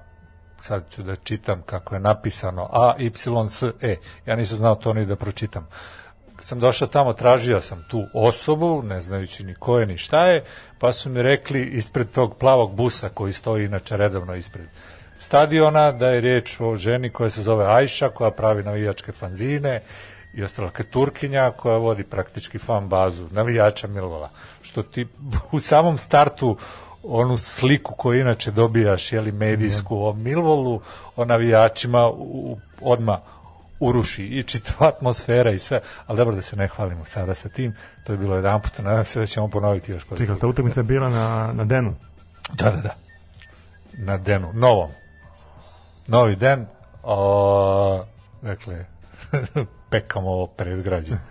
sad 0.60 0.82
ću 0.90 1.02
da 1.02 1.16
čitam 1.16 1.62
kako 1.62 1.94
je 1.94 2.00
napisano 2.00 2.68
A, 2.72 2.94
Y, 2.98 3.10
S, 3.48 3.62
E. 3.80 3.96
Ja 4.26 4.36
nisam 4.36 4.56
znao 4.58 4.74
to 4.74 4.92
ni 4.92 5.06
da 5.06 5.16
pročitam. 5.16 5.66
Kad 6.36 6.44
sam 6.44 6.60
došao 6.60 6.88
tamo, 6.88 7.12
tražio 7.12 7.60
sam 7.60 7.84
tu 7.88 8.04
osobu, 8.14 8.82
ne 8.82 9.00
znajući 9.00 9.44
ni 9.44 9.54
ko 9.54 9.78
je 9.78 9.86
ni 9.86 9.98
šta 9.98 10.26
je, 10.26 10.44
pa 10.78 10.92
su 10.92 11.10
mi 11.10 11.22
rekli 11.22 11.64
ispred 11.64 12.10
tog 12.10 12.36
plavog 12.36 12.74
busa 12.74 13.08
koji 13.08 13.32
stoji 13.32 13.64
inače 13.64 13.96
redovno 13.96 14.34
ispred 14.34 14.66
stadiona, 15.18 15.92
da 15.92 16.08
je 16.08 16.20
riječ 16.20 16.60
o 16.60 16.76
ženi 16.76 17.10
koja 17.10 17.30
se 17.30 17.42
zove 17.42 17.66
Ajša, 17.66 18.08
koja 18.08 18.30
pravi 18.30 18.62
navijačke 18.62 19.12
fanzine 19.12 19.82
i 20.34 20.42
ostala 20.42 20.70
kao 20.70 20.86
Turkinja 20.90 21.50
koja 21.50 21.76
vodi 21.76 22.04
praktički 22.04 22.58
fan 22.58 22.88
bazu 22.88 23.28
navijača 23.30 23.86
Milvola. 23.86 24.30
Što 24.62 24.82
ti 24.82 25.06
u 25.52 25.60
samom 25.60 25.98
startu 25.98 26.56
onu 27.02 27.38
sliku 27.38 27.94
koju 27.94 28.20
inače 28.20 28.50
dobijaš, 28.50 29.12
jeli 29.12 29.32
medijsku 29.32 30.06
o 30.06 30.12
Milvolu, 30.12 30.80
o 31.16 31.24
navijačima 31.24 32.08
u, 32.08 32.58
odma 32.80 33.20
uruši 33.80 34.24
i 34.24 34.42
čitava 34.42 34.88
atmosfera 34.88 35.50
i 35.50 35.58
sve, 35.58 35.80
ali 36.06 36.16
dobro 36.16 36.34
da 36.34 36.42
se 36.42 36.56
ne 36.56 36.68
hvalimo 36.68 37.04
sada 37.04 37.34
sa 37.34 37.48
tim, 37.48 37.76
to 38.04 38.12
je 38.12 38.18
bilo 38.18 38.36
jedan 38.36 38.62
put, 38.62 38.78
nadam 38.78 39.04
se 39.04 39.20
da 39.20 39.26
ćemo 39.26 39.48
ponoviti 39.48 39.92
još 39.92 40.06
Čekaj, 40.18 40.38
ta 40.40 40.46
utakmica 40.46 40.80
je 40.80 40.84
bila 40.84 41.08
na, 41.08 41.52
na 41.52 41.64
Denu. 41.64 41.94
Da, 42.54 42.70
da, 42.70 42.76
da. 42.76 42.94
Na 43.98 44.16
denu, 44.16 44.52
novom. 44.54 44.90
Novi 46.08 46.36
den, 46.36 46.66
o, 47.02 48.04
dakle, 48.42 48.84
pekamo 49.90 50.30
ovo 50.30 50.46
predgrađe. 50.46 51.16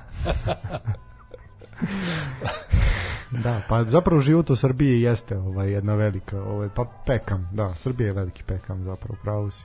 Da, 3.44 3.62
pa 3.70 3.84
zapravo 3.84 4.20
život 4.20 4.50
u 4.50 4.56
Srbiji 4.56 5.02
jeste 5.02 5.38
ovaj, 5.38 5.72
jedna 5.72 5.96
velika, 5.96 6.42
ovaj, 6.42 6.70
pa 6.76 6.86
pekam, 7.06 7.50
da, 7.54 7.74
Srbija 7.76 8.08
je 8.08 8.14
veliki 8.14 8.44
pekam 8.44 8.84
zapravo, 8.84 9.18
pravo 9.24 9.52
si. 9.52 9.64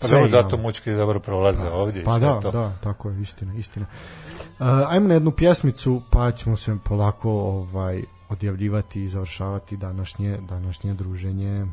Pa 0.00 0.08
Sve 0.08 0.28
zato 0.28 0.56
mučki 0.56 0.92
dobro 0.92 1.20
prolaze 1.20 1.68
ovdje 1.68 2.04
Pa 2.04 2.18
da, 2.18 2.40
to. 2.40 2.50
da, 2.50 2.72
tako 2.82 3.10
je, 3.10 3.20
istina, 3.20 3.54
istina. 3.54 3.86
Uh, 4.58 4.66
ajmo 4.88 5.08
na 5.08 5.14
jednu 5.14 5.30
pjesmicu, 5.30 6.02
pa 6.10 6.32
ćemo 6.32 6.56
se 6.56 6.76
polako 6.84 7.30
ovaj 7.30 8.02
odjavljivati 8.28 9.02
i 9.02 9.08
završavati 9.08 9.76
današnje 9.76 10.38
današnje 10.48 10.94
druženje. 10.94 11.66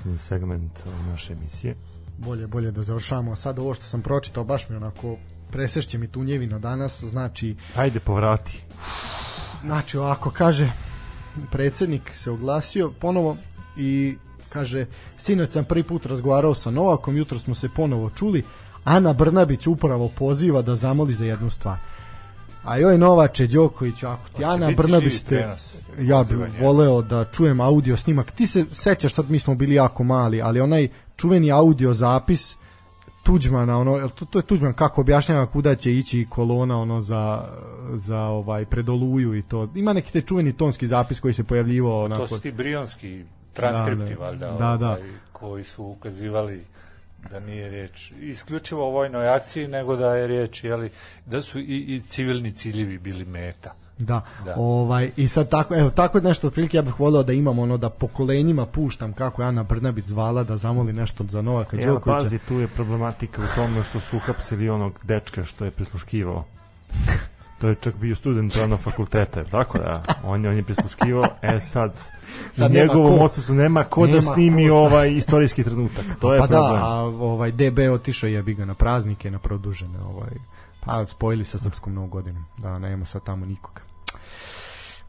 Poslednji 0.00 0.18
segment 0.18 0.80
ove 0.86 1.10
naše 1.10 1.32
emisije. 1.32 1.76
bolje, 2.18 2.46
bolje 2.46 2.70
da 2.70 2.82
završamo. 2.82 3.36
Sad 3.36 3.58
ovo 3.58 3.74
što 3.74 3.84
sam 3.84 4.02
pročitao, 4.02 4.44
baš 4.44 4.68
mi 4.68 4.76
onako 4.76 5.16
presešće 5.50 5.98
mi 5.98 6.08
tunjevina 6.08 6.58
danas, 6.58 7.04
znači, 7.04 7.56
Ajde, 7.76 8.00
povrati. 8.00 8.62
znači 9.64 9.98
ovako, 9.98 10.30
kaže, 10.30 10.72
predsednik 11.50 12.10
se 12.14 12.30
oglasio 12.30 12.92
ponovo 13.00 13.36
i 13.76 14.16
kaže, 14.48 14.86
sinoć 15.18 15.50
sam 15.50 15.64
prvi 15.64 15.82
put 15.82 16.06
razgovarao 16.06 16.54
sa 16.54 16.70
Novakom, 16.70 17.16
jutro 17.16 17.38
smo 17.38 17.54
se 17.54 17.68
ponovo 17.68 18.10
čuli, 18.10 18.42
Ana 18.84 19.12
Brnabić 19.12 19.66
upravo 19.66 20.08
poziva 20.08 20.62
da 20.62 20.76
zamoli 20.76 21.14
za 21.14 21.24
jednu 21.24 21.50
stvar. 21.50 21.78
A 22.64 22.78
joj 22.78 22.98
Novače 22.98 23.46
Đoković, 23.46 24.02
ako 24.02 24.24
ti 24.24 24.32
Hoće 24.34 24.44
Ana 24.46 24.70
Brnabić 24.70 25.12
živi 25.12 25.24
te, 25.24 25.36
prenos 25.36 25.74
ja 26.00 26.24
bih 26.24 26.60
voleo 26.60 27.02
da 27.02 27.24
čujem 27.24 27.60
audio 27.60 27.96
snimak. 27.96 28.30
Ti 28.30 28.46
se 28.46 28.64
sećaš, 28.72 29.14
sad 29.14 29.30
mi 29.30 29.38
smo 29.38 29.54
bili 29.54 29.74
jako 29.74 30.04
mali, 30.04 30.42
ali 30.42 30.60
onaj 30.60 30.88
čuveni 31.16 31.52
audio 31.52 31.94
zapis 31.94 32.56
Tuđmana, 33.22 33.78
ono, 33.78 34.08
to, 34.08 34.24
to 34.24 34.38
je 34.38 34.42
Tuđman 34.42 34.72
kako 34.72 35.00
objašnjava 35.00 35.46
kuda 35.46 35.74
će 35.74 35.96
ići 35.96 36.26
kolona 36.30 36.80
ono 36.80 37.00
za, 37.00 37.44
za 37.94 38.18
ovaj 38.20 38.64
predoluju 38.64 39.34
i 39.34 39.42
to. 39.42 39.68
Ima 39.74 39.92
neki 39.92 40.12
te 40.12 40.20
čuveni 40.20 40.52
tonski 40.52 40.86
zapis 40.86 41.20
koji 41.20 41.34
se 41.34 41.44
pojavljivao 41.44 41.98
To 41.98 42.04
onako. 42.04 42.26
su 42.26 42.40
ti 42.40 42.52
brionski 42.52 43.24
transkripti, 43.52 44.04
Da, 44.04 44.14
da. 44.14 44.24
valjda, 44.24 44.46
Da, 44.50 44.76
da. 44.76 44.88
ovaj, 44.88 45.02
koji 45.32 45.64
su 45.64 45.84
ukazivali 45.84 46.64
da 47.30 47.40
nije 47.40 47.68
riječ 47.68 48.12
isključivo 48.20 48.86
o 48.86 48.90
vojnoj 48.90 49.28
akciji, 49.28 49.68
nego 49.68 49.96
da 49.96 50.14
je 50.14 50.26
riječ, 50.26 50.64
jeli, 50.64 50.90
da 51.26 51.42
su 51.42 51.58
i, 51.58 51.62
i 51.62 52.02
civilni 52.08 52.52
ciljevi 52.52 52.98
bili 52.98 53.24
meta. 53.24 53.74
Da. 53.98 54.20
Da. 54.44 54.54
Ovaj 54.56 55.10
i 55.16 55.28
sad 55.28 55.50
tako 55.50 55.74
evo 55.74 55.90
tako 55.90 56.20
nešto 56.20 56.46
otprilike 56.46 56.76
ja 56.76 56.82
bih 56.82 57.00
voleo 57.00 57.22
da 57.22 57.32
imam 57.32 57.58
ono 57.58 57.76
da 57.76 57.90
pokolenjima 57.90 58.66
puštam 58.66 59.12
kako 59.12 59.42
je 59.42 59.48
Ana 59.48 59.62
Brnabić 59.62 60.04
zvala 60.04 60.44
da 60.44 60.56
zamoli 60.56 60.92
nešto 60.92 61.24
za 61.28 61.42
Novaka 61.42 61.76
Evo, 61.76 61.94
Đokovića. 61.94 62.22
pazi, 62.22 62.38
tu 62.38 62.60
je 62.60 62.68
problematika 62.68 63.42
u 63.42 63.54
tome 63.54 63.84
što 63.84 64.00
su 64.00 64.16
uhapsili 64.16 64.68
onog 64.68 65.00
dečka 65.02 65.44
što 65.44 65.64
je 65.64 65.70
prisluškivao. 65.70 66.44
To 67.60 67.68
je 67.68 67.74
čak 67.74 67.96
bio 67.96 68.14
student 68.14 68.52
pravnog 68.52 68.80
fakulteta, 68.80 69.44
tako 69.44 69.78
da, 69.78 70.02
on 70.24 70.44
je, 70.44 70.50
on 70.50 70.56
je 70.56 70.62
prisluškivao, 70.62 71.24
e 71.42 71.60
sad, 71.60 71.92
Sad 72.54 72.72
nema 72.72 72.84
njegovom 72.84 73.20
odsustvu 73.20 73.54
nema 73.54 73.84
ko 73.84 74.06
da 74.06 74.12
Nema 74.12 74.22
snimi 74.34 74.68
ko 74.68 74.74
ovaj 74.74 75.12
istorijski 75.12 75.64
trenutak. 75.64 76.04
To 76.20 76.34
je 76.34 76.40
pa 76.40 76.46
problem. 76.46 76.72
da, 76.72 76.86
a 76.86 77.02
ovaj 77.02 77.52
DB 77.52 77.78
otišao 77.92 78.28
je 78.28 78.42
bi 78.42 78.54
ga 78.54 78.64
na 78.64 78.74
praznike, 78.74 79.30
na 79.30 79.38
produžene, 79.38 79.98
ovaj 79.98 80.30
pa 80.80 81.06
spojili 81.06 81.44
sa 81.44 81.58
srpskom 81.58 81.94
novom 81.94 82.10
godinom. 82.10 82.44
Da 82.58 82.78
nema 82.78 83.04
sad 83.04 83.22
tamo 83.24 83.46
nikoga. 83.46 83.80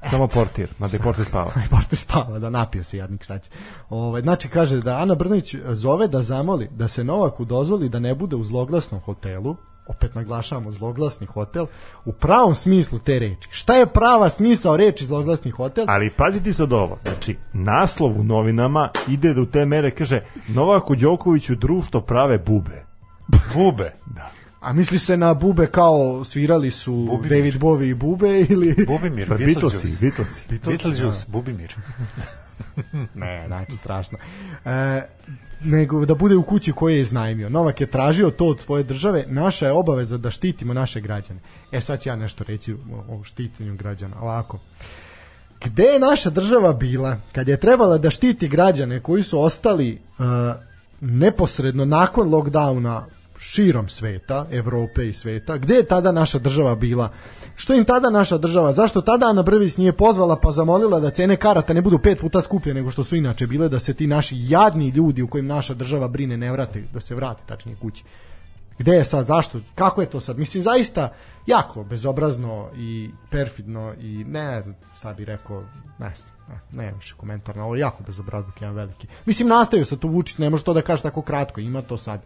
Samo 0.09 0.27
portir, 0.27 0.69
mada 0.79 0.97
je 0.97 1.03
portir 1.03 1.25
spava. 1.25 1.51
Porte 1.71 1.95
spava, 1.95 2.39
da 2.39 2.49
napio 2.49 2.83
se 2.83 2.97
jadnik 2.97 3.23
šta 3.23 3.39
će. 3.39 3.49
Ovaj, 3.89 4.21
znači 4.21 4.49
kaže 4.49 4.81
da 4.81 4.97
Ana 4.97 5.15
Brnović 5.15 5.55
zove 5.65 6.07
da 6.07 6.21
zamoli 6.21 6.69
da 6.71 6.87
se 6.87 7.03
Novaku 7.03 7.45
dozvoli 7.45 7.89
da 7.89 7.99
ne 7.99 8.15
bude 8.15 8.35
u 8.35 8.43
zloglasnom 8.43 9.01
hotelu, 9.01 9.55
opet 9.91 10.15
naglašavamo 10.15 10.71
zloglasni 10.71 11.27
hotel, 11.27 11.65
u 12.05 12.11
pravom 12.11 12.55
smislu 12.55 12.99
te 12.99 13.19
reči. 13.19 13.47
Šta 13.51 13.75
je 13.75 13.85
prava 13.85 14.29
smisao 14.29 14.77
reči 14.77 15.05
zloglasni 15.05 15.51
hotel? 15.51 15.85
Ali 15.87 16.09
paziti 16.09 16.53
sad 16.53 16.73
ovo, 16.73 16.99
znači 17.03 17.37
naslov 17.53 18.19
u 18.19 18.23
novinama 18.23 18.89
ide 19.07 19.33
do 19.33 19.45
te 19.45 19.65
mere, 19.65 19.95
kaže 19.95 20.21
Novaku 20.47 20.95
Đokoviću 20.95 21.55
društvo 21.55 22.01
prave 22.01 22.37
bube. 22.37 22.85
Bube. 23.53 23.93
A 24.61 24.73
misli 24.73 24.99
se 24.99 25.17
na 25.17 25.33
bube 25.33 25.67
kao 25.67 26.23
svirali 26.23 26.71
su 26.71 26.93
Bubimir. 26.93 27.29
David 27.29 27.61
Bowie 27.61 27.89
i 27.89 27.93
bube 27.93 28.41
ili... 28.49 28.75
Bubimir, 28.87 29.27
Pa. 29.27 29.35
Beatlesi, 29.35 30.05
Beatlesi. 30.05 30.45
Beetlejuice, 30.49 31.25
Bubimir. 31.27 31.75
Ne, 33.15 33.43
znači 33.47 33.71
strašno. 33.71 34.17
E, 34.65 35.01
nego 35.63 36.05
da 36.05 36.15
bude 36.15 36.35
u 36.35 36.43
kući 36.43 36.71
koju 36.71 36.95
je 36.95 37.01
iznajmio. 37.01 37.49
Novak 37.49 37.81
je 37.81 37.87
tražio 37.87 38.29
to 38.29 38.45
od 38.45 38.61
svoje 38.61 38.83
države, 38.83 39.25
naša 39.27 39.65
je 39.65 39.71
obaveza 39.71 40.17
da 40.17 40.31
štitimo 40.31 40.73
naše 40.73 41.01
građane. 41.01 41.39
E 41.71 41.81
sad 41.81 42.01
ću 42.01 42.09
ja 42.09 42.15
nešto 42.15 42.43
reći 42.43 42.75
o, 43.09 43.23
štitanju 43.23 43.75
građana. 43.75 44.15
Ovako. 44.21 44.59
Gde 45.65 45.83
je 45.83 45.99
naša 45.99 46.29
država 46.29 46.73
bila 46.73 47.17
kad 47.31 47.47
je 47.47 47.57
trebala 47.57 47.97
da 47.97 48.09
štiti 48.09 48.47
građane 48.47 48.99
koji 48.99 49.23
su 49.23 49.41
ostali 49.41 49.93
uh, 49.93 50.25
neposredno 51.01 51.85
nakon 51.85 52.29
lockdowna 52.29 53.01
širom 53.39 53.89
sveta, 53.89 54.45
Evrope 54.51 55.09
i 55.09 55.13
sveta, 55.13 55.57
gde 55.57 55.75
je 55.75 55.85
tada 55.85 56.11
naša 56.11 56.39
država 56.39 56.75
bila? 56.75 57.09
Što 57.55 57.73
im 57.73 57.85
tada 57.85 58.09
naša 58.09 58.37
država? 58.37 58.71
Zašto 58.73 59.01
tada 59.01 59.25
Ana 59.25 59.43
Brvić 59.43 59.77
nije 59.77 59.93
pozvala 59.93 60.35
pa 60.35 60.51
zamolila 60.51 60.99
da 60.99 61.09
cene 61.09 61.35
karata 61.35 61.73
ne 61.73 61.81
budu 61.81 61.99
pet 61.99 62.19
puta 62.19 62.41
skuplje 62.41 62.73
nego 62.73 62.91
što 62.91 63.03
su 63.03 63.15
inače 63.15 63.47
bile, 63.47 63.69
da 63.69 63.79
se 63.79 63.93
ti 63.93 64.07
naši 64.07 64.35
jadni 64.39 64.89
ljudi 64.89 65.21
u 65.21 65.27
kojim 65.27 65.47
naša 65.47 65.73
država 65.73 66.07
brine 66.07 66.37
ne 66.37 66.51
vrate, 66.51 66.83
da 66.93 66.99
se 66.99 67.15
vrate 67.15 67.43
tačnije 67.45 67.77
kući? 67.81 68.03
Gde 68.77 68.91
je 68.91 69.05
sad, 69.05 69.25
zašto, 69.25 69.59
kako 69.75 70.01
je 70.01 70.09
to 70.09 70.19
sad? 70.19 70.37
Mislim, 70.37 70.63
zaista 70.63 71.13
jako 71.45 71.83
bezobrazno 71.83 72.69
i 72.75 73.09
perfidno 73.29 73.93
i 73.99 74.23
ne, 74.27 74.47
ne 74.47 74.61
znam 74.61 74.75
šta 74.97 75.13
bi 75.13 75.25
rekao, 75.25 75.63
ne 75.99 76.13
znam, 76.15 76.31
ne, 76.71 76.83
ne 76.83 76.93
više 76.93 77.15
komentar 77.17 77.55
na 77.55 77.65
ovo, 77.65 77.75
jako 77.75 78.03
bezobraznik 78.03 78.61
jedan 78.61 78.75
veliki. 78.75 79.07
Mislim, 79.25 79.47
nastaju 79.47 79.85
sa 79.85 79.95
tu 79.95 80.07
Vučić, 80.07 80.37
ne 80.37 80.49
može 80.49 80.63
to 80.63 80.73
da 80.73 80.81
kaže 80.81 81.03
tako 81.03 81.21
kratko, 81.21 81.59
ima 81.59 81.81
to 81.81 81.97
sad. 81.97 82.21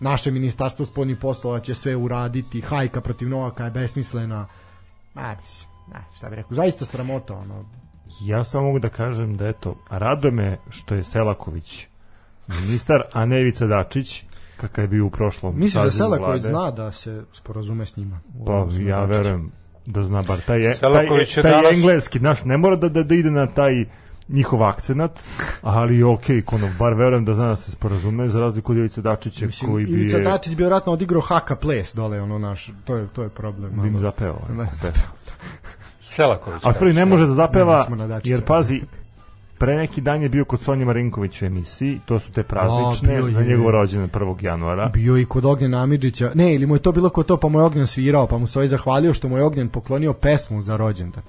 Naše 0.00 0.30
ministarstvo 0.30 0.86
spoljnih 0.86 1.16
poslova 1.16 1.60
će 1.60 1.74
sve 1.74 1.96
uraditi, 1.96 2.60
hajka 2.60 3.00
protiv 3.00 3.28
Novaka 3.28 3.64
je 3.64 3.70
besmislena. 3.70 4.46
Ne, 5.14 5.36
mislim, 5.40 5.70
ne, 5.92 6.04
šta 6.16 6.30
bi 6.30 6.36
rekao, 6.36 6.54
zaista 6.54 6.84
sramota, 6.84 7.34
ono, 7.34 7.64
Ja 8.22 8.44
samo 8.44 8.66
mogu 8.66 8.78
da 8.78 8.88
kažem 8.88 9.36
da 9.36 9.48
eto, 9.48 9.76
raduje 9.90 10.30
me 10.30 10.58
što 10.70 10.94
je 10.94 11.04
Selaković 11.04 11.86
ministar, 12.48 13.02
a 13.12 13.24
ne 13.26 13.40
Ivica 13.40 13.66
Dačić, 13.66 14.24
kakav 14.56 14.84
je 14.84 14.88
bio 14.88 15.06
u 15.06 15.10
prošlom 15.10 15.54
Misliš 15.58 15.84
da 15.84 15.90
Selaković 15.90 16.42
vlade. 16.42 16.48
zna 16.48 16.70
da 16.70 16.92
se 16.92 17.24
sporazume 17.32 17.86
s 17.86 17.96
njima? 17.96 18.20
Pa 18.46 18.64
na 18.64 18.88
ja 18.88 19.04
verujem 19.04 19.52
da 19.86 20.02
zna 20.02 20.22
bar 20.22 20.40
taj, 20.40 20.60
je, 20.60 20.74
taj, 20.74 21.04
je 21.04 21.42
taj 21.42 21.42
danas- 21.42 21.72
engleski, 21.72 22.18
znaš, 22.18 22.44
ne 22.44 22.56
mora 22.56 22.76
da, 22.76 22.88
da, 22.88 23.02
da 23.02 23.14
ide 23.14 23.30
na 23.30 23.46
taj 23.46 23.84
njihov 24.32 24.64
akcenat, 24.64 25.20
ali 25.62 26.02
ok, 26.02 26.24
kono, 26.44 26.68
bar 26.78 26.94
verujem 26.94 27.24
da 27.24 27.34
zna 27.34 27.48
da 27.48 27.56
se 27.56 27.70
sporazume, 27.70 28.28
za 28.28 28.40
razliku 28.40 28.72
od 28.72 28.78
Ivice 28.78 29.02
Dačića 29.02 29.46
Mislim, 29.46 29.70
koji 29.70 29.84
bi 29.86 29.92
Ivica 29.92 30.16
je, 30.16 30.24
Dačić 30.24 30.54
bi 30.54 30.62
vjerojatno 30.62 30.92
odigrao 30.92 31.20
haka 31.20 31.56
ples 31.56 31.94
dole, 31.94 32.20
ono 32.20 32.38
naš, 32.38 32.70
to 32.84 32.96
je, 32.96 33.06
to 33.12 33.22
je 33.22 33.28
problem. 33.28 33.70
bi 33.70 33.86
im 33.86 33.92
malo. 33.92 33.98
zapeo. 33.98 34.38
Ne, 34.48 34.54
Ne, 34.54 34.70
Selaković. 36.02 36.62
A 36.64 36.72
stvari 36.72 36.92
ne 36.92 37.04
može 37.04 37.22
da 37.22 37.30
Ne, 37.30 37.34
zapeva, 37.34 37.86
na 37.88 38.20
jer 38.24 38.44
pazi, 38.44 38.82
pre 39.58 39.76
neki 39.76 40.00
dan 40.00 40.22
je 40.22 40.28
bio 40.28 40.44
kod 40.44 40.60
Sonje 40.60 40.84
Marinković 40.84 41.42
u 41.42 41.44
emisiji, 41.44 42.00
to 42.06 42.18
su 42.18 42.32
te 42.32 42.40
A, 42.40 42.44
praznične, 42.44 43.22
za 43.32 43.40
je. 43.40 43.46
njegov 43.46 43.70
rođendan 43.70 44.10
1. 44.10 44.44
januara. 44.44 44.88
Bio 44.88 45.18
i 45.18 45.24
kod 45.24 45.44
Ognjena 45.44 45.82
Amidžića. 45.82 46.32
Ne, 46.34 46.54
ili 46.54 46.66
mu 46.66 46.76
je 46.76 46.78
to 46.78 46.92
bilo 46.92 47.08
kod 47.08 47.26
to, 47.26 47.36
pa 47.36 47.48
mu 47.48 47.58
je 47.58 47.64
Ognjen 47.64 47.86
svirao, 47.86 48.26
pa 48.26 48.38
mu 48.38 48.46
se 48.46 48.58
ovaj 48.58 48.68
zahvalio 48.68 49.14
što 49.14 49.28
mu 49.28 49.36
je 49.36 49.44
Ognjen 49.44 49.68
poklonio 49.68 50.12
pesmu 50.12 50.62
za 50.62 50.76
rođendan. 50.76 51.22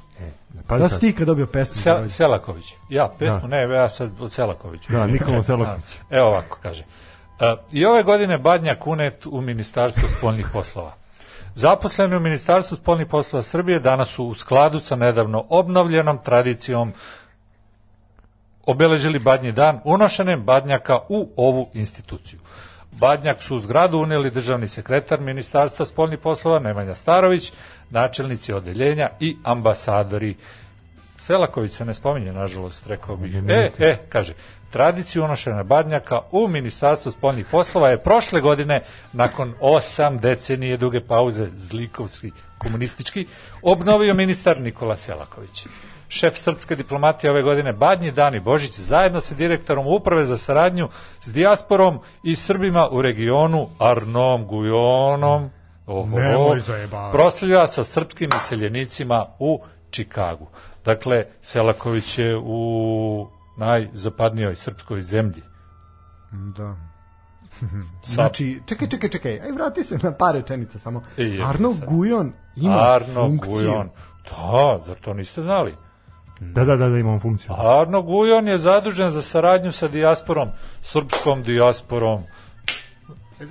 E, 0.56 0.78
Da 0.78 0.90
si 0.90 1.14
kad 1.14 1.28
dobio 1.28 1.45
pesmu 1.48 1.76
Sel? 1.76 2.10
Selaković. 2.10 2.73
Ja, 2.90 3.11
pesmu, 3.19 3.40
Da. 3.41 3.48
ne, 3.48 3.76
ja 3.76 3.90
sad 3.90 4.11
od 4.22 4.32
Selakovića. 4.32 4.91
Da, 4.94 5.07
Nikola 5.07 5.30
Čekaj, 5.30 5.44
Selaković. 5.57 5.98
Evo 6.10 6.28
ovako, 6.28 6.57
kaže. 6.61 6.84
E, 7.40 7.56
I 7.72 7.86
ove 7.86 8.03
godine 8.03 8.38
Badnja 8.38 8.76
Kunet 8.80 9.26
u 9.26 9.41
Ministarstvu 9.41 10.10
spoljnih 10.18 10.48
poslova. 10.53 10.94
Zaposleni 11.56 12.15
u 12.15 12.19
Ministarstvu 12.19 12.78
spoljnih 12.78 13.07
poslova 13.07 13.44
Srbije 13.44 13.80
danas 13.80 14.10
su 14.10 14.26
u 14.26 14.34
skladu 14.34 14.80
sa 14.80 14.95
nedavno 14.95 15.45
obnovljenom 15.49 16.18
tradicijom 16.23 16.94
obeležili 18.65 19.19
Badnji 19.19 19.52
dan 19.52 19.80
unošenjem 19.84 20.44
Badnjaka 20.44 20.99
u 21.10 21.30
ovu 21.38 21.69
instituciju. 21.73 22.40
Badnjak 22.91 23.41
su 23.44 23.56
u 23.56 23.60
zgradu 23.60 23.98
uneli 23.98 24.32
državni 24.32 24.68
sekretar 24.68 25.19
Ministarstva 25.19 25.86
spoljnih 25.86 26.19
poslova 26.19 26.60
Nemanja 26.60 26.95
Starović, 26.95 27.53
načelnici 27.92 28.54
odeljenja 28.54 29.10
i 29.20 29.38
ambasadori 29.44 30.36
Selaković 31.18 31.72
se 31.72 31.86
ne 31.86 31.94
spominje, 31.94 32.34
nažalost, 32.34 32.88
rekao 32.88 33.16
bih. 33.16 33.36
E, 33.50 33.70
e, 33.80 33.98
kaže, 34.10 34.34
tradiciju 34.70 35.24
unošenja 35.24 35.64
badnjaka 35.64 36.22
u 36.32 36.48
Ministarstvu 36.48 37.12
spoljnih 37.12 37.46
poslova 37.52 37.90
je 37.90 38.04
prošle 38.04 38.42
godine, 38.42 38.82
nakon 39.14 39.54
osam 39.60 40.18
decenije 40.18 40.78
duge 40.78 41.02
pauze 41.02 41.48
zlikovski, 41.54 42.32
komunistički, 42.58 43.28
obnovio 43.62 44.14
ministar 44.14 44.62
Nikola 44.62 44.98
Selaković. 44.98 45.68
Šef 46.08 46.38
srpske 46.38 46.76
diplomatije 46.76 47.32
ove 47.32 47.42
godine 47.42 47.74
Badnji 47.74 48.12
Dani 48.12 48.40
Božić 48.40 48.80
zajedno 48.80 49.22
sa 49.22 49.36
direktorom 49.36 49.88
uprave 49.88 50.26
za 50.26 50.38
saradnju 50.38 50.90
s 51.22 51.34
dijasporom 51.34 52.00
i 52.24 52.36
Srbima 52.36 52.90
u 52.90 53.02
regionu 53.02 53.70
Arnom 53.80 54.48
Gujonom 54.48 55.50
oho, 55.92 56.20
Nemoj 56.20 56.60
zajebavati. 56.60 57.18
proslavlja 57.18 57.68
sa 57.68 57.84
srpskim 57.84 58.30
iseljenicima 58.38 59.26
u 59.40 59.62
Čikagu. 59.90 60.48
Dakle, 60.86 61.26
Selaković 61.42 62.18
je 62.18 62.38
u 62.38 63.28
najzapadnijoj 63.58 64.56
srpskoj 64.56 65.02
zemlji. 65.02 65.42
Da. 66.32 66.76
Znači, 68.04 68.62
čekaj, 68.66 68.90
čekaj, 68.90 69.10
čekaj, 69.10 69.40
aj 69.40 69.52
vrati 69.52 69.84
se 69.84 69.98
na 70.04 70.12
par 70.12 70.36
rečenica 70.36 70.80
samo. 70.80 71.02
E, 71.18 71.40
Arno 71.46 71.74
sad. 71.74 71.88
Gujon 71.90 72.34
ima 72.56 72.78
Arno 72.78 73.14
funkciju. 73.14 73.52
Gujon. 73.52 73.90
Da, 74.30 74.80
zar 74.86 74.96
to 74.96 75.14
niste 75.14 75.42
znali? 75.42 75.76
Da, 76.40 76.66
da, 76.66 76.76
da, 76.76 76.90
da 76.90 76.98
imamo 76.98 77.20
funkciju. 77.20 77.52
Arno 77.58 78.02
Gujon 78.02 78.48
je 78.48 78.58
zadužen 78.58 79.12
za 79.12 79.22
saradnju 79.22 79.72
sa 79.72 79.88
dijasporom, 79.88 80.50
srpskom 80.82 81.44
dijasporom. 81.44 82.24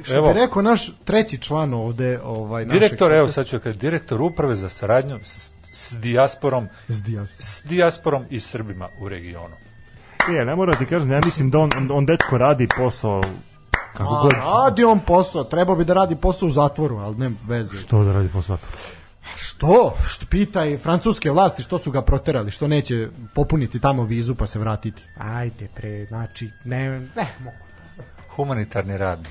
Što 0.03 0.15
Evo. 0.15 0.29
bi 0.29 0.35
rekao 0.35 0.63
naš 0.63 0.93
treći 1.05 1.39
član 1.39 1.75
ovde, 1.75 2.21
ovaj, 2.21 2.65
našeg- 2.65 2.73
Direktor, 2.73 3.13
evo 3.13 3.29
sad 3.29 3.47
ću 3.47 3.59
kažem, 3.59 3.81
direktor 3.81 4.21
uprave 4.23 4.55
za 4.55 4.69
saradnju 4.69 5.19
s, 5.23 5.51
s 5.73 5.93
dijasporom, 5.93 6.69
S 6.89 7.03
dijasporom. 7.03 7.41
s 7.41 7.63
dijasporom 7.65 8.25
i 8.31 8.41
Srbima 8.41 8.89
u 9.01 9.09
regionu. 9.09 9.55
Je, 10.29 10.45
ne 10.45 10.57
mora 10.57 10.75
ti 10.75 10.87
kažem, 10.87 11.11
ja 11.13 11.21
mislim 11.25 11.51
da 11.51 11.59
on, 11.59 11.71
on, 11.77 11.89
on 11.93 12.07
dečko 12.07 12.39
radi 12.39 12.69
posao 12.77 13.21
kako 13.95 14.15
A, 14.15 14.23
god. 14.23 14.33
radi 14.33 14.85
on 14.85 15.01
posao, 15.01 15.45
trebao 15.45 15.77
bi 15.77 15.85
da 15.85 15.95
radi 15.95 16.17
posao 16.17 16.47
u 16.47 16.53
zatvoru, 16.53 16.97
ali 16.97 17.17
ne 17.17 17.31
veze. 17.45 17.77
Što 17.77 18.05
da 18.05 18.13
radi 18.13 18.29
posao? 18.29 18.59
Što? 19.37 19.95
Što 20.09 20.27
pitaj 20.27 20.79
francuske 20.79 21.31
vlasti 21.31 21.63
što 21.63 21.79
su 21.79 21.91
ga 21.91 22.03
proterali, 22.03 22.51
što 22.51 22.69
neće 22.69 23.09
popuniti 23.35 23.81
tamo 23.81 24.05
vizu 24.05 24.35
pa 24.35 24.47
se 24.47 24.59
vratiti. 24.59 25.03
Ajde 25.19 25.69
pre, 25.75 26.07
znači, 26.07 26.51
ne, 26.65 26.91
ne 26.91 27.27
mogu. 27.39 27.57
Humanitarni 28.29 28.99
rad. 28.99 29.29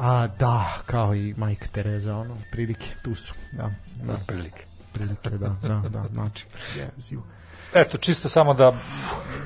A 0.00 0.26
da, 0.38 0.64
kao 0.86 1.14
i 1.14 1.34
majka 1.36 1.66
Tereza, 1.72 2.16
ono, 2.16 2.36
prilike, 2.52 2.86
tu 3.02 3.14
su, 3.14 3.34
da, 3.52 3.70
da, 4.02 4.12
Prilike. 4.26 4.64
prilike, 4.92 5.30
da, 5.30 5.56
da, 5.62 5.88
da, 5.88 6.04
znači, 6.12 6.46
jezivo. 6.96 7.22
Eto, 7.74 7.98
čisto 7.98 8.28
samo 8.28 8.54
da, 8.54 8.72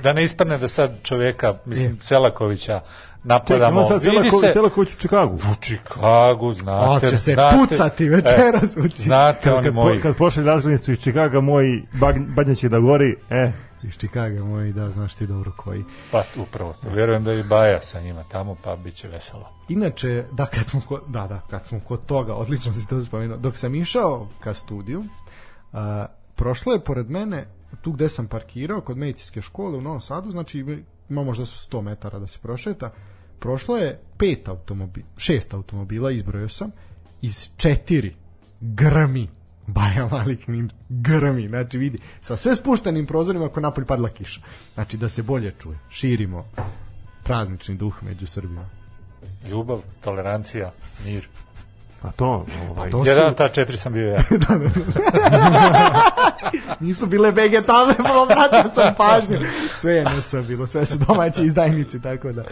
da 0.03 0.13
ne 0.13 0.25
ispadne 0.25 0.59
da 0.59 0.69
sad 0.69 0.93
čoveka, 1.03 1.55
mislim, 1.65 1.99
Selakovića 2.01 2.81
Čekaj, 2.81 3.25
napadamo. 3.25 3.81
ima 3.81 3.89
sad 3.89 4.03
Vidi 4.03 4.17
Selako, 4.17 4.41
se, 4.47 4.53
Selaković 4.53 4.93
u 4.95 4.97
Čikagu. 4.97 5.35
u 5.35 5.55
Čikagu, 5.61 6.53
znate. 6.53 7.07
A, 7.07 7.11
će 7.11 7.19
se 7.19 7.35
znate, 7.35 7.57
pucati 7.57 8.09
večeras 8.09 8.77
u 8.77 8.83
Čikagu. 8.83 9.03
Znate, 9.03 9.41
Kad, 9.43 9.53
oni 9.55 9.65
kad, 9.65 9.75
moji. 9.75 10.01
kad 10.01 10.17
pošli 10.17 10.45
razglednicu 10.45 10.93
iz 10.93 10.99
Čikaga, 10.99 11.41
moj 11.41 11.83
bag, 11.93 12.17
da 12.71 12.79
gori, 12.79 13.17
e, 13.31 13.53
Iz 13.87 13.97
Čikaga, 13.99 14.45
moj, 14.45 14.73
da, 14.73 14.91
znaš 14.91 15.15
ti 15.15 15.27
dobro 15.27 15.53
koji. 15.57 15.85
Pa, 16.11 16.23
upravo 16.37 16.75
to. 16.83 16.89
Vjerujem 16.91 17.25
da 17.25 17.33
je 17.33 17.41
i 17.41 17.43
Baja 17.43 17.83
sa 17.83 18.01
njima 18.01 18.25
tamo, 18.33 18.57
pa 18.65 18.77
bit 18.77 18.95
će 18.95 19.09
veselo. 19.09 19.49
Inače, 19.69 20.25
da, 20.33 20.47
kad 20.47 20.67
smo 20.67 20.81
kod, 20.89 21.03
da, 21.09 21.27
da, 21.27 21.41
kad 21.51 21.67
smo 21.67 21.81
kod 21.81 22.07
toga, 22.07 22.35
odlično 22.35 22.73
si 22.73 22.89
to 22.89 23.01
spomenuo, 23.01 23.37
dok 23.37 23.57
sam 23.57 23.75
išao 23.75 24.29
ka 24.41 24.55
studiju, 24.55 25.05
a, 25.73 26.07
prošlo 26.35 26.73
je 26.73 26.81
pored 26.81 27.11
mene, 27.11 27.47
tu 27.83 27.93
gde 27.93 28.09
sam 28.09 28.27
parkirao, 28.27 28.81
kod 28.81 28.97
medicinske 28.97 29.43
škole 29.43 29.79
u 29.79 29.81
Novom 29.81 30.01
Sadu, 30.01 30.31
znači 30.31 30.85
ima 31.09 31.23
možda 31.23 31.47
su 31.47 31.71
100 31.71 31.83
metara 31.83 32.19
da 32.19 32.27
se 32.27 32.39
prošeta, 32.39 32.93
prošlo 33.39 33.77
je 33.77 34.01
pet 34.19 34.49
automobila, 34.49 35.07
šest 35.17 35.55
automobila, 35.55 36.11
izbrojio 36.11 36.49
sam, 36.49 36.71
iz 37.23 37.51
četiri 37.57 38.15
grmi 38.61 39.29
Baja 39.67 40.09
Malik 40.11 40.49
Nin 40.49 40.71
grmi, 40.89 41.49
znači 41.49 41.79
vidi, 41.79 41.99
sa 42.23 42.37
sve 42.37 42.55
spuštenim 42.57 43.07
prozorima 43.07 43.45
ako 43.47 43.61
napolje 43.61 43.87
padla 43.87 44.09
kiša. 44.09 44.41
Znači 44.75 44.97
da 44.97 45.09
se 45.09 45.23
bolje 45.23 45.53
čuje, 45.63 45.79
širimo 45.91 46.45
praznični 47.23 47.75
duh 47.75 48.03
među 48.03 48.27
Srbima. 48.27 48.69
Ljubav, 49.51 49.81
tolerancija, 50.01 50.73
mir. 51.05 51.29
a 52.03 52.11
to, 52.11 52.47
ovaj, 52.71 52.91
to- 52.91 53.03
Jedan 53.07 53.27
od 53.27 53.37
ta 53.37 53.49
četiri 53.49 53.77
sam 53.77 53.93
bio 53.93 54.09
ja. 54.09 54.19
Nisu 56.81 57.07
bile 57.07 57.31
vegetale, 57.31 57.95
pa 57.97 58.23
obratio 58.23 58.71
sam 58.75 58.95
pažnju. 58.97 59.39
Sve 59.75 59.93
je 59.93 60.05
NS 60.05 60.35
bilo, 60.49 60.67
sve 60.67 60.87
su 60.87 60.99
domaći 61.09 61.45
izdajnici, 61.45 62.03
tako 62.03 62.33
da... 62.33 62.45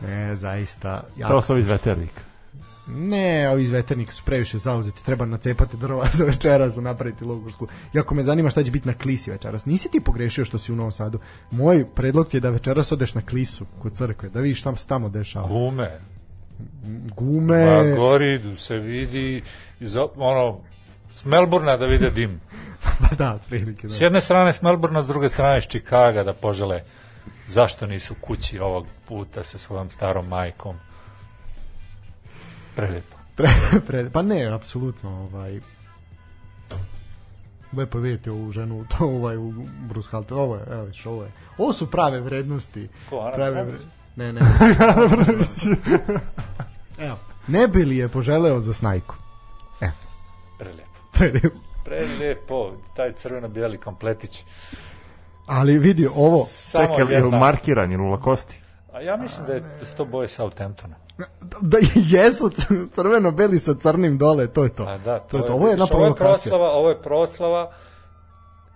Ne, 0.00 0.36
zaista... 0.36 1.04
jako 1.16 1.32
to 1.32 1.40
su 1.42 1.58
iz 1.58 1.66
veternika. 1.66 2.20
Ne, 2.86 3.48
ovi 3.48 3.62
iz 3.62 3.70
veternika 3.70 4.12
su 4.12 4.22
previše 4.24 4.58
zauzeti, 4.58 5.04
treba 5.04 5.26
nacepati 5.26 5.76
drva 5.76 6.06
za 6.12 6.24
večeras, 6.24 6.76
napraviti 6.76 7.24
logorsku. 7.24 7.66
Jako 7.92 8.14
me 8.14 8.22
zanima 8.22 8.50
šta 8.50 8.64
će 8.64 8.70
biti 8.70 8.88
na 8.88 8.94
klisi 8.94 9.30
večeras. 9.30 9.66
Nisi 9.66 9.88
ti 9.90 10.00
pogrešio 10.00 10.44
što 10.44 10.58
si 10.58 10.72
u 10.72 10.76
Novom 10.76 10.92
Sadu. 10.92 11.18
Moj 11.50 11.86
predlog 11.86 12.28
ti 12.28 12.36
je 12.36 12.40
da 12.40 12.50
večeras 12.50 12.92
odeš 12.92 13.14
na 13.14 13.22
klisu 13.22 13.66
kod 13.78 13.92
crkve, 13.92 14.28
da 14.28 14.40
vidiš 14.40 14.60
šta 14.60 14.76
se 14.76 14.88
tamo 14.88 15.08
dešava. 15.08 15.48
Gume. 15.48 16.00
Gume, 17.08 17.66
Pa 17.66 17.96
gori, 17.96 18.40
se 18.56 18.76
vidi, 18.76 19.42
iz, 19.80 19.96
o- 19.96 20.12
ono, 20.16 20.58
s 21.12 21.24
Melburna 21.24 21.76
da 21.76 21.86
vide 21.86 22.10
dim. 22.10 22.40
pa 23.00 23.14
da, 23.16 23.38
prilike. 23.48 23.88
S 23.88 23.98
Da. 23.98 24.04
jedne 24.04 24.20
strane 24.20 24.52
s 24.52 24.62
Melburna, 24.62 25.02
s 25.02 25.06
druge 25.06 25.28
strane 25.28 25.62
s 25.62 25.66
Čikaga 25.66 26.22
da 26.24 26.32
požele 26.32 26.82
zašto 27.46 27.86
nisu 27.86 28.14
kući 28.16 28.58
ovog 28.58 28.86
puta 29.08 29.44
sa 29.44 29.58
svojom 29.58 29.90
starom 29.90 30.28
majkom. 30.28 30.76
Prelijepo. 32.76 33.16
Pre, 33.36 33.48
pre, 33.86 34.10
pa 34.10 34.22
ne, 34.22 34.44
apsolutno, 34.46 35.10
ovaj 35.22 35.60
lepo 37.76 37.98
je 37.98 38.02
vidjeti 38.02 38.30
ovu 38.30 38.52
ženu 38.52 38.84
to 38.98 39.04
ovaj 39.06 39.36
u 39.36 39.52
Bruce 39.80 40.08
Halter, 40.10 40.36
ovo 40.36 40.56
je, 40.56 40.62
evo 40.70 40.84
viš, 40.84 41.06
ovo 41.06 41.22
je 41.22 41.30
ovo 41.58 41.72
su 41.72 41.90
prave 41.90 42.20
vrednosti 42.20 42.88
Ko, 43.10 43.30
prave 43.34 43.64
vre... 43.64 43.78
ne, 44.16 44.32
ne 44.32 44.40
evo, 46.98 47.18
ne 47.46 47.68
bi 47.68 47.84
li 47.84 47.96
je 47.96 48.08
poželeo 48.08 48.60
za 48.60 48.72
snajku 48.74 49.14
evo, 49.80 49.92
Prelijepo. 50.58 50.98
prelijepo. 51.12 51.56
Prelijepo, 51.84 52.72
taj 52.96 53.12
crveno-bijeli 53.12 53.78
kompletić. 53.78 54.44
ali 55.46 55.78
vidi 55.78 56.06
ovo 56.16 56.44
Samo 56.44 56.86
Čekaj, 56.86 56.98
je 56.98 57.04
li 57.04 57.14
jedna. 57.14 57.38
markiran, 57.38 57.90
je 57.90 57.96
li 57.96 58.04
u 58.04 58.10
lakosti? 58.10 58.60
A 58.92 59.00
ja 59.00 59.16
mislim 59.16 59.46
da 59.46 59.52
je 59.52 59.62
to 59.96 60.04
boje 60.04 60.28
Southamptona. 60.28 60.94
Da 61.60 61.78
jesu 62.18 62.50
crveno-beli 62.90 63.58
sa 63.58 63.74
crnim 63.74 64.18
dole, 64.18 64.46
to 64.46 64.64
je 64.64 64.70
to. 64.70 64.82
A 64.82 64.98
da, 64.98 65.18
to, 65.20 65.36
je 65.36 65.46
to. 65.46 65.52
Ovo 65.54 65.66
je 65.66 65.72
jedna 65.72 65.86
ovo 65.90 66.06
je 66.06 66.14
proslava, 66.14 66.70
ovo 66.70 66.88
je 66.88 66.98
proslava 66.98 67.70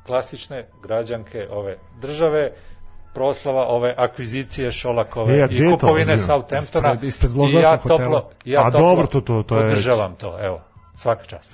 klasične 0.02 0.68
građanke 0.82 1.48
ove 1.50 1.76
države, 2.00 2.50
proslava 3.14 3.66
ove 3.66 3.94
akvizicije 3.98 4.72
Šolakove 4.72 5.34
E, 5.34 5.42
a 5.42 5.48
i 5.50 5.56
je 5.56 5.70
to 5.70 5.76
kupovine? 5.78 6.18
Southamptona. 6.18 6.88
Ispred- 6.94 7.04
ispred 7.04 7.30
I 7.30 7.52
ja 7.54 7.76
hotela. 7.76 7.98
toplo, 7.98 8.30
ja 8.44 8.60
A 8.60 8.64
toplo 8.64 8.80
dobro, 8.80 9.06
to- 9.06 9.20
to- 9.20 9.42
to 9.42 9.56
je- 9.56 9.62
podržavam 9.62 10.14
to, 10.14 10.36
evo, 10.40 10.60
svaka 10.94 11.24
čast. 11.24 11.52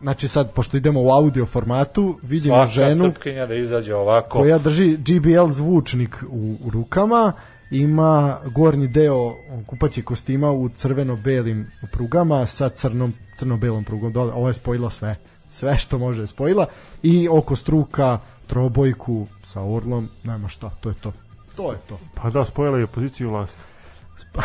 Znači 0.00 0.28
sad, 0.28 0.52
pošto 0.52 0.76
idemo 0.76 1.02
u 1.02 1.10
audio 1.10 1.46
formatu, 1.46 2.18
vidimo 2.22 2.54
Svaka 2.56 2.70
ženu 2.70 3.04
srpkinja 3.04 3.46
da 3.46 3.54
izađe 3.54 3.94
ovako. 3.94 4.28
koja 4.30 4.58
drži 4.58 4.96
GBL 4.96 5.46
zvučnik 5.46 6.16
u, 6.22 6.56
u 6.64 6.70
rukama, 6.70 7.32
ima 7.70 8.38
gornji 8.44 8.88
deo 8.88 9.36
kupaćeg 9.66 10.04
kostima 10.04 10.50
u 10.50 10.68
crveno-belim 10.68 11.66
prugama 11.92 12.46
sa 12.46 12.68
crnom, 12.68 13.14
crno-belom 13.38 13.84
prugom 13.84 14.12
dole. 14.12 14.32
Ovo 14.32 14.48
je 14.48 14.54
spojila 14.54 14.90
sve. 14.90 15.16
Sve 15.48 15.78
što 15.78 15.98
može 15.98 16.22
je 16.22 16.26
spojila. 16.26 16.66
I 17.02 17.28
oko 17.28 17.56
struka, 17.56 18.18
trobojku 18.46 19.26
sa 19.42 19.62
orlom, 19.62 20.08
nema 20.24 20.48
šta, 20.48 20.70
to 20.80 20.88
je 20.88 20.94
to. 20.94 21.12
To 21.56 21.72
je 21.72 21.78
to. 21.88 21.98
Pa 22.14 22.30
da, 22.30 22.44
spojila 22.44 22.78
je 22.78 22.84
opoziciju 22.84 23.30
vlast. 23.30 23.56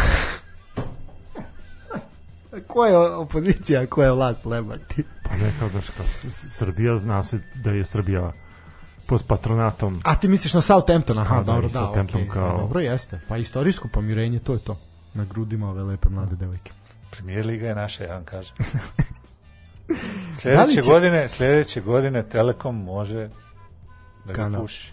Ko 2.68 2.86
je 2.86 2.98
opozicija, 2.98 3.86
ko 3.86 4.04
je 4.04 4.12
vlast, 4.12 4.46
lebati? 4.46 5.04
Pa 5.24 5.36
ne 5.36 5.54
kao, 5.60 5.70
znaš, 5.70 5.90
kao 5.90 6.06
Srbija, 6.30 6.98
zna 6.98 7.24
se 7.24 7.40
da 7.56 7.72
je 7.72 7.86
Srbija 7.86 8.32
pod 9.02 9.24
patronatom. 9.24 10.02
A 10.04 10.16
ti 10.16 10.28
misliš 10.28 10.54
na 10.54 10.62
Southampton, 10.62 11.20
aha, 11.20 11.36
A, 11.36 11.38
da, 11.38 11.44
dobro, 11.44 11.62
da, 11.64 11.70
Southampton 11.72 12.22
okej. 12.22 12.30
kao- 12.30 12.52
Da, 12.52 12.58
dobro 12.58 12.80
jeste. 12.80 13.20
Pa 13.28 13.38
istorijsko 13.38 13.88
pomirenje, 13.88 14.40
to 14.40 14.54
je 14.54 14.60
to. 14.60 14.78
Na 15.14 15.26
grudima 15.26 15.70
ove 15.70 15.84
lepe 15.84 16.10
mlade 16.10 16.36
devojke. 16.36 16.72
Premijer 17.12 17.46
Liga 17.46 17.68
je 17.68 17.76
naša, 17.76 18.04
ja 18.04 18.14
vam 18.14 18.24
kažem. 18.26 18.56
Da 19.88 19.96
Sljedeće 20.42 20.68
li 20.68 20.76
će- 20.76 20.82
godine, 20.84 21.30
sljedeće 21.30 21.82
godine 21.82 22.24
Telekom 22.24 22.76
može 22.78 23.30
da 24.26 24.34
ga 24.34 24.58
puši. 24.60 24.92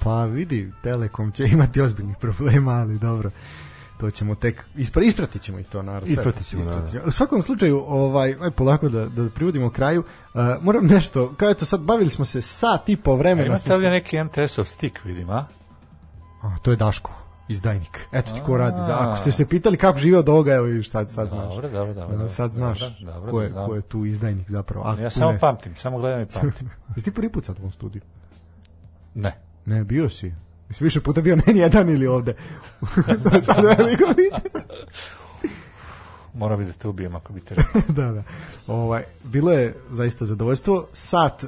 Pa 0.00 0.24
vidi, 0.24 0.72
Telekom 0.82 1.32
će 1.32 1.44
imati 1.46 1.80
ozbiljnih 1.80 2.16
problema, 2.16 2.72
ali 2.72 2.98
dobro. 2.98 3.30
To 4.00 4.10
ćemo 4.10 4.34
tek 4.34 4.64
ispra, 4.76 5.02
ispratit 5.02 5.42
ćemo 5.42 5.58
i 5.58 5.62
to 5.62 5.82
naravno. 5.82 6.06
sve. 6.06 6.12
Ispratit 6.14 6.46
ćemo, 6.46 6.64
da. 6.64 7.02
U 7.06 7.10
svakom 7.10 7.42
slučaju, 7.42 7.84
ovaj 7.88 8.36
aj 8.40 8.50
polako 8.50 8.88
da 8.88 9.06
da 9.06 9.28
privodimo 9.28 9.70
kraju. 9.70 10.04
Uh, 10.34 10.40
moram 10.62 10.86
nešto, 10.86 11.34
kao 11.36 11.50
eto 11.50 11.64
sad 11.64 11.80
bavili 11.80 12.10
smo 12.10 12.24
se 12.24 12.42
sat 12.42 12.88
i 12.88 12.96
po 12.96 13.16
vremena. 13.16 13.46
imate 13.46 13.62
smo 13.62 13.74
ovdje 13.74 13.90
neki 13.90 14.24
MTS-ov 14.24 14.64
stik, 14.64 15.04
vidim, 15.04 15.30
a? 15.30 15.46
A, 16.42 16.56
to 16.62 16.70
je 16.70 16.76
Daško, 16.76 17.12
izdajnik. 17.48 18.06
Eto 18.12 18.32
ti 18.34 18.40
ko 18.46 18.56
radi. 18.56 18.80
Za, 18.80 18.96
ako 18.98 19.18
ste 19.18 19.32
se 19.32 19.46
pitali 19.46 19.76
kako 19.76 19.98
žive 19.98 20.18
od 20.18 20.28
ovoga, 20.28 20.54
evo 20.54 20.64
vidiš 20.66 20.90
sad, 20.90 21.10
sad 21.10 21.28
znaš. 21.28 21.54
Dobro, 21.54 21.68
dobro, 21.68 21.94
dobro. 21.94 22.28
sad 22.28 22.52
znaš 22.52 22.80
Dobro, 22.80 23.12
dobro, 23.12 23.30
ko, 23.30 23.42
je, 23.42 23.50
ko 23.66 23.74
je 23.74 23.82
tu 23.82 24.04
izdajnik 24.04 24.50
zapravo. 24.50 24.86
A, 24.86 24.96
Ja 25.00 25.10
samo 25.10 25.32
ne- 25.32 25.38
pamtim, 25.38 25.76
samo 25.76 25.98
gledam 25.98 26.20
i 26.20 26.26
pamtim. 26.26 26.70
Jesi 26.96 27.04
ti 27.04 27.10
prvi 27.14 27.32
put 27.32 27.44
sad 27.44 27.56
u 27.58 27.60
ovom 27.60 27.72
studiju? 27.72 28.02
Ne. 29.14 29.36
Ne, 29.66 29.84
bio 29.84 30.08
si. 30.08 30.34
Jesi 30.70 30.84
više 30.84 31.00
puta 31.00 31.20
bio 31.20 31.36
ne 31.36 31.54
jedan 31.54 31.88
ili 31.88 32.06
ovde? 32.06 32.34
sad 33.46 33.64
veliko 33.64 34.04
pitanje. 34.16 34.64
Mora 36.34 36.56
bi 36.56 36.64
da 36.64 36.72
te 36.72 36.88
ubijem 36.88 37.14
ako 37.14 37.32
bi 37.32 37.40
te 37.40 37.54
rekao. 37.54 37.82
da, 38.04 38.12
da. 38.12 38.22
Ovaj, 38.66 39.04
bilo 39.24 39.52
je 39.52 39.74
zaista 39.90 40.24
zadovoljstvo. 40.24 40.88
Sat, 40.92 41.44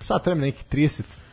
sat 0.00 0.26
vremena 0.26 0.46
nekih 0.46 0.64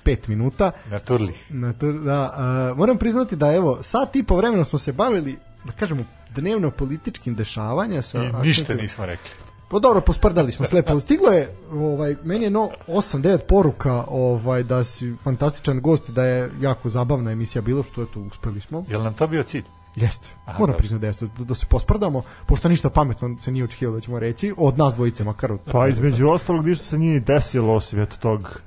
35 0.05 0.29
minuta. 0.29 0.71
Na 0.91 0.99
turli. 0.99 1.33
Na 1.49 1.73
to, 1.73 1.91
da, 1.91 2.33
a, 2.35 2.73
moram 2.77 2.97
priznati 2.97 3.35
da 3.35 3.53
evo, 3.53 3.83
sat 3.83 4.15
i 4.15 4.23
po 4.23 4.35
vremena 4.35 4.65
smo 4.65 4.79
se 4.79 4.91
bavili, 4.91 5.37
da 5.63 5.71
kažemo, 5.71 6.03
dnevno 6.29 6.71
političkim 6.71 7.35
dešavanja 7.35 8.01
sa 8.01 8.23
I 8.23 8.47
ništa 8.47 8.73
nismo 8.73 9.05
rekli. 9.05 9.44
Pa 9.67 9.79
dobro, 9.79 10.01
posprdali 10.01 10.51
smo 10.51 10.65
slepo. 10.65 10.99
Stiglo 10.99 11.31
je, 11.31 11.55
ovaj, 11.71 12.15
meni 12.23 12.43
je 12.43 12.49
no 12.49 12.69
8-9 12.87 13.39
poruka 13.47 14.05
ovaj, 14.07 14.63
da 14.63 14.83
si 14.83 15.13
fantastičan 15.23 15.81
gost 15.81 16.09
i 16.09 16.11
da 16.11 16.23
je 16.23 16.51
jako 16.61 16.89
zabavna 16.89 17.31
emisija 17.31 17.61
bilo 17.61 17.83
što 17.83 18.03
eto 18.03 18.19
uspeli 18.19 18.61
smo. 18.61 18.85
Jel 18.89 19.03
nam 19.03 19.13
to 19.13 19.27
bio 19.27 19.43
cilj? 19.43 19.63
Jeste. 19.95 20.29
Aha, 20.45 20.59
Moram 20.59 20.75
priznati 20.77 21.01
da 21.01 21.07
jeste. 21.07 21.27
Da 21.39 21.55
se 21.55 21.65
posprdamo, 21.65 22.21
pošto 22.45 22.69
ništa 22.69 22.89
pametno 22.89 23.37
se 23.39 23.51
nije 23.51 23.63
očekivalo 23.63 23.97
da 23.97 24.01
ćemo 24.01 24.19
reći, 24.19 24.53
od 24.57 24.77
nas 24.77 24.93
dvojice 24.95 25.23
makar. 25.23 25.51
Od, 25.51 25.59
Pa 25.71 25.87
između 25.93 26.27
ostalog 26.29 26.65
ništa 26.65 26.85
se 26.85 26.97
nije 26.97 27.19
desilo 27.19 27.73
osim 27.73 27.99
eto 28.01 28.15
tog 28.19 28.61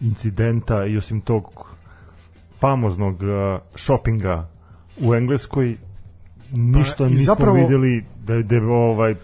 incidenta 0.00 0.86
i 0.86 0.96
osim 0.96 1.20
tog 1.20 1.66
famoznog 2.58 3.14
uh, 3.14 3.60
shoppinga 3.74 4.48
u 5.00 5.14
Engleskoj 5.14 5.76
ništa 6.52 7.04
Pa, 7.04 7.08
nismo 7.08 7.24
zapravo- 7.24 7.56
videli 7.56 8.04
da 8.24 8.34
je 8.34 8.42
da 8.42 8.54
je, 8.54 8.62
ovaj 8.66 9.14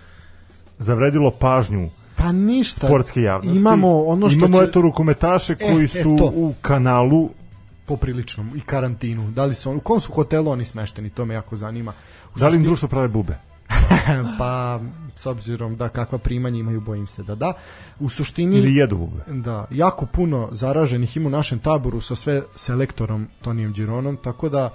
zavredilo 0.78 1.31
pažnju 1.31 1.89
Pa 2.16 2.32
ništa. 2.32 2.86
sportske 2.86 3.23
javnosti. 3.23 3.59
Imamo 3.59 4.03
ono 4.03 4.31
što 4.31 4.39
Imamo 4.39 4.59
će- 4.59 4.65
eto 4.65 4.81
rukometaše 4.81 5.53
E, 5.53 5.57
koji 5.62 5.85
e, 5.85 5.89
su 5.89 6.16
to. 6.19 6.24
u 6.27 6.55
kanalu 6.62 7.31
popriličnom 7.86 8.53
i 8.57 8.61
karantinu. 8.61 9.31
Da 9.31 9.44
li 9.44 9.55
su 9.55 9.70
on, 9.70 9.77
u 9.77 9.81
kom 9.81 10.01
su 10.01 10.12
hotelu 10.12 10.51
oni 10.51 10.65
smešteni, 10.65 11.11
to 11.11 11.24
me 11.24 11.35
jako 11.35 11.57
zanima. 11.57 11.93
U 12.36 12.39
Da 12.39 12.49
li 12.49 12.57
im 12.57 12.62
društvo 12.65 12.89
prave 12.89 13.09
bube? 13.09 13.39
pa 14.39 14.81
s 15.16 15.27
obzirom 15.27 15.77
da 15.77 15.89
kakva 15.89 16.19
primanja 16.19 16.59
imaju, 16.59 16.81
bojim 16.81 17.07
se 17.07 17.23
da 17.23 17.35
da. 17.35 17.53
U 18.01 18.09
suštini 18.09 18.57
Ili 18.57 18.74
jedu 18.74 18.97
bube? 18.97 19.23
Da, 19.28 19.65
jako 19.70 20.07
puno 20.07 20.49
zaraženih 20.53 21.16
ima 21.16 21.27
u 21.27 21.31
našem 21.31 21.59
taboru 21.59 22.01
sa 22.01 22.16
sve 22.16 22.43
selektorom 22.57 23.28
Tonijem 23.40 23.73
Gironom, 23.73 24.16
tako 24.16 24.49
da 24.49 24.70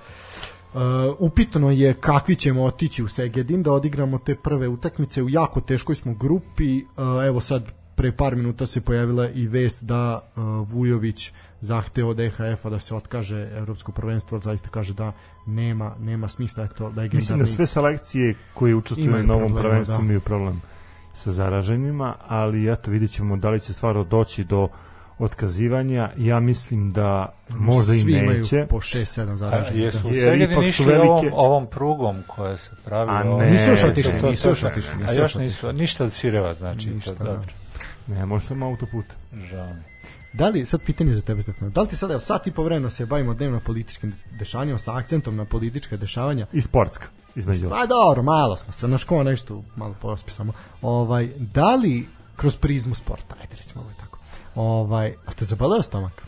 uh, 0.77 1.15
upitno 1.19 1.71
je 1.71 1.93
kakvi 1.93 2.35
ćemo 2.35 2.63
otići 2.63 3.03
u 3.03 3.07
Segedin 3.07 3.63
da 3.63 3.71
odigramo 3.71 4.17
te 4.17 4.35
prve 4.35 4.67
utakmice 4.67 5.23
u 5.23 5.29
jako 5.29 5.61
teškoj 5.61 5.95
smo 5.95 6.13
grupi 6.13 6.83
uh, 6.83 7.25
evo 7.25 7.39
sad 7.39 7.71
pre 7.95 8.11
par 8.11 8.35
minuta 8.35 8.65
se 8.65 8.81
pojavila 8.81 9.29
i 9.29 9.47
vest 9.47 9.83
da 9.83 10.19
uh, 10.35 10.43
Vujović 10.69 11.31
zahteo 11.61 12.09
od 12.09 12.19
EHF-a 12.19 12.69
da 12.69 12.79
se 12.79 12.95
otkaže 12.95 13.49
evropsko 13.57 13.91
prvenstvo, 13.91 14.39
zaista 14.39 14.69
kaže 14.69 14.93
da 14.93 15.11
nema 15.45 15.95
nema 15.99 16.27
smisla 16.27 16.63
eto 16.63 16.83
Mislim 16.83 16.97
legendarni 17.03 17.39
da 17.39 17.45
sve 17.45 17.65
selekcije 17.65 18.35
koje 18.53 18.75
učestvuju 18.75 19.11
na 19.11 19.23
novom 19.23 19.41
problema, 19.41 19.69
prvenstvu 19.69 19.97
da. 19.97 20.03
imaju 20.03 20.21
problem 20.21 20.61
sa 21.13 21.31
zaraženima, 21.31 22.15
ali 22.27 22.71
eto 22.71 22.91
vidjet 22.91 23.11
ćemo 23.11 23.37
da 23.37 23.49
li 23.49 23.59
će 23.59 23.73
stvarno 23.73 24.03
doći 24.03 24.43
do 24.43 24.67
otkazivanja. 25.19 26.11
Ja 26.17 26.39
mislim 26.39 26.91
da 26.91 27.33
možda 27.49 27.93
i 27.93 27.99
svi 27.99 28.11
neće. 28.11 28.23
imaju 28.55 28.67
po 28.69 28.77
6-7 28.77 29.31
A, 29.33 29.37
zaraženih. 29.37 29.81
jesu 29.83 29.97
da. 30.03 30.09
Jer 30.09 30.41
ipak 30.41 30.75
su 30.75 30.83
velike- 30.83 31.07
ovom, 31.09 31.29
ovom 31.33 31.67
prugom 31.67 32.23
koja 32.27 32.57
se 32.57 32.69
pravi? 32.85 33.09
A 33.11 33.23
ne, 33.23 33.51
Nisu 33.51 33.69
još 33.69 33.83
otišli, 33.83 34.13
nisu 34.21 34.49
još 34.49 34.63
otišli, 34.63 34.91
A 34.93 34.97
nisu 34.97 35.13
još 35.13 35.17
još 35.19 35.35
nisu, 35.35 35.73
ništa 35.73 36.03
od 36.03 36.13
Sireva 36.13 36.53
znači. 36.53 36.89
Ništa, 36.89 37.11
to, 37.11 37.23
da. 37.23 37.31
dobro. 37.31 37.47
Ne, 38.07 38.25
može 38.25 38.45
samo 38.45 38.65
autoput. 38.65 39.05
Žao 39.33 39.67
mi. 39.67 39.81
Da 40.33 40.47
li, 40.47 40.65
sad 40.65 40.81
pitanje 40.81 41.13
za 41.13 41.21
tebe 41.21 41.41
Stefano, 41.41 41.71
da 41.71 41.81
li 41.81 41.87
ti 41.87 41.95
sada 41.95 42.13
evo, 42.13 42.21
sat 42.21 42.47
i 42.47 42.51
po 42.51 42.63
vremena 42.63 42.89
se 42.89 43.05
bavimo 43.05 43.33
dnevno 43.33 43.59
političkim 43.59 44.13
dešavanjima 44.31 44.77
sa 44.77 44.95
akcentom 44.97 45.35
na 45.35 45.45
politička 45.45 45.97
dešavanja? 45.97 46.45
I 46.53 46.61
sportska, 46.61 47.05
između. 47.35 47.69
Pa 47.69 47.85
dobro, 47.85 48.23
malo 48.23 48.55
smo 48.55 48.73
se, 48.73 48.87
na 48.87 48.97
škola 48.97 49.23
nešto 49.23 49.63
malo 49.75 49.95
pospisamo. 50.01 50.53
Ovaj, 50.81 51.29
da 51.37 51.75
li 51.75 52.07
kroz 52.35 52.55
prizmu 52.57 52.95
sporta, 52.95 53.35
ajde 53.41 53.55
recimo 53.55 53.83
tako, 53.83 53.96
ovaj, 54.57 55.13
a 55.25 55.31
te 55.31 55.45
zabaleo 55.45 55.81
stomak? 55.81 56.23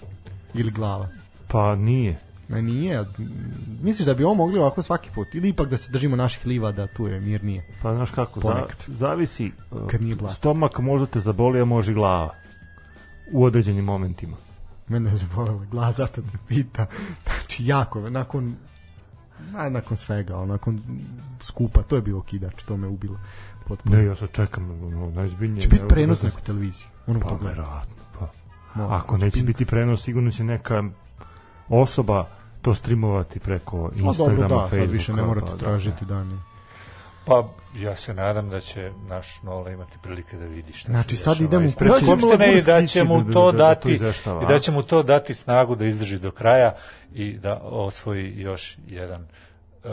Ili 0.53 0.72
glava? 0.72 1.07
Pa 1.47 1.76
nije. 1.76 2.19
Ne, 2.49 2.61
nije. 2.61 3.06
Misliš 3.81 4.06
da 4.06 4.14
bi 4.14 4.23
ovo 4.23 4.34
mogli 4.34 4.60
ovako 4.60 4.81
svaki 4.81 5.10
put? 5.15 5.35
Ili 5.35 5.49
ipak 5.49 5.69
da 5.69 5.77
se 5.77 5.91
držimo 5.91 6.15
naših 6.15 6.45
liva 6.45 6.72
da 6.72 6.88
tu 6.88 7.07
je 7.07 7.19
mirnije? 7.19 7.68
Pa 7.81 7.93
znaš 7.95 8.11
kako, 8.11 8.39
za, 8.39 8.65
zavisi. 8.88 9.51
uh, 9.72 9.88
Kad 9.88 10.01
nije 10.01 10.15
blato. 10.15 10.35
Stomak 10.35 10.80
možda 10.80 11.07
te 11.07 11.19
zaboli, 11.19 11.61
a 11.61 11.65
može 11.65 11.93
glava. 11.93 12.35
U 13.31 13.43
određenim 13.43 13.85
momentima. 13.85 14.38
Mene 14.88 15.11
je 15.11 15.18
zabolela 15.18 15.65
glava, 15.65 15.91
zato 15.91 16.22
te 16.22 16.38
pita. 16.47 16.85
Znači, 17.23 17.65
jako, 17.65 18.10
nakon 18.10 18.56
a, 19.56 19.69
nakon 19.69 19.97
svega, 19.97 20.35
ono, 20.38 20.45
nakon 20.45 20.81
skupa, 21.41 21.81
to 21.84 21.95
je 21.95 22.01
bio 22.01 22.22
kidač, 22.22 22.64
to 22.64 22.77
me 22.77 22.88
ubilo. 22.88 23.19
Potpuno. 23.68 23.97
Ne, 23.97 24.06
ja 24.06 24.15
sad 24.15 24.31
čekam, 24.31 24.91
no, 24.91 25.11
najzbiljnije. 25.11 25.61
Će 25.61 25.69
biti 25.69 25.84
ne, 25.84 25.88
prenos 25.88 26.22
nekoj 26.23 26.41
televiziji. 26.41 26.88
Moram 27.07 27.22
Pa, 27.22 27.30
to 27.30 27.35
verovatno. 27.35 27.95
Moram. 28.76 28.91
Ako 28.94 29.18
neće 29.18 29.34
Pink. 29.34 29.48
biti 29.48 29.66
prenos, 29.66 30.04
sigurno 30.04 30.32
će 30.32 30.44
neka 30.44 30.84
osoba 31.70 32.26
to 32.62 32.74
streamovati 32.76 33.40
preko 33.40 33.78
No, 33.78 33.90
Instagrama, 33.98 34.16
dobro, 34.38 34.48
da, 34.50 34.60
Facebooka. 34.60 34.82
sad 34.82 34.91
više 34.91 35.14
ne 35.14 35.22
morate 35.24 35.46
da, 35.46 35.52
da, 35.52 35.58
tražiti 35.58 36.06
dani. 36.06 36.40
Pa 37.26 37.48
ja 37.76 37.96
se 37.96 38.14
nadam 38.14 38.50
da 38.50 38.60
će 38.60 38.91
naš 39.00 39.40
Nola 39.44 39.70
imati 39.70 39.98
prilike 40.02 40.38
da 40.38 40.46
vidi 40.46 40.74
šta 40.74 40.91
Znači, 40.91 41.18
se 41.18 41.24
sad 41.24 41.34
dešava 41.34 41.48
idemo 41.48 41.66
ispred 41.66 41.91
kući. 41.91 42.06
Skupštine 42.06 42.54
i 42.54 42.62
da 42.62 42.86
će 42.88 43.04
mu 43.04 43.22
da- 43.22 43.34
to 43.34 43.46
da- 43.46 43.58
da- 43.58 43.64
da 43.64 43.76
to 43.76 43.76
dati 43.76 43.91
izveštava, 43.91 44.44
i 44.44 44.48
da 44.48 44.60
će 44.60 44.72
mu 44.72 44.84
to 44.84 45.04
dati 45.04 45.34
snagu 45.34 45.76
da 45.76 45.86
izdrži 45.86 46.20
do 46.20 46.32
kraja 46.32 46.76
i 47.14 47.34
da 47.34 47.56
osvoji 47.58 48.34
još 48.38 48.78
jedan 48.88 49.22
uh, 49.84 49.90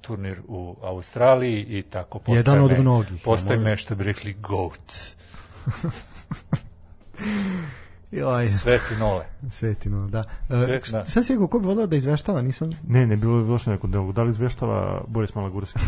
turnir 0.00 0.40
u 0.48 0.76
Australiji 0.82 1.66
i 1.68 1.82
tako 1.82 2.18
postane, 2.18 2.36
Jedan 2.38 2.60
od 2.60 2.78
mnogih, 2.78 3.22
postane 3.24 3.70
ja, 3.70 3.76
što 3.76 3.94
bi 3.94 4.04
rekli 4.04 4.32
GOAT. 4.34 4.92
Joj, 8.14 8.48
Sveti 8.48 8.96
Nole. 8.96 9.24
svetino, 9.50 10.08
da. 10.08 10.24
Sve- 10.48 10.74
E, 10.76 10.80
da. 10.92 11.04
šta 11.04 11.22
si 11.22 11.32
rekao, 11.32 11.46
ko 11.46 11.58
bi 11.58 11.66
volao 11.66 11.86
da 11.86 11.96
izveštava, 11.96 12.42
nisam... 12.42 12.70
Ne, 12.82 13.06
ne, 13.06 13.16
bilo 13.16 13.38
je 13.38 13.44
došlo 13.44 13.72
neko 13.72 13.86
delo. 13.86 14.12
Da 14.12 14.22
li 14.22 14.30
izveštava 14.30 15.02
Boris 15.06 15.34
Malagurski? 15.34 15.78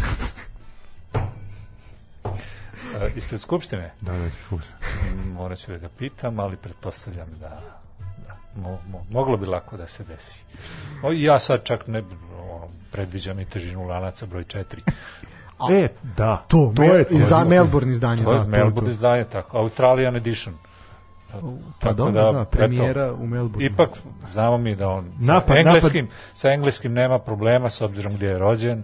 Uh, 2.24 2.30
ispred 3.16 3.40
Skupštine 3.40 3.92
da, 4.00 4.12
da, 4.12 4.28
slušaj. 4.48 4.72
Mm, 5.16 5.30
morat 5.30 5.58
ću 5.58 5.70
da 5.70 5.78
ga 5.78 5.88
pitam, 5.88 6.38
ali 6.38 6.56
pretpostavljam 6.56 7.28
da, 7.30 7.60
da 8.18 8.36
mo, 8.56 8.78
mo, 8.88 9.02
moglo 9.10 9.36
bi 9.36 9.46
lako 9.46 9.76
da 9.76 9.86
se 9.88 10.04
desi. 10.04 10.42
O, 11.02 11.12
ja 11.12 11.38
sad 11.38 11.64
čak 11.64 11.86
ne 11.86 12.02
ono, 12.32 12.68
predviđam 12.92 13.40
i 13.40 13.44
težinu 13.44 13.84
lanaca 13.84 14.26
broj 14.26 14.44
4. 14.44 14.64
E, 15.72 15.88
da. 16.16 16.44
To, 16.48 16.72
to 16.76 16.82
je 16.82 17.04
to. 17.04 17.14
izda, 17.14 17.44
Melbourne 17.44 17.92
izdanje, 17.92 18.24
To 18.24 18.32
je 18.32 18.38
da. 18.38 18.44
Melbourne 18.44 18.80
to. 18.80 18.90
izdanje, 18.90 19.24
tako. 19.24 19.58
Australian 19.58 20.16
edition. 20.16 20.54
Pa 21.80 21.92
dobro, 21.92 22.32
da, 22.32 22.40
eto, 22.40 22.50
premijera 22.50 23.12
u 23.12 23.26
Melbourneu. 23.26 23.66
Ipak 23.66 23.90
znamo 24.32 24.58
mi 24.58 24.74
da 24.74 24.88
on 24.88 25.04
sa 25.04 25.32
Napad, 25.32 25.56
engleskim, 25.56 26.08
sa 26.34 26.48
engleskim 26.48 26.92
nema 26.92 27.18
problema 27.18 27.70
s 27.70 27.80
obzirom 27.80 28.14
gdje 28.14 28.26
je 28.26 28.38
rođen, 28.38 28.82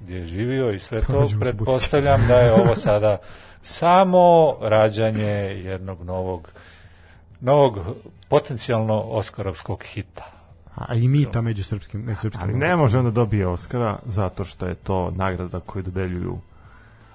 gdje 0.00 0.16
je 0.16 0.26
živio 0.26 0.70
i 0.70 0.78
sve 0.78 1.00
to. 1.00 1.28
Pretpostavljam 1.40 2.26
da 2.28 2.34
je 2.34 2.52
ovo 2.52 2.76
sada 2.76 3.18
samo 3.62 4.54
rađanje 4.60 5.32
jednog 5.64 6.04
novog 6.04 6.48
novog 7.40 7.78
potencijalno 8.28 9.00
oskarovskog 9.00 9.82
hita. 9.82 10.32
A 10.74 10.94
i 10.94 11.08
mita 11.08 11.40
među 11.40 11.64
srpskim, 11.64 12.04
ne 12.04 12.14
srpskim. 12.14 12.42
Ali 12.42 12.54
ne 12.54 12.76
može 12.76 12.98
onda 12.98 13.10
dobije 13.10 13.46
Oscara 13.46 13.98
zato 14.06 14.44
što 14.44 14.66
je 14.66 14.74
to 14.74 15.10
nagrada 15.10 15.60
koju 15.60 15.82
dodeljuju 15.82 16.38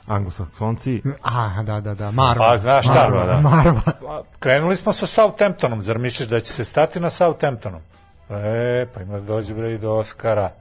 anglosaksonci. 0.08 1.02
A, 1.24 1.64
da, 1.64 1.82
da, 1.82 1.94
da, 1.94 2.12
Marva. 2.12 2.48
Pa, 2.48 2.58
znaš 2.58 2.86
šta, 2.86 2.94
Marva, 2.94 3.26
da. 3.26 3.42
Marva. 3.42 3.82
Pa, 4.02 4.24
Krenuli 4.40 4.78
smo 4.78 4.94
sa 4.94 5.08
Southamptonom, 5.08 5.82
zar 5.82 5.98
misliš 5.98 6.30
da 6.30 6.40
će 6.40 6.54
se 6.54 6.66
stati 6.66 7.00
na 7.00 7.10
Southamptonom? 7.10 7.82
E, 8.30 8.86
pa 8.94 9.02
ima 9.02 9.14
da 9.14 9.20
dođe 9.20 9.54
bre 9.54 9.74
i 9.74 9.78
do 9.78 9.94
Oscara. 9.94 10.52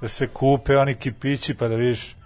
Da 0.00 0.08
se 0.08 0.26
kupe 0.26 0.76
oni 0.76 0.94
kipići 0.94 1.54
pa 1.54 1.68
da 1.68 1.74
vidiš 1.74 2.16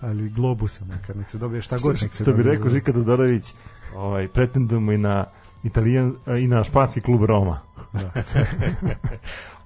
Ali 0.00 0.28
globusa 0.28 0.84
makar, 0.84 1.16
nek 1.16 1.30
se 1.30 1.38
dobije 1.38 1.62
šta 1.62 1.78
god, 1.78 2.02
nek 2.02 2.14
se 2.14 2.24
Što 2.24 2.32
bi 2.32 2.42
rekao 2.42 2.70
Žika 2.70 2.92
Todorović, 2.92 3.52
ovaj, 3.96 4.28
pretendujemo 4.28 4.92
i 4.92 4.98
na 4.98 5.24
Italijan, 5.64 6.14
i 6.38 6.46
na 6.46 6.64
španski 6.64 7.00
klub 7.00 7.24
Roma. 7.24 7.60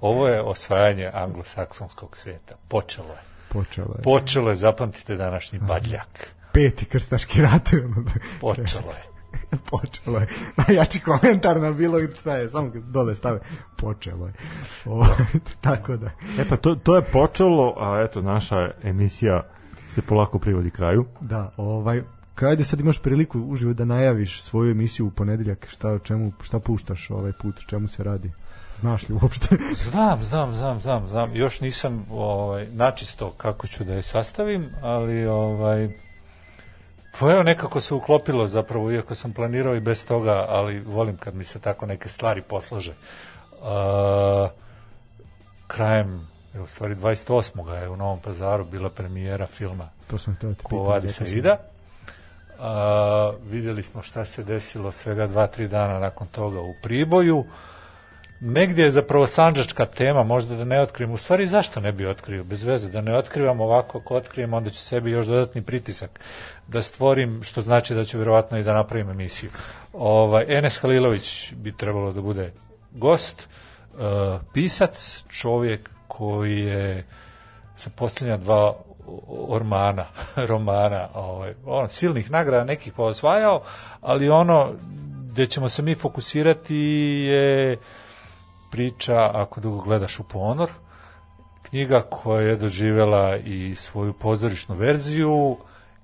Ovo 0.01 0.29
je 0.29 0.43
osvajanje 0.43 1.11
anglosaksonskog 1.15 2.17
svijeta. 2.17 2.55
Počelo 2.69 3.09
je. 3.09 3.32
Počelo 3.53 3.95
je. 3.99 4.03
Počelo 4.03 4.51
je, 4.51 4.57
zapamtite 4.57 5.17
današnji 5.17 5.59
badljak. 5.59 6.29
Peti 6.53 6.85
krstaški 6.85 7.43
rat. 7.43 7.71
Počelo 8.41 8.93
je. 8.93 9.13
Počelo 9.71 10.19
je. 10.19 10.27
Najjači 10.57 11.01
komentar 11.01 11.61
na 11.61 11.73
bilo 11.73 11.99
šta 12.21 12.37
je, 12.37 12.49
samo 12.49 12.71
dole 12.75 13.15
stave. 13.15 13.41
Počelo 13.77 14.27
je. 14.27 14.33
O, 14.85 15.07
tako 15.61 15.97
da. 15.97 16.11
E 16.39 16.49
pa 16.49 16.57
to, 16.57 16.75
to 16.75 16.97
je 16.97 17.03
počelo, 17.03 17.75
a 17.79 18.05
eto 18.09 18.23
naša 18.23 18.71
emisija 18.83 19.43
se 19.89 20.03
polako 20.03 20.39
privodi 20.39 20.71
kraju. 20.71 21.07
Da, 21.21 21.51
ovaj, 21.57 22.03
kada 22.35 22.65
sad 22.65 22.81
imaš 22.81 22.99
priliku 22.99 23.41
uživo 23.41 23.73
da 23.73 23.85
najaviš 23.85 24.43
svoju 24.43 24.71
emisiju 24.71 25.07
u 25.07 25.11
ponedeljak, 25.11 25.69
šta, 25.71 25.89
o 25.89 25.99
čemu, 25.99 26.33
šta 26.43 26.61
puštaš 26.61 27.11
ovaj 27.11 27.33
put, 27.33 27.61
čemu 27.67 27.89
se 27.89 28.05
radi? 28.05 28.33
Znaš 28.83 29.09
li 29.09 29.15
uopšte? 29.23 29.49
Znam, 29.91 30.25
znam, 30.25 30.55
znam, 30.55 30.81
znam, 30.81 31.09
znam. 31.09 31.37
Još 31.37 31.61
nisam 31.61 32.07
ovaj, 32.11 32.67
načisto 32.73 33.31
kako 33.31 33.67
ću 33.67 33.85
da 33.85 33.95
je 33.95 34.03
sastavim, 34.03 34.71
ali 34.83 35.27
ovaj, 35.27 35.89
pa 37.19 37.31
evo 37.33 37.43
nekako 37.43 37.81
se 37.81 37.95
uklopilo 37.95 38.49
zapravo, 38.49 38.93
iako 38.93 39.15
sam 39.15 39.33
planirao 39.33 39.75
i 39.75 39.81
bez 39.81 40.07
toga, 40.07 40.47
ali 40.49 40.81
volim 40.81 41.17
kad 41.17 41.35
mi 41.35 41.45
se 41.45 41.61
tako 41.61 41.87
neke 41.87 42.09
stvari 42.09 42.43
poslože. 42.43 42.93
Uh, 43.61 44.51
krajem, 45.67 46.29
evo, 46.55 46.65
u 46.65 46.69
stvari 46.69 46.95
28. 46.95 47.71
je 47.73 47.89
u 47.89 47.97
Novom 47.97 48.21
pazaru 48.21 48.65
bila 48.65 48.91
premijera 48.91 49.47
filma 49.47 49.89
To 50.07 50.19
sam 50.19 50.37
te 50.41 50.47
Ko 50.63 50.69
pitati. 50.69 50.89
vadi 50.89 51.07
rekao 51.07 51.17
sam. 51.17 51.27
Saida. 51.27 51.57
A, 52.59 53.33
vidjeli 53.51 53.83
smo 53.83 54.03
šta 54.03 54.25
se 54.25 54.45
desilo 54.45 54.93
svega 54.93 55.27
dva, 55.27 55.47
tri 55.47 55.69
dana 55.69 55.99
nakon 55.99 56.27
toga 56.27 56.61
u 56.61 56.75
Priboju. 56.83 57.45
Negdje 58.45 58.85
je 58.85 58.91
zapravo 58.91 59.27
sanđačka 59.27 59.87
tema, 59.87 60.23
možda 60.23 60.55
da 60.55 60.65
ne 60.65 60.81
otkrijem, 60.81 61.13
u 61.13 61.17
stvari 61.17 61.47
zašto 61.47 61.81
ne 61.81 61.93
bi 61.93 62.07
otkrio, 62.07 62.45
bez 62.45 62.65
veze, 62.65 62.89
da 62.89 63.01
ne 63.01 63.17
otkrivam 63.17 63.61
ovako, 63.61 63.99
ako 63.99 64.15
otkrijem, 64.15 64.55
onda 64.55 64.71
ću 64.71 64.79
sebi 64.79 65.11
još 65.11 65.27
dodatni 65.27 65.63
pritisak 65.63 66.21
da 66.69 66.83
stvorim, 66.83 67.43
što 67.43 67.61
znači 67.61 67.95
da 67.95 68.05
ću 68.05 68.19
vjerovatno 68.19 68.59
i 68.59 68.63
da 68.63 68.75
napravim 68.75 69.11
emisiju. 69.11 69.51
Ovaj, 69.93 70.45
Enes 70.49 70.79
Halilović 70.79 71.53
bi 71.53 71.77
trebalo 71.77 72.13
da 72.13 72.21
bude 72.21 72.53
gost, 72.91 73.49
uh, 73.95 74.01
pisac, 74.53 75.25
čovjek 75.29 75.91
koji 76.09 76.61
je 76.61 77.07
sa 77.77 77.91
posljednja 77.97 78.37
dva 78.37 78.75
ormana, 79.49 80.07
romana, 80.51 81.09
ovaj, 81.15 81.55
on, 81.67 81.89
silnih 81.89 82.31
nagrada 82.31 82.65
nekih 82.65 82.93
pa 82.97 83.03
osvajao, 83.03 83.63
ali 84.01 84.29
ono 84.29 84.73
gde 85.33 85.47
ćemo 85.47 85.69
se 85.69 85.83
mi 85.83 85.95
fokusirati 85.95 86.77
je 87.29 87.79
priča, 88.73 89.31
ako 89.35 89.61
dugo 89.61 89.81
gledaš 89.81 90.19
u 90.21 90.25
ponor, 90.25 90.71
knjiga 91.63 92.03
koja 92.11 92.43
je 92.43 92.57
doživjela 92.57 93.37
i 93.37 93.75
svoju 93.75 94.13
pozorišnu 94.13 94.75
verziju 94.75 95.57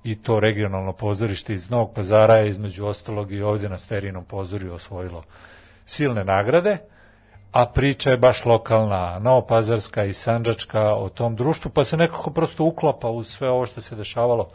i 0.05 0.17
to 0.23 0.41
regionalno 0.41 0.93
pozorište 0.93 1.55
iz 1.55 1.71
Novog 1.71 1.95
pazara 1.95 2.35
je 2.35 2.49
između 2.49 2.87
ostalog 2.87 3.33
i 3.33 3.43
ovdje 3.43 3.69
na 3.69 3.79
Sterinom 3.79 4.25
pozorju 4.25 4.75
osvojilo 4.75 5.23
silne 5.87 6.25
nagrade, 6.25 6.79
a 7.53 7.67
priča 7.67 8.11
je 8.11 8.17
baš 8.17 8.45
lokalna, 8.45 9.19
novopazarska 9.19 10.05
i 10.05 10.13
sanđačka 10.13 10.95
o 10.95 11.09
tom 11.09 11.37
društvu, 11.37 11.71
pa 11.71 11.85
se 11.85 11.97
nekako 11.97 12.31
prosto 12.31 12.65
uklapa 12.65 13.09
u 13.09 13.25
sve 13.25 13.49
ovo 13.51 13.67
što 13.67 13.81
se 13.81 13.97
dešavalo 13.97 14.51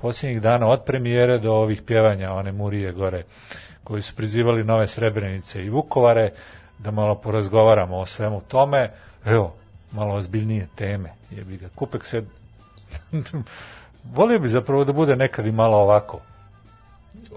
posljednjih 0.00 0.42
dana, 0.42 0.68
od 0.68 0.84
premijere 0.84 1.38
do 1.38 1.52
ovih 1.52 1.82
pjevanja, 1.82 2.32
one 2.32 2.52
murije 2.52 2.92
gore, 2.92 3.22
koji 3.84 4.02
su 4.02 4.16
prizivali 4.16 4.64
nove 4.64 4.86
Srebrenice 4.86 5.64
i 5.64 5.70
Vukovare, 5.70 6.30
da 6.78 6.90
malo 6.90 7.14
porazgovaramo 7.14 7.96
o 7.96 8.06
svemu 8.06 8.40
tome. 8.40 8.90
Evo, 9.24 9.54
malo 9.92 10.14
ozbiljnije 10.14 10.68
teme. 10.74 11.12
Jebi 11.30 11.56
ga. 11.56 11.68
Kupek 11.74 12.04
se... 12.04 12.24
Volio 14.14 14.38
bi 14.38 14.48
zapravo 14.48 14.84
da 14.84 14.92
bude 14.92 15.16
nekad 15.16 15.46
i 15.46 15.52
malo 15.52 15.76
ovako 15.76 16.20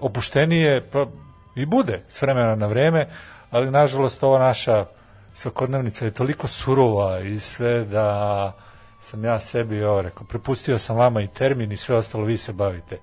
opuštenije, 0.00 0.86
pa 0.90 1.06
i 1.54 1.66
bude 1.66 2.00
s 2.08 2.22
vremena 2.22 2.54
na 2.54 2.66
vreme, 2.66 3.08
ali 3.50 3.70
nažalost 3.70 4.22
ova 4.22 4.38
naša 4.38 4.86
svakodnevnica 5.34 6.04
je 6.04 6.10
toliko 6.10 6.48
surova 6.48 7.20
i 7.20 7.38
sve 7.38 7.84
da 7.84 8.52
sam 9.00 9.24
ja 9.24 9.40
sebi 9.40 9.84
ovo 9.84 10.02
rekao, 10.02 10.26
prepustio 10.26 10.78
sam 10.78 10.96
vama 10.96 11.22
i 11.22 11.28
termin 11.28 11.72
i 11.72 11.76
sve 11.76 11.96
ostalo 11.96 12.24
vi 12.24 12.38
se 12.38 12.52
bavite 12.52 12.98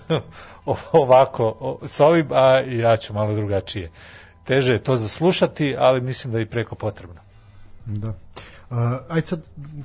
ovako 0.92 1.56
o, 1.60 1.78
s 1.86 2.00
ovim, 2.00 2.32
a 2.32 2.58
ja 2.58 2.96
ću 2.96 3.14
malo 3.14 3.34
drugačije. 3.34 3.90
Teže 4.44 4.72
je 4.72 4.82
to 4.82 4.96
zaslušati, 4.96 5.76
ali 5.78 6.00
mislim 6.00 6.32
da 6.32 6.38
je 6.38 6.42
i 6.42 6.46
preko 6.46 6.74
potrebno. 6.74 7.20
Da. 7.86 8.08
Uh, 8.08 8.76
aj 9.08 9.22
sad, 9.22 9.40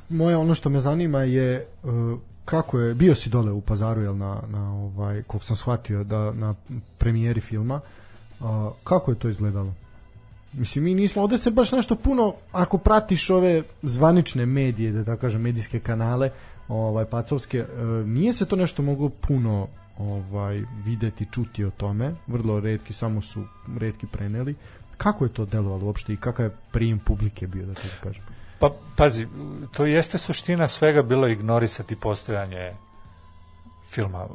moje 0.10 0.38
ono 0.38 0.56
što 0.56 0.70
me 0.70 0.80
zanima 0.80 1.20
je 1.20 1.68
uh, 1.84 2.20
kako 2.46 2.80
je, 2.80 2.94
bio 2.94 3.16
si 3.16 3.30
dole 3.30 3.52
u 3.52 3.62
pazaru, 3.62 4.02
jel, 4.02 4.18
na, 4.18 4.42
na 4.48 4.74
ovaj, 4.74 5.24
koliko 5.24 5.46
sam 5.46 5.56
shvatio, 5.56 6.04
da, 6.04 6.32
na 6.32 6.56
premijeri 6.98 7.42
filma, 7.42 7.82
uh, 8.40 8.48
kako 8.84 9.12
je 9.12 9.20
to 9.20 9.30
izgledalo? 9.30 9.74
Mislim, 10.54 10.84
mi 10.84 10.94
nismo, 10.94 11.22
ovde 11.22 11.38
se 11.38 11.52
baš 11.52 11.72
nešto 11.72 11.96
puno, 11.96 12.34
ako 12.52 12.78
pratiš 12.78 13.30
ove 13.30 13.64
zvanične 13.82 14.46
medije, 14.46 14.92
da 14.92 15.04
tako 15.04 15.22
kažem, 15.22 15.42
medijske 15.42 15.80
kanale, 15.80 16.30
ovaj, 16.68 17.06
pacovske, 17.06 17.62
uh, 17.62 18.08
nije 18.08 18.34
se 18.34 18.46
to 18.46 18.56
nešto 18.56 18.82
moglo 18.82 19.10
puno 19.10 19.68
ovaj 20.00 20.64
videti, 20.86 21.28
čuti 21.32 21.66
o 21.66 21.72
tome, 21.72 22.14
vrlo 22.28 22.60
redki, 22.60 22.94
samo 22.94 23.22
su 23.22 23.44
redki 23.80 24.08
preneli. 24.08 24.56
Kako 24.98 25.26
je 25.26 25.34
to 25.34 25.46
delovalo 25.46 25.86
uopšte 25.86 26.14
i 26.14 26.18
kakav 26.18 26.46
je 26.46 26.56
prijem 26.72 27.00
publike 27.00 27.48
bio, 27.48 27.66
da 27.66 27.74
tako 27.74 27.96
kažem? 28.04 28.24
Pa, 28.60 28.72
pazi, 28.96 29.28
to 29.74 29.86
jeste 29.86 30.18
suština 30.18 30.68
svega 30.68 31.02
bilo 31.02 31.28
ignorisati 31.28 31.96
postojanje 31.96 32.74
filma. 33.90 34.28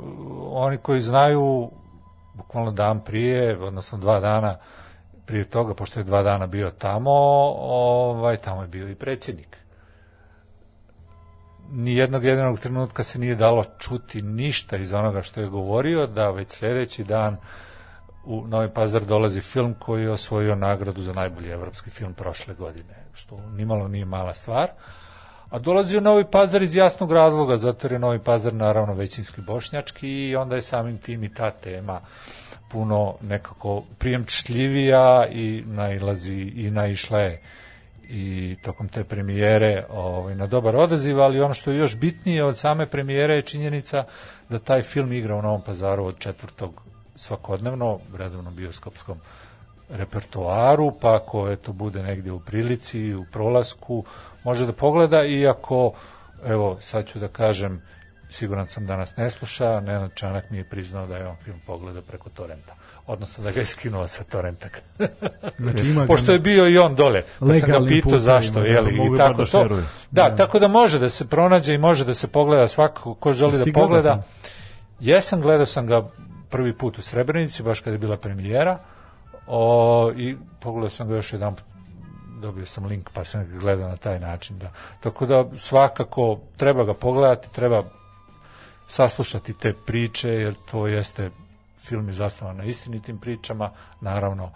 Oni 0.51 0.79
koji 0.79 1.01
znaju 1.01 1.71
bukvalno 2.35 2.71
dan 2.71 3.01
prije, 3.01 3.59
odnosno 3.59 3.99
dva 3.99 4.21
dana 4.21 4.57
prije 5.27 5.45
toga, 5.45 5.75
pošto 5.75 6.01
je 6.01 6.05
dva 6.05 6.23
dana 6.23 6.47
bio 6.47 6.71
tamo, 6.71 7.11
ovaj, 7.11 8.37
tamo 8.37 8.63
je 8.63 8.69
bio 8.69 8.89
i 8.89 8.95
predsjednik. 8.95 9.62
Ni 11.75 11.95
jednog 11.97 12.25
jedinog 12.25 12.61
trenutka 12.61 13.03
se 13.03 13.19
nije 13.19 13.35
dalo 13.35 13.65
čuti 13.79 14.23
ništa 14.23 14.77
iz 14.77 14.93
onoga 14.93 15.23
što 15.23 15.41
je 15.41 15.49
govorio, 15.49 16.07
da 16.07 16.31
već 16.31 16.49
sljedeći 16.49 17.05
dan 17.05 17.37
u 18.25 18.47
Novi 18.47 18.69
Pazar 18.75 19.05
dolazi 19.05 19.41
film 19.41 19.75
koji 19.79 20.03
je 20.03 20.11
osvojio 20.11 20.55
nagradu 20.55 21.03
za 21.03 21.13
najbolji 21.13 21.51
evropski 21.51 21.91
film 21.91 22.15
prošle 22.15 22.55
godine, 22.55 23.07
što 23.15 23.41
nimalo 23.41 23.89
nije 23.89 24.05
mala 24.05 24.35
stvar. 24.35 24.69
A 25.51 25.59
dolazi 25.59 25.99
u 25.99 26.01
Novi 26.01 26.25
Pazar 26.25 26.63
iz 26.63 26.77
jasnog 26.77 27.13
razloga, 27.13 27.57
zato 27.57 27.87
je 27.87 27.99
Novi 27.99 28.19
Pazar 28.19 28.55
naravno 28.55 28.95
većinski 28.95 29.41
bošnjački 29.41 30.09
i 30.09 30.37
onda 30.37 30.57
je 30.57 30.63
samim 30.63 30.99
tim 30.99 31.25
i 31.25 31.35
ta 31.35 31.51
tema 31.51 32.01
puno 32.71 33.15
nekako 33.21 33.83
prijemčljivija 33.99 35.27
i 35.31 35.65
nailazi 35.67 36.53
i 36.55 36.71
naišla 36.71 37.19
je 37.19 37.43
i 38.15 38.57
tokom 38.63 38.89
te 38.89 39.05
premijere 39.05 39.87
ovaj, 39.91 40.35
na 40.35 40.47
dobar 40.47 40.77
odaziv, 40.77 41.21
ali 41.21 41.41
ono 41.41 41.55
što 41.55 41.71
je 41.71 41.79
još 41.79 41.99
bitnije 41.99 42.45
od 42.45 42.59
same 42.59 42.87
premijere 42.87 43.35
je 43.35 43.43
činjenica 43.43 44.05
da 44.49 44.59
taj 44.59 44.83
film 44.83 45.13
igra 45.13 45.37
u 45.37 45.43
Novom 45.43 45.63
pazaru 45.63 46.05
od 46.05 46.19
četvrtog 46.19 46.83
svakodnevno, 47.17 48.01
redovnom 48.17 48.55
bioskopskom 48.55 49.19
repertoaru, 49.89 50.93
pa 51.01 51.17
ako 51.17 51.51
eto 51.51 51.73
bude 51.73 52.03
negdje 52.03 52.33
u 52.33 52.41
prilici, 52.41 53.15
u 53.15 53.25
prolasku, 53.33 54.05
može 54.45 54.67
da 54.67 54.73
pogleda, 54.73 55.25
iako, 55.25 55.93
evo, 56.47 56.79
sad 56.81 57.07
ću 57.07 57.19
da 57.19 57.29
kažem, 57.29 57.83
siguran 58.31 58.67
sam 58.67 58.87
da 58.87 58.97
nas 58.97 59.17
ne 59.17 59.31
sluša, 59.31 59.81
Nenad 59.81 60.15
Čanak 60.15 60.51
mi 60.51 60.57
je 60.57 60.65
priznao 60.65 61.07
da 61.07 61.17
je 61.17 61.27
on 61.27 61.37
film 61.37 61.61
pogleda 61.67 62.03
preko 62.03 62.31
torrenta 62.31 62.82
odnosno 63.07 63.45
da 63.45 63.51
ga 63.51 63.61
je 63.61 63.67
skinuo 63.67 64.09
sa 64.09 64.25
torrenta. 64.25 64.69
Znači, 65.59 65.87
ima 65.87 66.07
Pošto 66.07 66.33
je 66.33 66.39
bio 66.39 66.69
i 66.69 66.79
on 66.79 66.95
dole, 66.95 67.23
pa 67.39 67.55
sam 67.55 67.71
ga 67.71 67.81
pitao 67.89 68.19
zašto, 68.19 68.61
da, 68.61 68.67
jeli, 68.67 68.93
mogu 68.93 69.15
i 69.15 69.19
tako 69.19 69.33
da 69.33 69.45
to. 69.45 69.63
šeruju. 69.63 69.85
Da, 70.11 70.37
tako 70.37 70.59
da 70.59 70.69
može 70.69 70.99
da 70.99 71.09
se 71.09 71.27
pronađe 71.29 71.75
i 71.75 71.79
može 71.79 72.05
da 72.05 72.15
se 72.15 72.27
pogleda 72.27 72.69
svako 72.69 73.15
ko 73.15 73.33
želi 73.33 73.59
da 73.59 73.73
pogleda. 73.73 74.13
film? 74.13 74.25
Jesam, 75.01 75.41
gledao 75.41 75.67
sam 75.67 75.87
ga 75.87 76.09
prvi 76.51 76.79
put 76.79 76.99
u 76.99 77.03
Srebrenici, 77.03 77.63
baš 77.63 77.81
kad 77.81 77.93
je 77.93 77.99
bila 77.99 78.17
premijera, 78.17 78.79
o, 79.47 80.13
i 80.17 80.37
pogledao 80.61 80.91
sam 80.91 81.09
ga 81.09 81.17
još 81.17 81.33
jedan 81.33 81.55
put 81.55 81.65
dobio 82.43 82.67
sam 82.67 82.85
link 82.85 83.11
pa 83.13 83.25
sam 83.25 83.49
ga 83.49 83.59
gledao 83.59 83.89
na 83.89 83.97
taj 83.97 84.21
način 84.21 84.59
da. 84.59 84.73
tako 85.01 85.27
da 85.27 85.45
svakako 85.57 86.39
treba 86.57 86.85
ga 86.85 86.95
pogledati 86.95 87.55
treba 87.55 87.85
saslušati 88.87 89.53
te 89.53 89.73
priče 89.87 90.29
jer 90.29 90.55
to 90.71 90.87
jeste 90.87 91.31
film 91.83 92.09
je 92.09 92.15
zasnovan 92.15 92.57
na 92.57 92.65
istinitim 92.65 93.19
pričama. 93.19 93.71
Naravno 94.01 94.51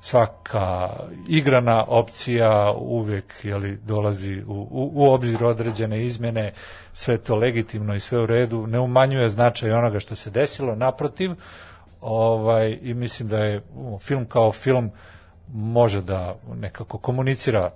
svaka 0.00 0.90
igrana 1.28 1.84
opcija 1.88 2.72
uvek 2.72 3.34
jeli, 3.42 3.76
dolazi 3.76 4.42
u, 4.46 4.52
u, 4.52 4.90
u 4.94 5.12
obzir 5.12 5.44
određene 5.44 6.06
izmene, 6.06 6.52
sve 6.92 7.18
to 7.18 7.36
legitimno 7.36 7.94
i 7.94 8.00
sve 8.00 8.18
u 8.18 8.26
redu, 8.26 8.66
ne 8.66 8.80
umanjuje 8.80 9.28
značaj 9.28 9.72
onoga 9.72 10.00
što 10.00 10.16
se 10.16 10.30
desilo, 10.30 10.74
naprotiv, 10.74 11.30
ovaj, 12.00 12.78
i 12.82 12.94
mislim 12.94 13.28
da 13.28 13.38
je 13.38 13.62
film 14.00 14.26
kao 14.26 14.52
film 14.52 14.90
može 15.52 16.02
da 16.02 16.34
nekako 16.54 16.98
komunicira 16.98 17.70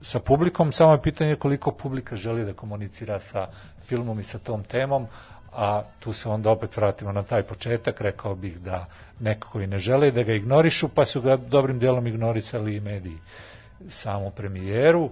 sa 0.00 0.20
publikom, 0.20 0.72
samo 0.72 0.92
je 0.92 1.02
pitanje 1.02 1.36
koliko 1.36 1.72
publika 1.72 2.16
želi 2.16 2.44
da 2.44 2.52
komunicira 2.52 3.20
sa 3.20 3.48
filmom 3.86 4.20
i 4.20 4.24
sa 4.24 4.38
tom 4.38 4.62
temom, 4.62 5.06
a 5.56 5.82
tu 6.00 6.12
se 6.12 6.28
onda 6.28 6.50
opet 6.50 6.76
vratimo 6.76 7.12
na 7.12 7.22
taj 7.22 7.42
početak, 7.42 8.00
rekao 8.00 8.34
bih 8.34 8.60
da 8.60 8.86
nekako 9.20 9.60
i 9.60 9.66
ne 9.66 9.78
žele 9.78 10.10
da 10.10 10.22
ga 10.22 10.32
ignorišu, 10.32 10.88
pa 10.88 11.04
su 11.04 11.20
ga 11.20 11.36
dobrim 11.36 11.78
dijelom 11.78 12.06
ignorisali 12.06 12.76
i 12.76 12.80
mediji 12.80 13.18
samu 13.88 14.30
premijeru. 14.30 15.10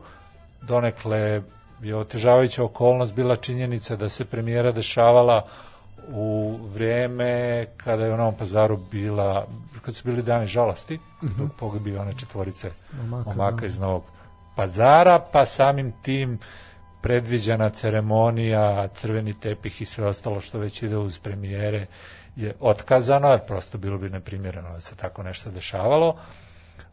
Donekle 0.63 1.43
je 1.83 1.97
otežavajuća 1.97 2.65
okolnost 2.65 3.15
bila 3.15 3.37
činjenica 3.37 3.97
da 3.97 4.09
se 4.09 4.25
premijera 4.25 4.73
dešavala 4.73 5.47
u 6.09 6.59
vreme 6.75 7.67
kada 7.77 8.05
je 8.05 8.15
u 8.15 8.17
Novom 8.17 8.35
pazaru 8.35 8.77
bila, 8.91 9.47
kad 9.83 9.97
su 9.97 10.03
bili 10.05 10.23
dani 10.23 10.47
žalosti, 10.47 10.99
dok 11.23 11.51
pogibio 11.59 12.01
one 12.01 12.13
četvorice 12.19 12.71
Momaka, 13.03 13.31
momaka 13.31 13.61
da. 13.61 13.67
iz 13.67 13.79
Novog 13.79 14.03
pazara, 14.57 15.19
pa 15.33 15.47
samim 15.47 15.93
tim 16.03 16.39
predviđena 17.03 17.71
ceremonija, 17.71 18.89
crveni 18.89 19.41
tepih 19.41 19.83
i 19.83 19.87
sve 19.87 20.07
ostalo 20.07 20.41
što 20.41 20.59
već 20.59 20.83
ide 20.83 20.97
uz 20.97 21.19
premijere 21.19 21.87
je 22.37 22.55
otkazano, 22.61 23.29
jer 23.29 23.41
prosto 23.47 23.79
bilo 23.79 23.99
bi 23.99 24.11
neprimjereno 24.11 24.73
da 24.73 24.81
se 24.81 24.97
tako 24.97 25.23
nešto 25.23 25.51
dešavalo. 25.51 26.17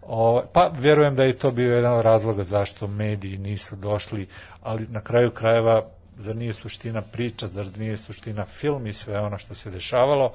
O, 0.02 0.44
pa 0.54 0.72
vjerujem 0.80 1.16
da 1.16 1.24
je 1.24 1.38
to 1.38 1.52
bio 1.52 1.76
jedan 1.76 1.94
od 1.94 2.02
razloga 2.02 2.44
zašto 2.44 2.88
mediji 2.88 3.38
nisu 3.38 3.76
došli, 3.76 4.28
ali 4.62 4.88
na 4.88 5.02
kraju 5.02 5.32
krajeva 5.32 5.86
zar 6.18 6.36
nije 6.36 6.54
suština 6.54 7.02
priča, 7.02 7.48
zar 7.48 7.68
nije 7.78 7.98
suština 7.98 8.46
film 8.46 8.88
i 8.88 8.94
sve 8.94 9.20
ono 9.20 9.38
što 9.38 9.56
se 9.56 9.72
dešavalo, 9.72 10.32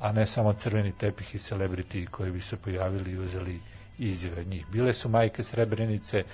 a 0.00 0.12
ne 0.12 0.26
samo 0.26 0.52
crveni 0.52 0.92
tepih 0.98 1.34
i 1.34 1.38
celebrity 1.38 2.06
koji 2.06 2.30
bi 2.30 2.40
se 2.40 2.56
pojavili 2.56 3.10
i 3.10 3.18
uzeli 3.18 3.60
izjave 3.98 4.44
njih. 4.44 4.66
Bile 4.72 4.92
su 4.92 5.08
majke 5.08 5.42
Srebrenice, 5.42 6.24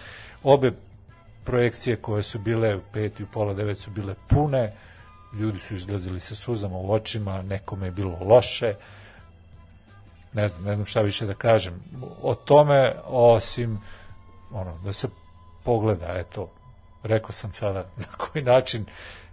obe 0.43 0.73
projekcije 1.45 1.97
koje 1.97 2.23
su 2.23 2.39
bile 2.39 2.77
u 2.77 2.81
pet 2.93 3.21
i 3.21 3.27
pola 3.33 3.55
devet 3.55 3.79
su 3.79 3.91
bile 3.91 4.15
pune, 4.29 4.73
ljudi 5.33 5.59
su 5.59 5.75
izlazili 5.75 6.21
sa 6.21 6.35
suzama 6.35 6.77
u 6.77 6.93
očima, 6.93 7.43
nekome 7.43 7.87
je 7.87 7.91
bilo 7.91 8.19
loše, 8.21 8.75
ne 10.33 10.49
znam, 10.49 10.65
ne 10.65 10.75
znam 10.75 10.87
šta 10.87 11.01
više 11.01 11.27
da 11.27 11.35
kažem. 11.35 11.83
O 12.23 12.35
tome, 12.35 12.95
osim 13.07 13.81
ono, 14.51 14.79
da 14.85 14.93
se 14.93 15.09
pogleda, 15.63 16.07
eto, 16.09 16.51
rekao 17.03 17.33
sam 17.33 17.53
sada 17.53 17.79
na 17.97 18.17
koji 18.19 18.45
način 18.45 18.87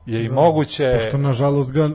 je 0.10 0.24
i 0.24 0.30
moguće... 0.30 0.94
Pošto 0.94 1.18
nažalost 1.18 1.72
ga 1.72 1.86
u 1.86 1.90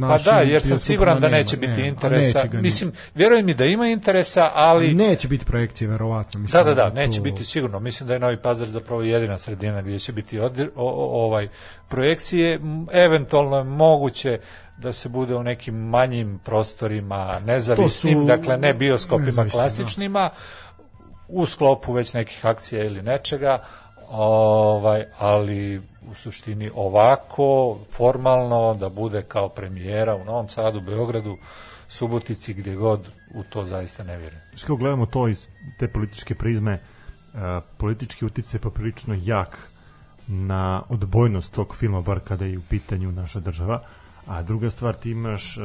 Pa 0.00 0.06
našim 0.08 0.24
da, 0.26 0.40
jer 0.40 0.62
sam 0.62 0.78
siguran 0.78 1.20
da 1.20 1.28
nema, 1.28 1.36
neće 1.36 1.56
biti 1.56 1.72
nema, 1.72 1.82
a 1.82 1.86
interesa. 1.86 2.42
neće 2.42 2.56
Mislim, 2.56 2.92
vjerujem 3.14 3.46
mi 3.46 3.54
da 3.54 3.64
ima 3.64 3.86
interesa, 3.86 4.50
ali... 4.54 4.94
neće 4.94 5.28
biti 5.28 5.44
projekcije 5.44 5.88
verovatno 5.88 6.38
Da, 6.38 6.42
mislim 6.42 6.64
da, 6.64 6.74
da, 6.74 6.82
je 6.82 7.06
neće 7.06 7.18
to- 7.18 7.22
biti 7.22 7.44
sigurno. 7.44 7.80
Mislim 7.80 8.06
da 8.06 8.12
je 8.12 8.20
Novi 8.20 8.36
Pazar 8.36 8.68
zapravo 8.68 9.02
jedina 9.02 9.38
sredina 9.38 9.82
gdje 9.82 9.98
će 9.98 10.12
biti 10.12 10.38
odr- 10.38 10.68
o, 10.76 10.84
o- 10.86 11.24
ovaj 11.24 11.48
projekcije. 11.88 12.60
Eventualno 12.92 13.56
je 13.56 13.64
moguće 13.64 14.38
da 14.78 14.92
se 14.92 15.08
bude 15.08 15.34
u 15.34 15.42
nekim 15.42 15.74
manjim 15.76 16.40
prostorima, 16.44 17.40
nezavisnim, 17.40 18.14
su 18.14 18.24
dakle 18.26 18.56
ne 18.56 18.74
bioskopima 18.74 19.44
da. 19.44 19.50
klasičnima, 19.50 20.30
u 21.28 21.46
sklopu 21.46 21.92
već 21.92 22.12
nekih 22.12 22.46
akcija 22.46 22.84
ili 22.84 23.02
nečega, 23.02 23.58
ovaj, 24.10 25.04
ali 25.18 25.82
u 26.10 26.14
suštini 26.14 26.70
ovako, 26.74 27.78
formalno, 27.92 28.74
da 28.74 28.88
bude 28.88 29.22
kao 29.22 29.48
premijera 29.48 30.16
u 30.16 30.24
Novom 30.24 30.48
Sadu, 30.48 30.80
Beogradu, 30.80 31.36
Subotici, 31.88 32.54
gdje 32.54 32.74
god, 32.74 33.10
u 33.34 33.42
to 33.42 33.64
zaista 33.64 34.04
ne 34.04 34.16
vjerujem. 34.16 34.42
Kako 34.60 34.76
gledamo 34.76 35.06
to 35.06 35.28
iz 35.28 35.46
te 35.78 35.88
političke 35.88 36.34
prizme, 36.34 36.72
e, 36.72 36.80
politički 37.76 38.24
uticaj 38.24 38.58
je 38.58 38.62
poprilično 38.62 39.18
jak 39.22 39.70
na 40.26 40.82
odbojnost 40.88 41.52
tog 41.52 41.76
filma, 41.76 42.00
bar 42.00 42.20
kada 42.20 42.44
je 42.44 42.58
u 42.58 42.62
pitanju 42.70 43.12
naša 43.12 43.40
država, 43.40 43.82
a 44.26 44.42
druga 44.42 44.70
stvar 44.70 44.94
ti 44.94 45.10
imaš 45.10 45.56
e, 45.56 45.60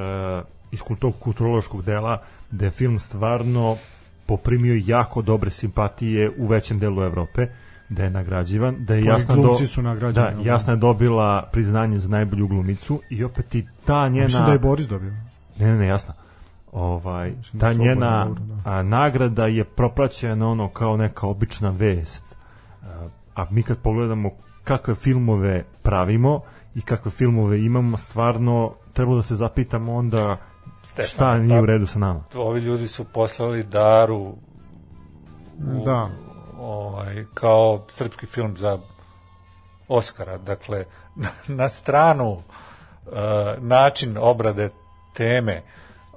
iz 0.72 0.80
tog 1.00 1.14
kulturološkog 1.20 1.84
dela 1.84 2.22
da 2.52 2.66
je 2.66 2.72
film 2.72 3.00
stvarno 3.00 3.78
poprimio 4.26 4.82
jako 4.86 5.22
dobre 5.22 5.50
simpatije 5.50 6.32
u 6.38 6.48
većem 6.48 6.80
delu 6.80 7.04
Evrope, 7.04 7.48
da 7.92 8.04
je 8.04 8.10
nagrađivan, 8.10 8.76
da 8.86 8.96
je 8.96 9.04
jasna 9.04 9.36
glumci 9.36 9.68
su 9.68 9.82
nagrađeni, 9.82 10.28
da, 10.28 10.44
da. 10.44 10.50
jasna 10.50 10.74
je 10.74 10.78
dobila 10.78 11.50
priznanje 11.52 12.00
za 12.00 12.10
najbolju 12.10 12.48
glumicu 12.48 13.02
i 13.10 13.24
opet 13.24 13.56
i 13.56 13.66
ta 13.86 14.08
njena 14.08 14.26
mislim 14.26 14.46
da 14.46 14.52
je 14.52 14.60
Boris 14.60 14.88
dobio 14.88 15.12
Ne, 15.60 15.68
ne, 15.68 15.78
ne, 15.78 15.88
jasno. 15.88 16.14
Ovaj, 16.72 17.32
Mislim 17.32 17.60
da 17.60 17.68
ta 17.68 17.74
su 17.74 17.80
njena 17.80 18.26
dobro, 18.26 18.44
da. 18.44 18.72
a, 18.72 18.84
nagrada 18.84 19.46
je 19.46 19.64
propraćena 19.64 20.48
ono 20.48 20.70
kao 20.70 20.98
neka 20.98 21.28
obična 21.28 21.70
vest. 21.70 22.36
A, 22.84 23.08
a 23.36 23.46
mi 23.50 23.64
kad 23.64 23.78
pogledamo 23.78 24.32
kakve 24.64 24.96
filmove 24.96 25.64
pravimo 25.82 26.42
i 26.76 26.82
kakve 26.82 27.12
filmove 27.12 27.62
imamo, 27.62 27.98
stvarno 27.98 28.74
treba 28.94 29.16
da 29.16 29.22
se 29.24 29.36
zapitamo 29.36 29.96
onda 29.96 30.38
Stefan, 30.82 31.08
šta 31.08 31.38
nije 31.38 31.58
pa- 31.60 31.64
u 31.64 31.66
redu 31.66 31.86
sa 31.86 32.00
nama. 32.00 32.24
ovi 32.36 32.60
ljudi 32.60 32.88
su 32.88 33.04
poslali 33.04 33.64
Daru 33.64 34.18
u, 34.18 34.36
da 35.86 36.10
ovaj, 36.62 37.26
kao 37.34 37.86
srpski 37.90 38.26
film 38.26 38.58
za 38.58 38.80
Oscara. 39.88 40.38
Dakle, 40.38 40.86
na, 41.16 41.30
na 41.48 41.70
stranu 41.70 42.30
uh, 42.32 42.44
način 43.58 44.18
obrade 44.18 44.70
teme 45.14 45.62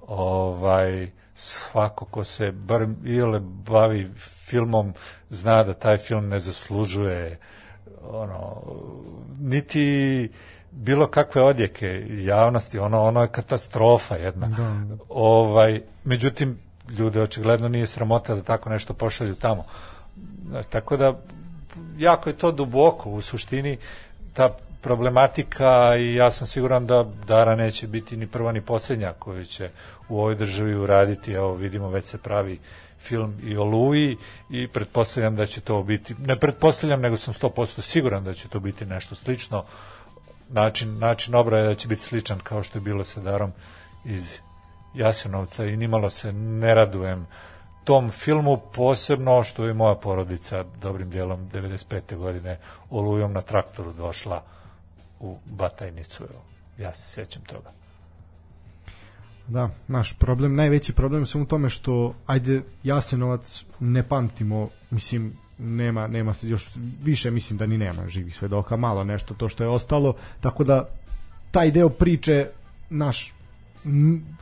ovaj 0.07 1.11
svako 1.35 2.05
ko 2.05 2.25
se 2.25 2.53
bar 2.53 2.87
ile 3.05 3.41
bavi 3.41 4.11
filmom 4.47 4.95
zna 5.31 5.63
da 5.63 5.75
taj 5.75 5.99
film 5.99 6.29
ne 6.29 6.39
zaslužuje 6.41 7.39
ono 8.03 8.63
niti 9.41 10.29
bilo 10.71 11.07
kakve 11.07 11.43
odjeke 11.43 12.07
javnosti 12.11 12.79
ono 12.79 13.03
ono 13.03 13.23
je 13.23 13.29
katastrofa 13.29 14.17
jedna 14.17 14.47
Da. 14.47 14.97
ovaj 15.09 15.81
međutim 16.05 16.59
ljude 16.99 17.23
očigledno 17.23 17.69
nije 17.69 17.87
sramota 17.87 18.35
da 18.35 18.43
tako 18.43 18.71
nešto 18.71 18.95
pošalju 18.95 19.35
tamo 19.35 19.65
Znaš, 20.49 20.67
tako 20.67 20.97
da 20.97 21.15
jako 21.99 22.31
je 22.31 22.37
to 22.37 22.53
duboko 22.53 23.11
u 23.11 23.21
suštini 23.21 23.79
ta 24.33 24.57
problematika 24.81 25.97
i 25.97 26.15
ja 26.15 26.31
sam 26.31 26.47
siguran 26.47 26.87
da 26.87 27.05
Dara 27.27 27.57
neće 27.57 27.87
biti 27.87 28.17
ni 28.17 28.27
prva 28.27 28.53
ni 28.53 28.61
posljednja 28.61 29.13
koju 29.13 29.45
će 29.45 29.71
u 30.09 30.19
ovoj 30.19 30.35
državi 30.35 30.75
uraditi. 30.75 31.33
Evo 31.33 31.55
vidimo 31.55 31.89
već 31.89 32.05
se 32.05 32.19
pravi 32.19 32.59
film 33.01 33.35
i 33.43 33.57
o 33.57 33.65
Luji 33.65 34.17
i 34.51 34.69
pretpostavljam 34.69 35.37
da 35.37 35.47
će 35.47 35.61
to 35.61 35.83
biti, 35.83 36.15
ne 36.19 36.39
pretpostavljam 36.41 37.01
nego 37.01 37.17
sam 37.17 37.35
100% 37.35 37.81
siguran 37.81 38.25
da 38.25 38.35
će 38.35 38.49
to 38.49 38.61
biti 38.61 38.87
nešto 38.87 39.15
slično. 39.15 39.65
Način, 40.49 40.99
način 40.99 41.35
obraja 41.35 41.65
da 41.65 41.75
će 41.75 41.89
biti 41.89 42.03
sličan 42.03 42.39
kao 42.39 42.63
što 42.63 42.79
je 42.79 42.83
bilo 42.83 43.05
sa 43.05 43.21
Darom 43.21 43.53
iz 44.05 44.39
Jasenovca 44.95 45.65
i 45.65 45.77
nimalo 45.77 46.11
se 46.11 46.33
ne 46.33 46.75
radujem 46.75 47.27
tom 47.85 48.11
filmu 48.11 48.61
posebno 48.75 49.43
što 49.43 49.65
je 49.65 49.75
moja 49.75 49.95
porodica 49.95 50.65
dobrim 50.83 51.11
dijelom 51.11 51.51
95. 51.53 52.17
godine 52.17 52.59
olujom 52.91 53.33
na 53.33 53.41
traktoru 53.41 53.93
došla 53.93 54.43
u 55.21 55.37
Batajnicu. 55.45 56.23
Evo, 56.23 56.43
ja 56.79 56.95
se 56.95 57.13
sjećam 57.13 57.43
toga. 57.43 57.71
Da, 59.49 59.71
naš 59.89 60.19
problem, 60.19 60.55
najveći 60.55 60.93
problem 60.93 61.23
je 61.23 61.27
samo 61.27 61.45
u 61.45 61.47
tome 61.47 61.71
što, 61.71 62.15
ajde, 62.27 62.63
Jasenovac 62.83 63.65
ne 63.81 64.03
pamtimo, 64.03 64.69
mislim, 64.91 65.33
nema, 65.59 66.07
nema 66.07 66.35
se 66.35 66.49
još 66.49 66.69
više, 67.03 67.31
mislim 67.31 67.59
da 67.59 67.67
ni 67.67 67.79
nema 67.79 68.09
živih 68.09 68.37
svedoka, 68.37 68.77
malo 68.77 69.05
nešto 69.05 69.35
to 69.35 69.49
što 69.49 69.63
je 69.63 69.69
ostalo, 69.69 70.15
tako 70.41 70.65
da 70.65 70.89
taj 71.51 71.71
deo 71.71 71.89
priče, 71.89 72.47
naš, 72.91 73.33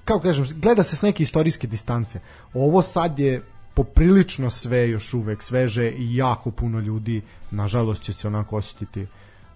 kako 0.05 0.21
kažem, 0.21 0.47
gleda 0.57 0.83
se 0.83 0.97
s 0.97 1.03
neke 1.03 1.23
istorijske 1.23 1.67
distance. 1.67 2.21
Ovo 2.55 2.83
sad 2.83 3.19
je 3.19 3.43
poprilično 3.75 4.51
sve 4.51 4.89
još 4.91 5.15
uvek 5.15 5.43
sveže 5.43 5.91
i 5.91 6.17
jako 6.17 6.51
puno 6.51 6.81
ljudi, 6.81 7.23
nažalost 7.51 8.03
će 8.03 8.13
se 8.13 8.29
onako 8.29 8.57
osjetiti 8.57 9.07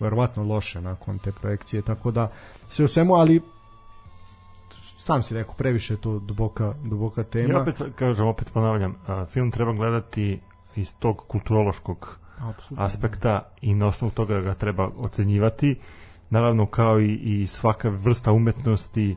verovatno 0.00 0.42
loše 0.42 0.80
nakon 0.80 1.18
te 1.18 1.32
projekcije, 1.32 1.82
tako 1.82 2.10
da 2.10 2.32
sve 2.68 2.84
u 2.84 2.88
svemu, 2.88 3.14
ali 3.14 3.40
sam 4.98 5.22
si 5.22 5.34
rekao, 5.34 5.54
previše 5.54 5.94
je 5.94 6.00
to 6.00 6.18
duboka, 6.18 6.74
duboka 6.84 7.22
tema. 7.22 7.52
Ja 7.52 7.60
opet 7.60 7.82
kažem, 7.96 8.26
opet 8.26 8.52
ponavljam, 8.52 8.94
film 9.30 9.50
treba 9.50 9.72
gledati 9.72 10.40
iz 10.76 10.94
tog 10.98 11.22
kulturološkog 11.28 12.18
Apsolutno. 12.38 12.84
aspekta 12.84 13.42
i 13.60 13.74
na 13.74 13.86
osnovu 13.86 14.10
toga 14.10 14.40
ga 14.40 14.54
treba 14.54 14.90
ocenjivati. 14.96 15.78
Naravno, 16.30 16.66
kao 16.66 17.00
i, 17.00 17.14
i 17.14 17.46
svaka 17.46 17.88
vrsta 17.88 18.32
umetnosti, 18.32 19.16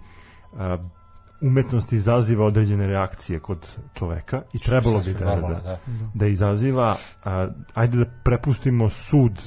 umetnost 1.42 1.94
izaziva 1.94 2.46
određene 2.46 2.88
reakcije 2.88 3.40
kod 3.40 3.58
čoveka 3.94 4.42
i 4.54 4.60
trebalo 4.60 5.00
bi 5.00 5.14
da, 5.14 5.26
normalno, 5.26 5.56
da, 5.56 5.62
da. 5.64 5.78
da 6.14 6.28
izaziva 6.28 6.96
a, 7.24 7.48
ajde 7.74 7.98
da 7.98 8.06
prepustimo 8.24 8.90
sud 8.90 9.42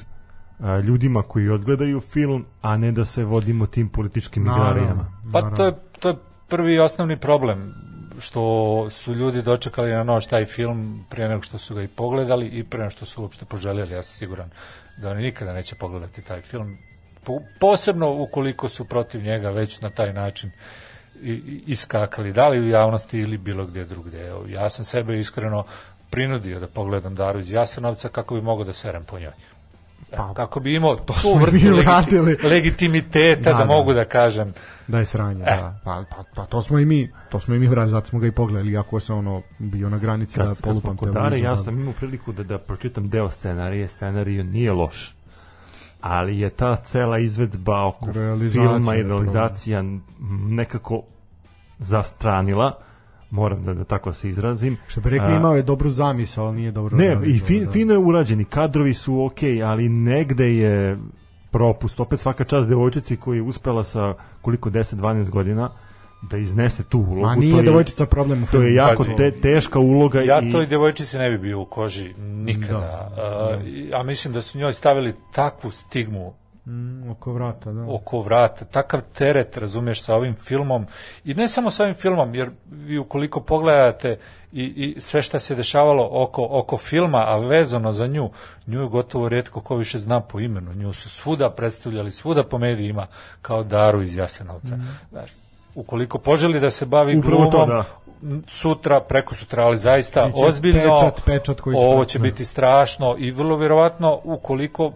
a, 0.59 0.79
ljudima 0.79 1.23
koji 1.23 1.49
odgledaju 1.49 1.99
film, 1.99 2.45
a 2.61 2.77
ne 2.77 2.91
da 2.91 3.05
se 3.05 3.23
vodimo 3.23 3.65
tim 3.65 3.89
političkim 3.89 4.43
igrarijama. 4.47 5.11
Pa 5.31 5.49
to 5.51 5.65
je, 5.65 5.73
to 5.99 6.09
je 6.09 6.15
prvi 6.47 6.73
i 6.73 6.79
osnovni 6.79 7.17
problem 7.17 7.73
što 8.19 8.41
su 8.89 9.13
ljudi 9.13 9.41
dočekali 9.41 9.91
na 9.91 10.03
noć 10.03 10.27
taj 10.27 10.45
film 10.45 11.05
prije 11.09 11.29
nego 11.29 11.41
što 11.41 11.57
su 11.57 11.75
ga 11.75 11.81
i 11.83 11.87
pogledali 11.87 12.47
i 12.47 12.63
prije 12.63 12.79
nego 12.81 12.91
što 12.91 13.05
su 13.05 13.21
uopšte 13.21 13.45
poželjeli. 13.45 13.93
Ja 13.93 14.01
sam 14.03 14.17
siguran 14.17 14.49
da 15.01 15.09
oni 15.09 15.21
nikada 15.21 15.53
neće 15.53 15.75
pogledati 15.75 16.21
taj 16.21 16.41
film. 16.41 16.77
Po- 17.23 17.41
Posebno 17.59 18.11
ukoliko 18.13 18.69
su 18.69 18.85
protiv 18.85 19.21
njega 19.23 19.49
već 19.49 19.81
na 19.81 19.89
taj 19.89 20.13
način 20.13 20.49
i- 20.49 20.53
iskakali, 21.65 22.33
da 22.33 22.47
li 22.47 22.59
u 22.59 22.67
javnosti 22.67 23.19
ili 23.19 23.37
bilo 23.37 23.65
gdje 23.65 23.85
drugdje. 23.85 24.19
Ja 24.47 24.69
sam 24.69 24.85
sebe 24.85 25.19
iskreno 25.19 25.63
prinudio 26.09 26.59
da 26.59 26.67
pogledam 26.67 27.15
Daru 27.15 27.39
iz 27.39 27.51
Jasenovca 27.51 28.09
kako 28.09 28.35
bi 28.35 28.41
mogao 28.41 28.65
da 28.65 28.73
serem 28.73 29.03
po 29.03 29.19
njoj. 29.19 29.31
Pa, 30.11 30.33
kako 30.33 30.59
bi 30.59 30.75
imao 30.75 30.95
tu 30.95 31.13
smo 31.13 31.31
i 31.31 31.35
vrstu 31.35 31.57
legiti- 31.57 32.47
legitimiteta 32.49 33.41
da, 33.43 33.51
Da, 33.51 33.57
da. 33.57 33.65
mogu 33.65 33.93
da 33.93 34.05
kažem 34.05 34.53
Da 34.87 34.99
je 34.99 35.05
sranje, 35.05 35.41
E. 35.41 35.45
da. 35.47 35.79
Pa, 35.83 36.03
pa, 36.09 36.23
pa, 36.35 36.45
to 36.45 36.61
smo 36.61 36.79
i 36.79 36.85
mi, 36.85 37.11
to 37.29 37.39
smo 37.39 37.55
i 37.55 37.59
mi 37.59 37.67
uradili, 37.67 37.91
zato 37.91 38.07
smo 38.07 38.19
ga 38.19 38.27
i 38.27 38.31
pogledali, 38.31 38.71
iako 38.71 38.99
se 38.99 39.13
ono 39.13 39.41
bio 39.59 39.89
na 39.89 39.97
granici 39.97 40.35
Kad, 40.35 40.43
da 40.43 40.47
kad 40.47 40.57
smo 40.57 40.63
polupam 40.65 40.97
televizor. 40.97 41.39
ja 41.41 41.55
sam 41.55 41.79
imao 41.79 41.93
priliku 41.93 42.31
da, 42.31 42.43
da 42.43 42.57
pročitam 42.57 43.09
deo 43.09 43.31
scenarije, 43.31 43.87
scenariju 43.87 44.43
nije 44.43 44.71
loš. 44.71 45.15
Ali 46.03 46.39
je 46.39 46.49
ta 46.49 46.75
cela 46.75 47.19
izvedba 47.19 47.87
oko 47.87 48.13
filma 48.51 48.95
i 48.95 48.97
je 48.97 49.03
realizacija 49.03 49.79
m, 49.79 50.01
nekako 50.49 51.01
zastranila, 51.79 52.79
moram 53.29 53.63
da, 53.63 53.73
da 53.73 53.83
tako 53.83 54.13
se 54.13 54.29
izrazim. 54.29 54.77
Što 54.87 55.01
bi 55.01 55.09
rekli, 55.09 55.35
imao 55.35 55.55
je 55.55 55.63
dobru 55.63 55.89
zamisao, 55.89 56.45
ali 56.45 56.55
nije 56.55 56.71
dobro 56.71 56.97
Ne, 56.97 57.17
i 57.25 57.39
fin, 57.39 57.65
da. 57.65 57.71
fino 57.71 57.93
je 57.93 57.97
urađeni, 57.97 58.45
kadrovi 58.45 58.93
su 58.93 59.25
ok, 59.25 59.39
ali 59.65 59.89
negde 59.89 60.55
je 60.55 60.97
propust. 61.51 61.99
Opet 61.99 62.19
svaka 62.19 62.43
čast 62.43 62.67
devojčici 62.67 63.17
koja 63.17 63.35
je 63.35 63.41
uspela 63.41 63.83
sa 63.83 64.13
koliko 64.41 64.69
10-12 64.69 65.29
godina 65.29 65.69
da 66.23 66.37
iznese 66.37 66.83
tu 66.83 66.97
ulogu. 66.99 67.21
Ma 67.21 67.33
to 67.33 67.39
nije 67.39 67.55
je- 67.55 67.63
devojčica 67.63 68.05
problem 68.05 68.43
u 68.43 68.47
To 68.47 68.61
je 68.61 68.75
jako 68.75 69.05
te, 69.07 69.31
teška 69.33 69.79
uloga 69.79 70.21
Ja 70.21 70.39
i 70.39 70.51
toj 70.51 70.65
devojčici 70.65 71.17
ne 71.17 71.29
bi 71.29 71.37
bio 71.37 71.61
u 71.61 71.65
koži 71.65 72.13
nikada. 72.17 73.11
A, 73.17 73.57
i- 73.65 73.91
a 73.93 74.03
mislim 74.03 74.33
da 74.33 74.41
su 74.41 74.57
njoj 74.57 74.73
stavili 74.73 75.15
takvu 75.31 75.71
stigmu 75.71 76.33
Mm, 76.65 77.09
oko 77.09 77.33
vrata, 77.33 77.71
da. 77.71 77.85
oko 77.85 78.21
vrata, 78.21 78.65
takav 78.65 79.01
teret, 79.13 79.57
razumiješ, 79.57 80.01
sa 80.01 80.15
ovim 80.15 80.35
filmom 80.35 80.85
i 81.25 81.33
ne 81.33 81.47
samo 81.47 81.71
sa 81.71 81.83
ovim 81.83 81.95
filmom, 81.95 82.35
jer 82.35 82.49
vi 82.67 82.97
ukoliko 82.97 83.41
pogledate 83.41 84.17
i, 84.51 84.63
i 84.63 85.01
sve 85.01 85.21
šta 85.21 85.39
se 85.39 85.55
dešavalo 85.55 86.09
oko, 86.13 86.47
oko 86.51 86.77
filma, 86.77 87.17
a 87.19 87.37
vezano 87.37 87.91
za 87.91 88.07
nju, 88.07 88.29
nju 88.67 88.81
je 88.81 88.87
gotovo 88.87 89.29
redko 89.29 89.61
ko 89.61 89.75
više 89.75 89.99
zna 89.99 90.19
po 90.19 90.39
imenu, 90.39 90.73
nju 90.73 90.93
su 90.93 91.09
svuda 91.09 91.49
predstavljali, 91.49 92.11
svuda 92.11 92.43
po 92.43 92.57
medijima 92.57 93.07
kao 93.41 93.63
Daru 93.63 94.01
iz 94.01 94.15
Jasenovca. 94.15 94.77
Znaš, 95.11 95.31
ukoliko 95.75 96.17
poželi 96.17 96.59
da 96.59 96.71
se 96.71 96.85
bavi 96.85 97.17
Upravo 97.17 97.45
to, 97.45 97.49
glumom, 97.49 97.69
da. 97.69 97.83
m, 98.23 98.43
sutra, 98.47 98.99
preko 98.99 99.35
sutra, 99.35 99.63
ali 99.63 99.77
zaista 99.77 100.25
Biće 100.25 100.45
ozbiljno, 100.45 100.99
pečat, 100.99 101.25
pečat 101.25 101.61
koji 101.61 101.75
ovo 101.79 102.05
će 102.05 102.19
da. 102.19 102.23
biti 102.23 102.45
strašno 102.45 103.15
i 103.17 103.31
vrlo 103.31 103.55
vjerovatno 103.55 104.19
ukoliko 104.23 104.91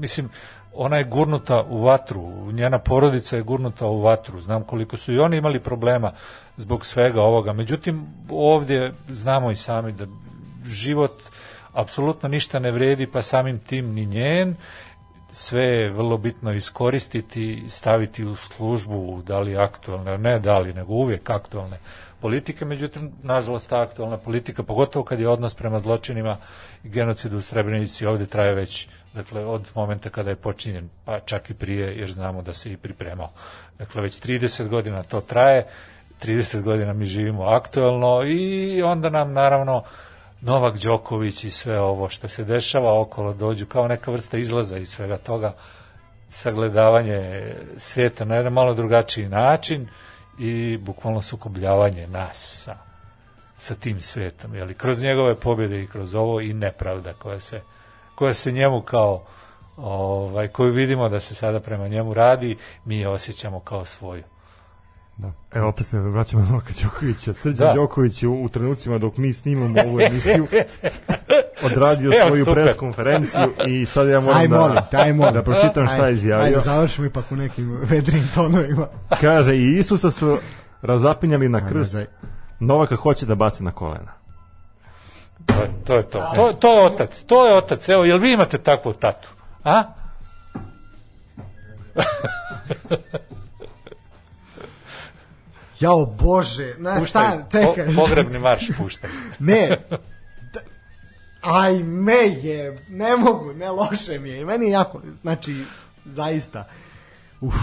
mislim, 0.00 0.30
ona 0.74 0.96
je 0.96 1.04
gurnuta 1.04 1.64
u 1.68 1.82
vatru, 1.82 2.52
njena 2.52 2.78
porodica 2.78 3.36
je 3.36 3.42
gurnuta 3.42 3.86
u 3.86 4.00
vatru, 4.00 4.40
znam 4.40 4.62
koliko 4.62 4.96
su 4.96 5.12
i 5.12 5.18
oni 5.18 5.36
imali 5.36 5.60
problema 5.60 6.12
zbog 6.56 6.86
svega 6.86 7.22
ovoga, 7.22 7.52
međutim 7.52 8.06
ovdje 8.30 8.92
znamo 9.08 9.50
i 9.50 9.56
sami 9.56 9.92
da 9.92 10.06
život 10.64 11.22
apsolutno 11.72 12.28
ništa 12.28 12.58
ne 12.58 12.70
vredi, 12.70 13.06
pa 13.06 13.22
samim 13.22 13.58
tim 13.58 13.94
ni 13.94 14.06
njen, 14.06 14.56
sve 15.32 15.64
je 15.64 15.90
vrlo 15.90 16.16
bitno 16.16 16.52
iskoristiti, 16.52 17.64
staviti 17.68 18.24
u 18.24 18.36
službu, 18.36 19.22
da 19.26 19.40
li 19.40 19.56
aktualne, 19.56 20.18
ne 20.18 20.38
da 20.38 20.58
li, 20.58 20.72
nego 20.72 20.92
uvijek 20.92 21.30
aktualne 21.30 21.78
politike, 22.20 22.64
međutim, 22.64 23.12
nažalost, 23.22 23.68
ta 23.68 23.80
aktualna 23.80 24.16
politika, 24.16 24.62
pogotovo 24.62 25.04
kad 25.04 25.20
je 25.20 25.28
odnos 25.28 25.54
prema 25.54 25.78
zločinima 25.78 26.36
i 26.84 26.88
genocidu 26.88 27.38
u 27.38 27.40
Srebrenici 27.40 28.06
ovdje 28.06 28.26
traje 28.26 28.54
već, 28.54 28.88
dakle, 29.14 29.44
od 29.44 29.70
momenta 29.74 30.10
kada 30.10 30.30
je 30.30 30.36
počinjen, 30.36 30.88
pa 31.04 31.20
čak 31.20 31.50
i 31.50 31.54
prije, 31.54 31.96
jer 31.96 32.12
znamo 32.12 32.42
da 32.42 32.54
se 32.54 32.72
i 32.72 32.76
pripremao. 32.76 33.30
Dakle, 33.78 34.02
već 34.02 34.20
30 34.20 34.68
godina 34.68 35.02
to 35.02 35.20
traje, 35.20 35.66
30 36.22 36.62
godina 36.62 36.92
mi 36.92 37.06
živimo 37.06 37.44
aktualno 37.44 38.22
i 38.24 38.82
onda 38.82 39.10
nam, 39.10 39.32
naravno, 39.32 39.82
Novak 40.42 40.78
Đoković 40.78 41.44
i 41.44 41.50
sve 41.50 41.80
ovo 41.80 42.08
što 42.08 42.28
se 42.28 42.44
dešava 42.44 43.00
okolo 43.00 43.32
dođu 43.32 43.66
kao 43.66 43.88
neka 43.88 44.10
vrsta 44.10 44.38
izlaza 44.38 44.78
iz 44.78 44.88
svega 44.88 45.16
toga, 45.16 45.54
sagledavanje 46.28 47.52
svijeta 47.76 48.24
na 48.24 48.34
jedan 48.34 48.52
malo 48.52 48.74
drugačiji 48.74 49.28
način 49.28 49.88
i 50.38 50.76
bukvalno 50.76 51.22
sukobljavanje 51.22 52.06
nas 52.06 52.62
sa, 52.64 52.76
sa 53.58 53.74
tim 53.74 54.00
svijetom. 54.00 54.54
Jeli, 54.54 54.74
kroz 54.74 55.02
njegove 55.02 55.34
pobjede 55.34 55.82
i 55.82 55.86
kroz 55.86 56.14
ovo 56.14 56.40
i 56.40 56.52
nepravda 56.52 57.12
koja 57.12 57.40
se, 57.40 57.60
koja 58.14 58.34
se 58.34 58.52
njemu 58.52 58.82
kao 58.82 59.24
ovaj, 59.76 60.48
koju 60.48 60.72
vidimo 60.72 61.08
da 61.08 61.20
se 61.20 61.34
sada 61.34 61.60
prema 61.60 61.88
njemu 61.88 62.14
radi, 62.14 62.56
mi 62.84 62.98
je 62.98 63.08
osjećamo 63.08 63.60
kao 63.60 63.84
svoju. 63.84 64.24
Da. 65.20 65.32
Evo, 65.52 65.68
opet 65.68 65.86
se 65.86 65.98
vraćamo 65.98 66.42
na 66.42 66.48
Novaka 66.48 66.72
Đokovića. 66.82 67.32
Srđan 67.34 67.66
Da. 67.68 67.74
Đoković 67.74 68.22
u, 68.22 68.32
u 68.32 68.48
trenucima 68.48 68.98
dok 68.98 69.16
mi 69.16 69.32
snimamo 69.32 69.74
ovu 69.86 70.00
emisiju 70.00 70.46
odradio 71.66 72.12
Evo, 72.20 72.28
svoju 72.28 72.44
super. 72.44 72.64
pres 72.64 72.76
konferenciju 72.76 73.52
i 73.66 73.86
sad 73.86 74.08
ja 74.08 74.20
moram 74.20 74.38
Aj, 74.40 74.48
molim, 74.48 74.74
da, 74.74 74.80
te, 74.80 74.96
aj, 74.96 75.12
molim. 75.12 75.34
da 75.34 75.42
pročitam 75.42 75.86
šta 75.86 76.06
je 76.06 76.12
izjavio. 76.12 76.44
Ajde, 76.44 76.60
završimo 76.64 77.06
ipak 77.06 77.32
u 77.32 77.36
nekim 77.36 77.78
vedrim 77.82 78.28
tonovima. 78.34 78.86
Kaže, 79.20 79.56
i 79.56 79.78
Isusa 79.78 80.10
su 80.10 80.38
razapinjali 80.82 81.48
na 81.48 81.68
krst, 81.68 81.96
Novaka 82.60 82.96
hoće 82.96 83.26
da 83.26 83.34
baci 83.34 83.64
na 83.64 83.72
kolena. 83.72 84.12
To 85.46 85.54
je 85.62 85.70
to. 85.84 85.94
Je 85.94 86.02
to. 86.02 86.32
To, 86.34 86.52
to 86.52 86.80
je 86.80 86.86
otac, 86.86 87.22
to 87.22 87.46
je 87.46 87.54
otac. 87.54 87.88
Evo, 87.88 88.04
jel 88.04 88.18
vi 88.18 88.32
imate 88.32 88.58
takvu 88.58 88.92
tatu? 88.92 89.28
A? 89.64 89.82
Jao 95.80 96.06
Bože, 96.06 96.74
na 96.78 97.00
stan, 97.00 97.44
čekaj. 97.50 97.86
po- 97.86 97.92
pogrebni 97.96 98.38
marš 98.38 98.70
puštaj. 98.78 99.10
Ne. 99.40 99.68
Da- 100.52 100.60
Aj 101.42 101.78
me 101.78 102.12
je, 102.42 102.58
ne 102.88 103.16
mogu, 103.16 103.52
ne 103.52 103.70
loše 103.70 104.18
mi 104.18 104.28
je. 104.30 104.40
I 104.40 104.44
meni 104.44 104.66
je 104.66 104.70
jako, 104.70 105.00
znači, 105.22 105.64
zaista. 106.04 106.64
Uf. 107.40 107.54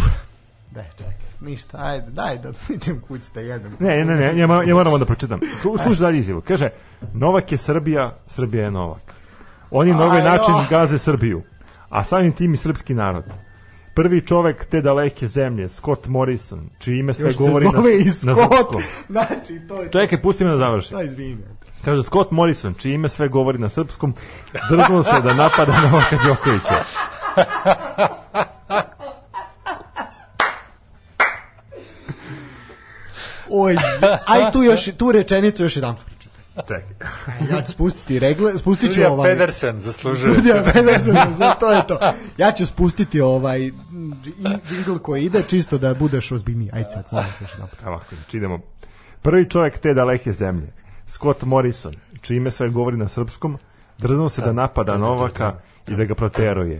Ne, 0.72 0.90
čekaj, 0.92 1.14
ništa, 1.42 1.78
ajde, 1.80 2.12
daj 2.12 2.38
da 2.38 2.52
idem 2.70 3.02
kući 3.02 3.26
da 3.34 3.40
jedem. 3.42 3.78
Ne, 3.80 4.06
ne, 4.06 4.16
ne, 4.16 4.38
ja, 4.38 4.48
moram- 4.48 4.68
ja 4.70 4.76
moram 4.76 5.00
da 5.00 5.06
pročitam. 5.06 5.40
Slu- 5.40 5.78
Slušaj 5.78 6.02
dalje 6.02 6.20
izjavu. 6.20 6.42
Kaže, 6.42 6.70
Novak 7.14 7.52
je 7.52 7.58
Srbija, 7.58 8.16
Srbija 8.28 8.64
je 8.64 8.72
Novak. 8.72 9.14
Oni 9.72 9.94
na 9.94 10.04
ovaj 10.04 10.20
Aj, 10.20 10.26
način 10.26 10.54
oh. 10.54 10.70
gaze 10.70 10.98
Srbiju, 10.98 11.42
a 11.90 12.04
samim 12.04 12.32
tim 12.32 12.54
i 12.54 12.58
srpski 12.58 12.94
narod. 12.94 13.24
Prvi 13.98 14.22
čovek 14.22 14.66
te 14.66 14.82
daleke 14.82 15.28
zemlje, 15.28 15.70
Scott 15.70 16.08
Morrison, 16.08 16.70
čije 16.80 17.00
ime 17.00 17.14
sve 17.14 17.26
Još 17.26 17.36
se 17.38 17.44
govori 17.44 17.66
na, 17.66 17.72
zove 17.72 18.00
i 18.00 18.04
na 18.04 18.12
Scott. 18.12 18.38
srpskom. 18.38 18.82
Znači, 19.16 19.62
to 19.68 19.82
je... 19.82 19.92
Čekaj, 19.92 20.22
pusti 20.22 20.46
me 20.46 20.52
da 20.52 20.58
završim. 20.58 20.98
Da, 20.98 21.04
izvini. 21.04 21.38
Kaže, 21.86 22.04
Scott 22.04 22.32
Morrison, 22.32 22.74
čije 22.74 22.96
ime 22.96 23.10
sve 23.10 23.28
govori 23.28 23.58
na 23.58 23.70
srpskom, 23.70 24.14
drznuo 24.70 25.04
se 25.04 25.22
da 25.24 25.34
napada 25.34 25.82
Novaka 25.82 26.18
Đokovića. 26.26 26.84
Oj, 33.50 33.76
aj 34.26 34.52
tu 34.52 34.64
još, 34.64 34.90
tu 34.98 35.12
rečenicu 35.12 35.64
još 35.64 35.76
jedan. 35.76 35.96
Čekaj. 36.68 36.96
Ja 37.52 37.62
ću 37.62 37.72
spustiti 37.72 38.20
regle, 38.20 38.58
spustit 38.58 38.90
ću 38.90 38.94
Sudija 38.94 39.12
ovaj... 39.12 39.32
Pedersen 39.32 39.80
zaslužuje. 39.80 40.36
Sudija 40.36 40.64
Pedersen, 40.74 41.16
to 41.60 41.72
je 41.72 41.88
to. 41.88 42.00
Ja 42.38 42.52
ću 42.52 42.66
spustiti 42.66 43.22
ovaj 43.22 43.72
džingl 44.70 44.98
koji 45.02 45.26
ide, 45.26 45.44
čisto 45.50 45.78
da 45.78 45.94
budeš 45.94 46.32
ozbiljniji. 46.32 46.70
Ajde 46.74 46.90
sad, 46.90 47.04
molim 47.12 47.30
još 47.42 47.52
jedan 47.52 47.68
put. 47.68 47.80
Ovako, 47.86 48.16
znači 48.16 48.38
idemo. 48.38 48.60
Prvi 49.22 49.50
čovjek 49.50 49.80
te 49.80 49.94
daleke 49.94 50.32
zemlje, 50.32 50.74
Scott 51.06 51.44
Morrison, 51.44 51.94
čije 52.22 52.38
ime 52.38 52.52
sve 52.52 52.70
govori 52.70 52.98
na 52.98 53.08
srpskom, 53.08 53.58
drznuo 53.98 54.30
se 54.30 54.42
da 54.42 54.54
napada 54.54 54.98
Novaka 54.98 55.54
i 55.88 55.96
da 55.96 56.06
ga 56.06 56.16
proteruje. 56.16 56.80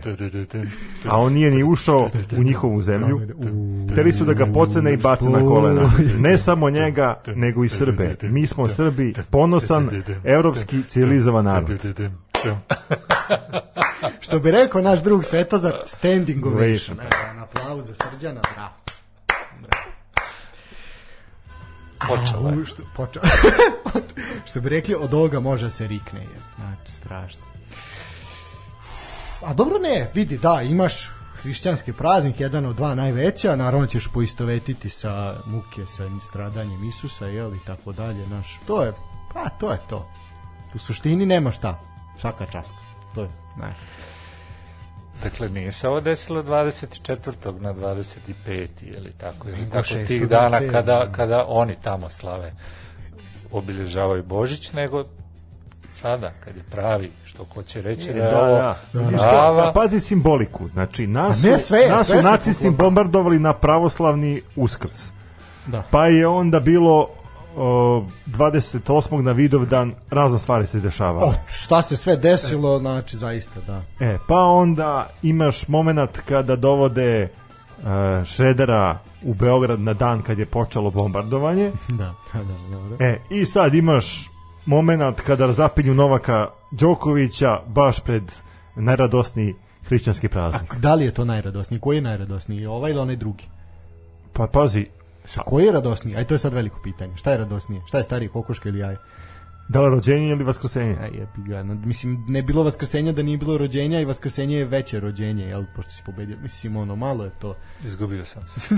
A 1.08 1.20
on 1.20 1.32
nije 1.32 1.50
ni 1.50 1.64
ušao 1.64 2.10
u 2.36 2.42
njihovu 2.42 2.82
zemlju. 2.82 3.20
Hteli 3.92 4.12
su 4.12 4.24
da 4.24 4.32
ga 4.32 4.46
pocene 4.46 4.92
i 4.92 4.96
bace 4.96 5.30
na 5.30 5.38
kolena. 5.38 5.90
Ne 6.18 6.38
samo 6.38 6.70
njega, 6.70 7.22
nego 7.34 7.64
i 7.64 7.68
Srbe. 7.68 8.16
Mi 8.22 8.46
smo 8.46 8.68
Srbi, 8.68 9.14
ponosan, 9.30 9.90
evropski, 10.24 10.82
civilizovan 10.88 11.44
narod. 11.44 11.70
Što 14.20 14.38
bi 14.38 14.50
rekao 14.50 14.82
naš 14.82 15.02
drug 15.02 15.24
Svetozar, 15.24 15.72
standing 15.86 16.46
ovation. 16.46 16.64
Ovation. 16.64 16.98
Evo, 17.00 17.34
na 17.34 17.42
aplauz 17.42 17.86
za 17.86 17.94
Srđana, 17.94 18.40
bravo. 18.54 18.72
Počela 22.08 22.50
je. 22.50 22.66
Što, 22.66 22.82
što 24.46 24.60
bi 24.60 24.68
rekli, 24.68 24.94
od 24.94 25.14
ovoga 25.14 25.40
može 25.40 25.70
se 25.70 25.86
rikne. 25.86 26.20
Je. 26.20 26.38
Znači, 26.56 26.92
strašno. 26.92 27.47
A 29.42 29.54
dobro 29.54 29.78
ne, 29.78 30.10
vidi, 30.14 30.38
da, 30.38 30.62
imaš 30.62 31.10
hrišćanski 31.42 31.92
praznik, 31.92 32.40
jedan 32.40 32.66
od 32.66 32.76
dva 32.76 32.94
najveća, 32.94 33.56
naravno 33.56 33.86
ćeš 33.86 34.08
poistovetiti 34.14 34.90
sa 34.90 35.34
muke, 35.46 35.86
sa 35.86 36.10
stradanjem 36.28 36.88
Isusa, 36.88 37.26
jel, 37.26 37.54
i 37.54 37.60
tako 37.66 37.92
dalje, 37.92 38.24
znaš, 38.24 38.60
to 38.66 38.84
je, 38.84 38.92
pa, 39.34 39.48
to 39.48 39.70
je 39.70 39.78
to. 39.88 40.10
U 40.74 40.78
suštini 40.78 41.26
nema 41.26 41.52
šta, 41.52 41.80
svaka 42.20 42.46
čast. 42.46 42.74
To 43.14 43.22
je, 43.22 43.28
ne. 43.56 43.74
Dakle, 45.22 45.48
nije 45.48 45.72
se 45.72 45.88
ovo 45.88 46.00
desilo 46.00 46.42
24. 46.42 47.60
na 47.60 47.74
25. 47.74 48.68
ili 48.82 49.12
tako, 49.18 49.48
ili 49.48 49.70
tako 49.70 49.88
tih 50.06 50.22
na 50.22 50.28
dana 50.28 50.72
kada, 50.72 51.12
kada 51.12 51.44
oni 51.48 51.76
tamo 51.82 52.10
slave 52.10 52.52
obilježavaju 53.52 54.22
Božić, 54.22 54.72
nego 54.72 55.04
sada, 55.90 56.32
kad 56.44 56.56
je 56.56 56.62
pravi, 56.62 57.10
što 57.24 57.44
ko 57.44 57.62
će 57.62 57.82
reći 57.82 58.12
da 58.12 58.18
je 58.18 58.30
Da, 58.30 58.76
da. 58.92 59.00
Vidiš 59.00 59.20
prava- 59.20 59.72
pazi 59.72 60.00
simboliku. 60.00 60.68
Znači, 60.68 61.06
nas, 61.06 61.44
A 61.44 61.48
ne 61.48 61.58
sve, 61.58 61.88
nas 61.88 62.06
sve 62.06 62.22
su 62.22 62.28
nacisti 62.28 62.70
bombardovali 62.70 63.38
na 63.38 63.52
pravoslavni 63.52 64.42
uskrs. 64.56 65.10
Da. 65.66 65.82
Pa 65.90 66.06
je 66.06 66.26
onda 66.26 66.60
bilo 66.60 67.08
o, 67.56 68.04
28. 68.26 69.20
na 69.20 69.32
Vidovdan 69.32 69.94
razne 70.10 70.38
stvari 70.38 70.66
se 70.66 70.80
dešavale. 70.80 71.24
O, 71.24 71.32
šta 71.48 71.82
se 71.82 71.96
sve 71.96 72.16
desilo, 72.16 72.78
znači, 72.78 73.16
zaista, 73.16 73.60
da. 73.66 73.82
E, 74.00 74.18
pa 74.28 74.42
onda 74.42 75.10
imaš 75.22 75.68
moment 75.68 76.18
kada 76.28 76.56
dovode 76.56 77.22
e, 77.22 77.28
Šredera 78.24 78.98
u 79.22 79.34
Beograd 79.34 79.80
na 79.80 79.94
dan 79.94 80.22
kad 80.22 80.38
je 80.38 80.46
počelo 80.46 80.90
bombardovanje. 80.90 81.72
Da, 81.88 82.14
da, 82.32 82.38
da, 82.38 82.76
dobro. 82.76 82.96
E, 83.06 83.18
i 83.30 83.46
sad 83.46 83.74
imaš 83.74 84.30
moment 84.66 85.20
kada 85.20 85.52
zapinju 85.52 85.94
Novaka 85.94 86.46
Đokovića 86.70 87.60
baš 87.66 88.00
pred 88.00 88.22
najradosniji 88.76 89.54
hrišćanski 89.84 90.28
praznik. 90.28 90.74
Da 90.74 90.94
li 90.94 91.04
je 91.04 91.10
to 91.10 91.24
najradosniji? 91.24 91.80
Koji 91.80 91.96
je 91.96 92.02
najradosniji? 92.02 92.66
Ovaj 92.66 92.90
ili 92.90 93.00
onaj 93.00 93.16
drugi? 93.16 93.44
Pa 94.32 94.46
pazi, 94.46 94.86
Sa 95.28 95.42
koje 95.44 95.66
je 95.66 95.72
radosnije? 95.72 96.18
Aj 96.18 96.24
to 96.24 96.34
je 96.34 96.38
sad 96.38 96.52
veliko 96.52 96.80
pitanje. 96.82 97.16
Šta 97.16 97.30
je 97.30 97.38
radosnije? 97.38 97.82
Šta 97.86 97.98
je 97.98 98.04
starije, 98.04 98.28
kokoška 98.28 98.68
ili 98.68 98.78
jaje? 98.78 98.96
Da 99.68 99.80
li 99.80 99.90
rođenje 99.90 100.28
ili 100.28 100.44
vaskrsenje? 100.44 100.96
Aj, 101.00 101.10
jebi 101.12 101.48
ga. 101.50 101.62
No, 101.62 101.74
mislim, 101.74 102.24
ne 102.28 102.42
bilo 102.42 102.62
vaskrsenja 102.62 103.12
da 103.12 103.22
nije 103.22 103.38
bilo 103.38 103.58
rođenja 103.58 104.00
i 104.00 104.04
vaskrsenje 104.04 104.56
je 104.56 104.64
veće 104.64 105.00
rođenje, 105.00 105.44
jel, 105.44 105.64
pošto 105.76 105.92
si 105.92 106.02
pobedio. 106.06 106.36
Mislim, 106.42 106.76
ono, 106.76 106.96
malo 106.96 107.24
je 107.24 107.30
to. 107.38 107.56
Izgubio 107.84 108.24
sam 108.24 108.42
se. 108.48 108.74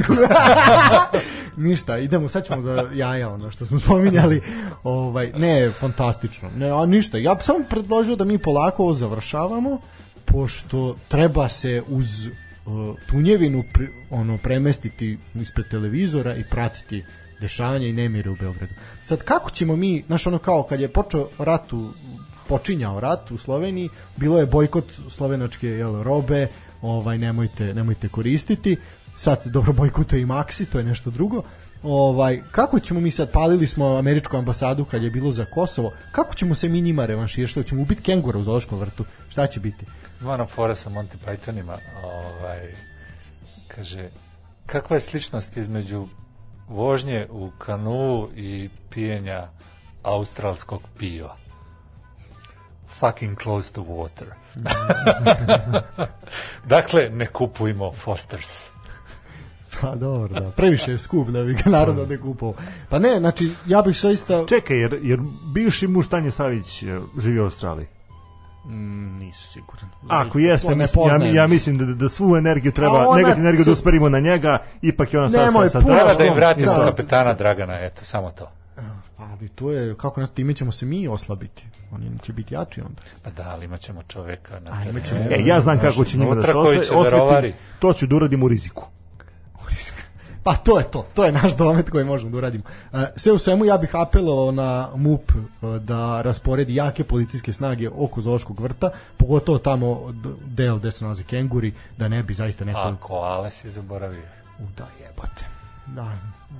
Ništa, 1.68 1.98
idemo, 1.98 2.28
sad 2.28 2.46
ćemo 2.46 2.62
da 2.62 2.90
jaja, 2.94 3.30
ono 3.30 3.50
što 3.50 3.64
smo 3.64 3.78
spominjali. 3.78 4.40
Ovaj, 4.82 5.32
ne, 5.36 5.70
fantastično. 5.70 6.50
Ne, 6.56 6.70
a 6.70 6.86
ništa, 6.86 7.18
ja 7.18 7.36
samo 7.40 7.64
predložio 7.70 8.16
da 8.16 8.24
mi 8.24 8.38
polako 8.38 8.82
ovo 8.82 8.94
završavamo, 8.94 9.78
pošto 10.24 10.96
treba 11.08 11.48
se 11.48 11.82
uz 11.88 12.26
uh, 12.26 12.32
tunjevinu 13.10 13.64
pri, 13.72 13.88
ono, 14.10 14.38
premestiti 14.38 15.18
ispred 15.34 15.68
televizora 15.68 16.36
i 16.36 16.44
pratiti 16.50 17.04
dešavanja 17.40 17.86
i 17.86 17.92
nemire 17.92 18.30
u 18.30 18.36
Beogradu. 18.36 18.74
Sad, 19.04 19.22
kako 19.22 19.50
ćemo 19.50 19.76
mi, 19.76 20.04
znaš, 20.06 20.26
ono 20.26 20.38
kao 20.38 20.62
kad 20.62 20.80
je 20.80 20.88
počeo 20.88 21.28
rat 21.38 21.72
u, 21.72 21.88
počinjao 22.48 23.00
rat 23.00 23.30
u 23.30 23.38
Sloveniji, 23.38 23.88
bilo 24.16 24.38
je 24.38 24.46
bojkot 24.46 24.84
slovenačke 25.10 25.68
jel, 25.68 26.02
robe, 26.02 26.48
ovaj 26.82 27.18
nemojte 27.18 27.74
nemojte 27.74 28.08
koristiti. 28.08 28.76
Sad 29.16 29.42
se 29.42 29.50
dobro 29.50 29.72
bojkotuje 29.72 30.22
i 30.22 30.26
Maxi, 30.26 30.66
to 30.66 30.78
je 30.78 30.84
nešto 30.84 31.10
drugo. 31.10 31.42
Ovaj 31.82 32.42
kako 32.50 32.80
ćemo 32.80 33.00
mi 33.00 33.10
sad 33.10 33.32
palili 33.32 33.66
smo 33.66 33.96
američku 33.96 34.36
ambasadu 34.36 34.84
kad 34.84 35.02
je 35.02 35.10
bilo 35.10 35.32
za 35.32 35.44
Kosovo. 35.44 35.92
Kako 36.12 36.34
ćemo 36.34 36.54
se 36.54 36.68
mi 36.68 36.80
njima 36.80 37.06
revanširati? 37.06 37.50
Što 37.50 37.62
ćemo 37.62 37.82
ubiti 37.82 38.02
kengura 38.02 38.38
u 38.38 38.42
zoološkom 38.42 38.78
vrtu? 38.78 39.04
Šta 39.28 39.46
će 39.46 39.60
biti? 39.60 39.86
Ona 40.24 40.46
fora 40.46 40.74
sa 40.74 40.90
Monty 40.90 41.16
Pythonima, 41.26 41.76
ovaj, 42.04 42.74
kaže, 43.68 44.08
kakva 44.66 44.96
je 44.96 45.00
sličnost 45.00 45.56
između 45.56 46.08
vožnje 46.70 47.26
u 47.30 47.50
kanu 47.58 48.28
i 48.36 48.68
pijenja 48.90 49.48
australskog 50.02 50.80
piva? 50.98 51.36
Fucking 52.98 53.42
close 53.42 53.72
to 53.72 53.82
water. 53.82 54.26
dakle, 56.74 57.10
ne 57.10 57.26
kupujmo 57.26 57.92
Fosters. 57.92 58.70
Pa 59.80 59.94
dobro, 59.94 60.40
da. 60.40 60.50
Previše 60.50 60.90
je 60.90 60.98
skup 60.98 61.28
da 61.28 61.44
bi 61.44 61.54
ga 61.54 61.70
narod 61.70 61.98
ovde 61.98 62.18
kupovao. 62.18 62.54
Pa 62.88 62.98
ne, 62.98 63.18
znači, 63.18 63.50
ja 63.66 63.82
bih 63.82 63.96
sve 63.96 64.12
isto... 64.12 64.46
Čekaj, 64.46 64.76
jer, 64.76 64.98
jer 65.02 65.20
bivši 65.54 65.86
muž 65.86 66.08
Tanje 66.08 66.30
Savić 66.30 66.82
e, 66.82 67.00
živi 67.18 67.40
u 67.40 67.44
Australiji. 67.44 67.86
Mm, 68.70 69.18
nisi 69.18 69.48
siguran. 69.48 69.88
Ako 70.08 70.38
jeste, 70.38 70.74
ne 70.74 70.86
ja, 71.08 71.32
ja 71.32 71.46
mislim 71.46 71.78
da, 71.78 71.84
da 71.86 72.08
svu 72.08 72.36
energiju 72.36 72.72
treba, 72.72 72.98
ona 72.98 73.16
negativnu 73.16 73.40
energiju 73.40 73.64
da 73.64 73.72
usperimo 73.72 74.08
na 74.08 74.20
njega, 74.20 74.58
ipak 74.82 75.14
je 75.14 75.20
ona 75.20 75.28
sad 75.28 75.52
sa, 75.52 75.68
sa 75.68 75.80
puno 75.80 75.94
Treba 75.94 76.14
da 76.14 76.24
im 76.24 76.34
vratimo 76.34 76.72
da. 76.72 76.84
kapetana 76.84 77.32
Dragana, 77.34 77.80
eto, 77.80 78.04
samo 78.04 78.30
to. 78.30 78.50
Pa 79.16 79.22
ali 79.22 79.48
to 79.48 79.72
je, 79.72 79.94
kako 79.96 80.20
nas 80.20 80.32
time 80.32 80.54
ćemo 80.54 80.72
se 80.72 80.86
mi 80.86 81.08
oslabiti. 81.08 81.64
Oni 81.92 82.10
će 82.22 82.32
biti 82.32 82.54
jači 82.54 82.80
onda. 82.80 83.02
Pa 83.22 83.30
da, 83.30 83.48
ali 83.48 83.64
imat 83.64 83.80
ćemo 83.80 84.02
čoveka 84.02 84.60
na 84.60 84.70
A, 84.70 84.84
imat 84.84 85.02
terenu. 85.02 85.28
ćemo- 85.28 85.36
E, 85.36 85.44
ja 85.44 85.60
znam 85.60 85.78
kako 85.78 86.04
će 86.04 86.18
njima 86.18 86.34
da 86.34 86.42
se 86.42 86.52
da 86.52 86.58
osvetim. 86.58 87.52
To 87.78 87.92
ću 87.92 88.06
da 88.06 88.16
uradim 88.16 88.42
u 88.42 88.48
riziku. 88.48 88.84
Pa 90.42 90.54
to 90.54 90.78
je 90.78 90.84
to, 90.84 91.06
to 91.14 91.24
je 91.24 91.32
naš 91.32 91.56
domet 91.56 91.90
koji 91.90 92.04
možemo 92.04 92.30
da 92.30 92.38
uradimo. 92.38 92.64
E, 92.92 93.06
Sve 93.16 93.32
u 93.32 93.38
svemu 93.38 93.64
ja 93.64 93.78
bih 93.78 93.90
apelovao 93.96 94.52
na 94.52 94.88
MUP 94.94 95.30
e, 95.30 95.78
da 95.78 96.22
rasporedi 96.22 96.74
jake 96.74 97.04
policijske 97.04 97.52
snage 97.52 97.88
oko 97.88 98.20
Zoološkog 98.20 98.60
vrta, 98.60 98.90
pogotovo 99.16 99.58
tamo 99.58 100.14
deo 100.46 100.76
gde 100.76 100.92
se 100.92 101.04
nalazi 101.04 101.24
kenguri, 101.24 101.74
da 101.98 102.08
ne 102.08 102.22
bi 102.22 102.34
zaista 102.34 102.64
neko... 102.64 102.80
A 102.80 102.96
koale 103.00 103.50
si 103.50 103.70
zaboravio. 103.70 104.22
U, 104.58 104.62
da 104.76 104.86
jebote. 105.00 105.44
Da, 105.86 106.12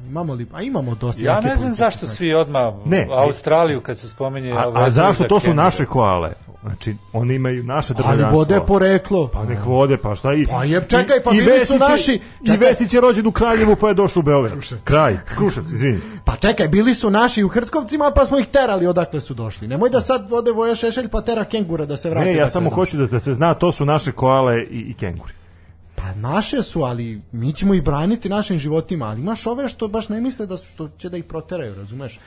imamo 0.06 0.34
li... 0.34 0.46
A 0.52 0.62
imamo 0.62 0.94
dosta 0.94 1.22
Ja 1.22 1.40
ne 1.40 1.56
znam 1.56 1.74
zašto 1.74 1.98
snage. 1.98 2.14
svi 2.14 2.34
odmah 2.34 2.74
Ne. 2.84 3.06
Australiju 3.10 3.80
kad 3.80 3.98
se 3.98 4.08
spominje 4.08 4.52
A, 4.52 4.56
a 4.56 4.66
vezuju 4.66 4.90
zašto? 4.92 5.22
za 5.22 5.28
To 5.28 5.40
su 5.40 5.54
naše 5.54 5.84
koale. 5.86 6.32
Znači, 6.62 6.94
oni 7.12 7.34
imaju 7.34 7.64
naše 7.64 7.92
Ali 7.92 7.96
državljanstvo. 7.96 8.38
vode 8.38 8.60
poreklo. 8.60 9.28
Pa 9.28 9.44
nek 9.44 9.58
vode, 9.64 9.96
pa 9.96 10.16
šta 10.16 10.34
i... 10.34 10.46
Pa 10.46 10.64
je, 10.64 10.84
čekaj, 10.88 11.22
pa 11.22 11.30
i, 11.32 11.36
i 11.36 11.40
bili 11.40 11.66
su 11.66 11.72
je- 11.72 11.78
naši- 11.80 12.20
I 12.42 12.46
čekaj. 12.46 12.56
Vesić 12.58 12.94
je 12.94 13.00
rođen 13.00 13.26
u 13.26 13.32
Kraljevu, 13.32 13.76
pa 13.76 13.88
je 13.88 13.94
došao 13.94 14.20
u 14.20 14.24
Beograd. 14.24 14.52
Kraj, 14.84 15.16
Krušac, 15.26 15.64
izvini. 15.64 15.98
Pa 16.24 16.36
čekaj, 16.36 16.68
bili 16.68 16.94
su 16.94 17.10
naši 17.10 17.44
u 17.44 17.48
Hrtkovcima, 17.48 18.10
pa 18.10 18.26
smo 18.26 18.38
ih 18.38 18.46
terali 18.46 18.86
odakle 18.86 19.20
su 19.20 19.34
došli. 19.34 19.68
Nemoj 19.68 19.90
da 19.90 20.00
sad 20.00 20.30
vode 20.30 20.52
Voja 20.52 20.74
Šešelj 20.74 21.08
pa 21.08 21.20
tera 21.20 21.44
kengura 21.44 21.86
da 21.86 21.96
se 21.96 22.10
vrati. 22.10 22.26
Ne, 22.26 22.30
ja 22.30 22.36
odakle 22.36 22.50
samo 22.50 22.66
je 22.66 22.74
hoću 22.74 22.96
da, 22.96 23.06
da 23.06 23.20
se 23.20 23.34
zna, 23.34 23.54
to 23.54 23.72
su 23.72 23.84
naše 23.84 24.12
koale 24.12 24.60
i, 24.60 24.78
i 24.80 24.94
kenguri. 24.94 25.32
Pa 26.10 26.16
naše 26.16 26.62
su, 26.62 26.82
ali 26.82 27.20
mi 27.32 27.52
ćemo 27.52 27.74
ih 27.74 27.82
braniti 27.82 28.28
našim 28.28 28.58
životima, 28.58 29.06
ali 29.06 29.20
imaš 29.20 29.46
ove 29.46 29.68
što 29.68 29.88
baš 29.88 30.08
ne 30.08 30.20
misle 30.20 30.46
da 30.46 30.56
su, 30.56 30.72
što 30.72 30.88
će 30.98 31.08
da 31.08 31.16
ih 31.16 31.24
proteraju, 31.24 31.74
razumeš? 31.74 32.18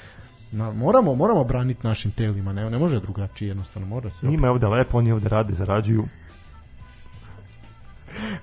Na, 0.52 0.72
moramo, 0.72 1.16
moramo 1.16 1.44
braniti 1.44 1.88
našim 1.88 2.12
telima, 2.12 2.54
ne, 2.54 2.70
ne 2.70 2.78
može 2.78 3.00
drugačije, 3.00 3.48
jednostavno 3.48 3.88
mora 3.88 4.10
se. 4.10 4.28
Njima 4.28 4.48
je 4.48 4.52
ovde 4.52 4.68
lepo, 4.68 4.98
oni 4.98 5.12
ovde 5.12 5.30
rade, 5.30 5.54
zarađuju. 5.54 6.08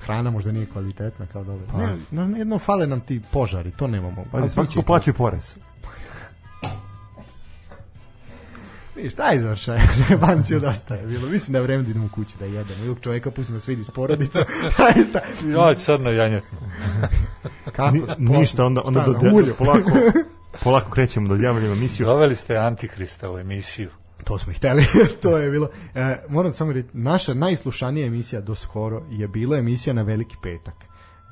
Hrana 0.01 0.31
možda 0.31 0.53
nije 0.53 0.67
kvalitetna 0.67 1.27
kao 1.27 1.45
dobro. 1.45 1.67
Ne, 1.79 1.97
no, 2.11 2.37
jedno 2.37 2.59
fale 2.59 2.87
nam 2.87 3.01
ti 3.01 3.21
požari, 3.33 3.71
to 3.71 3.87
nemamo. 3.87 4.25
Pa 4.33 4.49
svakako 4.49 4.83
plaćaju 4.83 5.15
porez. 5.15 5.57
Vidiš, 9.01 9.15
daj 9.15 9.39
završaj, 9.39 9.79
banci 10.21 10.61
dosta 10.61 10.95
je 10.95 11.07
bilo. 11.13 11.29
Mislim 11.29 11.53
da 11.53 11.59
je 11.59 11.63
vreme 11.63 11.83
da 11.83 11.91
idemo 11.91 12.09
kući 12.09 12.39
da 12.39 12.45
jedemo. 12.45 12.85
Ilog 12.85 12.99
čoveka 13.01 13.31
pustimo 13.31 13.57
da 13.57 13.61
se 13.61 13.71
vidi 13.71 13.85
s 13.85 13.91
porodicom. 13.91 14.43
Zaista. 14.79 15.21
Ja, 15.49 15.75
sad 15.75 16.01
na 16.01 16.11
janjetnu. 16.11 16.59
Kako? 17.73 17.97
Ni, 17.97 18.03
ništa, 18.19 18.65
onda, 18.65 18.83
onda 18.85 19.03
Šta, 19.03 19.13
do, 19.13 19.37
ulju? 19.37 19.55
polako, 19.59 19.91
polako 20.63 20.91
krećemo 20.91 21.29
do 21.29 21.35
odjavljamo 21.35 21.73
emisiju. 21.73 22.07
Doveli 22.07 22.37
ste 22.37 22.57
Antihrista 22.57 23.33
u 23.33 23.39
emisiju. 23.39 23.91
To 24.25 24.39
smo 24.39 24.53
i 24.53 24.57
hteli, 24.57 24.85
to 25.23 25.39
je 25.39 25.51
bilo. 25.51 25.69
E, 25.95 26.17
moram 26.29 26.53
samo 26.53 26.73
reći, 26.73 26.89
naša 26.93 27.35
najslušanija 27.35 28.07
emisija 28.07 28.41
do 28.41 28.55
skoro 28.55 29.03
je 29.11 29.29
bila 29.29 29.59
emisija 29.59 29.95
na 29.95 30.03
Veliki 30.03 30.35
petak. 30.43 30.75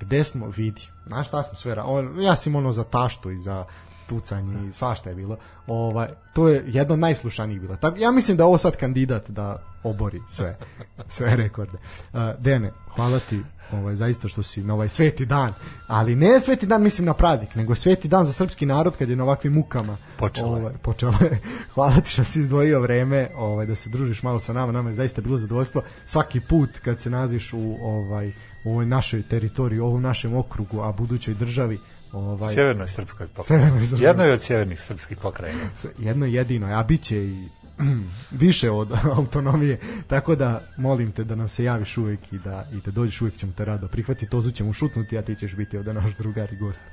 Gde 0.01 0.25
smo, 0.25 0.47
vidi, 0.49 0.83
znaš 1.07 1.29
šta 1.29 1.43
smo 1.43 1.55
sve, 1.57 1.75
ra- 1.75 1.85
on, 1.85 2.21
ja 2.21 2.37
sam 2.37 2.57
ono 2.57 2.73
za 2.73 2.85
taštu 2.85 3.31
i 3.31 3.39
za 3.39 3.65
tucanje 4.09 4.69
i 4.69 4.73
svašta 4.73 5.11
je 5.11 5.17
bilo. 5.17 5.37
Ovaj, 5.67 6.09
to 6.33 6.49
je 6.49 6.65
jedna 6.67 6.95
od 6.95 6.99
najslušanijih 6.99 7.61
bila. 7.61 7.77
Tako, 7.77 7.99
ja 7.99 8.11
mislim 8.11 8.37
da 8.37 8.43
je 8.43 8.47
ovo 8.47 8.59
sad 8.59 8.77
kandidat 8.77 9.31
da 9.31 9.63
obori 9.83 10.21
sve, 10.29 10.57
sve 11.17 11.37
rekorde. 11.37 11.79
Uh, 12.13 12.21
Dene, 12.39 12.73
hvala 12.95 13.19
ti 13.19 13.43
ovaj, 13.73 13.97
zaista 13.97 14.29
što 14.29 14.43
si 14.43 14.63
na 14.63 14.75
ovaj 14.75 14.89
sveti 14.89 15.27
dan, 15.27 15.53
ali 15.87 16.17
ne 16.17 16.41
sveti 16.41 16.67
dan 16.67 16.83
mislim 16.83 17.07
na 17.07 17.15
praznik, 17.15 17.55
nego 17.55 17.75
sveti 17.75 18.09
dan 18.09 18.27
za 18.27 18.33
srpski 18.33 18.67
narod 18.67 18.97
kad 18.97 19.09
je 19.09 19.17
na 19.17 19.25
ovakvim 19.25 19.53
mukama 19.53 19.97
Počelo 20.17 20.57
je. 20.57 20.63
ovaj, 20.63 20.75
počelo 20.83 21.15
je. 21.21 21.41
Hvala 21.75 22.01
ti 22.01 22.11
što 22.11 22.25
si 22.25 22.41
izdvojio 22.41 22.81
vreme 22.81 23.29
ovaj, 23.37 23.67
da 23.67 23.75
se 23.75 23.91
družiš 23.91 24.23
malo 24.23 24.41
sa 24.41 24.53
nama, 24.53 24.73
nama 24.73 24.91
je 24.91 24.95
zaista 24.95 25.21
bilo 25.21 25.37
zadovoljstvo 25.37 25.83
svaki 26.07 26.41
put 26.41 26.79
kad 26.79 27.01
se 27.01 27.11
naziš 27.11 27.53
u 27.53 27.77
ovaj, 27.83 28.33
u 28.65 28.71
ovoj 28.71 28.87
našoj 28.87 29.23
teritoriji, 29.23 29.81
u 29.81 29.87
ovom 29.87 30.03
našem 30.03 30.35
okrugu, 30.35 30.81
a 30.81 30.93
budućoj 30.93 31.35
državi, 31.35 31.79
ovaj, 32.13 32.55
Sjevernoj 32.55 32.89
srpskoj 32.89 33.27
pokrajini. 33.27 33.87
Srpskoj. 33.87 34.07
Jednoj 34.07 34.33
od 34.33 34.43
sjevernih 34.43 34.81
srpskih 34.81 35.17
pokrajina. 35.17 35.71
jedno 35.99 36.27
jedino, 36.27 36.67
a 36.67 36.83
bit 36.83 37.03
će 37.03 37.25
i 37.25 37.49
više 38.45 38.71
od 38.71 38.93
autonomije, 39.17 39.81
tako 40.07 40.35
da 40.35 40.61
molim 40.77 41.13
te 41.13 41.25
da 41.25 41.35
nam 41.35 41.49
se 41.49 41.65
javiš 41.65 41.97
uvek 41.97 42.33
i 42.33 42.39
da, 42.39 42.65
i 42.73 42.81
da 42.85 42.91
dođeš 42.91 43.21
uvek 43.21 43.37
ćemo 43.37 43.53
te 43.57 43.65
rado 43.65 43.89
prihvatiti, 43.89 44.31
tozu 44.31 44.51
ćemo 44.51 44.73
šutnuti, 44.73 45.19
a 45.19 45.23
ti 45.23 45.35
ćeš 45.35 45.55
biti 45.55 45.79
ovde 45.79 45.93
naš 45.93 46.17
drugar 46.19 46.53
i 46.53 46.57
gost. 46.57 46.85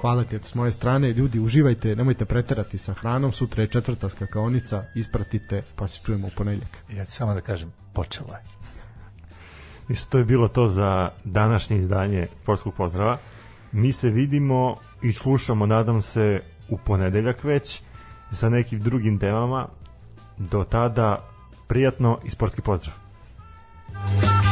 Hvala 0.00 0.24
ti 0.24 0.38
s 0.42 0.54
moje 0.54 0.72
strane, 0.72 1.12
ljudi 1.12 1.40
uživajte, 1.40 1.96
nemojte 1.96 2.24
preterati 2.24 2.78
sa 2.78 2.92
hranom, 2.92 3.32
sutra 3.32 3.62
je 3.62 3.68
četvrta 3.68 4.08
skakaonica, 4.08 4.84
ispratite 4.94 5.62
pa 5.76 5.88
se 5.88 6.00
čujemo 6.04 6.26
u 6.26 6.30
ponedjeljak. 6.36 6.76
Ja 6.96 7.04
ću 7.04 7.12
samo 7.12 7.34
da 7.34 7.40
kažem, 7.40 7.72
počelo 7.92 8.28
je. 8.32 8.40
Ništa, 9.88 10.06
to 10.10 10.18
je 10.18 10.24
bilo 10.24 10.48
to 10.48 10.68
za 10.68 11.10
današnje 11.24 11.78
izdanje 11.78 12.26
Sportskog 12.36 12.74
pozdrava 12.74 13.18
mi 13.72 13.92
se 13.92 14.10
vidimo 14.10 14.76
i 15.02 15.12
slušamo, 15.12 15.66
nadam 15.66 16.02
se, 16.02 16.40
u 16.68 16.78
ponedeljak 16.78 17.44
već 17.44 17.82
sa 18.30 18.48
nekim 18.48 18.80
drugim 18.80 19.18
temama. 19.18 19.68
Do 20.38 20.64
tada, 20.64 21.28
prijatno 21.66 22.18
i 22.24 22.30
sportski 22.30 22.62
pozdrav! 22.62 22.94
Thank 23.92 24.47